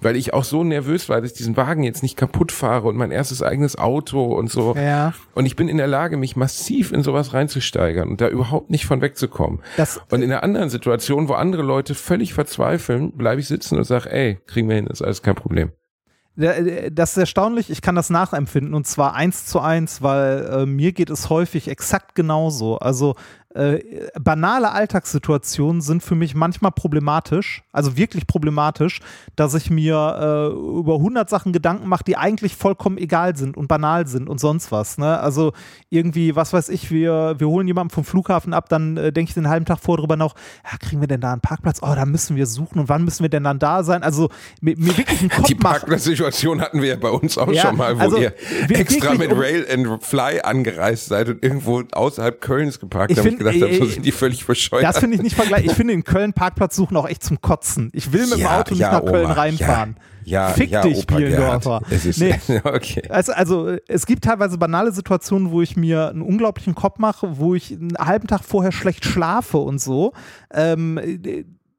weil 0.00 0.16
ich 0.16 0.34
auch 0.34 0.44
so 0.44 0.64
nervös 0.64 1.08
war, 1.08 1.20
dass 1.20 1.32
ich 1.32 1.36
diesen 1.36 1.56
Wagen 1.56 1.82
jetzt 1.82 2.02
nicht 2.02 2.16
kaputt 2.16 2.52
fahre 2.52 2.88
und 2.88 2.96
mein 2.96 3.10
erstes 3.10 3.42
eigenes 3.42 3.76
Auto 3.76 4.24
und 4.24 4.50
so. 4.50 4.74
Ja. 4.76 5.14
Und 5.34 5.46
ich 5.46 5.56
bin 5.56 5.68
in 5.68 5.76
der 5.76 5.86
Lage, 5.86 6.16
mich 6.16 6.36
massiv 6.36 6.92
in 6.92 7.02
sowas 7.02 7.34
reinzusteigern 7.34 8.08
und 8.08 8.20
da 8.20 8.28
überhaupt 8.28 8.70
nicht 8.70 8.86
von 8.86 9.00
wegzukommen. 9.00 9.60
Das, 9.76 10.00
und 10.10 10.22
in 10.22 10.30
einer 10.30 10.42
anderen 10.42 10.70
Situation, 10.70 11.28
wo 11.28 11.34
andere 11.34 11.62
Leute 11.62 11.94
völlig 11.94 12.34
verzweifeln, 12.34 13.12
bleibe 13.12 13.40
ich 13.40 13.48
sitzen 13.48 13.78
und 13.78 13.84
sage, 13.84 14.10
ey, 14.10 14.38
kriegen 14.46 14.68
wir 14.68 14.76
hin, 14.76 14.86
ist 14.86 15.02
alles 15.02 15.22
kein 15.22 15.34
Problem. 15.34 15.72
Das 16.36 17.12
ist 17.12 17.16
erstaunlich, 17.16 17.70
ich 17.70 17.80
kann 17.80 17.94
das 17.94 18.10
nachempfinden 18.10 18.74
und 18.74 18.86
zwar 18.86 19.14
eins 19.14 19.46
zu 19.46 19.58
eins, 19.58 20.02
weil 20.02 20.46
äh, 20.52 20.66
mir 20.66 20.92
geht 20.92 21.08
es 21.08 21.30
häufig 21.30 21.68
exakt 21.68 22.14
genauso. 22.14 22.76
Also 22.78 23.14
äh, 23.56 24.08
banale 24.20 24.70
Alltagssituationen 24.70 25.80
sind 25.80 26.02
für 26.02 26.14
mich 26.14 26.34
manchmal 26.34 26.72
problematisch, 26.72 27.62
also 27.72 27.96
wirklich 27.96 28.26
problematisch, 28.26 29.00
dass 29.34 29.54
ich 29.54 29.70
mir 29.70 30.52
äh, 30.52 30.78
über 30.78 30.96
100 30.96 31.30
Sachen 31.30 31.52
Gedanken 31.52 31.88
mache, 31.88 32.04
die 32.04 32.18
eigentlich 32.18 32.54
vollkommen 32.54 32.98
egal 32.98 33.34
sind 33.34 33.56
und 33.56 33.66
banal 33.68 34.06
sind 34.06 34.28
und 34.28 34.40
sonst 34.40 34.72
was. 34.72 34.98
Ne? 34.98 35.18
Also 35.18 35.52
irgendwie, 35.88 36.36
was 36.36 36.52
weiß 36.52 36.68
ich, 36.68 36.90
wir, 36.90 37.36
wir 37.38 37.48
holen 37.48 37.66
jemanden 37.66 37.90
vom 37.90 38.04
Flughafen 38.04 38.52
ab, 38.52 38.68
dann 38.68 38.98
äh, 38.98 39.12
denke 39.12 39.30
ich 39.30 39.34
den 39.34 39.48
halben 39.48 39.64
Tag 39.64 39.78
vor 39.78 39.96
drüber 39.96 40.16
noch, 40.16 40.34
ja, 40.70 40.76
kriegen 40.78 41.00
wir 41.00 41.08
denn 41.08 41.22
da 41.22 41.32
einen 41.32 41.40
Parkplatz? 41.40 41.78
Oh, 41.80 41.94
da 41.94 42.04
müssen 42.04 42.36
wir 42.36 42.46
suchen 42.46 42.78
und 42.78 42.90
wann 42.90 43.04
müssen 43.04 43.22
wir 43.22 43.30
denn 43.30 43.44
dann 43.44 43.58
da 43.58 43.82
sein? 43.84 44.02
Also 44.02 44.28
mir, 44.60 44.76
mir 44.76 44.96
wirklich 44.98 45.20
einen 45.20 45.30
Kopf 45.34 45.46
Die 45.46 45.54
Parkplatzsituation 45.54 46.60
hatten 46.60 46.82
wir 46.82 46.90
ja 46.90 46.96
bei 46.96 47.10
uns 47.10 47.38
auch 47.38 47.50
ja, 47.50 47.62
schon 47.62 47.76
mal, 47.78 47.96
wo 47.96 48.02
also, 48.02 48.18
ihr 48.18 48.34
extra 48.68 49.14
mit 49.14 49.32
Rail 49.32 49.66
and 49.72 50.04
Fly 50.04 50.40
angereist 50.42 51.06
seid 51.06 51.30
und 51.30 51.42
irgendwo 51.42 51.82
außerhalb 51.92 52.38
Kölns 52.42 52.78
geparkt 52.78 53.16
habt 53.16 53.45
gedacht 53.52 53.62
habe, 53.62 53.76
so 53.76 53.86
sind 53.86 54.04
die 54.04 54.12
völlig 54.12 54.46
bescheuert. 54.46 54.84
Das 54.84 54.98
finde 54.98 55.16
ich 55.16 55.22
nicht 55.22 55.36
vergleichbar. 55.36 55.70
Ich 55.70 55.76
finde 55.76 55.92
in 55.92 56.04
Köln 56.04 56.32
Parkplatz 56.32 56.76
suchen 56.76 56.96
auch 56.96 57.08
echt 57.08 57.24
zum 57.24 57.40
Kotzen. 57.40 57.90
Ich 57.92 58.12
will 58.12 58.26
mit 58.26 58.38
dem 58.38 58.46
Auto 58.46 58.74
nicht 58.74 58.80
ja, 58.80 58.92
nach 58.92 59.04
Köln 59.04 59.24
Oma, 59.24 59.34
reinfahren. 59.34 59.96
Ja, 60.24 60.48
Fick 60.48 60.70
ja, 60.70 60.82
dich, 60.82 61.06
Bielendorfer. 61.06 61.82
Nee. 62.16 62.34
okay. 62.64 63.02
Also, 63.08 63.32
also 63.32 63.76
es 63.86 64.06
gibt 64.06 64.24
teilweise 64.24 64.58
banale 64.58 64.90
Situationen, 64.90 65.52
wo 65.52 65.62
ich 65.62 65.76
mir 65.76 66.10
einen 66.10 66.22
unglaublichen 66.22 66.74
Kopf 66.74 66.98
mache, 66.98 67.38
wo 67.38 67.54
ich 67.54 67.72
einen 67.72 67.96
halben 67.96 68.26
Tag 68.26 68.42
vorher 68.42 68.72
schlecht 68.72 69.04
schlafe 69.04 69.58
und 69.58 69.80
so. 69.80 70.12
Ähm, 70.52 71.00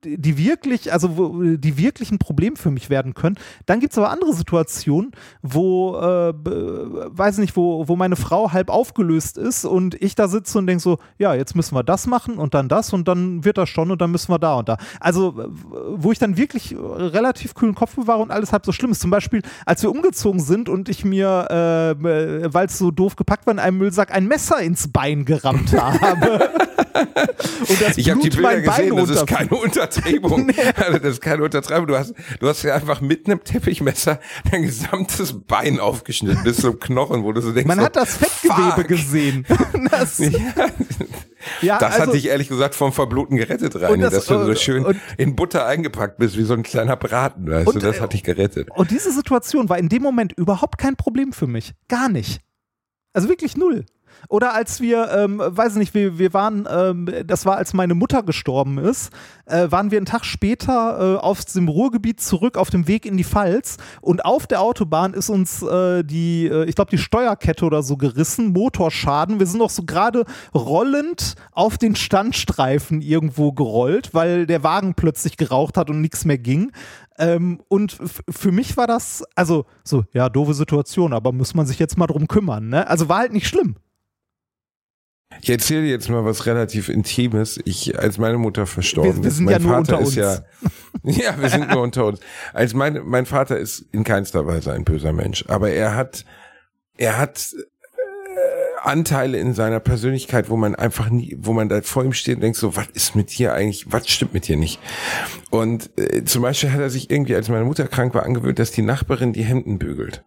die 0.04 0.38
wirklich, 0.38 0.94
also 0.94 1.18
wo, 1.18 1.44
die 1.44 1.78
wirklich 1.78 2.12
ein 2.12 2.20
Problem 2.20 2.56
für 2.56 2.70
mich 2.70 2.90
werden 2.90 3.14
können. 3.16 3.38
Dann 3.66 3.80
gibt 3.80 3.94
es 3.94 3.98
aber 3.98 4.12
andere 4.12 4.34
Situationen, 4.34 5.12
wo, 5.42 5.98
äh, 5.98 6.34
weiß 6.36 7.40
nicht, 7.40 7.56
wo, 7.56 7.88
wo 7.88 7.96
meine 7.96 8.16
Frau 8.16 8.52
halb 8.52 8.70
aufgelöst 8.70 9.38
ist 9.38 9.66
und 9.66 10.00
ich 10.02 10.14
da 10.14 10.28
sitze 10.28 10.60
und 10.60 10.68
denke 10.68 10.82
so, 10.82 11.00
ja, 11.18 11.34
jetzt 11.34 11.56
müssen 11.56 11.76
wir 11.76 11.84
das 11.84 12.06
machen 12.06 12.38
und 12.38 12.54
dann 12.54 12.70
das 12.70 12.94
und 12.94 13.08
dann 13.08 13.44
wird 13.44 13.58
das 13.58 13.70
schon 13.70 13.90
und 13.90 14.00
dann 14.00 14.12
müssen 14.12 14.32
wir 14.32 14.40
da 14.40 14.56
und 14.56 14.70
da. 14.70 14.78
Also, 15.00 15.52
wo 15.96 16.12
ich 16.12 16.20
dann 16.20 16.38
wirklich 16.38 16.76
relativ 16.78 17.56
kühlen 17.56 17.74
Kopf 17.74 17.96
bewahre 17.96 18.22
und 18.22 18.32
alles 18.32 18.52
halb 18.54 18.66
so 18.66 18.72
schlimm 18.72 18.92
ist. 18.92 19.02
Zum 19.02 19.10
Beispiel, 19.10 19.42
als 19.66 19.82
wir 19.82 19.90
umgezogen 19.90 20.40
sind 20.40 20.70
und 20.70 20.90
ich 20.90 21.06
mir, 21.06 21.48
äh, 21.50 22.54
weil 22.54 22.68
es 22.68 22.78
so 22.78 22.92
doof 22.92 23.16
gepackt 23.16 23.48
war, 23.48 23.54
in 23.54 23.60
einem 23.60 23.80
Müllsack 23.80 24.14
ein 24.14 24.28
Messer 24.28 24.60
ins 24.60 24.92
Bein 24.92 25.26
gerammt 25.26 25.74
habe. 25.82 26.50
und 27.70 27.82
das 27.82 27.98
ich 27.98 28.10
habe 28.10 28.22
die 28.22 28.30
Bilder 28.30 28.62
gesehen, 28.62 28.96
das 28.96 29.10
ist 29.10 29.28
keine 29.28 29.50
Untertreibung. 29.50 29.88
nee. 30.06 30.54
Also 30.76 31.00
das 31.00 31.14
ist 31.14 31.22
keine 31.22 31.44
Untertreibung. 31.44 31.88
Du 31.88 31.98
hast, 31.98 32.14
du 32.40 32.48
hast 32.48 32.64
ja 32.64 32.76
einfach 32.76 33.02
mit 33.02 33.28
einem 33.28 33.44
Teppichmesser 33.44 34.20
dein 34.52 34.64
gesamtes 34.64 35.42
Bein 35.46 35.80
aufgeschnitten 35.80 36.44
bis 36.44 36.58
zum 36.58 36.80
Knochen, 36.80 37.24
wo 37.24 37.32
du 37.32 37.42
so 37.42 37.52
denkst. 37.52 37.68
Man 37.68 37.80
so, 37.80 37.86
hat 37.86 37.96
das 37.96 38.18
Fettgewebe 38.18 38.72
fuck. 38.76 38.88
gesehen. 38.88 39.46
das, 39.92 40.18
ja. 40.20 40.30
Ja, 41.62 41.78
das 41.78 41.94
also, 41.94 42.08
hat 42.08 42.14
dich 42.14 42.28
ehrlich 42.28 42.50
gesagt 42.50 42.76
vom 42.76 42.92
Verbluten 42.92 43.38
gerettet, 43.38 43.76
Reini, 43.80 44.02
das, 44.02 44.14
dass 44.14 44.26
du 44.26 44.46
so 44.46 44.56
schön 44.56 44.86
und, 44.86 44.98
in 45.18 45.36
Butter 45.36 45.66
eingepackt 45.66 46.18
bist, 46.18 46.38
wie 46.38 46.44
so 46.44 46.54
ein 46.54 46.64
kleiner 46.64 46.96
Braten, 46.96 47.50
weißt 47.50 47.68
und, 47.68 47.76
du, 47.76 47.80
das 47.80 48.02
hat 48.02 48.14
dich 48.14 48.24
gerettet. 48.24 48.70
Und 48.76 48.92
diese 48.92 49.12
Situation 49.12 49.70
war 49.70 49.78
in 49.78 49.88
dem 49.88 50.02
Moment 50.02 50.34
überhaupt 50.34 50.78
kein 50.78 50.96
Problem 50.96 51.32
für 51.32 51.48
mich. 51.48 51.74
Gar 51.88 52.10
nicht. 52.10 52.42
Also 53.14 53.30
wirklich 53.30 53.56
null. 53.56 53.86
Oder 54.30 54.54
als 54.54 54.82
wir, 54.82 55.10
ähm, 55.12 55.42
weiß 55.44 55.76
nicht, 55.76 55.94
wir, 55.94 56.20
wir 56.20 56.34
waren, 56.34 56.68
ähm, 56.70 57.10
das 57.26 57.46
war, 57.46 57.58
als 57.58 57.74
meine 57.74 57.96
Mutter 57.96 58.24
gestorben 58.24 58.78
ist, 58.78 59.12
äh, 59.46 59.72
waren 59.72 59.92
wir 59.92 59.98
einen 59.98 60.06
Tag 60.06 60.26
später 60.26 61.16
äh, 61.16 61.18
auf 61.20 61.46
dem 61.46 61.68
Ruhrgebiet 61.68 62.20
zurück 62.20 62.58
auf 62.58 62.70
dem 62.70 62.88
Weg 62.88 63.06
in 63.06 63.18
die 63.18 63.24
Pfalz 63.24 63.78
und 64.02 64.26
auf 64.26 64.48
der 64.48 64.62
Autobahn 64.62 65.14
ist 65.14 65.30
uns 65.30 65.62
äh, 65.62 66.04
die, 66.04 66.48
äh, 66.48 66.66
ich 66.66 66.76
glaube, 66.76 66.92
die 66.92 66.98
Steuerkette 66.98 67.66
oder 67.66 67.84
so 67.84 67.96
gerissen, 67.98 68.52
Motorschaden. 68.52 69.40
Wir 69.40 69.48
sind 69.48 69.60
noch 69.60 69.70
so 69.70 69.84
gerade 69.84 70.26
rollend 70.54 71.36
auf 71.52 71.78
den 71.78 71.96
Standstreifen 71.96 73.02
irgendwo 73.02 73.54
gerollt, 73.54 74.14
weil 74.14 74.46
der 74.46 74.64
Wagen 74.64 74.94
plötzlich 74.94 75.38
geraucht 75.38 75.78
hat 75.78 75.90
und 75.90 76.02
nichts 76.02 76.26
mehr 76.26 76.38
ging. 76.38 76.72
Ähm, 77.18 77.62
und 77.68 77.98
für 78.30 78.52
mich 78.52 78.78
war 78.78 78.88
das, 78.88 79.24
also 79.36 79.66
so, 79.84 80.04
ja, 80.14 80.30
doofe 80.30 80.54
Situation, 80.54 81.14
aber 81.14 81.32
muss 81.32 81.56
man 81.56 81.66
sich 81.66 81.80
jetzt 81.80 81.98
mal 81.98 82.08
drum 82.08 82.28
kümmern, 82.28 82.70
ne? 82.70 82.88
Also 82.88 83.10
war 83.10 83.20
halt 83.20 83.34
nicht 83.34 83.48
schlimm. 83.48 83.76
Ich 85.42 85.50
erzähle 85.50 85.86
jetzt 85.86 86.10
mal 86.10 86.26
was 86.26 86.46
relativ 86.46 86.90
Intimes. 86.90 87.60
Ich, 87.66 87.98
als 87.98 88.18
meine 88.18 88.38
Mutter 88.38 88.66
verstorben 88.66 89.18
wir, 89.18 89.24
wir 89.24 89.28
ist, 89.30 89.38
sind 89.38 89.46
mein 89.46 89.54
ja 89.54 89.60
nur 89.60 89.72
Vater 89.86 90.00
ist 90.02 90.16
ja, 90.16 90.40
ja, 91.04 91.40
wir 91.40 91.50
sind 91.50 91.70
nur 91.70 91.82
unter 91.82 92.06
uns. 92.06 92.20
Als 92.54 92.74
mein, 92.74 93.02
mein 93.06 93.26
Vater 93.26 93.58
ist 93.58 93.86
in 93.92 94.04
keinster 94.04 94.46
Weise 94.46 94.74
ein 94.74 94.84
böser 94.84 95.14
Mensch, 95.14 95.46
aber 95.48 95.70
er 95.70 95.96
hat, 95.96 96.26
er 96.98 97.18
hat 97.18 97.54
äh, 97.54 98.88
Anteile 98.88 99.38
in 99.38 99.54
seiner 99.54 99.80
Persönlichkeit, 99.80 100.50
wo 100.50 100.58
man 100.58 100.76
einfach 100.76 101.10
nie, 101.10 101.38
wo 101.40 101.54
man 101.54 101.70
da 101.70 101.82
vor 101.82 102.04
ihm 102.04 102.14
steht 102.14 102.36
und 102.36 102.42
denkt 102.42 102.58
so, 102.58 102.76
was 102.76 102.88
ist 102.88 103.16
mit 103.16 103.38
dir 103.38 103.54
eigentlich, 103.54 103.92
was 103.92 104.10
stimmt 104.10 104.34
mit 104.34 104.48
dir 104.48 104.58
nicht? 104.58 104.80
Und 105.50 105.90
äh, 105.98 106.24
zum 106.24 106.42
Beispiel 106.42 106.72
hat 106.72 106.80
er 106.80 106.90
sich 106.90 107.12
irgendwie, 107.12 107.36
als 107.36 107.50
meine 107.50 107.66
Mutter 107.66 107.88
krank 107.88 108.14
war, 108.14 108.24
angewöhnt, 108.24 108.60
dass 108.60 108.72
die 108.72 108.82
Nachbarin 108.82 109.34
die 109.34 109.44
Hemden 109.44 109.78
bügelt 109.78 110.24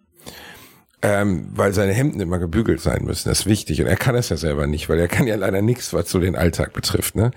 ähm, 1.03 1.49
weil 1.53 1.73
seine 1.73 1.93
Hemden 1.93 2.21
immer 2.21 2.39
gebügelt 2.39 2.81
sein 2.81 3.05
müssen. 3.05 3.29
Das 3.29 3.41
ist 3.41 3.47
wichtig. 3.47 3.81
Und 3.81 3.87
er 3.87 3.97
kann 3.97 4.15
es 4.15 4.29
ja 4.29 4.37
selber 4.37 4.67
nicht, 4.67 4.89
weil 4.89 4.99
er 4.99 5.09
kann 5.09 5.27
ja 5.27 5.37
leider 5.37 5.63
nichts, 5.63 5.93
was 5.95 6.11
so 6.11 6.21
den 6.21 6.37
Alltag 6.37 6.73
betrifft. 6.73 7.17
Ne? 7.17 7.31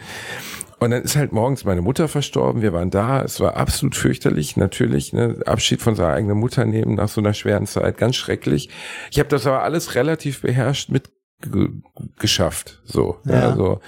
Und 0.80 0.92
dann 0.92 1.02
ist 1.02 1.16
halt 1.16 1.32
morgens 1.32 1.64
meine 1.64 1.82
Mutter 1.82 2.08
verstorben. 2.10 2.62
Wir 2.62 2.74
waren 2.74 2.90
da. 2.90 3.22
Es 3.22 3.40
war 3.40 3.56
absolut 3.56 3.96
fürchterlich, 3.96 4.58
natürlich. 4.58 5.14
Ne? 5.14 5.40
Abschied 5.46 5.82
von 5.82 5.96
seiner 5.96 6.14
eigenen 6.14 6.38
Mutter 6.38 6.66
nehmen 6.66 6.96
nach 6.96 7.08
so 7.08 7.22
einer 7.22 7.34
schweren 7.34 7.66
Zeit, 7.66 7.98
ganz 7.98 8.18
schrecklich. 8.18 8.70
Ich 9.12 9.20
habe 9.20 9.30
das 9.30 9.48
aber 9.48 9.64
alles 9.64 9.96
relativ 9.96 10.42
beherrscht 10.42 10.90
mit 10.90 11.10
geschafft. 12.20 12.82
So, 12.86 13.18
ja. 13.26 13.50
also 13.50 13.82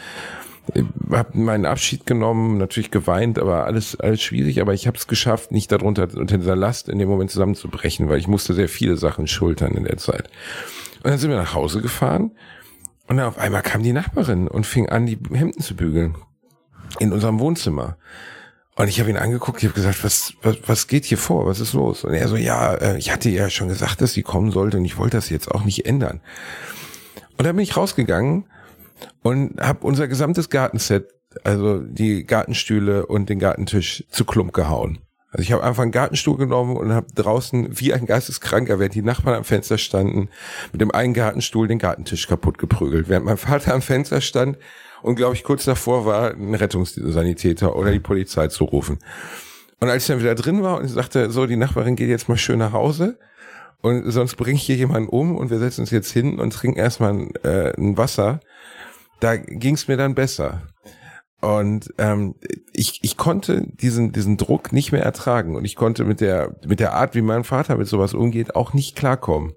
habe 1.11 1.37
meinen 1.37 1.65
Abschied 1.65 2.05
genommen, 2.05 2.57
natürlich 2.57 2.91
geweint, 2.91 3.39
aber 3.39 3.65
alles 3.65 3.99
alles 3.99 4.21
schwierig. 4.21 4.61
Aber 4.61 4.73
ich 4.73 4.87
habe 4.87 4.97
es 4.97 5.07
geschafft, 5.07 5.51
nicht 5.51 5.71
darunter 5.71 6.07
unter 6.15 6.37
dieser 6.37 6.55
Last 6.55 6.89
in 6.89 6.99
dem 6.99 7.09
Moment 7.09 7.31
zusammenzubrechen, 7.31 8.09
weil 8.09 8.19
ich 8.19 8.27
musste 8.27 8.53
sehr 8.53 8.69
viele 8.69 8.97
Sachen 8.97 9.27
schultern 9.27 9.73
in 9.73 9.83
der 9.83 9.97
Zeit. 9.97 10.29
Und 11.03 11.11
dann 11.11 11.17
sind 11.19 11.29
wir 11.29 11.37
nach 11.37 11.53
Hause 11.53 11.81
gefahren 11.81 12.31
und 13.07 13.17
dann 13.17 13.27
auf 13.27 13.37
einmal 13.37 13.61
kam 13.61 13.83
die 13.83 13.93
Nachbarin 13.93 14.47
und 14.47 14.65
fing 14.65 14.89
an, 14.89 15.05
die 15.05 15.19
Hemden 15.31 15.61
zu 15.61 15.75
bügeln 15.75 16.15
in 16.99 17.13
unserem 17.13 17.39
Wohnzimmer. 17.39 17.97
Und 18.77 18.89
ich 18.89 18.99
habe 18.99 19.09
ihn 19.09 19.17
angeguckt, 19.17 19.59
ich 19.59 19.69
habe 19.69 19.75
gesagt, 19.75 20.03
was, 20.03 20.33
was, 20.41 20.57
was 20.65 20.87
geht 20.87 21.05
hier 21.05 21.17
vor? 21.17 21.45
Was 21.45 21.61
ist 21.61 21.73
los? 21.73 22.03
Und 22.03 22.13
er 22.13 22.27
so, 22.27 22.35
ja, 22.35 22.73
äh, 22.73 22.97
ich 22.97 23.11
hatte 23.11 23.29
ja 23.29 23.49
schon 23.49 23.69
gesagt, 23.69 24.01
dass 24.01 24.13
sie 24.13 24.21
kommen 24.21 24.51
sollte 24.51 24.77
und 24.77 24.85
ich 24.85 24.97
wollte 24.97 25.15
das 25.15 25.29
jetzt 25.29 25.49
auch 25.49 25.63
nicht 25.63 25.85
ändern. 25.85 26.19
Und 27.37 27.45
dann 27.45 27.55
bin 27.55 27.63
ich 27.63 27.77
rausgegangen 27.77 28.45
und 29.23 29.59
habe 29.59 29.85
unser 29.85 30.07
gesamtes 30.07 30.49
Gartenset, 30.49 31.13
also 31.43 31.79
die 31.79 32.25
Gartenstühle 32.25 33.05
und 33.05 33.29
den 33.29 33.39
Gartentisch 33.39 34.03
zu 34.09 34.25
Klump 34.25 34.53
gehauen. 34.53 34.99
Also 35.35 35.43
ich 35.43 35.51
habe 35.51 35.63
einfach 35.63 35.83
einen 35.83 35.91
Gartenstuhl 35.91 36.37
genommen 36.37 36.77
und 36.77 36.93
habe 36.93 37.07
draußen 37.13 37.77
wie 37.77 37.93
ein 37.93 38.05
Geisteskranker, 38.05 38.79
während 38.79 38.95
die 38.95 39.01
Nachbarn 39.01 39.35
am 39.35 39.43
Fenster 39.43 39.77
standen, 39.77 40.29
mit 40.71 40.79
dem 40.79 40.91
einen 40.91 41.13
Gartenstuhl 41.13 41.67
den 41.67 41.77
Gartentisch 41.77 42.27
kaputt 42.27 42.57
geprügelt. 42.57 43.09
Während 43.09 43.25
mein 43.25 43.35
Vater 43.35 43.73
am 43.73 43.81
Fenster 43.81 44.21
stand 44.21 44.57
und 45.01 45.15
glaube 45.15 45.35
ich 45.35 45.43
kurz 45.43 45.65
davor 45.65 46.05
war, 46.05 46.31
einen 46.31 46.55
Rettungssanitäter 46.55 47.75
oder 47.75 47.91
die 47.91 47.99
Polizei 47.99 48.47
zu 48.47 48.63
rufen. 48.63 48.99
Und 49.81 49.89
als 49.89 50.03
ich 50.03 50.07
dann 50.07 50.21
wieder 50.21 50.35
drin 50.35 50.63
war 50.63 50.77
und 50.77 50.85
ich 50.85 50.91
sagte, 50.91 51.29
so, 51.31 51.45
die 51.47 51.57
Nachbarin 51.57 51.97
geht 51.97 52.07
jetzt 52.07 52.29
mal 52.29 52.37
schön 52.37 52.59
nach 52.59 52.71
Hause 52.71 53.19
und 53.81 54.09
sonst 54.09 54.35
bringe 54.35 54.55
ich 54.55 54.63
hier 54.63 54.77
jemanden 54.77 55.09
um 55.09 55.35
und 55.35 55.49
wir 55.49 55.59
setzen 55.59 55.81
uns 55.81 55.91
jetzt 55.91 56.11
hin 56.11 56.39
und 56.39 56.53
trinken 56.53 56.79
erstmal 56.79 57.27
äh, 57.43 57.73
ein 57.77 57.97
Wasser 57.97 58.39
da 59.19 59.37
ging 59.37 59.75
es 59.75 59.87
mir 59.87 59.97
dann 59.97 60.15
besser. 60.15 60.63
Und 61.41 61.93
ähm, 61.97 62.35
ich, 62.73 63.03
ich 63.03 63.17
konnte 63.17 63.67
diesen, 63.67 64.11
diesen 64.11 64.37
Druck 64.37 64.73
nicht 64.73 64.91
mehr 64.91 65.03
ertragen 65.03 65.55
und 65.55 65.65
ich 65.65 65.75
konnte 65.75 66.03
mit 66.03 66.21
der, 66.21 66.55
mit 66.65 66.79
der 66.79 66.93
Art, 66.93 67.13
wie 67.13 67.21
mein 67.21 67.43
Vater 67.43 67.77
mit 67.77 67.87
sowas 67.87 68.13
umgeht, 68.13 68.55
auch 68.55 68.73
nicht 68.73 68.95
klarkommen. 68.95 69.53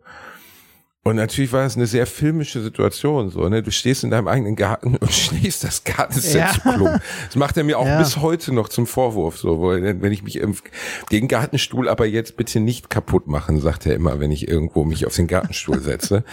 Und 1.09 1.17
natürlich 1.17 1.55
war 1.55 1.65
es 1.65 1.75
eine 1.75 1.87
sehr 1.87 2.07
filmische 2.07 2.61
Situation, 2.61 3.31
so, 3.31 3.49
ne? 3.49 3.63
Du 3.63 3.71
stehst 3.71 4.05
in 4.05 4.11
deinem 4.11 4.29
eigenen 4.29 4.57
Garten 4.57 4.97
und 4.97 5.11
schließt 5.11 5.65
das 5.65 5.83
Gartenset 5.83 6.61
ja. 6.67 7.01
Das 7.27 7.35
macht 7.35 7.57
er 7.57 7.65
mir 7.65 7.79
auch 7.79 7.87
ja. 7.87 7.99
bis 7.99 8.19
heute 8.19 8.53
noch 8.53 8.69
zum 8.69 8.87
Vorwurf, 8.87 9.39
so, 9.39 9.59
wo, 9.59 9.71
wenn 9.71 10.13
ich 10.13 10.23
mich 10.23 10.39
den 11.11 11.29
Gartenstuhl 11.29 11.89
aber 11.89 12.05
jetzt 12.05 12.37
bitte 12.37 12.61
nicht 12.61 12.91
kaputt 12.91 13.27
machen, 13.27 13.59
sagt 13.59 13.87
er 13.87 13.95
immer, 13.95 14.21
wenn 14.21 14.31
ich 14.31 14.49
irgendwo 14.49 14.85
mich 14.85 15.07
auf 15.07 15.17
den 15.17 15.29
Gartenstuhl 15.29 15.81
setze. 15.81 16.25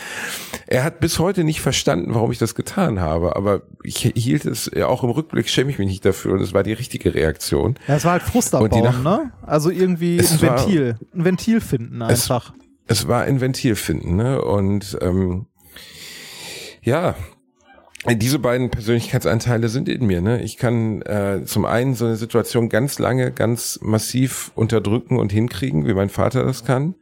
er 0.68 0.84
hat 0.84 1.00
bis 1.00 1.20
heute 1.20 1.46
nicht 1.46 1.62
verstanden, 1.62 2.14
warum 2.14 2.34
ich 2.34 2.38
das 2.38 2.54
getan 2.54 3.00
habe, 3.00 3.38
aber 3.38 3.62
ich 3.82 4.12
hielt 4.14 4.44
es, 4.44 4.70
ja, 4.76 4.88
auch 4.88 5.06
im 5.06 5.10
Rückblick 5.10 5.48
schäme 5.48 5.72
ich 5.72 5.80
mich 5.80 5.88
nicht 5.88 6.04
dafür 6.04 6.34
und 6.34 6.42
es 6.42 6.54
war 6.54 6.64
die 6.64 6.74
richtige 6.74 7.16
Reaktion. 7.16 7.76
Ja, 7.88 7.96
es 7.96 8.04
war 8.04 8.12
halt 8.12 8.24
Frust 8.24 8.54
abbauen, 8.54 9.04
ne? 9.04 9.32
Also 9.42 9.70
irgendwie 9.70 10.20
ein 10.20 10.42
Ventil, 10.42 10.98
ein 11.14 11.24
Ventil 11.24 11.62
finden 11.62 12.02
einfach 12.02 12.52
es 12.88 13.08
war 13.08 13.24
ein 13.24 13.42
Ventil 13.42 13.76
finden, 13.76 14.16
ne? 14.16 14.42
Und 14.42 14.98
ähm, 15.02 15.48
ja, 16.82 17.16
diese 18.14 18.38
beiden 18.38 18.70
Persönlichkeitsanteile 18.70 19.70
sind 19.70 19.90
in 19.90 20.06
mir. 20.06 20.22
Ne? 20.22 20.44
Ich 20.44 20.58
kann 20.58 21.02
äh, 21.02 21.42
zum 21.46 21.66
einen 21.66 21.96
so 21.96 22.06
eine 22.06 22.16
Situation 22.16 22.70
ganz 22.70 23.00
lange, 23.00 23.32
ganz 23.32 23.80
massiv 23.82 24.52
unterdrücken 24.54 25.18
und 25.18 25.32
hinkriegen, 25.32 25.88
wie 25.88 25.94
mein 25.96 26.10
Vater 26.10 26.44
das 26.44 26.66
kann. 26.66 26.94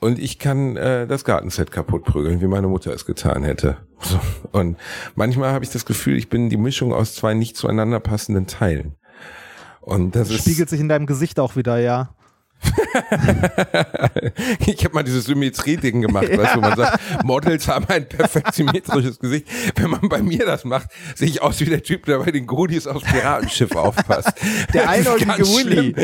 Und 0.00 0.18
ich 0.18 0.38
kann 0.38 0.76
äh, 0.76 1.06
das 1.06 1.24
Gartenset 1.24 1.70
kaputt 1.70 2.04
prügeln, 2.04 2.40
wie 2.40 2.46
meine 2.46 2.68
Mutter 2.68 2.92
es 2.92 3.04
getan 3.04 3.42
hätte. 3.42 3.78
So. 4.00 4.20
Und 4.52 4.76
manchmal 5.14 5.52
habe 5.52 5.64
ich 5.64 5.70
das 5.70 5.84
Gefühl, 5.84 6.16
ich 6.16 6.28
bin 6.28 6.48
die 6.48 6.56
Mischung 6.56 6.92
aus 6.92 7.14
zwei 7.14 7.34
nicht 7.34 7.56
zueinander 7.56 8.00
passenden 8.00 8.46
Teilen. 8.46 8.94
Und 9.80 10.16
das, 10.16 10.28
das 10.28 10.38
spiegelt 10.38 10.70
sich 10.70 10.80
in 10.80 10.88
deinem 10.88 11.06
Gesicht 11.06 11.38
auch 11.38 11.56
wieder, 11.56 11.78
ja. 11.78 12.14
ich 14.66 14.84
habe 14.84 14.94
mal 14.94 15.02
dieses 15.02 15.24
Symmetrie-Ding 15.26 16.02
gemacht, 16.02 16.28
ja. 16.28 16.38
weißt 16.38 16.54
du, 16.54 16.58
wo 16.58 16.62
man 16.62 16.76
sagt, 16.76 17.00
Models 17.24 17.68
haben 17.68 17.86
ein 17.88 18.08
perfekt 18.08 18.54
symmetrisches 18.54 19.18
Gesicht. 19.18 19.46
Wenn 19.76 19.90
man 19.90 20.08
bei 20.08 20.22
mir 20.22 20.46
das 20.46 20.64
macht, 20.64 20.88
sehe 21.14 21.28
ich 21.28 21.42
aus 21.42 21.60
wie 21.60 21.66
der 21.66 21.82
Typ, 21.82 22.06
der 22.06 22.18
bei 22.18 22.30
den 22.30 22.46
Goodies 22.46 22.86
aufs 22.86 23.04
Piratenschiff 23.04 23.76
aufpasst. 23.76 24.32
Der 24.72 24.88
einäugige 24.88 25.38
Willy. 25.38 25.94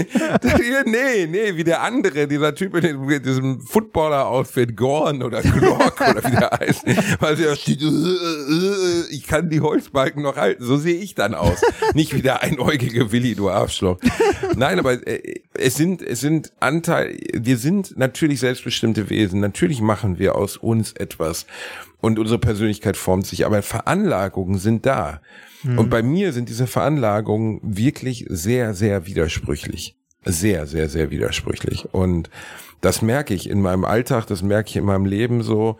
nee, 0.86 1.26
nee, 1.26 1.56
wie 1.56 1.64
der 1.64 1.82
andere, 1.82 2.28
dieser 2.28 2.54
Typ 2.54 2.76
in 2.76 3.22
diesem 3.22 3.60
Footballer-Outfit, 3.60 4.76
Gorn 4.76 5.22
oder 5.22 5.42
Glork 5.42 6.00
oder 6.00 6.22
wie 6.24 6.36
der 6.36 6.50
heißt. 6.50 6.84
Weil 7.20 7.36
der 7.36 7.56
steht, 7.56 7.82
äh, 7.82 7.86
äh, 7.86 9.04
ich 9.10 9.26
kann 9.26 9.50
die 9.50 9.60
Holzbalken 9.60 10.22
noch 10.22 10.36
halten. 10.36 10.64
So 10.64 10.76
sehe 10.76 10.96
ich 10.96 11.14
dann 11.14 11.34
aus. 11.34 11.60
Nicht 11.94 12.14
wie 12.14 12.22
der 12.22 12.42
einäugige 12.42 13.12
Willy, 13.12 13.34
du 13.34 13.50
Arschloch. 13.50 13.98
Nein, 14.56 14.78
aber 14.78 15.06
äh, 15.06 15.40
es 15.54 15.74
sind, 15.74 16.02
es 16.02 16.20
sind 16.20 16.39
halt 16.48 16.52
Anteil, 16.60 17.18
wir 17.32 17.56
sind 17.56 17.96
natürlich 17.96 18.40
selbstbestimmte 18.40 19.10
Wesen, 19.10 19.40
natürlich 19.40 19.80
machen 19.80 20.18
wir 20.18 20.36
aus 20.36 20.56
uns 20.56 20.92
etwas 20.92 21.46
und 22.00 22.18
unsere 22.18 22.38
Persönlichkeit 22.38 22.96
formt 22.96 23.26
sich, 23.26 23.46
aber 23.46 23.62
Veranlagungen 23.62 24.58
sind 24.58 24.86
da. 24.86 25.20
Mhm. 25.62 25.78
Und 25.78 25.90
bei 25.90 26.02
mir 26.02 26.32
sind 26.32 26.48
diese 26.48 26.66
Veranlagungen 26.66 27.60
wirklich 27.62 28.26
sehr, 28.28 28.74
sehr 28.74 29.06
widersprüchlich. 29.06 29.96
Sehr, 30.24 30.66
sehr, 30.66 30.88
sehr 30.88 31.10
widersprüchlich. 31.10 31.86
Und 31.92 32.30
das 32.80 33.02
merke 33.02 33.34
ich 33.34 33.48
in 33.48 33.60
meinem 33.60 33.84
Alltag, 33.84 34.26
das 34.26 34.42
merke 34.42 34.70
ich 34.70 34.76
in 34.76 34.84
meinem 34.84 35.06
Leben 35.06 35.42
so 35.42 35.78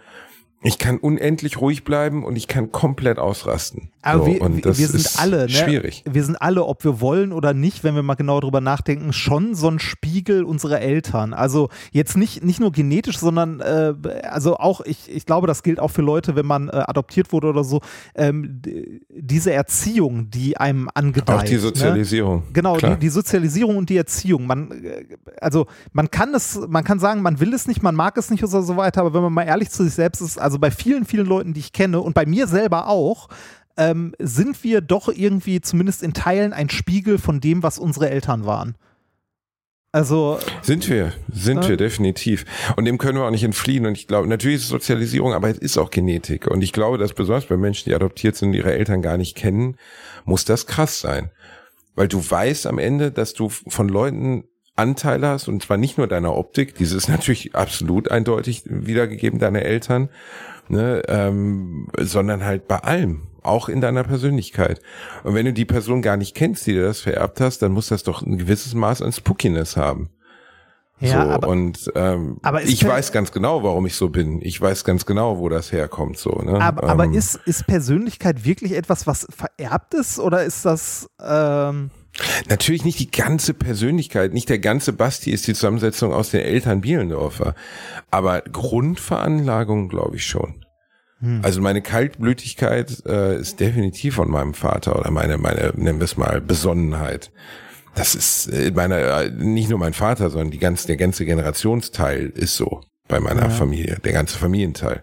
ich 0.63 0.79
kann 0.79 0.99
unendlich 0.99 1.59
ruhig 1.61 1.85
bleiben 1.85 2.23
und 2.23 2.37
ich 2.37 2.47
kann 2.47 2.71
komplett 2.71 3.19
ausrasten. 3.19 3.89
Aber 4.03 4.25
so, 4.25 4.27
wir, 4.27 4.43
und 4.43 4.65
das 4.65 4.79
wir 4.79 4.89
sind 4.89 5.01
ist 5.01 5.19
alle, 5.19 5.43
ne? 5.43 5.49
schwierig. 5.49 6.05
Wir 6.11 6.23
sind 6.25 6.37
alle, 6.37 6.65
ob 6.65 6.85
wir 6.85 7.01
wollen 7.01 7.33
oder 7.33 7.55
nicht, 7.55 7.83
wenn 7.85 7.95
wir 7.95 8.03
mal 8.03 8.15
genau 8.15 8.41
drüber 8.41 8.61
nachdenken, 8.61 9.13
schon 9.13 9.55
so 9.55 9.69
ein 9.69 9.79
Spiegel 9.79 10.45
unserer 10.45 10.81
Eltern. 10.81 11.33
Also 11.33 11.69
jetzt 11.93 12.17
nicht, 12.17 12.45
nicht 12.45 12.61
nur 12.61 12.73
genetisch, 12.73 13.19
sondern 13.19 13.61
äh, 13.61 13.95
also 14.23 14.57
auch, 14.57 14.83
ich, 14.83 15.11
ich 15.15 15.25
glaube, 15.25 15.47
das 15.47 15.63
gilt 15.63 15.81
auch 15.81 15.91
für 15.91 16.03
Leute, 16.03 16.37
wenn 16.37 16.47
man 16.47 16.69
äh, 16.69 16.73
adoptiert 16.73 17.33
wurde 17.33 17.49
oder 17.49 17.65
so, 17.65 17.81
ähm, 18.15 18.61
diese 19.09 19.53
Erziehung, 19.53 20.31
die 20.31 20.59
einem 20.59 20.91
angedeiht. 20.95 21.37
Auch 21.37 21.43
die 21.43 21.55
ne? 21.55 21.61
Sozialisierung. 21.61 22.39
Ne? 22.39 22.53
Genau, 22.53 22.77
die, 22.77 22.97
die, 22.97 23.09
Sozialisierung 23.09 23.77
und 23.77 23.91
die 23.91 23.97
Erziehung. 23.97 24.47
Man, 24.47 24.71
äh, 24.73 25.05
also 25.41 25.67
man 25.93 26.11
kann 26.11 26.35
es, 26.35 26.59
man 26.69 26.85
kann 26.85 26.99
sagen, 26.99 27.23
man 27.23 27.41
will 27.41 27.53
es 27.55 27.67
nicht, 27.67 27.83
man 27.83 27.95
mag 27.95 28.17
es 28.19 28.31
nicht 28.31 28.43
oder 28.45 28.63
so 28.63 28.77
weiter, 28.77 29.03
aber 29.03 29.15
wenn 29.15 29.23
man 29.23 29.33
mal 29.33 29.45
ehrlich 29.45 29.71
zu 29.71 29.85
sich 29.85 29.95
selbst 29.95 30.21
ist, 30.21 30.39
also 30.39 30.50
bei 30.59 30.71
vielen, 30.71 31.05
vielen 31.05 31.27
Leuten, 31.27 31.55
die 31.55 31.61
ich 31.61 31.73
kenne 31.73 32.01
und 32.01 32.15
bei 32.15 32.27
mir 32.27 32.47
selber 32.47 32.89
auch, 32.89 33.29
ähm, 33.77 34.15
sind 34.19 34.63
wir 34.65 34.81
doch 34.81 35.09
irgendwie 35.09 35.61
zumindest 35.61 36.03
in 36.03 36.13
Teilen 36.13 36.53
ein 36.53 36.69
Spiegel 36.69 37.19
von 37.19 37.41
dem, 37.41 37.63
was 37.63 37.79
unsere 37.79 38.11
Eltern 38.11 38.45
waren. 38.45 38.77
Also. 39.93 40.39
Sind 40.63 40.89
wir, 40.89 41.13
sind 41.33 41.65
äh, 41.65 41.71
wir 41.71 41.77
definitiv. 41.77 42.45
Und 42.77 42.85
dem 42.85 42.99
können 42.99 43.19
wir 43.19 43.25
auch 43.25 43.31
nicht 43.31 43.43
entfliehen. 43.43 43.87
Und 43.87 43.97
ich 43.97 44.07
glaube, 44.07 44.29
natürlich 44.29 44.59
ist 44.59 44.65
es 44.65 44.69
Sozialisierung, 44.69 45.33
aber 45.33 45.49
es 45.49 45.59
ist 45.59 45.79
auch 45.79 45.91
Genetik. 45.91 46.47
Und 46.47 46.63
ich 46.63 46.73
glaube, 46.73 46.99
dass 46.99 47.13
besonders 47.13 47.47
bei 47.47 47.57
Menschen, 47.57 47.89
die 47.89 47.95
adoptiert 47.95 48.37
sind 48.37 48.51
und 48.51 48.55
ihre 48.55 48.73
Eltern 48.73 49.03
gar 49.03 49.17
nicht 49.17 49.37
kennen, 49.37 49.77
muss 50.25 50.45
das 50.45 50.67
krass 50.67 51.01
sein. 51.01 51.31
Weil 51.97 52.07
du 52.07 52.19
weißt 52.19 52.67
am 52.67 52.79
Ende, 52.79 53.11
dass 53.11 53.35
du 53.35 53.49
von 53.49 53.89
Leuten 53.89 54.45
Anteile 54.77 55.29
hast, 55.29 55.49
und 55.49 55.63
zwar 55.63 55.77
nicht 55.77 55.99
nur 55.99 56.07
deiner 56.07 56.35
Optik, 56.35 56.75
diese 56.75 56.97
ist 56.97 57.09
natürlich 57.09 57.55
absolut 57.55 58.11
eindeutig 58.11 58.63
wiedergegeben, 58.67 59.39
deine 59.39 59.65
Eltern, 59.65 60.09
ne, 60.69 61.03
ähm, 61.09 61.89
sondern 61.99 62.45
halt 62.45 62.69
bei 62.69 62.79
allem, 62.79 63.23
auch 63.43 63.69
in 63.69 63.81
deiner 63.81 64.05
Persönlichkeit. 64.05 64.81
Und 65.25 65.35
wenn 65.35 65.47
du 65.47 65.53
die 65.53 65.65
Person 65.65 66.03
gar 66.03 66.17
nicht 66.17 66.35
kennst, 66.35 66.67
die 66.67 66.73
dir 66.73 66.85
das 66.85 67.01
vererbt 67.01 67.41
hast, 67.41 67.61
dann 67.63 67.73
muss 67.73 67.89
das 67.89 68.03
doch 68.03 68.23
ein 68.23 68.39
gewisses 68.39 68.75
Maß 68.75 69.03
an 69.03 69.13
Spookiness 69.13 69.77
haben. 69.77 70.11
Ja, 71.01 71.25
so, 71.25 71.31
aber, 71.31 71.49
und 71.49 71.91
ähm, 71.95 72.39
aber 72.43 72.63
ich 72.63 72.87
weiß 72.87 73.11
ganz 73.11 73.33
genau, 73.33 73.63
warum 73.63 73.87
ich 73.87 73.95
so 73.97 74.11
bin. 74.11 74.43
Ich 74.43 74.61
weiß 74.61 74.85
ganz 74.85 75.07
genau, 75.07 75.39
wo 75.39 75.49
das 75.49 75.73
herkommt. 75.73 76.19
So, 76.19 76.31
ne? 76.43 76.61
Aber, 76.61 76.83
ähm, 76.83 76.91
aber 76.91 77.05
ist, 77.07 77.37
ist 77.47 77.67
Persönlichkeit 77.67 78.45
wirklich 78.45 78.73
etwas, 78.73 79.07
was 79.07 79.27
vererbt 79.31 79.95
ist 79.95 80.19
oder 80.19 80.45
ist 80.45 80.67
das 80.67 81.09
ähm 81.23 81.91
Natürlich 82.49 82.85
nicht 82.85 82.99
die 82.99 83.11
ganze 83.11 83.55
Persönlichkeit, 83.55 84.33
nicht 84.33 84.49
der 84.49 84.59
ganze 84.59 84.93
Basti 84.93 85.31
ist 85.31 85.47
die 85.47 85.55
Zusammensetzung 85.55 86.13
aus 86.13 86.31
den 86.31 86.41
Eltern 86.41 86.81
Bielendorfer. 86.81 87.55
Aber 88.11 88.43
Grundveranlagung 88.43 89.89
glaube 89.89 90.17
ich 90.17 90.27
schon. 90.27 90.65
Hm. 91.21 91.41
Also 91.43 91.61
meine 91.61 91.83
Kaltblütigkeit 91.83 93.05
äh, 93.07 93.39
ist 93.39 93.61
definitiv 93.61 94.17
von 94.17 94.31
meinem 94.31 94.55
Vater 94.55 94.99
oder 94.99 95.11
meine, 95.11 95.39
meine, 95.39 95.73
nennen 95.77 96.01
wir 96.01 96.05
es 96.05 96.17
mal, 96.17 96.41
Besonnenheit. 96.41 97.31
Das 97.95 98.15
ist 98.15 98.47
äh, 98.49 98.71
meine, 98.75 99.01
äh, 99.01 99.31
nicht 99.31 99.69
nur 99.69 99.79
mein 99.79 99.93
Vater, 99.93 100.31
sondern 100.31 100.51
die 100.51 100.59
ganze, 100.59 100.87
der 100.87 100.97
ganze 100.97 101.25
Generationsteil 101.25 102.27
ist 102.35 102.57
so 102.57 102.83
bei 103.09 103.21
meiner 103.21 103.43
ja. 103.43 103.51
Familie, 103.51 103.99
der 104.05 104.13
ganze 104.13 104.39
Familienteil. 104.39 105.03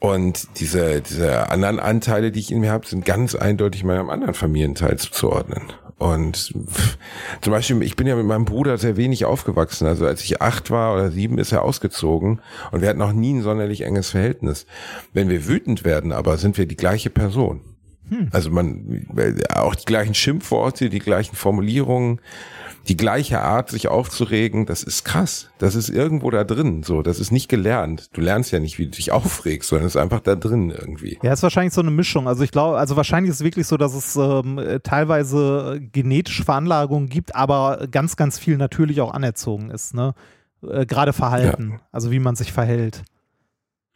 Und 0.00 0.58
diese, 0.58 1.02
diese 1.02 1.50
anderen 1.50 1.78
Anteile, 1.78 2.32
die 2.32 2.40
ich 2.40 2.50
in 2.50 2.60
mir 2.60 2.72
habe, 2.72 2.86
sind 2.86 3.04
ganz 3.04 3.34
eindeutig 3.34 3.84
meinem 3.84 4.08
anderen 4.08 4.32
Familienteil 4.32 4.96
zuzuordnen. 4.96 5.74
Und 6.00 6.54
zum 7.42 7.52
Beispiel, 7.52 7.82
ich 7.82 7.94
bin 7.94 8.06
ja 8.06 8.16
mit 8.16 8.24
meinem 8.24 8.46
Bruder 8.46 8.78
sehr 8.78 8.96
wenig 8.96 9.26
aufgewachsen. 9.26 9.86
Also 9.86 10.06
als 10.06 10.24
ich 10.24 10.40
acht 10.40 10.70
war 10.70 10.94
oder 10.94 11.10
sieben, 11.10 11.36
ist 11.36 11.52
er 11.52 11.62
ausgezogen 11.62 12.40
und 12.72 12.80
wir 12.80 12.88
hatten 12.88 12.98
noch 12.98 13.12
nie 13.12 13.34
ein 13.34 13.42
sonderlich 13.42 13.82
enges 13.82 14.08
Verhältnis. 14.08 14.64
Wenn 15.12 15.28
wir 15.28 15.46
wütend 15.46 15.84
werden, 15.84 16.12
aber 16.12 16.38
sind 16.38 16.56
wir 16.56 16.64
die 16.64 16.76
gleiche 16.76 17.10
Person. 17.10 17.60
Hm. 18.08 18.28
Also 18.32 18.50
man, 18.50 19.06
auch 19.50 19.74
die 19.74 19.84
gleichen 19.84 20.14
Schimpfworte, 20.14 20.88
die 20.88 21.00
gleichen 21.00 21.36
Formulierungen 21.36 22.22
die 22.88 22.96
gleiche 22.96 23.40
Art, 23.40 23.70
sich 23.70 23.88
aufzuregen, 23.88 24.66
das 24.66 24.82
ist 24.82 25.04
krass. 25.04 25.50
Das 25.58 25.74
ist 25.74 25.88
irgendwo 25.88 26.30
da 26.30 26.44
drin. 26.44 26.82
So, 26.82 27.02
das 27.02 27.20
ist 27.20 27.30
nicht 27.30 27.48
gelernt. 27.48 28.08
Du 28.12 28.20
lernst 28.20 28.52
ja 28.52 28.58
nicht, 28.58 28.78
wie 28.78 28.86
du 28.86 28.92
dich 28.92 29.12
aufregst, 29.12 29.68
sondern 29.68 29.86
es 29.86 29.94
ist 29.94 30.00
einfach 30.00 30.20
da 30.20 30.34
drin 30.34 30.70
irgendwie. 30.70 31.18
Ja, 31.22 31.32
ist 31.32 31.42
wahrscheinlich 31.42 31.74
so 31.74 31.80
eine 31.80 31.90
Mischung. 31.90 32.26
Also 32.26 32.42
ich 32.42 32.50
glaube, 32.50 32.78
also 32.78 32.96
wahrscheinlich 32.96 33.30
ist 33.30 33.36
es 33.36 33.44
wirklich 33.44 33.66
so, 33.66 33.76
dass 33.76 33.94
es 33.94 34.16
ähm, 34.16 34.60
teilweise 34.82 35.80
genetische 35.92 36.44
Veranlagungen 36.44 37.08
gibt, 37.08 37.34
aber 37.34 37.86
ganz, 37.90 38.16
ganz 38.16 38.38
viel 38.38 38.56
natürlich 38.56 39.00
auch 39.00 39.12
anerzogen 39.12 39.70
ist. 39.70 39.94
Ne? 39.94 40.14
Äh, 40.66 40.86
Gerade 40.86 41.12
Verhalten, 41.12 41.72
ja. 41.72 41.80
also 41.92 42.10
wie 42.10 42.18
man 42.18 42.36
sich 42.36 42.52
verhält. 42.52 43.02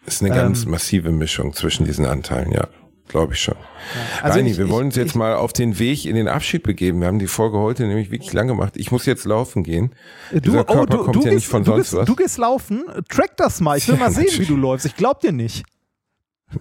Ist 0.07 0.23
eine 0.23 0.35
ganz 0.35 0.65
ähm, 0.65 0.71
massive 0.71 1.11
Mischung 1.11 1.55
zwischen 1.55 1.85
diesen 1.87 2.05
Anteilen, 2.05 2.53
ja. 2.53 2.69
Glaube 3.09 3.35
ich 3.35 3.41
schon. 3.41 3.55
Ja. 3.55 4.25
Also 4.25 4.39
Reini, 4.39 4.53
ich, 4.53 4.59
wir 4.59 4.69
wollen 4.71 4.87
uns 4.87 4.97
jetzt 4.97 5.11
ich, 5.11 5.15
mal 5.15 5.35
auf 5.35 5.53
den 5.53 5.79
Weg 5.79 6.07
in 6.07 6.17
den 6.17 6.27
Abschied 6.27 6.63
begeben. 6.63 7.01
Wir 7.01 7.07
haben 7.07 7.19
die 7.19 7.27
Folge 7.27 7.59
heute 7.59 7.87
nämlich 7.87 8.11
wirklich 8.11 8.33
lang 8.33 8.49
gemacht. 8.49 8.77
Ich 8.77 8.91
muss 8.91 9.05
jetzt 9.07 9.25
laufen 9.25 9.63
gehen. 9.63 9.95
Du, 10.33 10.41
Dieser 10.41 10.65
Körper 10.65 10.81
oh, 10.81 10.87
du, 10.87 10.99
kommt 11.05 11.17
du 11.17 11.21
ja 11.21 11.25
gehst, 11.25 11.35
nicht 11.35 11.49
von 11.49 11.65
sonst 11.65 11.91
gehst, 11.91 11.93
was. 11.95 12.07
Du 12.07 12.17
gehst 12.17 12.39
laufen, 12.39 12.85
track 13.09 13.37
das 13.37 13.61
mal. 13.61 13.77
Ich 13.77 13.87
will 13.89 13.97
ja, 13.97 14.01
mal 14.01 14.11
sehen, 14.11 14.25
natürlich. 14.25 14.49
wie 14.49 14.55
du 14.55 14.57
läufst. 14.57 14.87
Ich 14.87 14.97
glaub 14.97 15.21
dir 15.21 15.33
nicht. 15.33 15.65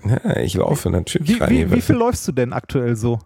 Ja, 0.05 0.37
ich 0.37 0.55
laufe 0.55 0.89
natürlich. 0.89 1.39
Wie, 1.39 1.49
wie, 1.49 1.71
wie 1.71 1.81
viel 1.81 1.95
läufst 1.95 2.27
du 2.27 2.31
denn 2.31 2.51
aktuell 2.51 2.95
so? 2.95 3.19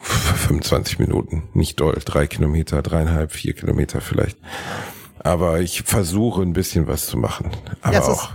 25 0.00 0.98
Minuten, 0.98 1.44
nicht 1.52 1.78
doll. 1.80 1.98
Drei 2.04 2.26
Kilometer, 2.26 2.80
dreieinhalb, 2.80 3.32
vier 3.32 3.52
Kilometer 3.52 4.00
vielleicht. 4.00 4.38
Aber 5.22 5.60
ich 5.60 5.82
versuche 5.82 6.40
ein 6.42 6.54
bisschen 6.54 6.86
was 6.86 7.06
zu 7.06 7.18
machen. 7.18 7.50
Aber 7.82 7.94
ja, 7.94 8.02
auch. 8.02 8.30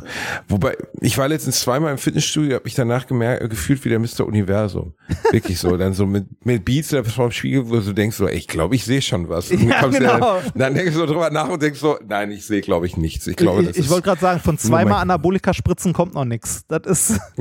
Wobei, 0.48 0.78
ich 1.02 1.18
war 1.18 1.28
letztens 1.28 1.60
zweimal 1.62 1.92
im 1.92 1.98
Fitnessstudio, 1.98 2.56
habe 2.56 2.66
mich 2.66 2.76
danach 2.76 3.08
gemerkt, 3.08 3.44
äh, 3.44 3.48
gefühlt 3.48 3.84
wie 3.86 3.90
der 3.90 4.00
Mr. 4.00 4.22
Universum. 4.26 4.94
Wirklich 5.32 5.60
so. 5.60 5.78
Dann 5.78 5.94
so 5.94 6.06
mit, 6.06 6.28
mit 6.46 6.64
Beats 6.64 6.96
vom 7.16 7.32
Spiegel, 7.32 7.68
wo 7.70 7.78
du 7.78 7.94
denkst 7.94 8.18
so, 8.18 8.28
ey, 8.28 8.38
ich 8.38 8.48
glaube, 8.48 8.76
ich 8.76 8.86
sehe 8.86 9.02
schon 9.02 9.30
was. 9.30 9.50
Und 9.50 9.68
ja, 9.68 9.88
genau. 9.88 10.20
dann, 10.20 10.52
dann 10.56 10.74
denkst 10.76 10.94
du 10.94 11.06
drüber 11.06 11.32
nach 11.32 11.50
und 11.50 11.62
denkst 11.62 11.80
so, 11.80 11.98
nein, 12.08 12.32
ich 12.32 12.46
sehe, 12.46 12.62
glaube 12.62 12.86
ich, 12.86 12.98
nichts. 12.98 13.26
Ich 13.26 13.36
glaube, 13.36 13.64
das 13.64 13.78
Ich, 13.78 13.86
ich 13.86 13.90
wollte 13.90 14.04
gerade 14.04 14.22
sagen, 14.22 14.40
von 14.40 14.58
zweimal 14.58 15.02
Anabolika-Spritzen 15.02 15.94
kommt 15.94 16.14
noch 16.14 16.26
nichts. 16.26 16.66
Das 16.68 16.86
ist. 16.86 17.20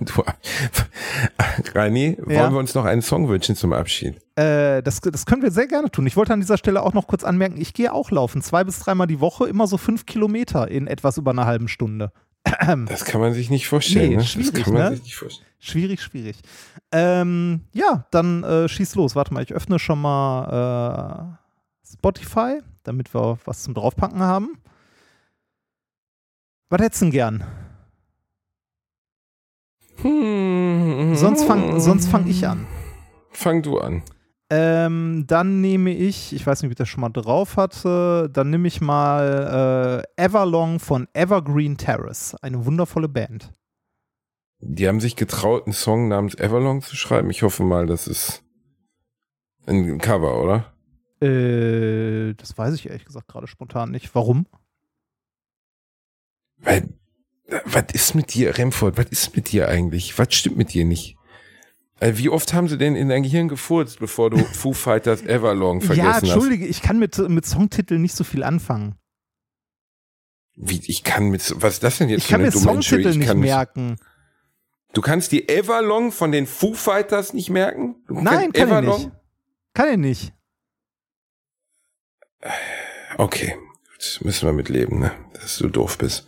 du, 0.00 0.22
Reini, 1.74 2.18
wollen 2.20 2.36
ja. 2.36 2.50
wir 2.50 2.58
uns 2.58 2.74
noch 2.74 2.84
einen 2.84 3.02
Song 3.02 3.28
wünschen 3.28 3.56
zum 3.56 3.72
Abschied? 3.72 4.20
Äh, 4.38 4.84
das, 4.84 5.00
das 5.00 5.26
können 5.26 5.42
wir 5.42 5.50
sehr 5.50 5.66
gerne 5.66 5.90
tun. 5.90 6.06
Ich 6.06 6.16
wollte 6.16 6.32
an 6.32 6.38
dieser 6.38 6.58
Stelle 6.58 6.84
auch 6.84 6.92
noch 6.92 7.08
kurz 7.08 7.24
anmerken, 7.24 7.60
ich 7.60 7.74
gehe 7.74 7.92
auch 7.92 8.12
laufen, 8.12 8.40
zwei 8.40 8.62
bis 8.62 8.78
dreimal 8.78 9.08
die 9.08 9.18
Woche, 9.18 9.48
immer 9.48 9.66
so 9.66 9.78
fünf 9.78 10.06
Kilometer 10.06 10.68
in 10.68 10.86
etwas 10.86 11.18
über 11.18 11.32
einer 11.32 11.44
halben 11.44 11.66
Stunde. 11.66 12.12
Das 12.86 13.04
kann 13.04 13.20
man 13.20 13.32
sich 13.32 13.50
nicht 13.50 13.66
vorstellen. 13.66 14.10
Nee, 14.10 14.16
ne? 14.16 14.24
schwierig, 14.24 14.52
das 14.52 14.62
kann 14.62 14.74
man 14.74 14.82
ne? 14.82 14.90
sich 14.92 15.02
nicht 15.02 15.16
vorstellen. 15.16 15.48
Schwierig, 15.58 16.00
schwierig. 16.00 16.36
Ähm, 16.92 17.62
ja, 17.72 18.06
dann 18.12 18.44
äh, 18.44 18.68
schieß 18.68 18.94
los. 18.94 19.16
Warte 19.16 19.34
mal, 19.34 19.42
ich 19.42 19.52
öffne 19.52 19.80
schon 19.80 20.00
mal 20.00 21.36
äh, 21.84 21.92
Spotify, 21.92 22.60
damit 22.84 23.12
wir 23.12 23.38
was 23.44 23.64
zum 23.64 23.74
Draufpacken 23.74 24.20
haben. 24.20 24.58
Was 26.70 26.80
hättest 26.80 27.02
du 27.02 27.06
denn 27.06 27.12
gern? 27.12 27.44
Hm, 30.02 31.16
sonst 31.16 31.42
fange 31.42 31.80
sonst 31.80 32.08
fang 32.08 32.28
ich 32.28 32.46
an. 32.46 32.68
Fang 33.32 33.62
du 33.62 33.78
an. 33.78 34.04
Ähm, 34.50 35.24
dann 35.26 35.60
nehme 35.60 35.90
ich, 35.94 36.32
ich 36.32 36.46
weiß 36.46 36.62
nicht, 36.62 36.68
ob 36.68 36.72
ich 36.72 36.78
das 36.78 36.88
schon 36.88 37.02
mal 37.02 37.10
drauf 37.10 37.56
hatte, 37.56 38.30
dann 38.32 38.48
nehme 38.48 38.66
ich 38.66 38.80
mal 38.80 40.02
äh, 40.16 40.22
Everlong 40.24 40.80
von 40.80 41.06
Evergreen 41.12 41.76
Terrace. 41.76 42.34
Eine 42.40 42.64
wundervolle 42.64 43.08
Band. 43.08 43.52
Die 44.60 44.88
haben 44.88 45.00
sich 45.00 45.16
getraut, 45.16 45.66
einen 45.66 45.74
Song 45.74 46.08
namens 46.08 46.34
Everlong 46.34 46.80
zu 46.80 46.96
schreiben. 46.96 47.30
Ich 47.30 47.42
hoffe 47.42 47.62
mal, 47.62 47.86
das 47.86 48.08
ist 48.08 48.42
ein 49.66 49.98
Cover, 49.98 50.42
oder? 50.42 50.72
Äh, 51.20 52.32
das 52.34 52.56
weiß 52.56 52.74
ich 52.74 52.88
ehrlich 52.88 53.04
gesagt 53.04 53.28
gerade 53.28 53.46
spontan 53.46 53.90
nicht. 53.90 54.14
Warum? 54.14 54.46
Weil, 56.56 56.88
was 57.66 57.84
ist 57.92 58.14
mit 58.14 58.32
dir, 58.32 58.56
Remford? 58.56 58.96
Was 58.96 59.06
ist 59.06 59.36
mit 59.36 59.52
dir 59.52 59.68
eigentlich? 59.68 60.18
Was 60.18 60.34
stimmt 60.34 60.56
mit 60.56 60.72
dir 60.72 60.86
nicht? 60.86 61.17
Äh, 62.00 62.12
wie 62.16 62.28
oft 62.28 62.52
haben 62.54 62.68
sie 62.68 62.78
denn 62.78 62.94
in 62.94 63.08
dein 63.08 63.22
Gehirn 63.22 63.48
gefurzt, 63.48 63.98
bevor 63.98 64.30
du 64.30 64.38
Foo 64.38 64.72
Fighters 64.72 65.22
Everlong 65.22 65.80
vergessen 65.82 66.08
hast? 66.08 66.22
Ja, 66.22 66.34
entschuldige, 66.34 66.64
hast? 66.64 66.70
ich 66.70 66.82
kann 66.82 66.98
mit, 66.98 67.18
mit 67.28 67.44
Songtiteln 67.44 68.02
nicht 68.02 68.14
so 68.14 68.24
viel 68.24 68.42
anfangen. 68.42 68.94
Wie, 70.54 70.80
ich 70.86 71.04
kann 71.04 71.28
mit, 71.28 71.54
was 71.60 71.74
ist 71.74 71.82
das 71.82 71.98
denn 71.98 72.08
jetzt 72.08 72.22
ich 72.22 72.28
für 72.28 72.34
eine 72.36 72.50
dumme 72.50 72.64
Songtitel 72.64 73.16
nicht 73.16 73.34
merken. 73.34 73.96
Du 74.92 75.00
kannst 75.00 75.32
die 75.32 75.48
Everlong 75.48 76.12
von 76.12 76.32
den 76.32 76.46
Foo 76.46 76.74
Fighters 76.74 77.32
nicht 77.32 77.50
merken? 77.50 77.96
Du 78.06 78.14
Nein, 78.14 78.52
kann 78.52 78.68
Everlong? 78.68 78.98
ich 78.98 79.04
nicht. 79.06 79.16
Kann 79.74 79.90
ich 79.90 79.98
nicht. 79.98 80.32
Okay, 83.16 83.56
gut, 83.90 84.20
müssen 84.22 84.46
wir 84.46 84.52
mitleben, 84.52 85.00
ne? 85.00 85.12
dass 85.34 85.58
du 85.58 85.68
doof 85.68 85.98
bist. 85.98 86.26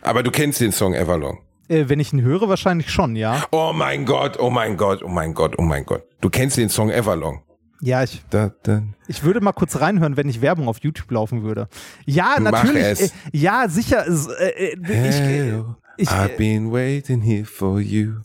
Aber 0.00 0.22
du 0.22 0.30
kennst 0.30 0.60
den 0.60 0.72
Song 0.72 0.94
Everlong. 0.94 1.38
Äh, 1.72 1.88
wenn 1.88 2.00
ich 2.00 2.12
ihn 2.12 2.20
höre, 2.20 2.48
wahrscheinlich 2.48 2.90
schon, 2.90 3.16
ja. 3.16 3.44
Oh 3.50 3.72
mein 3.74 4.04
Gott, 4.04 4.38
oh 4.38 4.50
mein 4.50 4.76
Gott, 4.76 5.02
oh 5.02 5.08
mein 5.08 5.32
Gott, 5.32 5.54
oh 5.58 5.62
mein 5.62 5.86
Gott. 5.86 6.04
Du 6.20 6.28
kennst 6.28 6.58
den 6.58 6.68
Song 6.68 6.90
Everlong. 6.90 7.42
Ja, 7.80 8.04
ich, 8.04 8.22
Da, 8.30 8.52
da. 8.62 8.82
ich 9.08 9.24
würde 9.24 9.40
mal 9.40 9.52
kurz 9.52 9.80
reinhören, 9.80 10.16
wenn 10.16 10.28
ich 10.28 10.40
Werbung 10.40 10.68
auf 10.68 10.78
YouTube 10.82 11.10
laufen 11.10 11.42
würde. 11.42 11.68
Ja, 12.06 12.38
natürlich. 12.38 13.00
Äh, 13.00 13.08
ja, 13.32 13.68
sicher. 13.68 14.06
Äh, 14.06 14.74
äh, 14.74 15.08
ich, 15.08 15.16
äh, 15.16 15.46
Hello, 15.46 15.76
ich, 15.96 16.08
I've 16.08 16.34
äh, 16.34 16.36
been 16.36 16.70
waiting 16.70 17.22
here 17.22 17.44
for 17.44 17.80
you. 17.80 18.20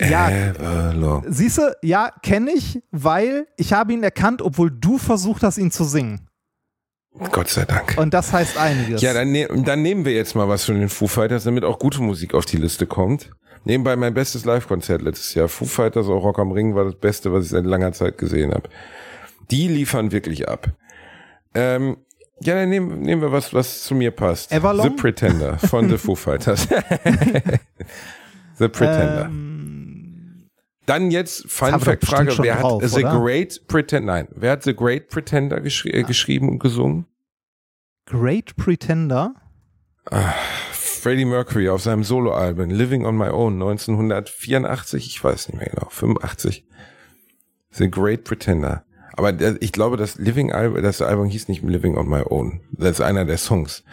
Ja. 0.00 0.30
Everlong. 0.30 1.24
Siehst 1.28 1.58
du, 1.58 1.76
ja, 1.82 2.10
kenne 2.22 2.52
ich, 2.52 2.80
weil 2.90 3.46
ich 3.58 3.74
habe 3.74 3.92
ihn 3.92 4.02
erkannt, 4.02 4.40
obwohl 4.40 4.70
du 4.70 4.96
versucht 4.96 5.42
hast, 5.42 5.58
ihn 5.58 5.70
zu 5.70 5.84
singen. 5.84 6.29
Gott 7.32 7.48
sei 7.48 7.64
Dank. 7.64 7.96
Und 7.98 8.14
das 8.14 8.32
heißt 8.32 8.56
einiges. 8.56 9.02
Ja, 9.02 9.12
dann, 9.12 9.32
ne 9.32 9.48
dann 9.48 9.82
nehmen 9.82 10.04
wir 10.04 10.12
jetzt 10.12 10.34
mal 10.34 10.48
was 10.48 10.64
von 10.64 10.78
den 10.78 10.88
Foo 10.88 11.06
Fighters, 11.06 11.44
damit 11.44 11.64
auch 11.64 11.78
gute 11.78 12.00
Musik 12.00 12.34
auf 12.34 12.46
die 12.46 12.56
Liste 12.56 12.86
kommt. 12.86 13.30
Nebenbei 13.64 13.96
mein 13.96 14.14
bestes 14.14 14.44
Live-Konzert 14.44 15.02
letztes 15.02 15.34
Jahr. 15.34 15.48
Foo 15.48 15.66
Fighters 15.66 16.06
auch 16.06 16.22
Rock 16.22 16.38
am 16.38 16.52
Ring 16.52 16.74
war 16.74 16.84
das 16.84 16.94
Beste, 16.94 17.32
was 17.32 17.44
ich 17.44 17.50
seit 17.50 17.64
langer 17.64 17.92
Zeit 17.92 18.16
gesehen 18.16 18.52
habe. 18.52 18.68
Die 19.50 19.68
liefern 19.68 20.12
wirklich 20.12 20.48
ab. 20.48 20.68
Ähm, 21.54 21.98
ja, 22.40 22.54
dann 22.54 22.70
nehmen, 22.70 23.00
nehmen 23.00 23.20
wir 23.20 23.32
was, 23.32 23.52
was 23.52 23.82
zu 23.82 23.94
mir 23.94 24.12
passt. 24.12 24.50
Everlong? 24.50 24.84
The 24.84 24.90
Pretender 24.90 25.58
von 25.58 25.90
The 25.90 25.98
Foo 25.98 26.14
Fighters. 26.14 26.66
The 28.58 28.68
Pretender. 28.68 29.26
Ähm, 29.26 29.59
Dann 30.90 31.12
jetzt 31.12 31.48
Fun 31.48 31.78
Fact 31.78 32.04
Frage, 32.04 32.36
wer 32.38 32.56
hat 32.56 32.62
drauf, 32.64 32.82
The 32.84 33.04
oder? 33.04 33.20
Great 33.20 33.68
Pretender, 33.68 34.12
nein, 34.12 34.28
wer 34.34 34.50
hat 34.50 34.64
The 34.64 34.74
Great 34.74 35.08
Pretender 35.08 35.60
geschri 35.60 35.90
äh, 35.90 36.02
geschrieben 36.02 36.48
und 36.48 36.58
gesungen? 36.58 37.06
Great 38.06 38.56
Pretender. 38.56 39.34
Freddie 40.72 41.26
Mercury 41.26 41.68
auf 41.68 41.80
seinem 41.80 42.02
Soloalbum 42.02 42.70
Living 42.70 43.06
on 43.06 43.16
My 43.16 43.28
Own 43.28 43.54
1984, 43.62 45.06
ich 45.06 45.22
weiß 45.22 45.50
nicht 45.50 45.58
mehr 45.58 45.68
genau, 45.68 45.86
85. 45.90 46.66
The 47.70 47.88
Great 47.88 48.24
Pretender. 48.24 48.82
Aber 49.12 49.32
ich 49.60 49.70
glaube, 49.70 49.96
das 49.96 50.16
Living 50.16 50.50
Album, 50.50 50.82
das 50.82 51.00
Album 51.02 51.26
hieß 51.26 51.46
nicht 51.46 51.62
Living 51.62 51.96
on 51.96 52.08
My 52.08 52.22
Own. 52.28 52.62
Das 52.72 52.98
ist 52.98 53.00
einer 53.00 53.24
der 53.24 53.38
Songs. 53.38 53.84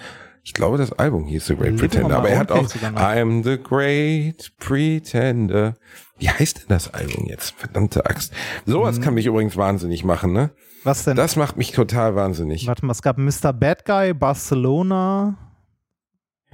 Ich 0.47 0.53
glaube, 0.53 0.77
das 0.77 0.93
Album 0.93 1.25
hieß 1.25 1.45
The 1.47 1.57
Great 1.57 1.71
on 1.71 1.77
Pretender. 1.77 2.17
Aber 2.19 2.29
er 2.29 2.39
hat 2.39 2.53
auch. 2.53 2.63
I'm 2.63 3.43
the 3.43 3.61
Great 3.61 4.53
Pretender. 4.57 5.75
Wie 6.19 6.29
heißt 6.29 6.59
denn 6.59 6.67
das 6.69 6.93
Album 6.93 7.25
jetzt? 7.25 7.53
Verdammte 7.57 8.05
Axt. 8.05 8.31
Sowas 8.65 9.01
kann 9.01 9.13
mich 9.13 9.25
übrigens 9.25 9.57
wahnsinnig 9.57 10.05
machen, 10.05 10.31
ne? 10.31 10.51
Was 10.85 11.03
denn? 11.03 11.17
Das 11.17 11.35
macht 11.35 11.57
mich 11.57 11.73
total 11.73 12.15
wahnsinnig. 12.15 12.65
Warte 12.65 12.85
mal, 12.85 12.93
es 12.93 13.01
gab 13.01 13.17
Mr. 13.17 13.51
Bad 13.51 13.83
Guy, 13.83 14.13
Barcelona, 14.13 15.37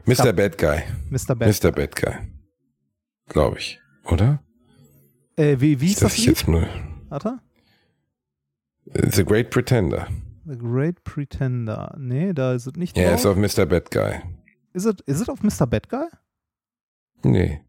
Mr. 0.05 0.33
Bad 0.33 0.57
Guy. 0.57 0.81
Mr. 1.11 1.35
Bad 1.35 1.63
Mr. 1.63 1.71
Bad 1.71 1.95
Guy. 1.95 2.13
Glaube 3.29 3.59
ich. 3.59 3.79
Oder? 4.05 4.41
Äh, 5.35 5.57
wie, 5.59 5.79
wie 5.79 5.91
ist 5.91 6.01
das 6.01 6.13
ich 6.13 6.25
Lied? 6.25 6.29
jetzt 6.29 6.47
mal. 6.47 6.67
Warte. 7.09 7.37
The 8.91 9.23
Great 9.23 9.51
Pretender. 9.51 10.07
The 10.45 10.57
Great 10.57 11.03
Pretender. 11.03 11.95
Nee, 11.97 12.33
da 12.33 12.53
ist 12.53 12.67
es 12.67 12.73
nicht 12.75 12.97
Ja, 12.97 13.13
ist 13.13 13.25
auf 13.25 13.37
Mr. 13.37 13.65
Bad 13.65 13.91
Guy. 13.91 14.21
Ist 14.73 14.85
es 14.85 14.95
es 15.05 15.29
auf 15.29 15.41
Mr. 15.41 15.67
Bad 15.67 15.89
Guy? 15.89 16.07
Nee. 17.23 17.61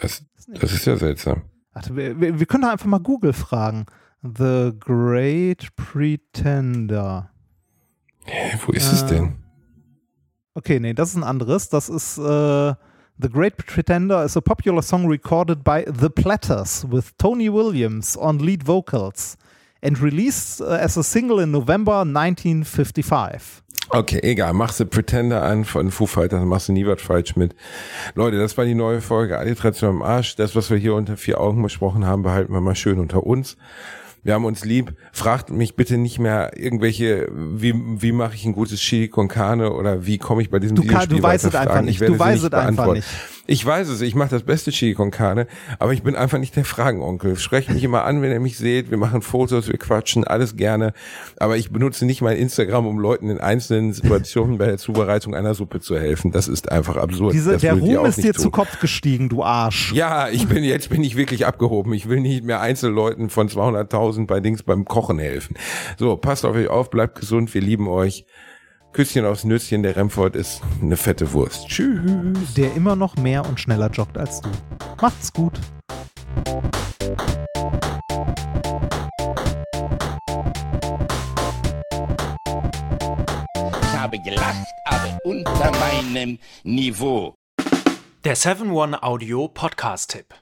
Das, 0.00 0.22
Ist 0.36 0.48
das 0.62 0.72
ist 0.72 0.86
ja 0.86 0.96
seltsam. 0.96 1.42
Warte, 1.72 1.94
wir, 1.96 2.18
wir, 2.20 2.46
können 2.46 2.62
doch 2.62 2.70
einfach 2.70 2.86
mal 2.86 2.98
Google 3.00 3.32
fragen. 3.32 3.86
The 4.22 4.72
Great 4.78 5.74
Pretender. 5.76 7.30
Hä, 8.24 8.58
wo 8.66 8.72
ist 8.72 8.92
es 8.92 9.02
Äh, 9.02 9.06
denn? 9.08 9.34
Okay, 10.54 10.80
nee, 10.80 10.94
das 10.94 11.10
ist 11.10 11.16
ein 11.16 11.24
anderes. 11.24 11.68
Das 11.68 11.88
ist 11.88 12.18
äh, 12.18 12.74
The 13.18 13.28
Great 13.28 13.56
Pretender 13.56 14.24
is 14.24 14.36
a 14.36 14.40
popular 14.40 14.82
song 14.82 15.06
recorded 15.08 15.64
by 15.64 15.84
The 15.86 16.08
Platters 16.08 16.86
with 16.90 17.16
Tony 17.18 17.52
Williams 17.52 18.16
on 18.16 18.38
lead 18.38 18.66
vocals 18.66 19.36
and 19.82 20.00
released 20.00 20.60
uh, 20.60 20.78
as 20.80 20.96
a 20.96 21.02
single 21.02 21.40
in 21.40 21.50
November 21.50 22.04
1955. 22.04 23.62
Okay, 23.90 24.20
egal. 24.22 24.54
Mach 24.54 24.72
The 24.72 24.86
Pretender 24.86 25.42
an 25.42 25.64
von 25.64 25.90
Foo 25.90 26.06
Fighters, 26.06 26.44
machst 26.44 26.68
du 26.68 26.72
nie 26.72 26.86
was 26.86 27.02
falsch 27.02 27.36
mit. 27.36 27.54
Leute, 28.14 28.38
das 28.38 28.56
war 28.56 28.64
die 28.64 28.74
neue 28.74 29.00
Folge 29.00 29.36
Alliteration 29.36 29.90
am 29.90 30.02
Arsch. 30.02 30.36
Das, 30.36 30.56
was 30.56 30.70
wir 30.70 30.78
hier 30.78 30.94
unter 30.94 31.16
vier 31.16 31.40
Augen 31.40 31.62
besprochen 31.62 32.06
haben, 32.06 32.22
behalten 32.22 32.54
wir 32.54 32.60
mal 32.60 32.74
schön 32.74 32.98
unter 32.98 33.26
uns. 33.26 33.56
Wir 34.24 34.34
haben 34.34 34.44
uns 34.44 34.64
lieb. 34.64 34.94
Fragt 35.10 35.50
mich 35.50 35.74
bitte 35.74 35.98
nicht 35.98 36.20
mehr 36.20 36.56
irgendwelche, 36.56 37.28
wie, 37.32 37.74
wie 37.74 38.12
mache 38.12 38.34
ich 38.36 38.44
ein 38.44 38.52
gutes 38.52 38.78
Chili 38.78 39.08
con 39.08 39.26
Carne 39.26 39.72
oder 39.72 40.06
wie 40.06 40.18
komme 40.18 40.42
ich 40.42 40.50
bei 40.50 40.60
diesem 40.60 40.76
Du, 40.76 40.82
kann, 40.82 40.90
Videospiel 41.02 41.16
du 41.16 41.22
weißt 41.24 41.44
es 41.46 41.54
einfach 41.56 41.82
nicht. 41.82 42.00
Du 42.00 42.18
weißt 42.18 42.44
es 42.44 42.52
einfach 42.52 42.84
beantworten. 42.84 42.92
nicht. 42.98 43.08
Ich 43.48 43.66
weiß 43.66 43.88
es, 43.88 44.00
ich 44.00 44.14
mache 44.14 44.30
das 44.30 44.44
beste 44.44 44.70
Chili 44.70 44.94
con 44.94 45.10
Carne, 45.10 45.48
aber 45.80 45.92
ich 45.92 46.04
bin 46.04 46.14
einfach 46.14 46.38
nicht 46.38 46.54
der 46.54 46.64
Fragenonkel. 46.64 47.34
Sprecht 47.36 47.70
mich 47.70 47.82
immer 47.82 48.04
an, 48.04 48.22
wenn 48.22 48.30
ihr 48.30 48.38
mich 48.38 48.56
seht. 48.56 48.92
Wir 48.92 48.98
machen 48.98 49.20
Fotos, 49.22 49.66
wir 49.66 49.78
quatschen, 49.78 50.22
alles 50.22 50.54
gerne. 50.56 50.92
Aber 51.38 51.56
ich 51.56 51.72
benutze 51.72 52.06
nicht 52.06 52.22
mein 52.22 52.36
Instagram, 52.36 52.86
um 52.86 53.00
Leuten 53.00 53.28
in 53.28 53.38
einzelnen 53.38 53.92
Situationen 53.92 54.58
bei 54.58 54.66
der 54.66 54.78
Zubereitung 54.78 55.34
einer 55.34 55.54
Suppe 55.54 55.80
zu 55.80 55.98
helfen. 55.98 56.30
Das 56.30 56.46
ist 56.46 56.70
einfach 56.70 56.96
absurd. 56.96 57.34
Diese, 57.34 57.56
der 57.56 57.74
Ruhm 57.74 58.06
ist 58.06 58.18
dir 58.22 58.32
tun. 58.32 58.42
zu 58.42 58.50
Kopf 58.52 58.78
gestiegen, 58.78 59.28
du 59.28 59.42
Arsch. 59.42 59.92
Ja, 59.92 60.28
ich 60.28 60.46
bin 60.46 60.62
jetzt 60.62 60.90
bin 60.90 61.02
ich 61.02 61.16
wirklich 61.16 61.44
abgehoben. 61.44 61.92
Ich 61.94 62.08
will 62.08 62.20
nicht 62.20 62.44
mehr 62.44 62.60
Einzelleuten 62.60 63.28
von 63.28 63.48
200.000 63.48 64.11
bei 64.26 64.40
Dings 64.40 64.62
beim 64.62 64.84
Kochen 64.84 65.18
helfen. 65.18 65.56
So, 65.98 66.16
passt 66.16 66.44
auf 66.44 66.54
euch 66.54 66.68
auf, 66.68 66.90
bleibt 66.90 67.18
gesund, 67.20 67.52
wir 67.54 67.60
lieben 67.60 67.88
euch. 67.88 68.24
Küsschen 68.92 69.24
aufs 69.24 69.44
Nüsschen, 69.44 69.82
der 69.82 69.96
Remford 69.96 70.36
ist 70.36 70.60
eine 70.82 70.98
fette 70.98 71.32
Wurst. 71.32 71.66
Tschüss. 71.66 72.54
Der 72.54 72.74
immer 72.74 72.94
noch 72.94 73.16
mehr 73.16 73.48
und 73.48 73.58
schneller 73.58 73.90
joggt 73.90 74.18
als 74.18 74.42
du. 74.42 74.50
Macht's 75.00 75.32
gut. 75.32 75.58
Ich 83.80 83.98
habe 83.98 84.18
gelacht, 84.20 84.66
aber 84.84 85.18
unter 85.24 85.70
meinem 85.78 86.38
Niveau. 86.64 87.34
Der 88.24 88.36
7-One-Audio 88.36 89.48
Podcast-Tipp. 89.48 90.41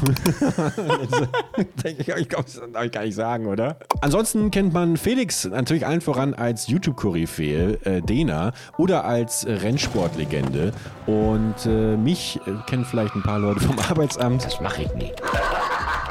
ich 1.84 2.28
glaube, 2.28 2.44
das 2.44 2.60
darf 2.72 2.84
ich 2.84 2.92
gar 2.92 3.04
nicht 3.04 3.14
sagen, 3.14 3.46
oder? 3.46 3.78
Ansonsten 4.00 4.50
kennt 4.50 4.72
man 4.72 4.96
Felix 4.96 5.44
natürlich 5.44 5.86
allen 5.86 6.00
voran 6.00 6.34
als 6.34 6.68
YouTube-Koryphäe, 6.68 7.78
äh, 7.84 8.00
Dena, 8.02 8.52
oder 8.78 9.04
als 9.04 9.46
Rennsportlegende. 9.46 10.72
Und 11.06 11.66
äh, 11.66 11.96
mich 11.96 12.40
äh, 12.46 12.52
kennen 12.68 12.84
vielleicht 12.84 13.14
ein 13.14 13.22
paar 13.22 13.38
Leute 13.38 13.60
vom 13.60 13.78
Arbeitsamt. 13.78 14.44
Das 14.44 14.60
mache 14.60 14.82
ich 14.82 14.94
nie. 14.94 15.12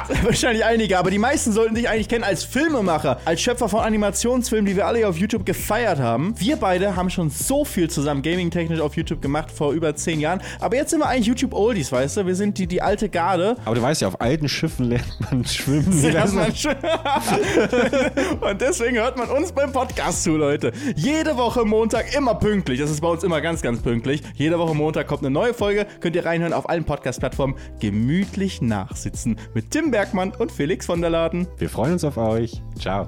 Wahrscheinlich 0.23 0.65
einige, 0.65 0.97
aber 0.97 1.11
die 1.11 1.19
meisten 1.19 1.51
sollten 1.51 1.75
dich 1.75 1.87
eigentlich 1.87 2.09
kennen 2.09 2.23
als 2.23 2.43
Filmemacher, 2.43 3.19
als 3.25 3.41
Schöpfer 3.41 3.69
von 3.69 3.81
Animationsfilmen, 3.81 4.65
die 4.65 4.75
wir 4.75 4.87
alle 4.87 4.99
hier 4.99 5.09
auf 5.09 5.17
YouTube 5.17 5.45
gefeiert 5.45 5.99
haben. 5.99 6.33
Wir 6.37 6.55
beide 6.55 6.95
haben 6.95 7.11
schon 7.11 7.29
so 7.29 7.63
viel 7.63 7.89
zusammen 7.89 8.23
gaming-technisch 8.23 8.79
auf 8.79 8.95
YouTube 8.95 9.21
gemacht 9.21 9.51
vor 9.51 9.71
über 9.71 9.95
zehn 9.95 10.19
Jahren. 10.19 10.41
Aber 10.59 10.75
jetzt 10.75 10.89
sind 10.89 10.99
wir 10.99 11.07
eigentlich 11.07 11.27
YouTube-Oldies, 11.27 11.91
weißt 11.91 12.17
du? 12.17 12.25
Wir 12.25 12.35
sind 12.35 12.57
die, 12.57 12.65
die 12.65 12.81
alte 12.81 13.09
Garde. 13.09 13.55
Aber 13.65 13.75
du 13.79 13.83
weißt 13.83 14.01
ja, 14.01 14.07
auf 14.07 14.19
alten 14.19 14.49
Schiffen 14.49 14.85
lernt 14.85 15.17
man 15.31 15.45
schwimmen. 15.45 15.89
Ja, 16.09 16.25
man 16.27 16.55
schon. 16.55 16.75
Und 18.41 18.61
deswegen 18.61 18.97
hört 18.97 19.17
man 19.17 19.29
uns 19.29 19.51
beim 19.51 19.71
Podcast 19.71 20.23
zu, 20.23 20.37
Leute. 20.37 20.71
Jede 20.95 21.37
Woche 21.37 21.65
Montag 21.65 22.15
immer 22.15 22.35
pünktlich. 22.35 22.79
Das 22.79 22.89
ist 22.89 23.01
bei 23.01 23.07
uns 23.07 23.23
immer 23.23 23.41
ganz, 23.41 23.61
ganz 23.61 23.81
pünktlich. 23.81 24.21
Jede 24.35 24.57
Woche 24.59 24.75
Montag 24.75 25.07
kommt 25.07 25.21
eine 25.21 25.29
neue 25.29 25.53
Folge. 25.53 25.85
Könnt 25.99 26.15
ihr 26.15 26.25
reinhören 26.25 26.53
auf 26.53 26.67
allen 26.67 26.83
Podcast-Plattformen. 26.83 27.55
Gemütlich 27.79 28.61
nachsitzen 28.61 29.37
mit 29.53 29.71
Tim 29.71 29.91
Bergmann 29.91 30.31
und 30.31 30.51
Felix 30.51 30.85
von 30.85 31.01
der 31.01 31.11
Laden. 31.11 31.47
Wir 31.57 31.69
freuen 31.69 31.93
uns 31.93 32.03
auf 32.03 32.17
euch. 32.17 32.61
Ciao. 32.77 33.07